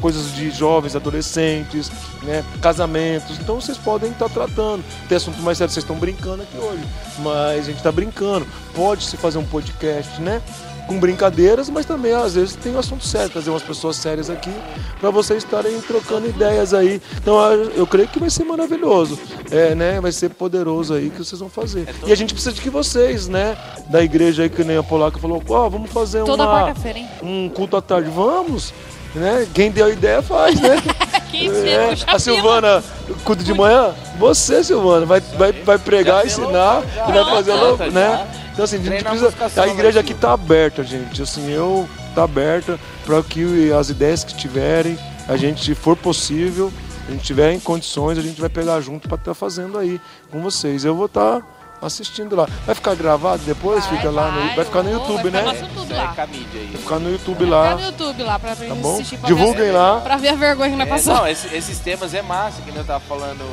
coisas 0.01 0.35
de 0.35 0.51
jovens, 0.51 0.95
adolescentes, 0.95 1.91
né, 2.23 2.45
casamentos. 2.61 3.39
Então 3.39 3.61
vocês 3.61 3.79
podem 3.79 4.11
estar 4.11 4.29
tratando. 4.29 4.85
Tem 5.09 5.17
assunto 5.17 5.41
mais 5.43 5.59
sério, 5.59 5.73
vocês 5.73 5.85
estão 5.85 5.97
brincando 5.97 6.43
aqui 6.43 6.57
hoje, 6.59 6.83
mas 7.19 7.61
a 7.61 7.67
gente 7.67 7.79
está 7.79 7.93
brincando. 7.93 8.47
Pode 8.75 9.05
se 9.05 9.17
fazer 9.17 9.39
um 9.39 9.45
podcast, 9.45 10.21
né? 10.21 10.43
Com 10.87 10.99
brincadeiras, 10.99 11.69
mas 11.69 11.85
também 11.85 12.13
às 12.13 12.35
vezes 12.35 12.55
tem 12.55 12.75
um 12.75 12.79
assunto 12.79 13.05
sério, 13.05 13.31
trazer 13.31 13.51
umas 13.51 13.63
pessoas 13.63 13.97
sérias 13.97 14.31
aqui 14.31 14.53
para 15.01 15.11
vocês 15.11 15.43
estarem 15.43 15.81
trocando 15.81 16.29
ideias 16.29 16.73
aí. 16.73 17.01
Então 17.17 17.41
eu 17.53 17.87
eu 17.87 17.87
creio 17.87 18.09
que 18.09 18.19
vai 18.19 18.31
ser 18.31 18.45
maravilhoso, 18.45 19.19
é, 19.51 19.75
né? 19.75 20.01
Vai 20.01 20.13
ser 20.13 20.31
poderoso 20.31 20.95
aí 20.95 21.11
que 21.11 21.19
vocês 21.19 21.41
vão 21.41 21.49
fazer. 21.49 21.89
E 22.07 22.13
a 22.13 22.17
gente 22.17 22.35
precisa 22.35 22.55
de 22.55 22.61
que 22.61 22.71
vocês, 22.71 23.29
né? 23.29 23.57
Da 23.89 24.03
igreja 24.03 24.43
aí 24.43 24.49
que 24.49 24.65
nem 24.65 24.77
a 24.77 24.83
Polaca 24.83 25.19
falou, 25.19 25.43
ó, 25.49 25.69
vamos 25.69 25.91
fazer 25.91 26.25
Toda 26.25 26.45
uma 26.45 26.75
um 27.23 27.49
culto 27.49 27.77
à 27.77 27.83
tarde, 27.83 28.11
vamos, 28.11 28.73
né? 29.15 29.47
Quem 29.55 29.71
deu 29.71 29.87
a 29.87 29.91
ideia 29.91 30.21
faz, 30.23 30.61
né? 30.61 30.77
Quem 31.31 31.51
É, 31.51 31.95
a. 32.07 32.19
Silvana, 32.19 32.83
culto 33.25 33.43
de 33.43 33.53
manhã, 33.53 33.95
você, 34.19 34.63
Silvana, 34.63 35.07
vai, 35.07 35.21
vai, 35.21 35.53
vai 35.53 35.79
pregar, 35.79 36.27
ensinar 36.27 36.77
louvor, 36.77 36.93
já. 36.95 37.09
e 37.09 37.13
vai 37.13 37.25
fazer 37.25 37.53
já. 37.53 37.91
né? 37.91 38.29
Então 38.53 38.65
assim, 38.65 38.77
a 38.77 38.81
gente 38.81 39.05
precisa. 39.05 39.63
A 39.63 39.69
igreja 39.69 39.93
vai, 39.93 40.01
aqui 40.01 40.15
tá 40.15 40.33
aberta, 40.33 40.83
gente. 40.83 41.21
Assim, 41.23 41.51
eu 41.51 41.89
tá 42.15 42.25
aberta 42.25 42.79
para 43.05 43.23
que 43.23 43.71
as 43.73 43.91
ideias 43.91 44.25
que 44.25 44.35
tiverem, 44.35 44.99
a 45.29 45.37
gente, 45.37 45.63
se 45.65 45.75
for 45.75 45.97
possível, 45.97 46.73
a 47.07 47.13
gente 47.13 47.23
tiver 47.23 47.53
em 47.53 47.61
condições, 47.61 48.19
a 48.19 48.23
gente 48.23 48.41
vai 48.41 48.49
pegar 48.49 48.81
junto 48.81 49.09
para 49.09 49.17
estar 49.17 49.35
fazendo 49.35 49.79
aí 49.79 50.01
com 50.31 50.41
vocês. 50.41 50.85
Eu 50.85 50.95
vou 50.97 51.07
estar 51.07 51.43
assistindo 51.83 52.35
lá. 52.37 52.47
Vai 52.65 52.75
ficar 52.75 52.95
gravado 52.95 53.43
depois? 53.45 53.85
Vai, 53.87 53.97
Fica 53.97 54.11
lá 54.11 54.31
no, 54.31 54.41
vai, 54.41 54.57
vai 54.57 54.65
ficar 54.65 54.83
no 54.83 54.91
YouTube, 54.91 55.23
vai 55.23 55.31
né? 55.31 55.39
ficar 55.39 55.47
lá. 55.47 55.53
aí. 55.53 56.69
Vai 56.73 56.83
ficar 56.83 56.99
no 56.99 57.11
YouTube 57.11 57.45
lá, 57.45 57.75
no 57.75 57.81
YouTube 57.83 58.23
lá 58.23 58.39
pra 58.39 58.57
pra 58.57 58.67
tá 58.67 58.75
gente 58.75 58.83
bom? 58.83 58.95
assistir. 58.95 59.19
Pra 59.19 59.27
Divulguem 59.29 59.55
ver, 59.67 59.73
lá. 59.73 60.01
Pra 60.01 60.17
ver 60.17 60.29
a 60.29 60.35
vergonha 60.35 60.71
que 60.71 60.77
nós 60.77 60.87
É, 60.87 60.91
passamos. 60.91 61.21
não, 61.21 61.29
esse- 61.29 61.55
esses 61.55 61.79
temas 61.81 62.15
é 62.15 62.23
massa, 62.23 62.61
que 62.63 62.71
nem 62.71 62.79
eu 62.81 62.85
tava 62.87 63.01
falando, 63.01 63.45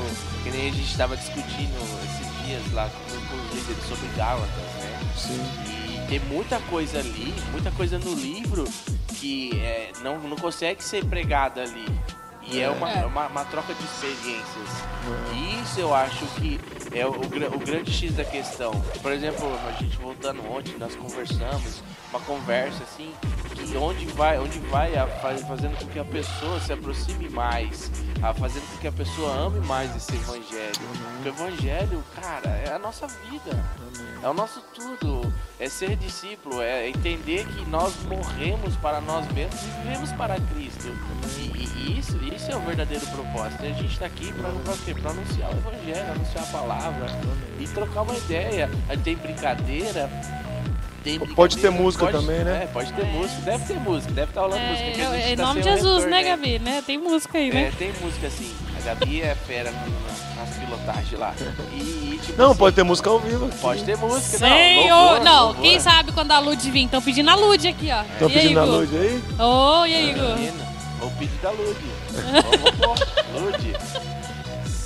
que 0.43 0.49
nem 0.49 0.69
a 0.69 0.71
gente 0.73 0.89
estava 0.89 1.15
discutindo 1.17 1.75
esses 2.05 2.45
dias 2.45 2.73
lá 2.73 2.89
com, 2.89 3.15
com 3.37 3.43
os 3.43 3.53
líderes 3.53 3.83
sobre 3.87 4.07
Gálatas, 4.15 4.47
né? 4.79 4.99
Sim. 5.17 5.45
E 5.67 6.07
tem 6.07 6.19
muita 6.19 6.59
coisa 6.69 6.99
ali, 6.99 7.33
muita 7.51 7.71
coisa 7.71 7.97
no 7.99 8.13
livro 8.13 8.65
que 9.19 9.51
é, 9.61 9.91
não, 10.03 10.17
não 10.19 10.35
consegue 10.37 10.83
ser 10.83 11.05
pregada 11.05 11.61
ali. 11.61 11.85
E 12.51 12.59
é, 12.59 12.69
uma, 12.69 12.91
É. 12.91 13.05
uma, 13.05 13.27
uma 13.27 13.45
troca 13.45 13.73
de 13.73 13.83
experiências. 13.83 14.69
E 15.33 15.61
isso 15.61 15.79
eu 15.79 15.93
acho 15.93 16.25
que 16.35 16.59
é 16.91 17.05
o, 17.05 17.11
o 17.11 17.59
grande 17.59 17.91
X 17.91 18.13
da 18.13 18.25
questão. 18.25 18.71
Por 19.01 19.11
exemplo, 19.11 19.47
a 19.67 19.71
gente 19.81 19.95
voltando 19.97 20.41
ontem, 20.51 20.75
nós 20.77 20.95
conversamos, 20.95 21.81
uma 22.09 22.19
conversa 22.21 22.83
assim, 22.83 23.11
onde 23.77 24.05
vai, 24.07 24.37
onde 24.39 24.59
vai 24.59 24.95
a- 24.95 25.07
fa- 25.07 25.35
fazendo 25.47 25.77
com 25.79 25.85
que 25.87 25.99
a 25.99 26.05
pessoa 26.05 26.59
se 26.59 26.71
aproxime 26.73 27.29
mais, 27.29 27.91
a 28.21 28.33
fazendo 28.33 28.69
com 28.71 28.77
que 28.77 28.87
a 28.87 28.91
pessoa 28.91 29.31
ame 29.47 29.59
mais 29.65 29.95
esse 29.95 30.13
evangelho. 30.15 30.73
O 31.23 31.27
evangelho, 31.27 32.03
cara, 32.15 32.49
é 32.65 32.71
a 32.73 32.79
nossa 32.79 33.07
vida. 33.07 33.51
É 34.21 34.29
o 34.29 34.33
nosso 34.33 34.61
tudo. 34.73 35.33
É 35.59 35.67
ser 35.69 35.95
discípulo, 35.95 36.61
é 36.61 36.87
entender 36.89 37.45
que 37.45 37.65
nós 37.69 37.93
morremos 38.03 38.75
para 38.77 38.99
nós 39.01 39.25
mesmos 39.31 39.61
e 39.63 39.67
vivemos 39.81 40.11
para 40.13 40.35
Cristo. 40.39 40.87
E, 41.37 41.63
e 41.93 41.99
isso, 41.99 42.17
isso 42.23 42.51
é 42.51 42.55
o 42.55 42.59
verdadeiro 42.61 43.05
propósito. 43.07 43.63
A 43.63 43.67
gente 43.67 43.85
está 43.93 44.05
aqui 44.05 44.31
para 44.33 44.51
quê? 44.85 44.93
Para 44.93 45.11
anunciar 45.11 45.49
o 45.53 45.57
evangelho, 45.57 46.11
anunciar 46.11 46.43
a 46.43 46.47
palavra 46.47 47.05
e 47.59 47.67
trocar 47.67 48.01
uma 48.01 48.15
ideia. 48.15 48.69
Aí 48.89 48.97
tem 48.97 49.15
brincadeira. 49.15 50.09
Tem 51.03 51.19
Pode 51.19 51.57
ter 51.57 51.69
música 51.69 52.05
pode- 52.05 52.17
também, 52.17 52.43
né? 52.45 52.63
É, 52.63 52.67
pode 52.67 52.93
ter 52.93 53.05
música. 53.05 53.41
Deve 53.41 53.65
ter 53.65 53.79
música, 53.79 54.13
deve 54.13 54.31
estar 54.31 54.41
rolando 54.41 54.61
música. 54.63 54.91
que 54.91 55.01
a 55.01 55.03
É, 55.15 55.19
gente 55.21 55.33
em 55.33 55.35
tá 55.35 55.43
nome 55.45 55.61
de 55.61 55.69
Jesus, 55.69 55.83
retorno, 56.05 56.09
né, 56.09 56.23
Gabi? 56.23 56.59
Né? 56.59 56.83
Tem 56.85 56.97
música 56.97 57.37
aí, 57.37 57.49
É, 57.49 57.53
né? 57.53 57.73
tem 57.77 57.91
música 58.01 58.27
assim. 58.27 58.53
A 58.77 58.81
Gabi 58.85 59.21
é 59.21 59.35
fera 59.35 59.71
na- 59.71 60.41
nas 60.45 60.55
pilotagens 60.57 61.19
lá. 61.19 61.33
E, 61.73 61.75
e, 62.15 62.19
tipo 62.25 62.41
Não, 62.41 62.51
assim, 62.51 62.57
pode 62.59 62.75
ter 62.75 62.83
música 62.83 63.09
ao 63.09 63.19
vivo. 63.19 63.45
aqui. 63.47 63.57
Pode 63.57 63.83
ter 63.83 63.97
música, 63.97 64.37
Senhor! 64.37 64.87
não. 64.89 65.03
louvor, 65.09 65.23
não, 65.25 65.45
louvor. 65.47 65.61
quem 65.61 65.79
sabe 65.79 66.11
quando 66.13 66.31
a 66.31 66.39
Lud 66.39 66.71
vir? 66.71 66.85
Estão 66.85 67.01
pedindo 67.01 67.29
a 67.29 67.35
Lud 67.35 67.67
aqui, 67.67 67.89
ó. 67.91 68.01
Estão 68.01 68.29
e 68.29 68.31
aí, 68.35 68.39
pedindo 68.41 68.59
a 68.61 68.63
luz 68.63 68.89
aí? 68.93 69.23
Ô, 69.39 69.85
e 69.85 69.93
aí, 69.95 70.09
Igor? 70.11 70.37
Vou 70.99 71.11
pedir 71.11 71.37
da 71.41 71.51
Lud. 71.51 71.75
Vamos. 72.13 72.99
Lud, 73.41 73.73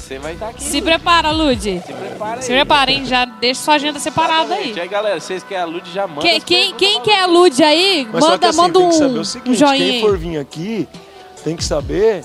você 0.08 0.20
vai 0.20 0.34
estar 0.34 0.49
aqui. 0.49 0.64
Se 0.64 0.82
prepara, 0.82 1.32
Lud. 1.32 1.62
Se 1.62 1.93
prepara 1.93 2.36
aí. 2.38 2.41
Se 2.41 2.51
prepara, 2.51 2.91
hein? 2.91 3.05
Já 3.05 3.26
deixa 3.26 3.62
sua 3.62 3.74
agenda 3.76 3.99
separada 3.99 4.53
aí. 4.55 4.72
Exatamente. 4.72 4.80
Aí, 4.80 4.88
galera, 4.88 5.20
vocês 5.20 5.43
querem 5.43 5.64
a 5.64 5.66
Lud, 5.66 5.91
já 5.91 6.08
manda. 6.08 6.22
Quem, 6.22 6.41
quem, 6.41 6.74
quem 6.76 7.01
quer 7.01 7.24
a 7.24 7.26
Lud. 7.26 7.62
Aí, 7.62 8.08
Mas 8.12 8.24
só 8.24 8.38
que 8.38 8.45
manda, 8.45 8.49
assim, 8.49 8.58
manda 8.58 8.80
tem 8.80 8.89
que 8.89 8.95
um, 8.95 8.99
saber 8.99 9.18
o 9.18 9.22
um 9.22 9.26
seguinte, 9.26 9.60
joinha 9.60 9.91
quem 9.91 10.01
for 10.01 10.18
vir 10.18 10.38
aqui 10.38 10.88
tem 11.43 11.55
que 11.55 11.64
saber 11.64 12.24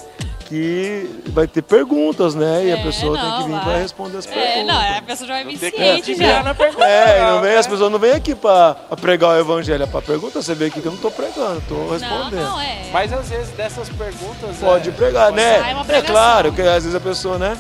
que 0.53 1.22
vai 1.28 1.46
ter 1.46 1.62
perguntas, 1.62 2.34
né? 2.34 2.66
E 2.66 2.72
a 2.72 2.76
É, 2.76 2.82
pessoa 2.82 3.16
tem 3.18 3.26
não, 3.26 3.38
que 3.42 3.48
vir 3.50 3.61
para 3.61 3.76
responder 3.78 4.18
as 4.18 4.26
É, 4.26 4.30
perguntas. 4.30 4.66
não, 4.66 4.98
a 4.98 5.03
pessoa 5.03 5.28
já 5.28 5.34
vai 5.34 5.44
Não 5.44 5.50
vir 5.53 5.59
tem 5.59 5.70
ciente 5.70 6.14
já. 6.14 6.42
na 6.42 6.55
pergunta. 6.55 6.84
É, 6.84 7.20
não 7.30 7.40
vem, 7.40 7.50
né? 7.53 7.57
as 7.57 7.66
pessoas 7.66 7.90
não 7.90 7.98
vêm 7.98 8.12
aqui 8.12 8.34
para 8.34 8.74
pregar 9.00 9.30
o 9.30 9.38
evangelho, 9.40 9.82
é 9.82 9.86
para 9.86 10.03
pergunta. 10.03 10.42
Você 10.42 10.55
vê 10.55 10.66
aqui 10.66 10.82
que 10.82 10.86
eu 10.86 10.92
não 10.92 10.98
tô 10.98 11.11
pregando, 11.11 11.62
tô 11.66 11.74
Não, 11.74 11.90
respondendo. 11.90 12.42
não, 12.50 12.61
é. 12.61 12.82
Mas 12.92 13.11
às 13.14 13.30
vezes 13.30 13.48
dessas 13.57 13.88
perguntas. 13.88 14.57
Pode 14.61 14.90
é, 14.90 14.92
pregar, 14.92 15.24
pode- 15.30 15.36
né? 15.36 15.59
Ah, 15.59 15.70
é 15.70 15.74
uma 15.74 15.86
É 15.90 16.03
claro, 16.03 16.53
que 16.53 16.61
às 16.61 16.82
vezes 16.84 16.94
a 16.94 17.00
pessoa, 17.00 17.38
né? 17.38 17.57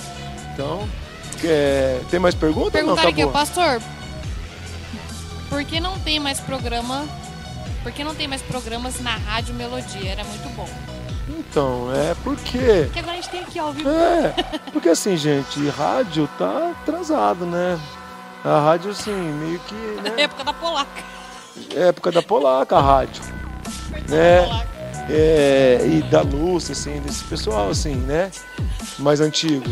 Então, 0.52 0.86
é, 1.44 1.98
tem 2.10 2.20
mais 2.20 2.34
perguntas? 2.34 2.74
Não, 2.74 2.94
Perguntaram 2.94 3.08
aqui, 3.08 3.26
pastor, 3.28 3.80
por 5.48 5.64
que 5.64 5.80
não 5.80 5.98
tem 6.00 6.20
mais 6.20 6.40
programa? 6.40 7.06
Por 7.82 7.90
que 7.90 8.04
não 8.04 8.14
tem 8.14 8.28
mais 8.28 8.42
programas 8.42 9.00
na 9.00 9.16
Rádio 9.16 9.54
Melodia? 9.54 10.10
Era 10.12 10.24
muito 10.24 10.46
bom. 10.54 10.68
Então, 11.28 11.90
é 11.94 12.14
porque. 12.22 12.88
Que 12.92 12.98
agora 12.98 13.12
a 13.12 13.16
gente 13.16 13.30
tem 13.30 13.40
aqui 13.40 13.58
ao 13.58 13.72
vivo. 13.72 13.88
É, 13.88 14.34
porque 14.72 14.88
assim, 14.88 15.16
gente, 15.16 15.68
rádio 15.68 16.28
tá 16.38 16.70
atrasado, 16.70 17.46
né? 17.46 17.78
A 18.44 18.58
rádio, 18.58 18.90
assim, 18.90 19.12
meio 19.12 19.58
que. 19.60 19.74
Na 20.02 20.10
Né? 20.10 20.22
época 20.24 20.42
da 20.44 20.52
polaca. 20.52 21.02
É 21.74 21.88
época 21.88 22.10
da 22.10 22.22
polaca, 22.22 22.76
a 22.76 22.80
rádio. 22.80 23.22
Né? 24.08 24.42
Polaca. 24.42 24.72
É, 25.08 25.80
e 25.84 26.02
da 26.02 26.22
Lúcia, 26.22 26.72
assim, 26.72 27.00
desse 27.00 27.22
pessoal, 27.24 27.70
assim, 27.70 27.94
né? 27.94 28.30
Mais 28.98 29.20
antigo. 29.20 29.68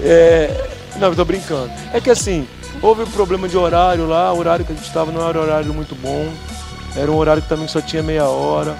É, 0.00 0.68
não, 0.96 1.08
eu 1.08 1.16
tô 1.16 1.24
brincando. 1.24 1.70
É 1.92 2.00
que 2.00 2.10
assim, 2.10 2.48
houve 2.82 3.02
um 3.02 3.10
problema 3.10 3.48
de 3.48 3.56
horário 3.56 4.06
lá, 4.06 4.32
o 4.32 4.38
horário 4.38 4.64
que 4.64 4.72
a 4.72 4.74
gente 4.74 4.86
estava 4.86 5.10
não 5.10 5.28
era 5.28 5.38
um 5.38 5.42
horário 5.42 5.74
muito 5.74 5.94
bom. 5.94 6.32
Era 6.96 7.10
um 7.10 7.16
horário 7.16 7.42
que 7.42 7.48
também 7.48 7.66
só 7.66 7.80
tinha 7.80 8.02
meia 8.02 8.28
hora. 8.28 8.76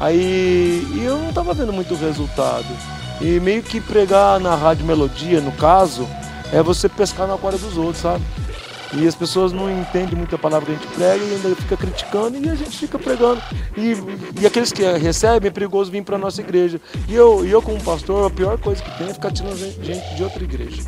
Aí 0.00 0.86
e 0.94 1.04
eu 1.04 1.18
não 1.18 1.32
tava 1.32 1.54
vendo 1.54 1.72
muito 1.72 1.94
resultado. 1.94 2.66
E 3.20 3.40
meio 3.40 3.62
que 3.62 3.80
pregar 3.80 4.38
na 4.38 4.54
rádio 4.54 4.86
melodia, 4.86 5.40
no 5.40 5.50
caso, 5.52 6.06
é 6.52 6.62
você 6.62 6.88
pescar 6.88 7.26
na 7.26 7.34
aquário 7.34 7.58
dos 7.58 7.76
outros, 7.76 7.98
sabe? 7.98 8.24
E 8.94 9.06
as 9.06 9.14
pessoas 9.14 9.52
não 9.52 9.70
entendem 9.70 10.16
muito 10.16 10.34
a 10.34 10.38
palavra 10.38 10.66
que 10.66 10.72
a 10.72 10.74
gente 10.76 10.94
prega 10.94 11.22
e 11.22 11.34
ainda 11.34 11.56
fica 11.56 11.76
criticando 11.76 12.38
e 12.38 12.48
a 12.48 12.54
gente 12.54 12.78
fica 12.78 12.98
pregando. 12.98 13.42
E, 13.76 14.40
e 14.40 14.46
aqueles 14.46 14.72
que 14.72 14.82
recebem 14.82 15.48
é 15.48 15.52
perigoso 15.52 15.90
vir 15.90 16.02
para 16.02 16.16
nossa 16.16 16.40
igreja. 16.40 16.80
E 17.06 17.14
eu, 17.14 17.44
e 17.44 17.50
eu 17.50 17.60
como 17.60 17.82
pastor, 17.82 18.26
a 18.26 18.30
pior 18.30 18.56
coisa 18.58 18.82
que 18.82 18.96
tem 18.96 19.08
é 19.08 19.12
ficar 19.12 19.30
tirando 19.30 19.58
gente 19.58 20.14
de 20.14 20.24
outra 20.24 20.42
igreja. 20.42 20.82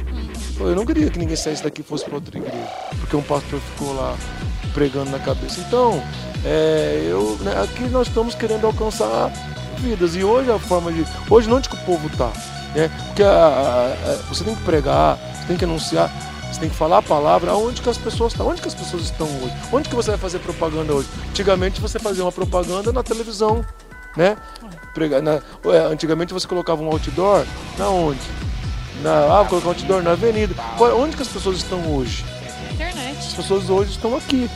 Eu 0.59 0.75
não 0.75 0.87
queria 0.87 1.11
que 1.11 1.19
ninguém 1.19 1.37
saísse 1.37 1.63
daqui 1.63 1.83
e 1.83 1.85
fosse 1.85 2.05
para 2.05 2.15
outra 2.15 2.39
igreja, 2.39 2.69
porque 3.01 3.17
um 3.17 3.23
pastor 3.23 3.61
ficou 3.61 3.95
lá 3.95 4.17
pregando 4.71 5.11
na 5.11 5.19
cabeça. 5.19 5.61
Então, 5.61 6.03
é, 6.45 7.07
eu, 7.09 7.37
né, 7.41 7.61
aqui 7.63 7.85
nós 7.85 8.09
estamos 8.09 8.35
querendo 8.35 8.67
alcançar 8.67 9.31
vidas. 9.79 10.15
E 10.17 10.25
hoje 10.25 10.51
a 10.51 10.59
forma 10.59 10.93
de. 10.93 11.05
Hoje 11.29 11.51
onde 11.51 11.69
que 11.69 11.75
o 11.75 11.79
povo 11.81 12.07
está? 12.09 12.31
Né? 12.75 12.91
Porque 13.07 13.23
a- 13.23 13.29
a- 13.29 14.11
a- 14.13 14.17
você 14.29 14.45
tem 14.45 14.55
que 14.55 14.63
pregar, 14.63 15.17
você 15.17 15.47
tem 15.49 15.57
que 15.57 15.65
anunciar, 15.65 16.11
você 16.53 16.61
tem 16.61 16.69
que 16.69 16.77
falar 16.77 16.99
a 16.99 17.03
palavra 17.03 17.51
aonde 17.51 17.81
que 17.83 17.89
as 17.91 17.99
pessoas 17.99 18.33
estão, 18.33 18.47
onde 18.49 18.61
que 18.63 18.69
as 18.69 18.75
pessoas 18.75 19.03
estão 19.05 19.27
hoje, 19.27 19.53
onde 19.73 19.89
que 19.89 19.95
você 19.95 20.11
vai 20.11 20.19
fazer 20.19 20.39
propaganda 20.39 20.93
hoje. 20.93 21.09
Antigamente 21.31 21.81
você 21.81 21.99
fazia 21.99 22.23
uma 22.25 22.31
propaganda 22.33 22.93
na 22.93 23.03
televisão, 23.03 23.65
né? 24.17 24.37
Prega- 24.95 25.21
na- 25.23 25.41
antigamente 25.91 26.33
você 26.33 26.47
colocava 26.47 26.83
um 26.83 26.87
outdoor 26.89 27.45
na 27.79 27.89
onde? 27.89 28.21
Na, 29.03 29.41
ah, 29.41 29.45
colocar 29.47 29.69
um 29.69 29.71
outdoor 29.71 30.03
na 30.03 30.13
avenida. 30.13 30.55
Onde 30.97 31.17
que 31.17 31.23
as 31.23 31.29
pessoas 31.29 31.57
estão 31.57 31.81
hoje? 31.97 32.25
Na 33.31 33.35
internet. 33.35 33.35
As 33.35 33.35
pessoas 33.35 33.71
hoje 33.71 33.91
estão 33.93 34.17
aqui. 34.17 34.51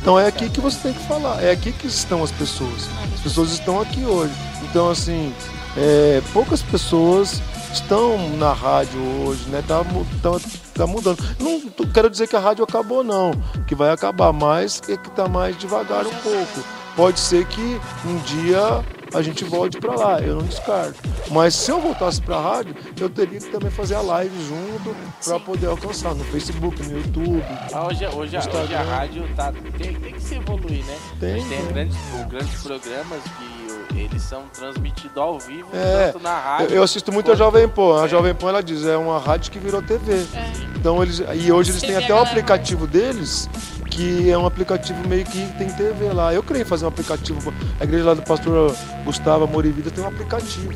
Então 0.00 0.20
é 0.20 0.26
aqui 0.26 0.50
que 0.50 0.60
você 0.60 0.78
tem 0.88 0.92
que 0.92 1.06
falar, 1.06 1.42
é 1.42 1.50
aqui 1.50 1.72
que 1.72 1.86
estão 1.86 2.22
as 2.22 2.30
pessoas. 2.30 2.88
As 3.14 3.20
pessoas 3.20 3.52
estão 3.52 3.80
aqui 3.80 4.04
hoje. 4.04 4.34
Então, 4.62 4.90
assim, 4.90 5.32
é, 5.76 6.22
poucas 6.32 6.60
pessoas 6.62 7.40
estão 7.72 8.28
na 8.36 8.52
rádio 8.52 9.00
hoje, 9.24 9.48
né? 9.48 9.64
Tá, 9.66 9.82
tá, 10.22 10.30
tá 10.74 10.86
mudando. 10.86 11.18
Não 11.40 11.60
quero 11.90 12.10
dizer 12.10 12.28
que 12.28 12.36
a 12.36 12.40
rádio 12.40 12.64
acabou, 12.64 13.02
não. 13.02 13.32
Que 13.66 13.74
vai 13.74 13.90
acabar, 13.90 14.32
mas 14.32 14.82
é 14.88 14.96
que 14.96 15.10
tá 15.10 15.26
mais 15.26 15.56
devagar 15.56 16.06
um 16.06 16.14
pouco. 16.16 16.64
Pode 16.94 17.18
ser 17.18 17.46
que 17.46 17.80
um 18.06 18.16
dia 18.18 18.84
a 19.14 19.22
gente 19.22 19.44
volte 19.44 19.78
para 19.78 19.94
lá, 19.94 20.20
eu 20.20 20.36
não 20.36 20.42
descarto. 20.44 20.94
Mas 21.30 21.54
se 21.54 21.70
eu 21.70 21.80
voltasse 21.80 22.20
para 22.20 22.36
a 22.36 22.40
rádio, 22.40 22.74
eu 23.00 23.08
teria 23.08 23.38
que 23.40 23.46
também 23.50 23.70
fazer 23.70 23.94
a 23.94 24.00
live 24.00 24.34
junto 24.46 24.94
para 25.24 25.38
poder 25.40 25.66
alcançar 25.66 26.14
no 26.14 26.24
Facebook, 26.24 26.82
no 26.82 26.98
YouTube. 26.98 27.42
Ah, 27.72 27.86
hoje, 27.86 28.06
hoje, 28.06 28.36
hoje 28.38 28.74
a 28.74 28.82
rádio 28.82 29.24
tá, 29.36 29.52
tem, 29.78 29.94
tem 29.94 30.12
que 30.12 30.22
se 30.22 30.34
evoluir, 30.34 30.84
né? 30.84 30.96
Tem, 31.20 31.32
a 31.34 31.36
gente 31.38 31.48
tem 31.48 31.58
tem. 31.58 31.68
grandes, 31.68 31.96
grandes 32.28 32.62
programas 32.62 33.20
que 33.38 33.98
eles 33.98 34.22
são 34.22 34.42
transmitidos 34.52 35.16
ao 35.16 35.38
vivo, 35.38 35.68
É, 35.72 36.08
tanto 36.10 36.22
na 36.22 36.30
Eu, 36.30 36.42
rádio. 36.42 36.76
eu 36.76 36.82
assisto 36.82 37.12
muito 37.12 37.30
a 37.30 37.34
Jovem 37.36 37.68
Pan. 37.68 38.02
A 38.02 38.04
É. 38.06 38.08
Jovem 38.08 38.34
Pan 38.34 38.48
ela 38.48 38.62
diz, 38.62 38.84
é 38.84 38.96
uma 38.96 39.18
rádio 39.20 39.52
que 39.52 39.58
virou 39.58 39.80
TV. 39.80 40.14
É. 40.34 40.52
Então 40.76 41.00
eles 41.02 41.22
e 41.34 41.52
hoje 41.52 41.70
eles 41.70 41.80
têm 41.80 41.94
até 41.96 42.06
o 42.06 42.08
galera 42.08 42.28
aplicativo 42.28 42.86
deles, 42.86 43.48
que 43.94 44.28
é 44.28 44.36
um 44.36 44.44
aplicativo 44.44 45.08
meio 45.08 45.24
que 45.24 45.46
tem 45.56 45.68
TV 45.68 46.12
lá. 46.12 46.34
Eu 46.34 46.42
creio 46.42 46.66
fazer 46.66 46.84
um 46.84 46.88
aplicativo. 46.88 47.54
A 47.78 47.84
igreja 47.84 48.06
lá 48.06 48.14
do 48.14 48.22
pastor 48.22 48.74
Gustavo 49.04 49.46
Morivida 49.46 49.88
tem 49.90 50.02
um 50.02 50.08
aplicativo. 50.08 50.72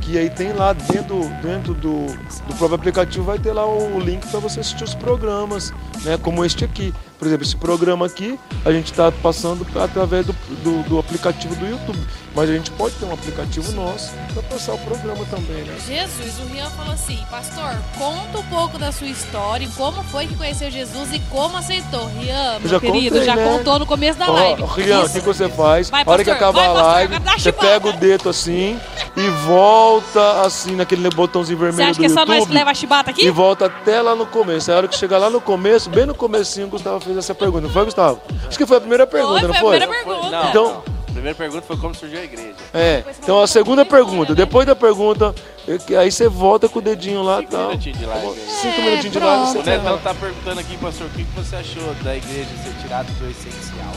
Que 0.00 0.16
aí 0.16 0.30
tem 0.30 0.52
lá 0.52 0.72
dentro, 0.72 1.28
dentro 1.42 1.74
do, 1.74 2.06
do 2.06 2.54
próprio 2.56 2.74
aplicativo 2.74 3.24
vai 3.24 3.38
ter 3.38 3.52
lá 3.52 3.66
o 3.66 3.98
link 3.98 4.26
para 4.28 4.38
você 4.38 4.60
assistir 4.60 4.84
os 4.84 4.94
programas, 4.94 5.72
né? 6.04 6.16
Como 6.16 6.44
este 6.44 6.64
aqui. 6.64 6.94
Por 7.22 7.28
exemplo, 7.28 7.46
esse 7.46 7.54
programa 7.54 8.04
aqui 8.04 8.36
a 8.64 8.72
gente 8.72 8.90
está 8.90 9.12
passando 9.12 9.64
através 9.80 10.26
do, 10.26 10.32
do, 10.64 10.82
do 10.88 10.98
aplicativo 10.98 11.54
do 11.54 11.64
YouTube. 11.64 12.00
Mas 12.34 12.48
a 12.48 12.54
gente 12.54 12.70
pode 12.72 12.94
ter 12.94 13.04
um 13.04 13.12
aplicativo 13.12 13.72
nosso 13.72 14.10
para 14.32 14.42
passar 14.44 14.72
o 14.72 14.78
programa 14.78 15.24
também, 15.26 15.64
né? 15.64 15.76
Jesus, 15.86 16.38
o 16.40 16.46
Rian 16.52 16.70
falou 16.70 16.94
assim, 16.94 17.18
pastor, 17.30 17.76
conta 17.98 18.38
um 18.38 18.42
pouco 18.44 18.78
da 18.78 18.90
sua 18.90 19.06
história, 19.06 19.66
e 19.66 19.68
como 19.68 20.02
foi 20.04 20.26
que 20.26 20.34
conheceu 20.34 20.70
Jesus 20.70 21.12
e 21.12 21.18
como 21.30 21.58
aceitou. 21.58 22.06
Rian, 22.06 22.58
meu 22.58 22.70
já 22.70 22.80
querido, 22.80 23.16
contei, 23.16 23.24
já 23.26 23.36
né? 23.36 23.44
contou 23.44 23.78
no 23.78 23.84
começo 23.84 24.18
da 24.18 24.30
Ó, 24.30 24.32
live. 24.32 24.62
Rian, 24.62 25.04
o 25.04 25.10
que, 25.10 25.20
você 25.20 25.48
faz? 25.50 25.90
Vai, 25.90 26.04
a 26.06 26.10
hora 26.10 26.24
que 26.24 26.30
pastor, 26.30 26.48
acabar 26.48 26.72
vai, 26.72 27.04
a 27.04 27.08
pastor, 27.08 27.20
live, 27.20 27.42
você 27.42 27.52
pega 27.52 27.88
o 27.88 27.92
dedo 27.92 28.28
assim 28.30 28.80
e 29.14 29.28
volta 29.46 30.40
assim 30.40 30.74
naquele 30.74 31.10
botãozinho 31.10 31.58
Você 31.58 31.64
vermelho 31.64 31.90
acha 31.90 31.98
do 31.98 32.00
que 32.00 32.06
é 32.06 32.08
só 32.08 32.24
nós 32.24 32.28
que 32.28 32.34
YouTube 32.34 32.54
leva 32.54 32.70
a 32.70 32.74
chibata 32.74 33.10
e 33.10 33.12
aqui? 33.12 33.30
volta 33.30 33.66
até 33.66 34.00
lá 34.00 34.14
no 34.14 34.24
começo. 34.24 34.70
Aí 34.70 34.74
a 34.74 34.78
hora 34.78 34.88
que 34.88 34.96
chegar 34.96 35.18
lá 35.18 35.28
no 35.28 35.40
começo, 35.40 35.90
bem 35.90 36.06
no 36.06 36.14
comecinho, 36.14 36.66
o 36.66 36.70
Gustavo 36.70 37.00
fez 37.00 37.11
essa 37.18 37.34
pergunta. 37.34 37.62
Não 37.66 37.70
foi, 37.72 37.84
Gustavo? 37.84 38.20
Acho 38.48 38.58
que 38.58 38.66
foi 38.66 38.76
a 38.76 38.80
primeira 38.80 39.06
pergunta, 39.06 39.40
Foi, 39.40 39.48
não 39.48 39.54
foi 39.54 39.58
a 39.58 39.60
foi? 39.60 39.78
primeira 39.80 40.04
Foi- 40.04 40.14
pergunta. 40.14 40.30
Não, 40.42 40.48
Então- 40.50 40.64
não. 40.86 40.92
A 41.12 41.12
primeira 41.12 41.36
pergunta 41.36 41.66
foi 41.66 41.76
como 41.76 41.94
surgiu 41.94 42.20
a 42.20 42.24
igreja. 42.24 42.54
É. 42.72 43.04
Então 43.22 43.42
a 43.42 43.46
segunda 43.46 43.84
pergunta, 43.84 44.34
depois 44.34 44.66
da 44.66 44.74
pergunta, 44.74 45.34
é 45.68 45.96
aí 45.98 46.10
você 46.10 46.26
volta 46.26 46.70
com 46.70 46.78
o 46.78 46.82
dedinho 46.82 47.22
lá 47.22 47.36
e 47.36 47.40
Cinco 47.40 47.52
tal. 47.52 47.68
minutinhos 47.68 47.98
de 47.98 48.06
live. 48.06 48.40
Cinco 48.48 48.80
É, 48.80 48.84
minutinhos 48.84 49.12
de 49.12 49.18
live, 49.18 49.46
você 49.52 49.58
O 49.58 49.62
Netão 49.62 49.98
tá 49.98 50.14
perguntando 50.14 50.60
aqui, 50.60 50.76
pastor, 50.78 51.06
o 51.08 51.10
que 51.10 51.22
que 51.24 51.30
você 51.38 51.56
achou 51.56 51.94
da 52.02 52.16
igreja 52.16 52.48
ser 52.64 52.72
tirado 52.82 53.06
do 53.18 53.30
essencial? 53.30 53.92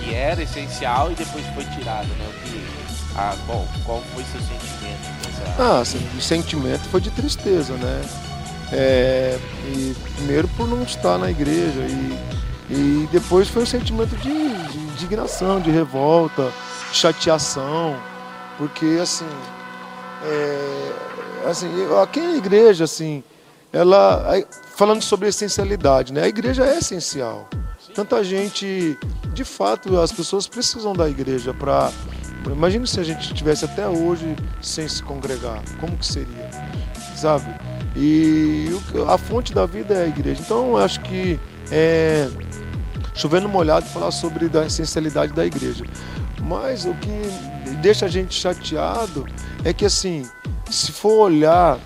Que 0.00 0.14
era 0.14 0.42
essencial 0.42 1.12
e 1.12 1.14
depois 1.14 1.44
foi 1.54 1.64
tirado, 1.64 2.06
né? 2.08 2.26
O 2.30 2.48
que, 2.48 2.64
ah, 3.14 3.34
bom, 3.46 3.68
qual 3.84 4.02
foi 4.14 4.24
seu 4.24 4.40
sentimento? 4.40 5.54
Ah, 5.58 5.80
assim, 5.80 6.00
o 6.16 6.20
sentimento 6.22 6.88
foi 6.90 7.00
de 7.02 7.10
tristeza, 7.10 7.74
né? 7.74 8.02
É, 8.72 9.38
e 9.66 9.94
primeiro 10.14 10.48
por 10.48 10.66
não 10.66 10.82
estar 10.82 11.18
na 11.18 11.30
igreja 11.30 11.80
e, 11.80 12.18
e 12.70 13.08
depois 13.12 13.48
foi 13.48 13.62
o 13.62 13.66
sentimento 13.66 14.16
de, 14.16 14.32
de 14.32 14.78
indignação, 14.78 15.60
de 15.60 15.70
revolta, 15.70 16.50
de 16.90 16.96
chateação, 16.96 17.96
porque 18.56 18.98
assim, 19.00 19.28
é, 20.24 20.92
assim, 21.48 21.68
aqui 22.02 22.20
na 22.20 22.36
igreja, 22.36 22.84
assim, 22.84 23.22
ela, 23.72 24.24
falando 24.76 25.02
sobre 25.02 25.28
essencialidade, 25.28 26.12
né? 26.12 26.22
A 26.22 26.28
igreja 26.28 26.64
é 26.64 26.78
essencial. 26.78 27.48
Tanta 27.94 28.24
gente, 28.24 28.98
de 29.32 29.44
fato, 29.44 30.00
as 30.00 30.10
pessoas 30.10 30.48
precisam 30.48 30.92
da 30.94 31.08
igreja 31.08 31.52
para 31.52 31.92
Imagina 32.52 32.86
se 32.86 33.00
a 33.00 33.02
gente 33.02 33.22
estivesse 33.22 33.64
até 33.64 33.88
hoje 33.88 34.36
sem 34.60 34.86
se 34.86 35.02
congregar, 35.02 35.62
como 35.80 35.96
que 35.96 36.06
seria, 36.06 36.50
sabe? 37.16 37.46
E 37.96 38.68
a 39.08 39.16
fonte 39.16 39.54
da 39.54 39.64
vida 39.64 39.94
é 39.94 40.04
a 40.04 40.06
igreja. 40.06 40.42
Então, 40.42 40.70
eu 40.70 40.76
acho 40.76 41.00
que 41.00 41.40
é 41.70 42.28
chovendo 43.14 43.48
molhado 43.48 43.86
falar 43.86 44.10
sobre 44.10 44.48
da 44.48 44.66
essencialidade 44.66 45.32
da 45.32 45.46
igreja. 45.46 45.84
Mas 46.42 46.84
o 46.84 46.94
que 46.94 47.74
deixa 47.80 48.06
a 48.06 48.08
gente 48.08 48.34
chateado 48.34 49.26
é 49.64 49.72
que 49.72 49.84
assim, 49.84 50.28
se 50.70 50.92
for 50.92 51.26
olhar 51.26 51.78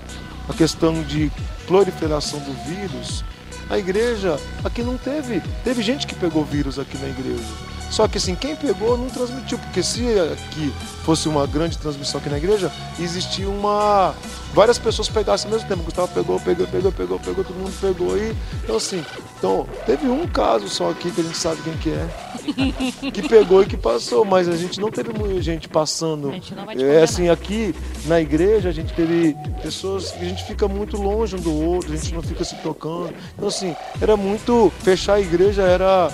a 0.48 0.54
questão 0.54 1.02
de 1.02 1.30
proliferação 1.66 2.40
do 2.40 2.52
vírus, 2.64 3.24
a 3.68 3.78
igreja 3.78 4.38
aqui 4.64 4.82
não 4.82 4.96
teve, 4.96 5.42
teve 5.62 5.82
gente 5.82 6.06
que 6.06 6.14
pegou 6.14 6.44
vírus 6.44 6.78
aqui 6.78 6.96
na 6.98 7.08
igreja. 7.08 7.44
Só 7.90 8.06
que 8.06 8.18
assim, 8.18 8.34
quem 8.34 8.54
pegou 8.54 8.96
não 8.98 9.08
transmitiu, 9.08 9.58
porque 9.58 9.82
se 9.82 10.04
aqui 10.20 10.72
fosse 11.04 11.28
uma 11.28 11.46
grande 11.46 11.78
transmissão 11.78 12.20
aqui 12.20 12.28
na 12.28 12.36
igreja, 12.36 12.70
existia 12.98 13.48
uma 13.48 14.14
várias 14.52 14.78
pessoas 14.78 15.08
pegassem 15.08 15.46
ao 15.46 15.54
mesmo 15.54 15.68
tempo. 15.68 15.82
Gustavo 15.82 16.08
pegou, 16.12 16.38
pegou, 16.40 16.66
pegou, 16.66 16.92
pegou, 16.92 17.18
pegou, 17.18 17.44
todo 17.44 17.56
mundo 17.56 17.72
pegou 17.80 18.14
aí. 18.14 18.36
Então 18.62 18.76
assim, 18.76 19.04
então 19.38 19.66
teve 19.86 20.06
um 20.06 20.26
caso 20.26 20.68
só 20.68 20.90
aqui 20.90 21.10
que 21.10 21.20
a 21.20 21.24
gente 21.24 21.36
sabe 21.36 21.62
quem 21.62 21.76
que 21.78 21.90
é, 21.90 23.10
que 23.10 23.28
pegou 23.28 23.62
e 23.62 23.66
que 23.66 23.76
passou, 23.76 24.24
mas 24.24 24.48
a 24.48 24.56
gente 24.56 24.80
não 24.80 24.90
teve 24.90 25.12
muita 25.12 25.40
gente 25.40 25.68
passando. 25.68 26.28
A 26.30 26.32
gente 26.32 26.54
não 26.54 26.66
vai 26.66 26.76
te 26.76 26.84
É 26.84 27.02
assim, 27.02 27.28
aqui 27.28 27.74
na 28.04 28.20
igreja 28.20 28.68
a 28.68 28.72
gente 28.72 28.92
teve 28.92 29.34
pessoas 29.62 30.10
que 30.10 30.24
a 30.24 30.28
gente 30.28 30.44
fica 30.44 30.68
muito 30.68 30.96
longe 30.96 31.36
um 31.36 31.40
do 31.40 31.54
outro, 31.54 31.92
a 31.92 31.96
gente 31.96 32.12
não 32.14 32.22
fica 32.22 32.44
se 32.44 32.56
tocando. 32.56 33.14
Então 33.34 33.48
assim, 33.48 33.74
era 34.00 34.16
muito 34.16 34.70
fechar 34.80 35.14
a 35.14 35.20
igreja 35.20 35.62
era 35.62 36.10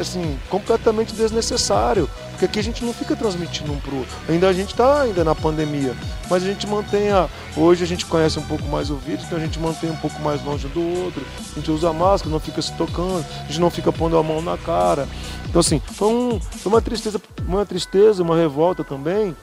assim, 0.00 0.38
completamente 0.48 1.14
desnecessário, 1.14 2.08
porque 2.30 2.44
aqui 2.44 2.58
a 2.58 2.62
gente 2.62 2.84
não 2.84 2.92
fica 2.92 3.14
transmitindo 3.16 3.72
um 3.72 3.78
pro 3.78 3.96
outro. 3.96 4.14
Ainda 4.28 4.48
a 4.48 4.52
gente 4.52 4.70
está 4.70 5.02
ainda 5.02 5.24
na 5.24 5.34
pandemia, 5.34 5.94
mas 6.28 6.42
a 6.42 6.46
gente 6.46 6.66
mantém 6.66 7.10
a 7.10 7.28
hoje 7.56 7.84
a 7.84 7.86
gente 7.86 8.06
conhece 8.06 8.38
um 8.38 8.42
pouco 8.42 8.64
mais 8.64 8.90
o 8.90 8.96
vírus, 8.96 9.24
então 9.24 9.38
a 9.38 9.40
gente 9.40 9.58
mantém 9.58 9.90
um 9.90 9.96
pouco 9.96 10.20
mais 10.22 10.42
longe 10.44 10.66
do 10.68 10.80
outro. 11.04 11.22
A 11.52 11.54
gente 11.56 11.70
usa 11.70 11.92
máscara, 11.92 12.30
não 12.30 12.40
fica 12.40 12.60
se 12.60 12.72
tocando, 12.72 13.24
a 13.40 13.46
gente 13.46 13.60
não 13.60 13.70
fica 13.70 13.92
pondo 13.92 14.16
a 14.16 14.22
mão 14.22 14.42
na 14.42 14.56
cara. 14.58 15.08
Então 15.48 15.60
assim, 15.60 15.80
foi, 15.80 16.08
um, 16.08 16.40
foi 16.40 16.72
uma 16.72 16.82
tristeza, 16.82 17.20
uma 17.46 17.64
tristeza, 17.64 18.22
uma 18.22 18.36
revolta 18.36 18.82
também, 18.82 19.36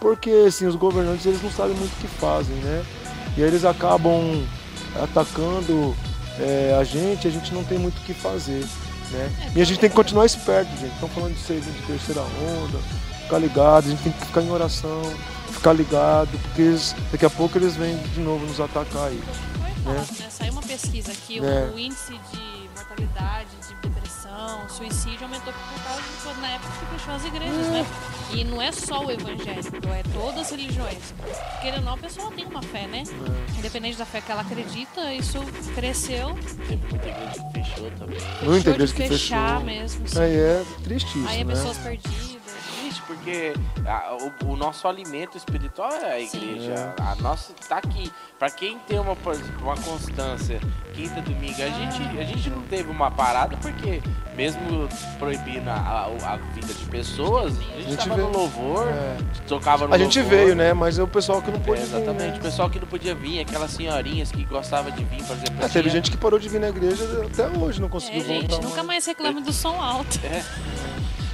porque 0.00 0.44
assim, 0.48 0.66
os 0.66 0.76
governantes 0.76 1.24
eles 1.26 1.42
não 1.42 1.50
sabem 1.50 1.74
muito 1.74 1.92
o 1.92 2.00
que 2.00 2.08
fazem, 2.08 2.54
né? 2.56 2.84
E 3.36 3.42
aí 3.42 3.48
eles 3.48 3.64
acabam 3.64 4.44
atacando 5.02 5.94
é, 6.38 6.76
a 6.78 6.84
gente, 6.84 7.26
a 7.26 7.30
gente 7.30 7.52
não 7.54 7.64
tem 7.64 7.78
muito 7.78 7.98
o 7.98 8.00
que 8.02 8.14
fazer. 8.14 8.64
Né? 9.14 9.52
E 9.56 9.60
a 9.60 9.64
gente 9.64 9.78
tem 9.78 9.88
que 9.88 9.96
continuar 9.96 10.26
esperto, 10.26 10.70
gente. 10.78 10.92
Estão 10.94 11.08
falando 11.08 11.34
de, 11.34 11.40
ser, 11.40 11.60
de 11.60 11.70
terceira 11.86 12.20
onda, 12.20 12.78
ficar 13.22 13.38
ligado, 13.38 13.86
a 13.86 13.90
gente 13.90 14.02
tem 14.02 14.12
que 14.12 14.26
ficar 14.26 14.42
em 14.42 14.50
oração, 14.50 15.02
ficar 15.50 15.72
ligado, 15.72 16.30
porque 16.42 16.76
daqui 17.12 17.24
a 17.24 17.30
pouco 17.30 17.56
eles 17.56 17.76
vêm 17.76 17.96
de 18.14 18.20
novo 18.20 18.44
nos 18.46 18.60
atacar 18.60 19.08
aí. 19.08 19.20
Fato, 19.84 20.18
né? 20.18 20.26
Saiu 20.30 20.52
uma 20.52 20.62
pesquisa 20.62 21.12
que 21.26 21.38
É. 21.38 21.70
o 21.74 21.78
índice 21.78 22.12
de 22.32 22.53
mortalidade, 22.84 23.48
de 23.66 23.88
depressão, 23.88 24.68
suicídio 24.68 25.24
aumentou 25.24 25.52
por 25.52 25.82
causa 25.84 26.34
de 26.34 26.40
na 26.40 26.48
época 26.48 26.72
que 26.78 26.98
fechou 26.98 27.14
as 27.14 27.24
igrejas, 27.24 27.68
né? 27.68 27.86
E 28.32 28.44
não 28.44 28.60
é 28.60 28.72
só 28.72 29.04
o 29.04 29.10
evangélico, 29.10 29.76
é 29.88 30.02
todas 30.12 30.40
as 30.40 30.50
religiões. 30.50 31.14
Querendo 31.62 31.78
ou 31.78 31.84
não, 31.84 31.94
a 31.94 31.98
pessoa 31.98 32.30
tem 32.32 32.44
uma 32.44 32.62
fé, 32.62 32.86
né? 32.86 33.04
Independente 33.58 33.96
da 33.96 34.04
fé 34.04 34.20
que 34.20 34.30
ela 34.30 34.42
acredita, 34.42 35.12
isso 35.14 35.38
cresceu. 35.74 36.34
Teve 36.68 36.86
muita 36.88 37.08
igreja 37.08 37.32
que 37.32 37.64
fechou 37.64 37.90
também. 37.92 38.18
Muita 38.42 38.70
igreja 38.70 38.92
de 38.92 39.02
que 39.02 39.08
fechar 39.08 39.60
fechou. 39.60 39.64
mesmo. 39.64 40.04
assim. 40.04 40.20
Aí 40.20 40.36
é 40.36 40.64
triste 40.82 41.18
isso, 41.18 41.28
Aí 41.28 41.40
é 41.40 41.44
né? 41.44 41.54
pessoas 41.54 41.78
perdidas. 41.78 42.23
Porque 43.06 43.52
a- 43.86 44.16
o, 44.44 44.52
o 44.52 44.56
nosso 44.56 44.88
alimento 44.88 45.36
espiritual 45.36 45.90
é 45.92 46.22
a 46.22 46.26
Sim. 46.26 46.36
igreja. 46.36 46.94
A 47.00 47.14
nossa 47.16 47.52
tá 47.68 47.78
aqui. 47.78 48.10
Pra 48.38 48.50
quem 48.50 48.78
tem 48.80 48.98
uma, 48.98 49.16
uma 49.62 49.76
constância, 49.76 50.60
quinta, 50.94 51.20
domingo, 51.22 51.62
a 51.62 51.68
gente, 51.68 52.18
a 52.18 52.24
gente 52.24 52.50
não 52.50 52.62
teve 52.62 52.90
uma 52.90 53.10
parada 53.10 53.56
porque 53.58 54.02
mesmo 54.36 54.88
proibindo 55.18 55.68
a, 55.68 55.74
a- 55.74 56.32
a 56.34 56.36
vida 56.52 56.72
de 56.74 56.84
pessoas, 56.86 57.56
a 57.56 57.62
gente, 57.76 57.90
gente 57.90 57.96
tava 57.98 58.16
vê- 58.16 58.22
no 58.22 58.30
louvor, 58.32 58.88
É. 58.88 59.16
tocava 59.46 59.86
no 59.86 59.94
A 59.94 59.98
gente 59.98 60.18
louvor. 60.20 60.36
veio, 60.38 60.56
né? 60.56 60.72
Mas 60.72 60.98
é 60.98 61.02
o 61.02 61.06
pessoal 61.08 61.40
que 61.40 61.50
não 61.50 61.58
É, 61.58 61.62
pôde 61.62 61.80
vir, 61.80 61.86
exatamente, 61.86 62.32
né? 62.32 62.38
o 62.38 62.42
pessoal 62.42 62.68
que 62.68 62.80
não 62.80 62.86
podia 62.88 63.14
vir, 63.14 63.40
aquelas 63.40 63.70
senhorinhas 63.70 64.32
que 64.32 64.44
gostavam 64.44 64.90
de 64.90 65.04
vir, 65.04 65.20
exemplo. 65.20 65.62
É, 65.64 65.68
teve 65.68 65.88
gente 65.90 66.10
que 66.10 66.16
parou 66.16 66.38
de 66.38 66.48
vir 66.48 66.60
na 66.60 66.68
igreja 66.68 67.04
até 67.32 67.46
hoje, 67.58 67.80
não 67.80 67.86
É, 67.88 67.90
conseguiu 67.90 68.24
gente, 68.24 68.48
voltar. 68.50 68.66
nunca 68.66 68.82
mais 68.82 69.06
reclame 69.06 69.40
do 69.42 69.52
som 69.52 69.80
alto. 69.80 70.18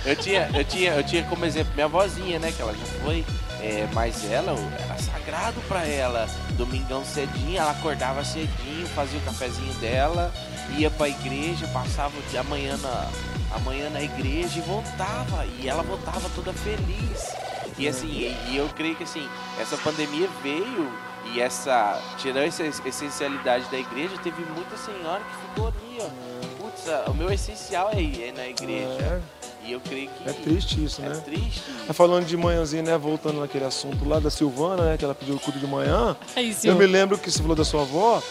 Eu 0.04 0.16
tinha, 0.16 0.48
eu 0.54 0.64
tinha, 0.64 0.92
eu 0.92 1.04
tinha 1.04 1.22
como 1.24 1.44
exemplo 1.44 1.72
minha 1.74 1.88
vozinha, 1.88 2.38
né? 2.38 2.50
Que 2.52 2.62
ela 2.62 2.72
já 2.72 2.84
foi. 3.02 3.24
é, 3.62 3.86
mas 3.92 4.24
ela, 4.30 4.52
era 4.82 4.96
sagrado 4.98 5.60
pra 5.68 5.86
ela. 5.86 6.26
Domingão 6.52 7.04
cedinho, 7.04 7.58
ela 7.60 7.72
acordava 7.72 8.24
cedinho, 8.24 8.86
fazia 8.94 9.18
o 9.18 9.22
cafezinho 9.22 9.72
dela, 9.74 10.32
ia 10.76 10.90
pra 10.90 11.08
igreja, 11.08 11.66
passava 11.68 12.16
o 12.18 12.22
dia- 12.30 12.40
a 12.40 12.44
manhã 12.44 12.76
na, 12.78 13.08
a 13.54 13.58
manhã 13.58 13.90
na 13.90 14.00
igreja 14.00 14.58
e 14.58 14.62
voltava. 14.62 15.44
E 15.58 15.68
ela 15.68 15.82
voltava 15.82 16.30
toda 16.34 16.52
feliz. 16.54 17.34
E 17.76 17.86
assim, 17.86 18.08
e, 18.08 18.36
e 18.52 18.56
eu 18.56 18.68
creio 18.70 18.96
que 18.96 19.04
assim, 19.04 19.28
essa 19.60 19.76
pandemia 19.76 20.28
veio 20.42 20.90
e 21.34 21.40
essa. 21.42 22.00
Tirando 22.16 22.44
essa 22.46 22.64
es- 22.64 22.80
essencialidade 22.84 23.64
da 23.70 23.78
igreja, 23.78 24.16
teve 24.22 24.42
muita 24.54 24.76
senhora 24.78 25.20
que 25.22 25.48
ficou 25.48 25.68
ali, 25.68 25.98
ó. 26.00 26.62
Putz, 26.62 26.88
a- 26.88 27.10
o 27.10 27.14
meu 27.14 27.30
essencial 27.30 27.90
é, 27.92 28.00
ir- 28.00 28.22
é 28.28 28.32
na 28.32 28.46
igreja. 28.46 29.22
É, 29.70 29.72
E 29.72 29.72
eu 29.74 29.80
creio 29.80 30.08
que. 30.08 30.28
é 30.28 30.32
triste 30.32 30.84
isso, 30.84 31.00
É 31.02 31.08
né? 31.08 31.14
triste. 31.24 31.62
Tá 31.86 31.92
falando 31.94 32.24
de 32.26 32.36
manhãzinha, 32.36 32.82
né? 32.82 32.98
Voltando 32.98 33.40
naquele 33.40 33.64
assunto 33.64 34.06
lá 34.08 34.18
da 34.18 34.30
Silvana, 34.30 34.82
né? 34.84 34.96
Que 34.98 35.04
ela 35.04 35.14
pediu 35.14 35.34
o 35.34 35.40
culto 35.40 35.58
de 35.58 35.66
manhã. 35.66 36.16
É 36.36 36.42
isso. 36.42 36.66
Eu 36.66 36.74
me 36.76 36.86
lembro 36.86 37.16
que 37.18 37.30
você 37.30 37.38
falou 37.40 37.56
da 37.56 37.64
sua 37.64 37.82
avó. 37.82 38.22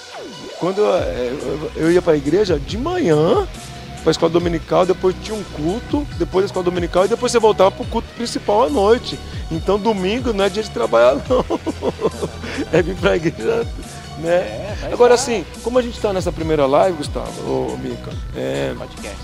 Quando 0.59 0.79
eu, 0.81 0.87
eu, 0.87 1.71
eu 1.75 1.91
ia 1.91 2.01
pra 2.01 2.15
igreja 2.17 2.59
de 2.59 2.77
manhã, 2.77 3.47
pra 4.03 4.11
escola 4.11 4.31
dominical, 4.31 4.85
depois 4.85 5.15
tinha 5.21 5.35
um 5.37 5.43
culto, 5.43 6.05
depois 6.17 6.43
da 6.43 6.47
escola 6.47 6.65
dominical, 6.65 7.05
e 7.05 7.07
depois 7.07 7.31
você 7.31 7.39
voltava 7.39 7.71
pro 7.71 7.85
culto 7.85 8.07
principal 8.15 8.63
à 8.65 8.69
noite. 8.69 9.17
Então 9.51 9.79
domingo 9.79 10.31
não 10.33 10.43
é 10.45 10.49
dia 10.49 10.63
de 10.63 10.69
trabalhar, 10.71 11.15
não. 11.29 11.43
É 12.73 12.81
vir 12.81 12.95
pra 12.97 13.15
igreja, 13.15 13.65
né? 14.19 14.31
É, 14.35 14.89
Agora 14.91 15.13
assim, 15.13 15.45
como 15.63 15.79
a 15.79 15.81
gente 15.81 15.99
tá 15.99 16.11
nessa 16.11 16.31
primeira 16.31 16.65
live, 16.65 16.97
Gustavo, 16.97 17.49
ô 17.73 17.77
Mica, 17.77 18.11
é, 18.35 18.73
Podcast. 18.77 19.17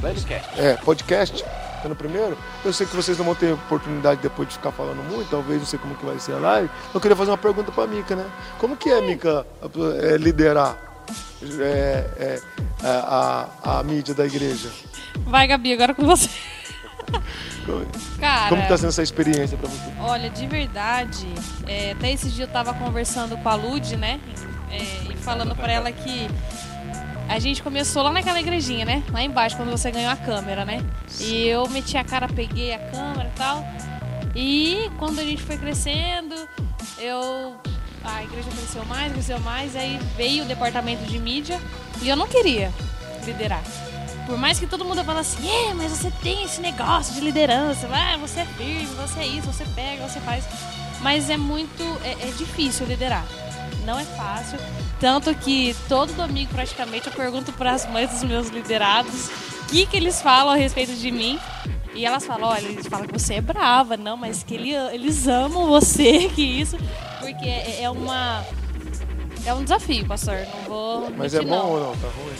Playlist. 0.00 0.26
é, 0.58 0.74
podcast, 0.84 1.44
no 1.88 1.96
primeiro. 1.96 2.36
Eu 2.64 2.72
sei 2.72 2.86
que 2.86 2.94
vocês 2.94 3.16
não 3.18 3.24
vão 3.24 3.34
ter 3.34 3.52
oportunidade 3.52 4.20
depois 4.20 4.48
de 4.48 4.54
ficar 4.54 4.72
falando 4.72 5.02
muito, 5.10 5.28
talvez 5.30 5.58
não 5.60 5.66
sei 5.66 5.78
como 5.78 5.94
que 5.94 6.04
vai 6.04 6.18
ser 6.18 6.32
a 6.32 6.38
live. 6.38 6.70
Eu 6.92 7.00
queria 7.00 7.16
fazer 7.16 7.30
uma 7.30 7.38
pergunta 7.38 7.70
pra 7.72 7.86
Mica, 7.86 8.16
né? 8.16 8.24
Como 8.58 8.76
que 8.76 8.90
é, 8.90 9.00
Mica, 9.00 9.46
é, 10.02 10.16
liderar 10.16 10.76
é, 11.60 12.04
é, 12.18 12.40
a, 12.82 13.48
a, 13.64 13.78
a 13.78 13.82
mídia 13.82 14.14
da 14.14 14.26
igreja? 14.26 14.70
Vai, 15.26 15.46
Gabi, 15.46 15.72
agora 15.72 15.94
com 15.94 16.06
você. 16.06 16.28
Como, 17.66 17.86
Cara, 18.18 18.48
como 18.48 18.62
que 18.62 18.68
tá 18.68 18.76
sendo 18.76 18.88
essa 18.88 19.02
experiência 19.02 19.56
pra 19.56 19.68
você? 19.68 19.92
olha, 20.00 20.30
de 20.30 20.46
verdade, 20.46 21.26
é, 21.66 21.92
até 21.92 22.12
esse 22.12 22.28
dia 22.30 22.44
eu 22.44 22.48
tava 22.48 22.74
conversando 22.74 23.36
com 23.36 23.48
a 23.48 23.54
Lud, 23.54 23.96
né? 23.96 24.20
É, 24.70 25.12
e 25.12 25.16
falando 25.16 25.54
pra 25.54 25.70
ela 25.70 25.92
que 25.92 26.28
a 27.28 27.38
gente 27.38 27.62
começou 27.62 28.02
lá 28.02 28.10
naquela 28.10 28.40
igrejinha, 28.40 28.84
né? 28.84 29.02
Lá 29.10 29.22
embaixo, 29.22 29.56
quando 29.56 29.70
você 29.70 29.90
ganhou 29.90 30.10
a 30.10 30.16
câmera, 30.16 30.64
né? 30.64 30.84
E 31.20 31.46
eu 31.46 31.68
meti 31.68 31.96
a 31.96 32.04
cara, 32.04 32.28
peguei 32.28 32.74
a 32.74 32.78
câmera 32.78 33.30
e 33.34 33.38
tal. 33.38 33.64
E 34.34 34.90
quando 34.98 35.18
a 35.18 35.24
gente 35.24 35.42
foi 35.42 35.56
crescendo, 35.56 36.34
eu. 36.98 37.56
A 38.04 38.24
igreja 38.24 38.48
cresceu 38.50 38.84
mais, 38.86 39.12
cresceu 39.12 39.38
mais, 39.40 39.76
aí 39.76 39.96
veio 40.16 40.42
o 40.42 40.46
departamento 40.46 41.04
de 41.04 41.18
mídia 41.20 41.60
e 42.02 42.08
eu 42.08 42.16
não 42.16 42.26
queria 42.26 42.72
liderar. 43.24 43.62
Por 44.26 44.36
mais 44.36 44.58
que 44.58 44.66
todo 44.66 44.84
mundo 44.84 45.04
falasse 45.04 45.36
assim, 45.36 45.48
é, 45.48 45.74
mas 45.74 45.92
você 45.92 46.10
tem 46.22 46.42
esse 46.42 46.60
negócio 46.60 47.14
de 47.14 47.20
liderança, 47.20 47.88
ah, 47.92 48.16
você 48.16 48.40
é 48.40 48.44
firme, 48.44 48.86
você 48.86 49.20
é 49.20 49.26
isso, 49.26 49.46
você 49.46 49.64
pega, 49.76 50.08
você 50.08 50.18
faz. 50.20 50.44
Mas 51.00 51.30
é 51.30 51.36
muito. 51.36 51.82
é- 52.04 52.28
é 52.28 52.32
difícil 52.36 52.86
liderar. 52.86 53.24
Não 53.84 53.98
é 53.98 54.04
fácil. 54.04 54.58
Tanto 55.02 55.34
que 55.34 55.74
todo 55.88 56.12
domingo, 56.12 56.54
praticamente, 56.54 57.08
eu 57.08 57.12
pergunto 57.12 57.52
para 57.52 57.72
as 57.72 57.84
mães 57.90 58.08
dos 58.08 58.22
meus 58.22 58.48
liderados 58.50 59.30
o 59.62 59.66
que, 59.66 59.84
que 59.84 59.96
eles 59.96 60.22
falam 60.22 60.52
a 60.52 60.56
respeito 60.56 60.94
de 60.94 61.10
mim. 61.10 61.40
E 61.92 62.06
elas 62.06 62.24
falam: 62.24 62.48
olha, 62.50 62.64
eles 62.68 62.86
falam 62.86 63.08
que 63.08 63.12
você 63.18 63.34
é 63.34 63.40
brava, 63.40 63.96
não, 63.96 64.16
mas 64.16 64.44
que 64.44 64.54
ele- 64.54 64.72
eles 64.94 65.26
amam 65.26 65.66
você, 65.66 66.28
que 66.34 66.40
isso. 66.42 66.78
Porque 67.18 67.48
é, 67.48 67.82
é 67.82 67.90
uma. 67.90 68.44
É 69.44 69.52
um 69.52 69.64
desafio, 69.64 70.06
pastor. 70.06 70.36
Não 70.54 70.62
vou. 70.68 71.10
Mas 71.18 71.34
é 71.34 71.38
mentir, 71.38 71.50
bom 71.50 71.58
não. 71.58 71.70
ou 71.70 71.80
não? 71.80 71.96
Tá 71.96 72.08
ruim? 72.16 72.34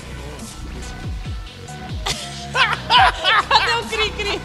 Cadê 3.48 3.74
o 3.74 3.84
cri-cri? 3.88 4.40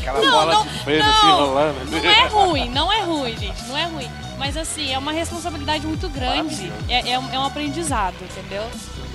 Aquela 0.00 0.20
Não, 0.20 0.30
bola 0.30 0.52
não, 0.52 0.62
de 0.66 0.78
freio 0.80 1.02
não. 1.02 1.10
assim 1.10 1.26
rolando. 1.30 1.78
Não 1.90 2.10
é 2.10 2.26
ruim, 2.26 2.68
não 2.68 2.92
é 2.92 3.00
ruim, 3.00 3.36
gente, 3.38 3.62
não 3.64 3.78
é 3.78 3.84
ruim. 3.86 4.10
Mas 4.38 4.56
assim, 4.56 4.92
é 4.92 4.98
uma 4.98 5.12
responsabilidade 5.12 5.86
muito 5.86 6.08
grande. 6.08 6.72
É, 6.88 7.10
é, 7.12 7.18
um, 7.18 7.30
é 7.32 7.38
um 7.38 7.44
aprendizado, 7.44 8.16
entendeu? 8.20 8.68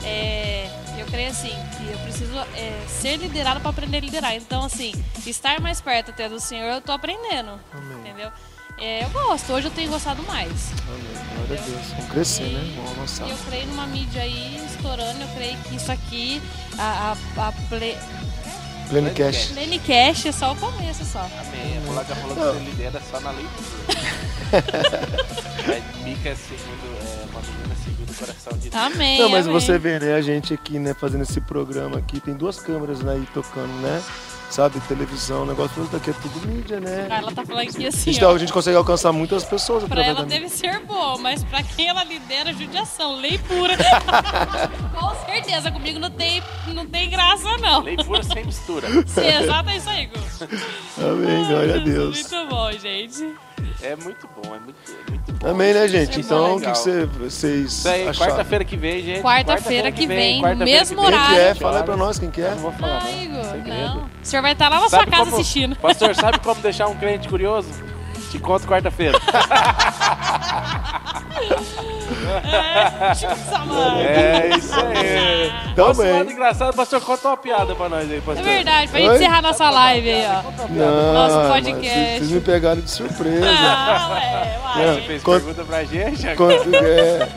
É, 0.04 0.70
eu 0.98 1.06
creio 1.08 1.30
assim, 1.30 1.56
que 1.78 1.92
eu 1.92 2.00
preciso 2.00 2.38
é, 2.56 2.86
ser 2.88 3.18
liderado 3.18 3.60
para 3.60 3.70
aprender 3.70 3.98
a 3.98 4.02
liderar. 4.02 4.36
Então, 4.36 4.64
assim, 4.64 4.94
estar 5.26 5.60
mais 5.60 5.82
perto 5.82 6.12
até 6.12 6.28
do 6.28 6.40
Senhor, 6.40 6.74
eu 6.74 6.82
tô 6.82 6.92
aprendendo. 6.92 7.60
Amém. 7.74 8.00
Entendeu? 8.00 8.32
É, 8.78 9.04
eu 9.04 9.10
gosto, 9.10 9.52
hoje 9.52 9.68
eu 9.68 9.72
tenho 9.72 9.92
gostado 9.92 10.24
mais. 10.24 10.72
Amém. 10.88 11.20
Glória 11.36 11.62
a 11.62 11.66
Deus. 11.66 11.88
Vamos 11.92 12.12
crescer, 12.12 12.44
né? 12.44 12.74
Vamos 12.76 12.92
avançar. 12.92 13.28
E 13.28 13.32
eu 13.32 13.38
creio 13.50 13.68
numa 13.68 13.86
mídia 13.88 14.22
aí 14.22 14.66
estourando, 14.66 15.22
eu 15.22 15.28
creio 15.36 15.58
que 15.64 15.76
isso 15.76 15.92
aqui, 15.92 16.42
a, 16.78 17.16
a, 17.38 17.48
a 17.48 17.52
Play, 17.68 17.98
Plenicast. 18.90 19.54
Playcast 19.54 20.28
é 20.28 20.32
só 20.32 20.54
o 20.54 20.56
começo 20.56 21.06
só. 21.06 21.20
Amém. 21.20 21.78
A 21.78 22.04
falou 22.04 22.36
que 22.36 22.42
você 22.42 22.60
lidera 22.60 23.02
só 23.10 23.20
na 23.20 23.32
leitura. 23.32 23.54
Mica 26.04 26.30
é 26.30 26.36
segundo, 26.36 26.98
é 26.98 27.26
uma 27.32 27.42
menina 27.42 27.76
segundo 27.86 28.12
o 28.12 28.16
coração 28.16 28.54
de 28.54 28.70
Deus. 28.70 28.84
Amém. 28.84 29.20
Não, 29.20 29.30
mas 29.30 29.48
amém. 29.48 29.60
você 29.60 29.78
vê, 29.78 30.00
né, 30.00 30.16
a 30.16 30.22
gente 30.22 30.54
aqui, 30.54 30.80
né, 30.80 30.96
fazendo 30.96 31.22
esse 31.22 31.40
programa 31.40 32.00
aqui, 32.00 32.20
tem 32.20 32.34
duas 32.34 32.60
câmeras 32.60 33.02
né, 33.02 33.14
aí 33.14 33.28
tocando, 33.34 33.72
né? 33.82 34.02
Sabe, 34.50 34.80
televisão, 34.82 35.46
negócio, 35.46 35.76
tudo 35.76 35.92
daqui 35.92 36.10
é 36.10 36.14
tudo 36.14 36.48
mídia, 36.48 36.80
né? 36.80 37.08
Ela 37.10 37.32
tá 37.32 37.46
falando 37.46 37.70
aqui 37.70 37.86
A 37.86 37.90
assim, 37.90 38.12
gente, 38.12 38.26
ó. 38.26 38.34
a 38.34 38.38
gente 38.38 38.52
consegue 38.52 38.76
alcançar 38.76 39.12
muitas 39.12 39.44
pessoas 39.44 39.84
Pra 39.84 40.04
ela 40.04 40.26
deve 40.26 40.50
ser 40.50 40.80
boa, 40.80 41.18
mas 41.20 41.44
pra 41.44 41.62
quem 41.62 41.88
ela 41.88 42.04
lidera, 42.04 42.52
judiação, 42.52 43.20
lei 43.20 43.38
pura. 43.38 43.78
Com 44.98 45.26
certeza, 45.26 45.72
comigo 45.72 46.00
não 46.00 46.10
tem, 46.10 46.42
não 46.74 46.86
tem 46.86 47.10
graça, 47.12 47.58
não. 47.60 47.82
Lei 47.84 47.96
pura 47.98 48.24
sem 48.24 48.44
mistura. 48.44 48.88
Sim, 49.06 49.22
exato, 49.22 49.70
é 49.70 49.78
isso 49.78 49.90
aí, 49.90 50.08
Gu. 50.08 50.20
Amém, 50.98 51.46
glória 51.48 51.76
a 51.76 51.78
Deus. 51.78 52.20
Muito 52.32 52.50
bom, 52.50 52.72
gente. 52.72 53.36
É 53.82 53.96
muito 53.96 54.28
bom, 54.36 54.56
é 54.56 54.60
muito, 54.60 54.76
é 55.08 55.12
muito 55.12 55.34
bom. 55.34 55.48
Amém, 55.50 55.74
né, 55.74 55.88
gente? 55.88 56.18
É 56.18 56.22
Então, 56.22 56.56
o 56.58 56.62
que 56.62 56.68
você- 56.70 57.06
vocês 57.06 57.86
acharam? 57.86 58.14
quarta-feira 58.16 58.66
que 58.66 58.76
vem, 58.78 59.04
gente. 59.04 59.22
Quarta-feira 59.22 59.92
que 59.92 60.06
vem, 60.08 60.42
quarta-feira 60.42 60.66
mesmo 60.80 61.02
vem. 61.02 61.12
Quem 61.12 61.20
que 61.20 61.24
é? 61.26 61.36
horário. 61.36 61.56
Fala 61.62 61.78
aí 61.80 61.84
pra 61.84 61.98
nós 61.98 62.20
quem 62.20 62.30
que 62.30 62.42
Eu 62.42 62.48
é. 62.48 62.50
não 62.52 62.58
vou 62.58 62.72
falar, 62.74 63.02
Ai, 63.04 63.28
não. 63.32 63.42
Gu, 63.42 63.50
Segredo. 63.52 63.80
não. 63.96 64.04
O 64.04 64.10
senhor 64.22 64.42
vai 64.42 64.52
estar 64.54 64.70
lá 64.70 64.76
na 64.82 64.90
sua 64.90 65.00
Sabe 65.00 65.12
casa 65.12 65.24
como- 65.26 65.36
assistindo. 65.42 65.76
Pastor, 65.78 66.16
sabe 66.16 66.40
como 66.40 66.62
deixar 66.62 66.88
um 66.88 66.96
crente 66.96 67.28
curioso? 67.30 67.70
Te 68.30 68.40
conto 68.40 68.68
quarta-feira. 68.68 69.20
É. 74.10 74.50
É 74.52 74.58
isso 74.58 74.74
aí. 74.76 75.52
Também. 75.76 75.88
Nossa, 75.88 76.04
lado 76.04 76.32
engraçado, 76.32 76.76
pastor, 76.76 77.02
conta 77.02 77.28
uma 77.30 77.38
piada 77.38 77.76
pra 77.76 77.90
nós 77.90 78.10
aí, 78.10 78.18
É 78.18 78.22
pastor. 78.22 78.44
verdade, 78.44 78.88
pra 78.90 79.00
gente 79.00 79.10
Oi? 79.10 79.16
encerrar 79.16 79.42
nossa 79.42 79.70
live 79.70 80.10
aí, 80.10 80.26
ó. 80.28 80.42
Não, 80.70 81.14
Nosso 81.14 81.36
mas 81.36 81.48
podcast. 81.54 81.90
Vocês, 81.90 82.18
vocês 82.20 82.32
me 82.32 82.42
pegaram 82.42 82.82
de 82.82 82.90
surpresa. 82.92 83.46
Ah, 83.48 84.10
ué, 84.12 84.58
Você 84.74 84.80
uai. 84.90 85.02
fez 85.08 85.24
Quanto- 85.24 85.46
pergunta 85.46 85.66
pra 85.66 85.84
gente 85.84 86.28
agora? 86.28 86.58
Quando, 86.60 86.76
é, 86.76 87.28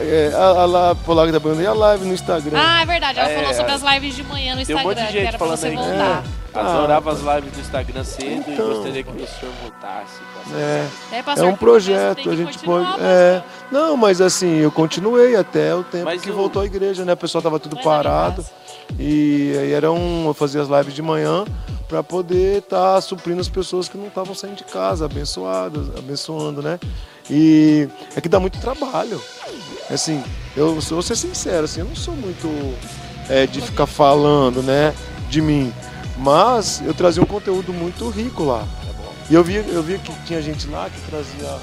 é, 0.00 0.32
a, 0.34 0.38
a, 0.38 0.64
lá, 0.66 0.94
Polaco 0.94 1.32
da 1.32 1.38
Banda 1.40 1.62
e 1.62 1.66
a 1.66 1.72
live 1.72 2.04
no 2.04 2.12
Instagram. 2.14 2.58
Ah, 2.60 2.82
é 2.82 2.86
verdade. 2.86 3.18
Ela 3.18 3.30
É, 3.30 3.36
falou 3.36 3.54
sobre 3.54 3.72
é. 3.72 3.74
as 3.74 3.82
lives 3.82 4.14
de 4.16 4.22
manhã 4.24 4.54
no 4.56 4.64
Tem 4.64 4.74
um 4.74 4.78
Instagram, 4.78 4.84
monte 4.88 4.98
de 4.98 5.06
que 5.06 5.12
gente 5.12 5.26
era 5.28 5.38
pra 5.38 5.38
falando 5.46 5.58
você 5.58 5.66
aí 5.68 5.76
voltar. 5.76 6.24
Ah, 6.54 6.60
adorava 6.60 7.12
as 7.12 7.20
lives 7.20 7.52
do 7.52 7.60
Instagram 7.60 8.04
cedo 8.04 8.44
Então. 8.50 8.52
e 8.70 8.74
gostaria 8.74 9.02
que 9.02 9.10
o 9.10 9.14
senhor 9.26 9.52
voltasse. 9.62 10.20
É. 10.54 10.86
É, 11.12 11.18
É 11.18 11.22
pastor, 11.22 11.46
um 11.48 11.56
projeto, 11.56 12.28
a 12.30 12.36
gente 12.36 12.58
pode. 12.58 12.86
É, 13.00 13.42
não, 13.70 13.96
mas 13.96 14.20
assim, 14.20 14.56
eu 14.58 14.70
continuei 14.70 15.34
até 15.36 15.74
o 15.74 15.82
tempo 15.82 16.04
Mas 16.04 16.20
que 16.20 16.30
o- 16.30 16.34
voltou 16.34 16.60
a 16.62 16.66
igreja, 16.66 17.04
né? 17.04 17.12
O 17.14 17.16
pessoal 17.16 17.40
tava 17.40 17.58
tudo 17.58 17.76
Mas 17.76 17.84
parado. 17.84 18.44
E 18.98 19.56
aí 19.58 19.72
era 19.72 19.90
um, 19.90 20.26
eu 20.26 20.34
fazia 20.34 20.60
as 20.60 20.68
lives 20.68 20.92
de 20.92 21.00
manhã 21.00 21.44
para 21.88 22.02
poder 22.02 22.58
estar 22.58 23.00
suprindo 23.00 23.40
as 23.40 23.48
pessoas 23.48 23.88
que 23.88 23.96
não 23.96 24.08
estavam 24.08 24.34
saindo 24.34 24.56
de 24.56 24.64
casa, 24.64 25.06
abençoadas, 25.06 25.88
abençoando, 25.96 26.60
né? 26.62 26.78
E 27.30 27.88
é 28.16 28.20
que 28.20 28.28
dá 28.28 28.40
muito 28.40 28.58
trabalho. 28.58 29.20
Assim, 29.90 30.22
eu 30.56 30.78
vou 30.80 31.02
ser 31.02 31.16
sincero, 31.16 31.64
assim, 31.64 31.80
eu 31.80 31.86
não 31.86 31.96
sou 31.96 32.14
muito 32.14 32.48
é, 33.28 33.46
de 33.46 33.60
ficar 33.60 33.86
falando, 33.86 34.62
né, 34.62 34.94
de 35.28 35.40
mim, 35.40 35.72
mas 36.18 36.82
eu 36.84 36.94
trazia 36.94 37.22
um 37.22 37.26
conteúdo 37.26 37.72
muito 37.72 38.08
rico 38.08 38.44
lá. 38.44 38.66
E 39.30 39.34
eu 39.34 39.44
via, 39.44 39.60
eu 39.60 39.82
via 39.82 39.98
que 39.98 40.12
tinha 40.24 40.40
gente 40.42 40.66
lá 40.68 40.90
que 40.90 41.00
trazia 41.10 41.58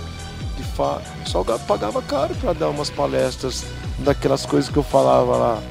de 0.57 0.64
fa... 0.64 1.02
só 1.26 1.44
pagava 1.44 2.02
caro 2.02 2.34
para 2.36 2.53
dar 2.53 2.69
umas 2.69 2.90
palestras 2.90 3.64
daquelas 3.99 4.45
coisas 4.45 4.69
que 4.69 4.77
eu 4.77 4.84
falava 4.84 5.38
lá. 5.38 5.64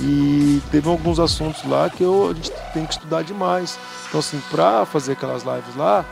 E 0.00 0.62
teve 0.70 0.88
alguns 0.88 1.18
assuntos 1.18 1.64
lá 1.64 1.90
que 1.90 2.02
eu, 2.02 2.30
a 2.30 2.34
gente 2.34 2.52
tem 2.72 2.86
que 2.86 2.92
estudar 2.92 3.22
demais. 3.22 3.78
Então, 4.08 4.20
assim, 4.20 4.40
para 4.50 4.86
fazer 4.86 5.12
aquelas 5.12 5.42
lives 5.42 5.74
lá, 5.76 6.04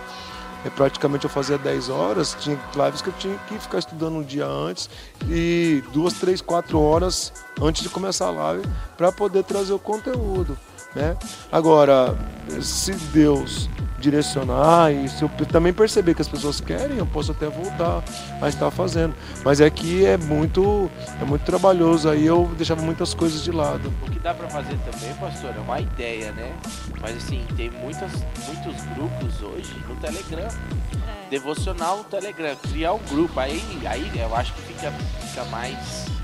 é, 0.67 0.71
praticamente 0.71 1.25
eu 1.25 1.31
fazia 1.31 1.57
10 1.57 1.89
horas, 1.89 2.37
tinha 2.41 2.59
lives 2.75 3.01
que 3.01 3.09
eu 3.09 3.15
tinha 3.15 3.39
que 3.47 3.59
ficar 3.59 3.79
estudando 3.79 4.17
um 4.17 4.23
dia 4.23 4.47
antes 4.47 4.91
e 5.29 5.83
duas, 5.93 6.15
três, 6.15 6.41
quatro 6.41 6.81
horas 6.81 7.33
antes 7.61 7.83
de 7.83 7.89
começar 7.89 8.27
a 8.27 8.31
live 8.31 8.69
para 8.97 9.13
poder 9.13 9.45
trazer 9.45 9.73
o 9.73 9.79
conteúdo. 9.79 10.59
Né? 10.95 11.17
Agora, 11.53 12.17
se 12.61 12.93
Deus 12.93 13.69
direcionar 13.99 14.93
e 14.93 15.09
se 15.09 15.23
eu 15.23 15.29
também 15.51 15.73
perceber 15.73 16.15
que 16.15 16.23
as 16.23 16.29
pessoas 16.29 16.61
querem, 16.61 16.99
eu 16.99 17.07
posso 17.07 17.33
até 17.33 17.47
voltar 17.49 18.03
a 18.41 18.49
estar 18.49 18.71
fazendo. 18.71 19.15
Mas 19.45 19.61
é 19.61 19.69
que 19.71 20.05
é 20.05 20.17
muito, 20.17 20.91
é 21.21 21.25
muito 21.25 21.43
trabalhoso, 21.43 22.09
aí 22.09 22.27
eu 22.27 22.51
deixava 22.57 22.83
muitas 22.83 23.15
coisas 23.15 23.43
de 23.43 23.51
lado. 23.51 23.93
O 24.07 24.11
que 24.11 24.19
dá 24.19 24.35
pra 24.35 24.49
fazer 24.49 24.77
também, 24.91 25.15
pastor, 25.15 25.55
é 25.57 25.61
uma 25.61 25.81
ideia, 25.81 26.33
né? 26.33 26.55
Mas 27.01 27.17
assim, 27.17 27.45
tem 27.57 27.71
muitas, 27.71 28.11
muitos 28.47 28.83
grupos 28.95 29.43
hoje 29.43 29.75
no 29.89 29.97
Telegram. 29.97 30.49
É. 30.49 31.31
Devocional 31.31 31.99
no 31.99 32.05
Telegram. 32.05 32.57
Criar 32.71 32.95
um 32.95 33.01
grupo. 33.11 33.39
Aí, 33.39 33.63
aí 33.87 34.11
eu 34.15 34.35
acho 34.35 34.53
que 34.55 34.63
fica, 34.63 34.91
fica 34.91 35.45
mais. 35.47 36.16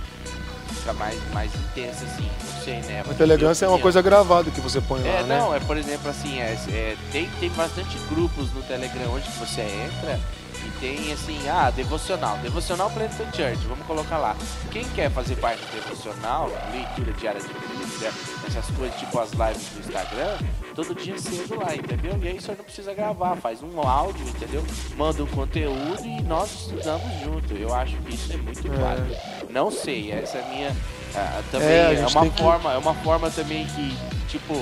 Fica 0.83 0.93
mais, 0.95 1.17
mais 1.33 1.55
intenso 1.55 2.03
assim. 2.05 2.29
Não 2.45 2.63
sei, 2.65 2.81
né? 2.81 3.05
O 3.09 3.15
Telegram 3.15 3.53
é 3.61 3.69
uma 3.69 3.79
coisa 3.79 4.03
gravada 4.03 4.51
que 4.51 4.61
você 4.61 4.81
põe 4.81 5.01
lá, 5.01 5.09
É, 5.09 5.23
né? 5.23 5.39
não, 5.39 5.55
é 5.55 5.61
por 5.61 5.77
exemplo 5.77 6.11
assim, 6.11 6.41
é, 6.41 6.59
é, 6.71 6.97
tem, 7.13 7.31
tem 7.39 7.51
bastante 7.51 7.97
grupos 8.11 8.53
no 8.53 8.63
Telegram 8.65 9.15
onde 9.15 9.29
que 9.31 9.39
você 9.39 9.61
entra 9.61 10.19
e 10.67 10.71
tem 10.81 11.13
assim, 11.13 11.39
ah, 11.49 11.71
devocional, 11.71 12.37
devocional 12.39 12.91
Planeta 12.91 13.25
Church, 13.33 13.65
vamos 13.69 13.87
colocar 13.87 14.19
lá. 14.19 14.37
Quem 14.73 14.83
quer 14.89 15.09
fazer 15.09 15.37
parte 15.37 15.61
do 15.61 15.81
devocional, 15.81 16.51
leitura 16.73 17.13
diária 17.13 17.41
de 17.41 17.47
Bíblia, 17.47 18.13
essas 18.45 18.67
coisas 18.77 18.99
tipo 18.99 19.21
as 19.21 19.31
lives 19.31 19.69
do 19.75 19.81
Instagram, 19.87 20.37
todo 20.75 20.95
dia 20.95 21.19
cedo 21.19 21.57
lá, 21.59 21.75
entendeu? 21.75 22.19
E 22.23 22.29
aí 22.29 22.41
você 22.41 22.53
não 22.53 22.65
precisa 22.65 22.95
gravar, 22.95 23.37
faz 23.37 23.63
um 23.63 23.81
áudio, 23.81 24.27
entendeu? 24.29 24.65
Manda 24.97 25.23
um 25.23 25.27
conteúdo 25.27 26.05
e 26.05 26.23
nós 26.23 26.51
estudamos 26.63 27.21
junto. 27.23 27.55
Eu 27.55 27.75
acho 27.75 27.97
que 27.99 28.15
isso 28.15 28.33
é 28.33 28.37
muito 28.37 28.63
válido. 28.73 29.15
Não 29.51 29.71
sei, 29.71 30.11
essa 30.13 30.39
é 30.39 30.43
a 30.45 30.49
minha. 30.49 30.77
ah, 31.15 31.43
também 31.51 31.69
É, 31.69 31.95
é, 31.95 32.07
uma 32.07 32.21
tem 32.23 32.31
que- 32.31 32.43
forma, 32.43 32.73
é 32.73 32.79
uma 32.79 32.95
forma 32.95 33.31
também 33.31 33.67
que, 33.67 33.97
tipo, 34.29 34.55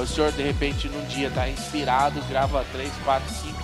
o 0.00 0.06
senhor 0.06 0.32
de 0.32 0.42
repente 0.42 0.88
num 0.88 1.04
dia 1.06 1.30
tá 1.30 1.48
inspirado, 1.48 2.20
grava 2.28 2.64
3, 2.72 2.90
4, 3.04 3.28
5, 3.34 3.54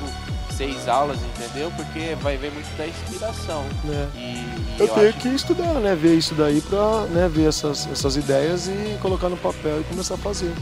6 0.56 0.88
aulas, 0.88 1.18
entendeu? 1.22 1.70
Porque 1.76 2.14
vai 2.22 2.36
ver 2.36 2.50
muito 2.52 2.66
da 2.76 2.86
inspiração. 2.86 3.62
né? 3.84 4.08
E, 4.14 4.18
e 4.18 4.76
Eu, 4.80 4.88
tenho 4.88 5.08
acho 5.08 5.18
que 5.18 5.28
estudar, 5.28 5.74
né? 5.80 5.94
Ver 5.94 6.14
isso 6.16 6.34
daí 6.34 6.60
pra 6.60 7.02
né, 7.10 7.28
ver 7.28 7.48
essas, 7.48 7.86
essas 7.90 8.16
ideias 8.16 8.66
e 8.68 8.98
colocar 9.00 9.28
no 9.28 9.36
papel 9.36 9.80
e 9.80 9.84
começar 9.84 10.14
a 10.14 10.18
fazer, 10.18 10.52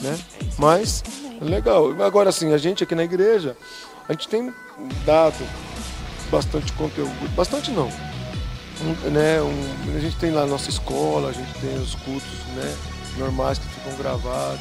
né? 0.00 0.18
Mas, 0.58 1.02
legal. 1.40 1.90
Agora, 2.02 2.30
assim, 2.30 2.52
a 2.52 2.58
gente 2.58 2.82
aqui 2.84 2.94
na 2.94 3.04
igreja, 3.04 3.56
a 4.08 4.12
gente 4.12 4.28
tem 4.28 4.52
dado 5.06 5.44
bastante 6.30 6.72
conteúdo. 6.72 7.28
Bastante 7.34 7.70
não. 7.70 7.88
Um, 8.82 9.10
né, 9.10 9.40
um- 9.40 9.96
a 9.96 10.00
gente 10.00 10.16
tem 10.16 10.32
lá 10.32 10.42
a 10.42 10.46
nossa 10.46 10.68
escola, 10.68 11.28
a 11.30 11.32
gente 11.32 11.52
tem 11.60 11.76
os 11.76 11.94
cultos 11.94 12.28
né, 12.56 12.76
normais 13.18 13.58
que 13.58 13.66
ficam 13.68 13.94
gravados, 13.96 14.60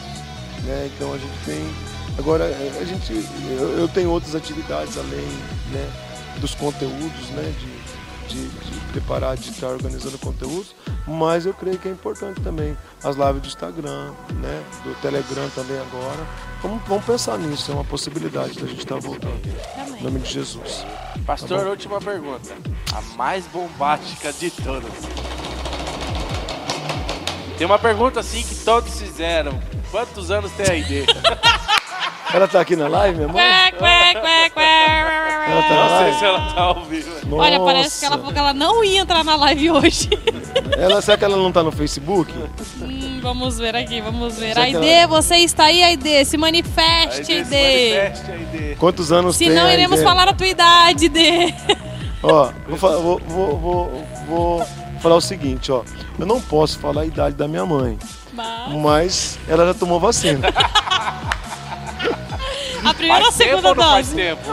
né? 0.65 0.89
Então 0.95 1.11
a 1.13 1.17
gente 1.17 1.33
tem. 1.45 1.92
Agora 2.17 2.45
eh, 2.45 2.79
a 2.81 2.85
gente. 2.85 3.13
Eu, 3.57 3.79
eu 3.79 3.87
tenho 3.87 4.09
outras 4.09 4.35
atividades 4.35 4.97
além 4.97 5.25
né, 5.71 5.91
dos 6.37 6.55
conteúdos, 6.55 7.29
né? 7.31 7.53
De, 7.59 7.83
de, 8.33 8.47
de 8.47 8.79
preparar, 8.91 9.35
de 9.35 9.49
estar 9.49 9.67
organizando 9.67 10.17
conteúdos, 10.17 10.75
mas 11.07 11.45
eu 11.45 11.53
creio 11.53 11.77
que 11.77 11.87
é 11.87 11.91
importante 11.91 12.39
também 12.41 12.77
as 13.03 13.15
lives 13.15 13.41
do 13.41 13.47
Instagram, 13.47 14.11
né? 14.35 14.63
Do 14.83 14.95
Telegram 15.01 15.49
também 15.49 15.77
agora. 15.77 16.25
Vamos, 16.61 16.81
vamos 16.87 17.03
pensar 17.03 17.37
nisso, 17.37 17.71
é 17.71 17.75
uma 17.75 17.83
possibilidade 17.83 18.59
da 18.59 18.67
gente 18.67 18.79
estar 18.79 18.99
voltando. 18.99 19.41
Em 19.99 20.03
nome 20.03 20.19
de 20.19 20.31
Jesus. 20.31 20.85
Pastor, 21.25 21.59
Tá 21.59 21.69
última 21.69 21.99
pergunta. 21.99 22.55
A 22.93 23.01
mais 23.17 23.45
bombástica 23.47 24.31
de 24.31 24.51
todas. 24.51 24.91
Tem 27.57 27.67
uma 27.67 27.79
pergunta 27.79 28.19
assim 28.19 28.43
que 28.43 28.55
todos 28.55 28.99
fizeram. 28.99 29.59
Quantos 29.91 30.31
anos 30.31 30.51
tem 30.53 30.65
a 30.69 30.75
ID? 30.75 31.07
Ela 32.33 32.47
tá 32.47 32.59
aqui 32.61 32.75
na 32.75 32.87
live, 32.87 33.15
minha 33.17 33.27
mãe? 33.27 33.43
Ela 33.43 33.61
tá 35.63 35.69
na 35.69 35.83
Não 35.83 35.89
sei 35.89 35.97
live? 36.05 36.17
se 36.19 36.25
ela 36.25 36.39
tá 36.53 36.61
ao 36.61 36.83
vivo. 36.85 37.11
Olha, 37.37 37.59
parece 37.59 37.99
que 37.99 38.05
ela 38.05 38.17
falou 38.17 38.33
que 38.33 38.39
ela 38.39 38.53
não 38.53 38.83
ia 38.83 39.01
entrar 39.01 39.23
na 39.23 39.35
live 39.35 39.71
hoje. 39.71 40.09
Ela, 40.77 41.01
será 41.01 41.17
que 41.17 41.25
ela 41.25 41.37
não 41.37 41.51
tá 41.51 41.61
no 41.61 41.71
Facebook? 41.71 42.31
Hum, 42.81 43.19
vamos 43.21 43.57
ver 43.59 43.75
aqui, 43.75 44.01
vamos 44.01 44.35
ver. 44.35 44.49
Será 44.53 44.65
que 44.67 44.75
Aide, 44.77 44.89
ela- 44.89 45.07
você 45.07 45.35
está 45.37 45.65
aí, 45.65 45.83
Aide? 45.83 46.25
Se 46.25 46.35
A 46.35 46.39
manifeste, 46.39 47.19
ID 47.31 47.45
se 47.45 47.55
Aide. 47.55 47.95
manifeste, 47.95 48.31
a 48.31 48.35
ID. 48.35 48.77
Quantos 48.77 49.11
anos 49.11 49.37
tem? 49.37 49.49
Senão 49.49 49.65
a 49.67 49.73
iremos 49.73 49.99
ideia? 49.99 50.09
falar 50.09 50.27
a 50.29 50.33
tua 50.33 50.47
idade, 50.47 51.05
Aide. 51.05 51.55
Ó, 52.23 52.49
vou, 52.67 52.77
fa- 52.77 52.97
vou, 52.97 53.19
vou, 53.27 53.57
vou, 53.59 54.05
vou 54.27 54.67
falar 55.01 55.15
o 55.17 55.21
seguinte, 55.21 55.71
ó. 55.71 55.83
Eu 56.17 56.25
não 56.25 56.39
posso 56.41 56.79
falar 56.79 57.01
a 57.01 57.05
idade 57.05 57.35
da 57.35 57.47
minha 57.47 57.65
mãe, 57.65 57.97
Mas 58.31 58.73
mas 58.73 59.39
ela 59.47 59.65
já 59.67 59.73
tomou 59.73 59.99
vacina. 59.99 60.39
a 62.83 62.93
primeira 62.93 63.23
ou 63.23 63.29
a 63.29 63.31
segunda 63.31 63.69
ou 63.69 63.75
não 63.75 63.83
faz 63.83 64.07
dose? 64.07 64.15
tempo? 64.15 64.51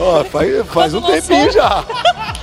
Ó, 0.00 0.24
faz, 0.24 0.66
faz 0.68 0.94
um 0.94 1.00
Quando 1.00 1.12
tempinho 1.12 1.44
lançou? 1.46 1.52
já. 1.52 1.84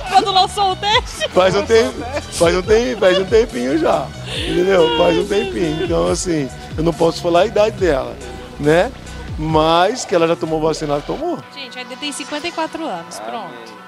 Quando 0.08 0.30
lançou 0.32 0.72
o 0.72 0.76
teste? 0.76 1.28
Faz 1.30 1.54
um 1.56 1.64
tempo, 1.66 1.94
faz 2.32 2.56
um 2.56 2.62
tempo, 2.62 3.00
faz 3.00 3.18
um 3.18 3.24
tempinho 3.24 3.78
já. 3.78 4.06
Entendeu? 4.26 4.96
Faz 4.98 5.18
um 5.18 5.26
tempinho. 5.26 5.84
Então 5.84 6.08
assim, 6.08 6.48
eu 6.76 6.82
não 6.84 6.92
posso 6.92 7.20
falar 7.22 7.40
a 7.40 7.46
idade 7.46 7.76
dela, 7.76 8.16
né? 8.58 8.90
Mas 9.38 10.04
que 10.04 10.14
ela 10.14 10.28
já 10.28 10.36
tomou 10.36 10.60
vacina, 10.60 10.94
ela 10.94 11.02
tomou. 11.02 11.38
Gente, 11.54 11.78
a 11.78 11.82
Aide 11.82 11.96
tem 11.96 12.12
54 12.12 12.84
anos, 12.86 13.18
pronto. 13.20 13.46
Amém. 13.46 13.80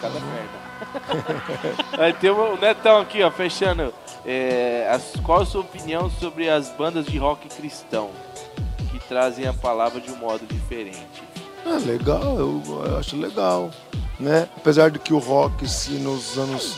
Cada 0.00 0.14
merda. 0.20 0.58
Aí 2.04 2.12
tem 2.14 2.30
o 2.30 2.56
Netão 2.56 3.00
aqui, 3.00 3.22
ó, 3.22 3.30
fechando. 3.30 3.92
É, 4.26 4.88
as- 4.90 5.12
qual 5.22 5.42
a 5.42 5.46
sua 5.46 5.60
opinião 5.60 6.10
sobre 6.20 6.48
as 6.50 6.68
bandas 6.70 7.06
de 7.06 7.16
rock 7.18 7.48
cristão 7.48 8.10
que 8.98 9.08
trazem 9.08 9.46
a 9.46 9.52
palavra 9.52 10.00
de 10.00 10.10
um 10.10 10.16
modo 10.16 10.46
diferente? 10.46 10.98
É 11.66 11.78
legal, 11.86 12.38
eu, 12.38 12.62
eu 12.86 12.98
acho 12.98 13.16
legal, 13.16 13.70
né? 14.18 14.48
Apesar 14.56 14.90
de 14.90 14.98
que 14.98 15.12
o 15.12 15.18
rock, 15.18 15.68
se 15.68 15.92
nos 15.92 16.36
anos 16.38 16.76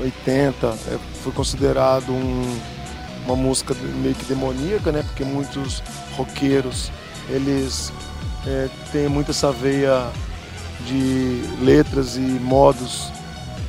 80 0.00 0.66
é, 0.66 0.98
foi 1.22 1.32
considerado 1.32 2.10
um- 2.12 2.58
uma 3.24 3.36
música 3.36 3.74
meio 4.02 4.14
que 4.14 4.24
demoníaca, 4.24 4.90
né? 4.90 5.02
Porque 5.02 5.24
muitos 5.24 5.82
roqueiros 6.16 6.90
eles 7.28 7.92
é, 8.46 8.68
têm 8.92 9.08
muito 9.08 9.30
essa 9.30 9.52
veia 9.52 10.06
de 10.86 11.42
letras 11.62 12.16
e 12.16 12.20
modos 12.20 13.10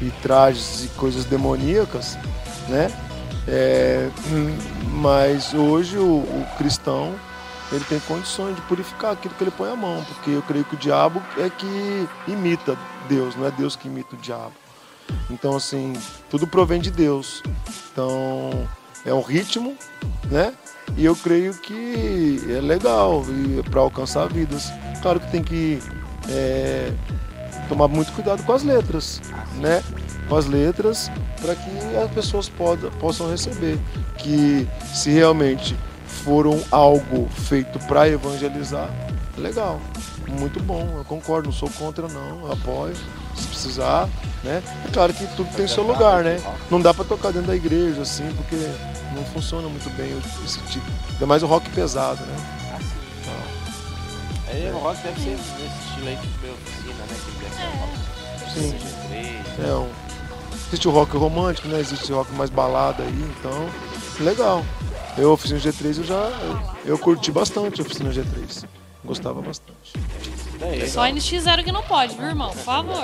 e 0.01 0.09
trajes 0.21 0.85
e 0.85 0.87
coisas 0.89 1.25
demoníacas, 1.25 2.17
né? 2.69 2.89
É, 3.47 4.09
mas 4.93 5.53
hoje 5.53 5.97
o, 5.97 6.19
o 6.19 6.45
cristão 6.57 7.13
ele 7.71 7.83
tem 7.85 7.99
condições 8.01 8.55
de 8.55 8.61
purificar 8.63 9.11
aquilo 9.11 9.33
que 9.35 9.43
ele 9.43 9.51
põe 9.51 9.71
a 9.71 9.75
mão, 9.75 10.03
porque 10.05 10.31
eu 10.31 10.41
creio 10.41 10.65
que 10.65 10.75
o 10.75 10.77
diabo 10.77 11.21
é 11.37 11.49
que 11.49 12.07
imita 12.27 12.77
Deus, 13.07 13.35
não 13.35 13.45
é 13.45 13.51
Deus 13.51 13.75
que 13.75 13.87
imita 13.87 14.15
o 14.15 14.19
diabo. 14.19 14.53
Então, 15.29 15.55
assim, 15.55 15.93
tudo 16.29 16.47
provém 16.47 16.79
de 16.79 16.91
Deus. 16.91 17.41
Então, 17.91 18.67
é 19.05 19.13
um 19.13 19.21
ritmo, 19.21 19.75
né? 20.29 20.53
E 20.97 21.05
eu 21.05 21.15
creio 21.15 21.53
que 21.53 22.39
é 22.49 22.61
legal 22.61 23.23
para 23.69 23.81
alcançar 23.81 24.27
vidas. 24.27 24.71
Claro 25.01 25.19
que 25.19 25.31
tem 25.31 25.43
que 25.43 25.79
é, 26.27 26.91
tomar 27.67 27.87
muito 27.87 28.11
cuidado 28.13 28.43
com 28.43 28.53
as 28.53 28.63
letras, 28.63 29.21
né? 29.55 29.83
Com 30.27 30.35
as 30.35 30.45
letras, 30.45 31.11
para 31.41 31.55
que 31.55 31.69
as 31.95 32.11
pessoas 32.11 32.49
poda, 32.49 32.89
possam 32.99 33.29
receber. 33.29 33.79
Que 34.17 34.67
se 34.93 35.11
realmente 35.11 35.75
foram 36.23 36.61
algo 36.71 37.27
feito 37.29 37.79
para 37.79 38.07
evangelizar, 38.07 38.89
é 39.37 39.41
legal, 39.41 39.79
muito 40.27 40.61
bom. 40.61 40.97
Eu 40.97 41.05
concordo, 41.05 41.47
não 41.47 41.53
sou 41.53 41.69
contra 41.69 42.07
não, 42.07 42.45
eu 42.45 42.51
apoio. 42.51 42.95
Se 43.35 43.47
precisar, 43.47 44.09
né? 44.43 44.61
É 44.85 44.91
claro 44.91 45.13
que 45.13 45.25
tudo 45.35 45.49
tem 45.55 45.65
seu 45.67 45.83
lugar, 45.83 46.23
né? 46.23 46.41
Não 46.69 46.81
dá 46.81 46.93
para 46.93 47.05
tocar 47.05 47.31
dentro 47.31 47.47
da 47.47 47.55
igreja 47.55 48.01
assim, 48.01 48.29
porque 48.35 48.57
não 49.15 49.23
funciona 49.25 49.69
muito 49.69 49.89
bem 49.95 50.11
esse 50.43 50.59
tipo. 50.63 50.85
Ainda 51.13 51.25
mais 51.25 51.41
o 51.41 51.47
rock 51.47 51.69
pesado, 51.69 52.21
né? 52.25 52.59
Aí 54.47 54.69
o 54.71 54.77
rock 54.79 55.01
deve 55.03 55.21
ser 55.21 55.29
nesse 55.29 55.87
estilo 55.87 56.07
aí 56.07 56.17
tipo 56.17 56.41
meio 56.41 56.53
oficina, 56.53 56.93
né? 56.93 57.15
Que 57.23 57.31
deve 57.43 57.55
ser 57.55 57.67
um 57.67 57.77
rock 57.79 57.93
Sim. 58.53 58.75
G3. 59.59 59.69
É 59.69 59.75
um, 59.75 59.89
existe 60.67 60.87
o 60.87 60.91
rock 60.91 61.15
romântico, 61.15 61.67
né? 61.67 61.79
Existe 61.79 62.11
o 62.11 62.15
rock 62.15 62.33
mais 62.33 62.49
balada 62.49 63.03
aí, 63.03 63.33
então 63.39 63.69
legal. 64.19 64.65
Eu, 65.17 65.31
oficina 65.31 65.59
G3, 65.59 65.97
eu 65.97 66.03
já 66.03 66.15
eu, 66.15 66.59
eu 66.85 66.97
curti 66.97 67.31
bastante 67.31 67.81
a 67.81 67.83
oficina 67.83 68.09
G3. 68.11 68.65
Gostava 69.03 69.41
bastante. 69.41 69.93
Daí, 70.59 70.89
Só 70.89 71.03
NX0 71.03 71.63
que 71.63 71.71
não 71.71 71.83
pode, 71.83 72.15
viu, 72.15 72.25
irmão? 72.27 72.49
Por 72.49 72.57
favor. 72.63 73.03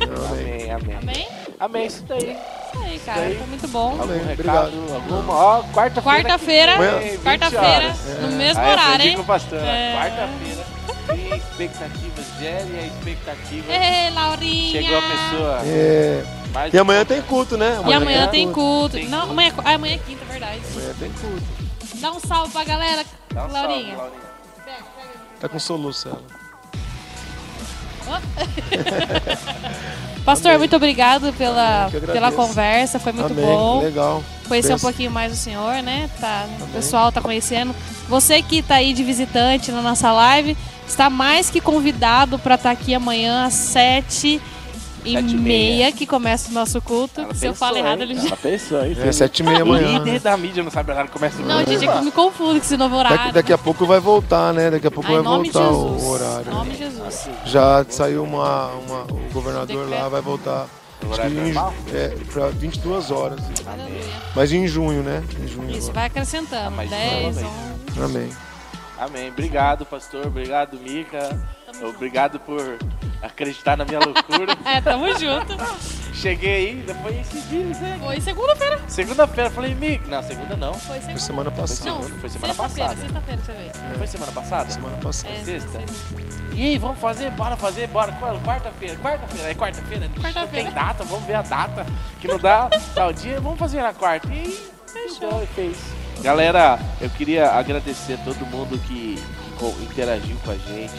Amém. 0.00 0.70
Amém, 0.70 0.96
amém. 0.96 1.28
Amém? 1.58 1.86
Isso 1.86 2.02
daí. 2.04 2.36
Isso 2.72 2.82
aí, 2.82 2.98
cara. 3.00 3.20
Daí. 3.20 3.36
Foi 3.36 3.46
muito 3.46 3.68
bom. 3.68 3.98
Amém, 4.02 4.18
recado? 4.18 4.32
obrigado. 4.32 4.94
Alguma? 4.94 5.32
Ó, 5.34 5.62
quarta-feira. 5.72 6.02
Quarta-feira, 6.22 6.72
que 6.72 6.78
vem, 6.78 7.10
20 7.10 7.22
quarta-feira, 7.22 7.66
horas. 7.66 8.20
no 8.20 8.32
mesmo 8.32 8.60
Aí 8.60 8.70
horário, 8.70 8.94
aprendi 8.94 9.16
hein? 9.16 9.24
pastor. 9.24 9.58
É. 9.62 9.94
Quarta-feira. 9.96 10.72
Tem 11.06 11.36
expectativas, 11.36 12.26
gere 12.38 12.78
a 12.78 12.86
expectativa. 12.86 13.72
Ei, 13.72 14.10
Laurinha! 14.14 14.70
Chegou 14.82 14.98
a 14.98 15.02
pessoa. 15.02 15.60
É, 15.64 16.24
e 16.72 16.78
amanhã 16.78 17.04
tem 17.04 17.22
culto, 17.22 17.56
né? 17.56 17.80
E 17.86 17.92
amanhã 17.92 18.28
tem 18.28 18.44
tem 18.46 18.52
culto. 18.52 18.94
Tem 18.96 19.08
Não, 19.08 19.18
culto. 19.20 19.32
amanhã, 19.32 19.52
ah, 19.58 19.74
amanhã 19.74 19.94
é 19.94 19.98
quinta, 19.98 20.24
verdade. 20.24 20.30
Amanhã 20.30 20.31
tem. 21.10 22.00
Dá 22.00 22.12
um 22.12 22.20
salve 22.20 22.52
pra 22.52 22.64
galera, 22.64 23.04
Dá 23.32 23.46
um 23.46 23.50
salve, 23.50 23.68
Laurinha. 23.68 23.96
Laurinha. 23.96 24.22
Tá 25.40 25.48
com 25.48 25.58
soluço 25.58 26.08
ela. 26.08 26.22
Pastor, 30.24 30.48
Amém. 30.50 30.58
muito 30.58 30.76
obrigado 30.76 31.32
pela, 31.32 31.90
pela 31.90 32.30
conversa, 32.32 32.98
foi 33.00 33.12
muito 33.12 33.32
Amém, 33.32 33.44
bom. 33.44 33.80
legal. 33.80 34.22
Conhecer 34.48 34.68
um 34.68 34.72
Pensa- 34.74 34.86
pouquinho 34.86 35.10
mais 35.10 35.32
o 35.32 35.36
senhor, 35.36 35.82
né? 35.82 36.08
Tá, 36.20 36.46
o 36.60 36.66
pessoal 36.68 37.10
tá 37.10 37.20
conhecendo. 37.20 37.74
Você 38.08 38.40
que 38.42 38.62
tá 38.62 38.76
aí 38.76 38.92
de 38.92 39.02
visitante 39.02 39.72
na 39.72 39.82
nossa 39.82 40.12
live, 40.12 40.56
está 40.86 41.08
mais 41.10 41.50
que 41.50 41.60
convidado 41.60 42.38
para 42.38 42.54
estar 42.56 42.70
aqui 42.70 42.94
amanhã 42.94 43.44
às 43.46 43.54
sete 43.54 44.40
e 45.04 45.12
Sete 45.12 45.34
e 45.34 45.36
meia, 45.36 45.76
meia. 45.86 45.92
que 45.92 46.06
começa 46.06 46.50
o 46.50 46.52
nosso 46.54 46.80
culto. 46.80 47.20
Ela 47.20 47.34
Se 47.34 47.46
eu 47.46 47.54
falo 47.54 47.76
errado, 47.76 48.02
ele 48.02 48.14
já. 48.14 48.26
Ela 48.28 48.36
pensou, 48.36 48.84
hein? 48.84 48.96
É, 49.00 49.12
sete 49.12 49.40
e 49.40 49.42
meia 49.42 49.62
amanhã. 49.62 49.98
Líder 49.98 50.20
da 50.20 50.36
mídia 50.36 50.62
não 50.62 50.70
sabe 50.70 50.92
a 50.92 50.94
hora 50.96 51.06
que 51.06 51.12
começa 51.12 51.42
o 51.42 51.44
Não, 51.46 51.58
gente, 51.58 51.74
é 51.74 51.78
que 51.78 51.98
eu 51.98 52.02
me 52.02 52.12
confundo 52.12 52.52
com 52.52 52.56
esse 52.64 52.76
novo 52.76 52.96
Daqui, 52.96 53.12
horário. 53.14 53.32
daqui 53.32 53.52
a 53.52 53.58
pouco 53.58 53.84
vai 53.86 54.00
voltar, 54.00 54.52
né? 54.54 54.70
Daqui 54.70 54.86
a 54.86 54.90
pouco 54.90 55.08
Ai, 55.08 55.14
vai 55.16 55.22
voltar 55.22 55.60
Jesus. 55.68 56.02
o 56.02 56.06
horário. 56.08 56.46
Em 56.50 56.54
nome 56.54 56.70
de 56.72 56.78
Jesus. 56.78 57.28
Já 57.46 57.84
saiu 57.88 58.22
uma, 58.24 58.66
uma- 58.86 59.02
o 59.04 59.32
governador 59.32 59.88
lá, 59.88 60.08
vai 60.08 60.20
voltar 60.22 60.66
O 61.04 61.10
horário 61.12 61.32
em, 61.38 61.44
normal? 61.52 61.74
é, 61.92 62.16
para 62.32 62.48
22 62.48 63.10
horas. 63.10 63.40
Aleluia. 63.66 64.00
Mas 64.36 64.52
em 64.52 64.66
junho, 64.68 65.02
né? 65.02 65.22
Em 65.42 65.48
junho. 65.48 65.70
Isso, 65.70 65.90
agora. 65.90 65.92
vai 65.94 66.06
acrescentando. 66.06 66.66
Ah, 66.68 66.70
mas 66.70 66.90
10, 66.90 67.36
não, 67.42 67.50
11. 67.50 68.04
Amém. 68.04 68.28
Amém. 69.04 69.30
Obrigado, 69.30 69.84
pastor. 69.86 70.26
Obrigado, 70.26 70.78
Mica. 70.78 71.38
Obrigado 71.82 72.38
por 72.40 72.78
acreditar 73.22 73.76
na 73.76 73.84
minha 73.84 73.98
loucura. 74.00 74.56
É, 74.64 74.80
tamo 74.80 75.06
junto. 75.18 75.56
Cheguei 76.14 76.54
aí, 76.68 76.74
depois 76.86 77.18
esses 77.18 77.48
dias, 77.48 77.78
né? 77.80 77.98
Foi 78.02 78.20
segunda-feira. 78.20 78.80
Segunda-feira, 78.86 79.50
falei, 79.50 79.74
Mica. 79.74 80.06
Não, 80.08 80.22
segunda 80.22 80.56
não. 80.56 80.74
Foi 80.74 80.96
segunda. 80.96 81.10
Foi 81.12 81.20
semana 81.20 81.50
passada. 81.50 81.90
Não, 81.90 82.02
Foi 82.02 82.28
semana 82.30 82.54
sexta-feira, 82.54 82.88
passada. 82.88 83.00
sexta-feira 83.00 83.42
você 83.42 83.52
veio. 83.52 83.72
Não 83.88 83.98
foi 83.98 84.06
semana 84.06 84.32
passada? 84.32 84.70
Semana 84.70 84.96
passada. 84.98 85.34
É, 85.34 85.44
Sexta? 85.44 85.70
sexta. 85.80 86.42
E 86.54 86.62
aí, 86.62 86.78
vamos 86.78 86.98
fazer? 86.98 87.30
Bora 87.30 87.56
fazer? 87.56 87.86
Bora. 87.88 88.12
Qual? 88.12 88.38
Quarta-feira. 88.40 88.96
Quarta-feira. 88.96 89.50
É 89.50 89.54
quarta-feira? 89.54 90.08
Quarta-feira. 90.08 90.40
Não 90.40 90.48
tem 90.48 90.70
data, 90.72 91.04
vamos 91.04 91.24
ver 91.26 91.34
a 91.34 91.42
data. 91.42 91.86
Que 92.20 92.28
não 92.28 92.38
dá 92.38 92.68
tal 92.94 93.12
dia, 93.12 93.40
vamos 93.40 93.58
fazer 93.58 93.82
na 93.82 93.92
quarta. 93.92 94.28
E 94.28 94.32
aí, 94.32 94.70
fechou 94.86 95.42
e 95.42 95.46
fez. 95.46 96.01
Galera, 96.22 96.78
eu 97.00 97.10
queria 97.10 97.50
agradecer 97.50 98.14
a 98.14 98.16
todo 98.18 98.46
mundo 98.46 98.78
que 98.86 99.20
co- 99.58 99.74
interagiu 99.82 100.36
com 100.44 100.52
a 100.52 100.54
gente, 100.54 100.92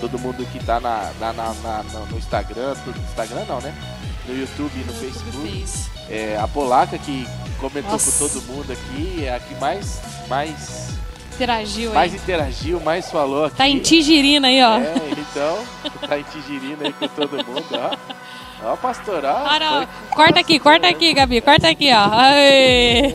todo 0.00 0.18
mundo 0.18 0.44
que 0.50 0.58
tá 0.64 0.80
na, 0.80 1.10
na- 1.20 1.32
na- 1.32 1.54
na- 1.62 1.82
no- 1.84 2.06
no 2.06 2.18
Instagram, 2.18 2.74
tudo- 2.84 2.98
Instagram 3.00 3.44
não, 3.48 3.60
né? 3.60 3.72
No 4.26 4.36
YouTube 4.36 4.72
e 4.74 4.84
no 4.84 4.92
Facebook. 4.92 5.64
É, 6.10 6.36
a 6.40 6.48
Polaca 6.48 6.98
que 6.98 7.28
comentou 7.60 7.92
Nossa. 7.92 8.10
com 8.10 8.28
todo 8.28 8.42
mundo 8.46 8.72
aqui, 8.72 9.24
é 9.24 9.34
a 9.36 9.40
que 9.40 9.54
mais, 9.56 10.00
mais, 10.28 10.88
Interagiu 11.34 11.92
mais 11.92 12.12
aí. 12.12 12.18
interagiu, 12.18 12.80
mais 12.80 13.08
falou 13.10 13.44
aqui. 13.44 13.56
Tá 13.56 13.68
em 13.68 13.78
Tigirina 13.78 14.48
aí, 14.48 14.62
ó. 14.64 14.78
É, 14.78 14.94
então, 15.16 15.64
tá 16.08 16.18
em 16.18 16.22
Tigirina 16.24 16.78
aí 16.86 16.92
com 16.92 17.06
todo 17.08 17.36
mundo, 17.44 17.66
ó. 17.72 18.16
Ó, 18.72 18.76
pastor, 18.76 19.24
ó. 19.24 19.44
Olha, 19.48 19.70
ó. 19.70 19.76
Foi- 19.78 19.86
Corta 20.10 20.40
aqui, 20.40 20.58
corta 20.58 20.88
aqui, 20.88 21.12
Gabi, 21.14 21.40
corta 21.40 21.68
aqui, 21.68 21.92
ó. 21.92 22.08
Aê. 22.18 23.14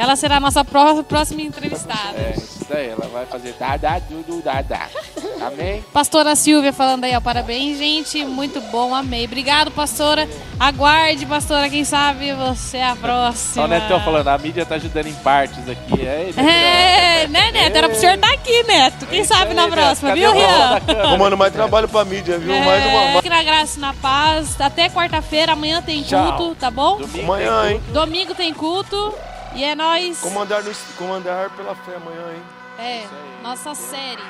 Ela 0.00 0.16
será 0.16 0.36
a 0.36 0.40
nossa 0.40 0.64
pró- 0.64 1.02
próxima 1.02 1.42
entrevistada. 1.42 2.16
É, 2.16 2.34
isso 2.36 2.64
daí, 2.68 2.88
ela 2.88 3.06
vai 3.12 3.26
fazer 3.26 3.52
da, 3.60 3.76
da, 3.76 3.98
du, 3.98 4.22
du, 4.22 4.40
da, 4.40 4.62
da. 4.62 4.86
Amém? 5.46 5.84
Pastora 5.92 6.34
Silvia 6.34 6.72
falando 6.72 7.04
aí, 7.04 7.14
ó. 7.14 7.20
Parabéns, 7.20 7.76
gente. 7.76 8.24
Muito 8.24 8.60
bom, 8.70 8.94
amei. 8.94 9.26
Obrigado, 9.26 9.70
pastora. 9.70 10.26
Aguarde, 10.58 11.26
pastora. 11.26 11.68
Quem 11.68 11.84
sabe 11.84 12.32
você 12.32 12.78
é 12.78 12.84
a 12.84 12.92
Ó, 12.92 12.96
próxima. 12.96 13.64
o 13.64 13.68
Netão 13.68 14.00
falando, 14.00 14.28
a 14.28 14.38
mídia 14.38 14.64
tá 14.64 14.76
ajudando 14.76 15.06
em 15.06 15.14
partes 15.14 15.68
aqui. 15.68 16.00
É. 16.06 16.30
É, 16.36 17.28
né, 17.28 17.50
Neto? 17.52 17.76
Era 17.76 17.88
pro 17.88 17.98
senhor 17.98 18.14
estar 18.14 18.32
aqui, 18.32 18.62
Neto. 18.64 19.06
Quem 19.06 19.20
Isso 19.20 19.34
sabe 19.34 19.50
aí, 19.50 19.54
na 19.56 19.68
próxima, 19.68 20.14
viu, 20.14 20.32
Rian? 20.32 20.80
Comando 21.10 21.36
mais 21.36 21.52
trabalho 21.52 21.88
pra 21.88 22.04
mídia, 22.04 22.38
viu? 22.38 22.52
É, 22.54 22.64
Mais 22.64 22.86
uma. 22.86 23.16
Fique 23.22 23.28
na 23.28 23.42
graça 23.42 23.78
e 23.78 23.80
na 23.80 23.92
paz. 23.94 24.58
Até 24.60 24.88
quarta-feira. 24.88 25.52
Amanhã 25.52 25.82
tem 25.82 26.02
Tchau. 26.02 26.36
culto, 26.36 26.54
tá 26.54 26.70
bom? 26.70 26.96
Domingo 26.98 27.24
Amanhã, 27.32 27.70
hein? 27.70 27.80
Domingo 27.92 28.34
tem 28.34 28.52
culto. 28.54 29.14
E 29.54 29.64
é 29.64 29.74
nóis. 29.74 30.20
Comandar, 30.20 30.62
no, 30.62 30.72
comandar 30.96 31.50
pela 31.50 31.74
fé 31.74 31.96
amanhã, 31.96 32.34
hein? 32.34 32.42
É, 32.78 33.06
nossa 33.42 33.74
série. 33.74 34.22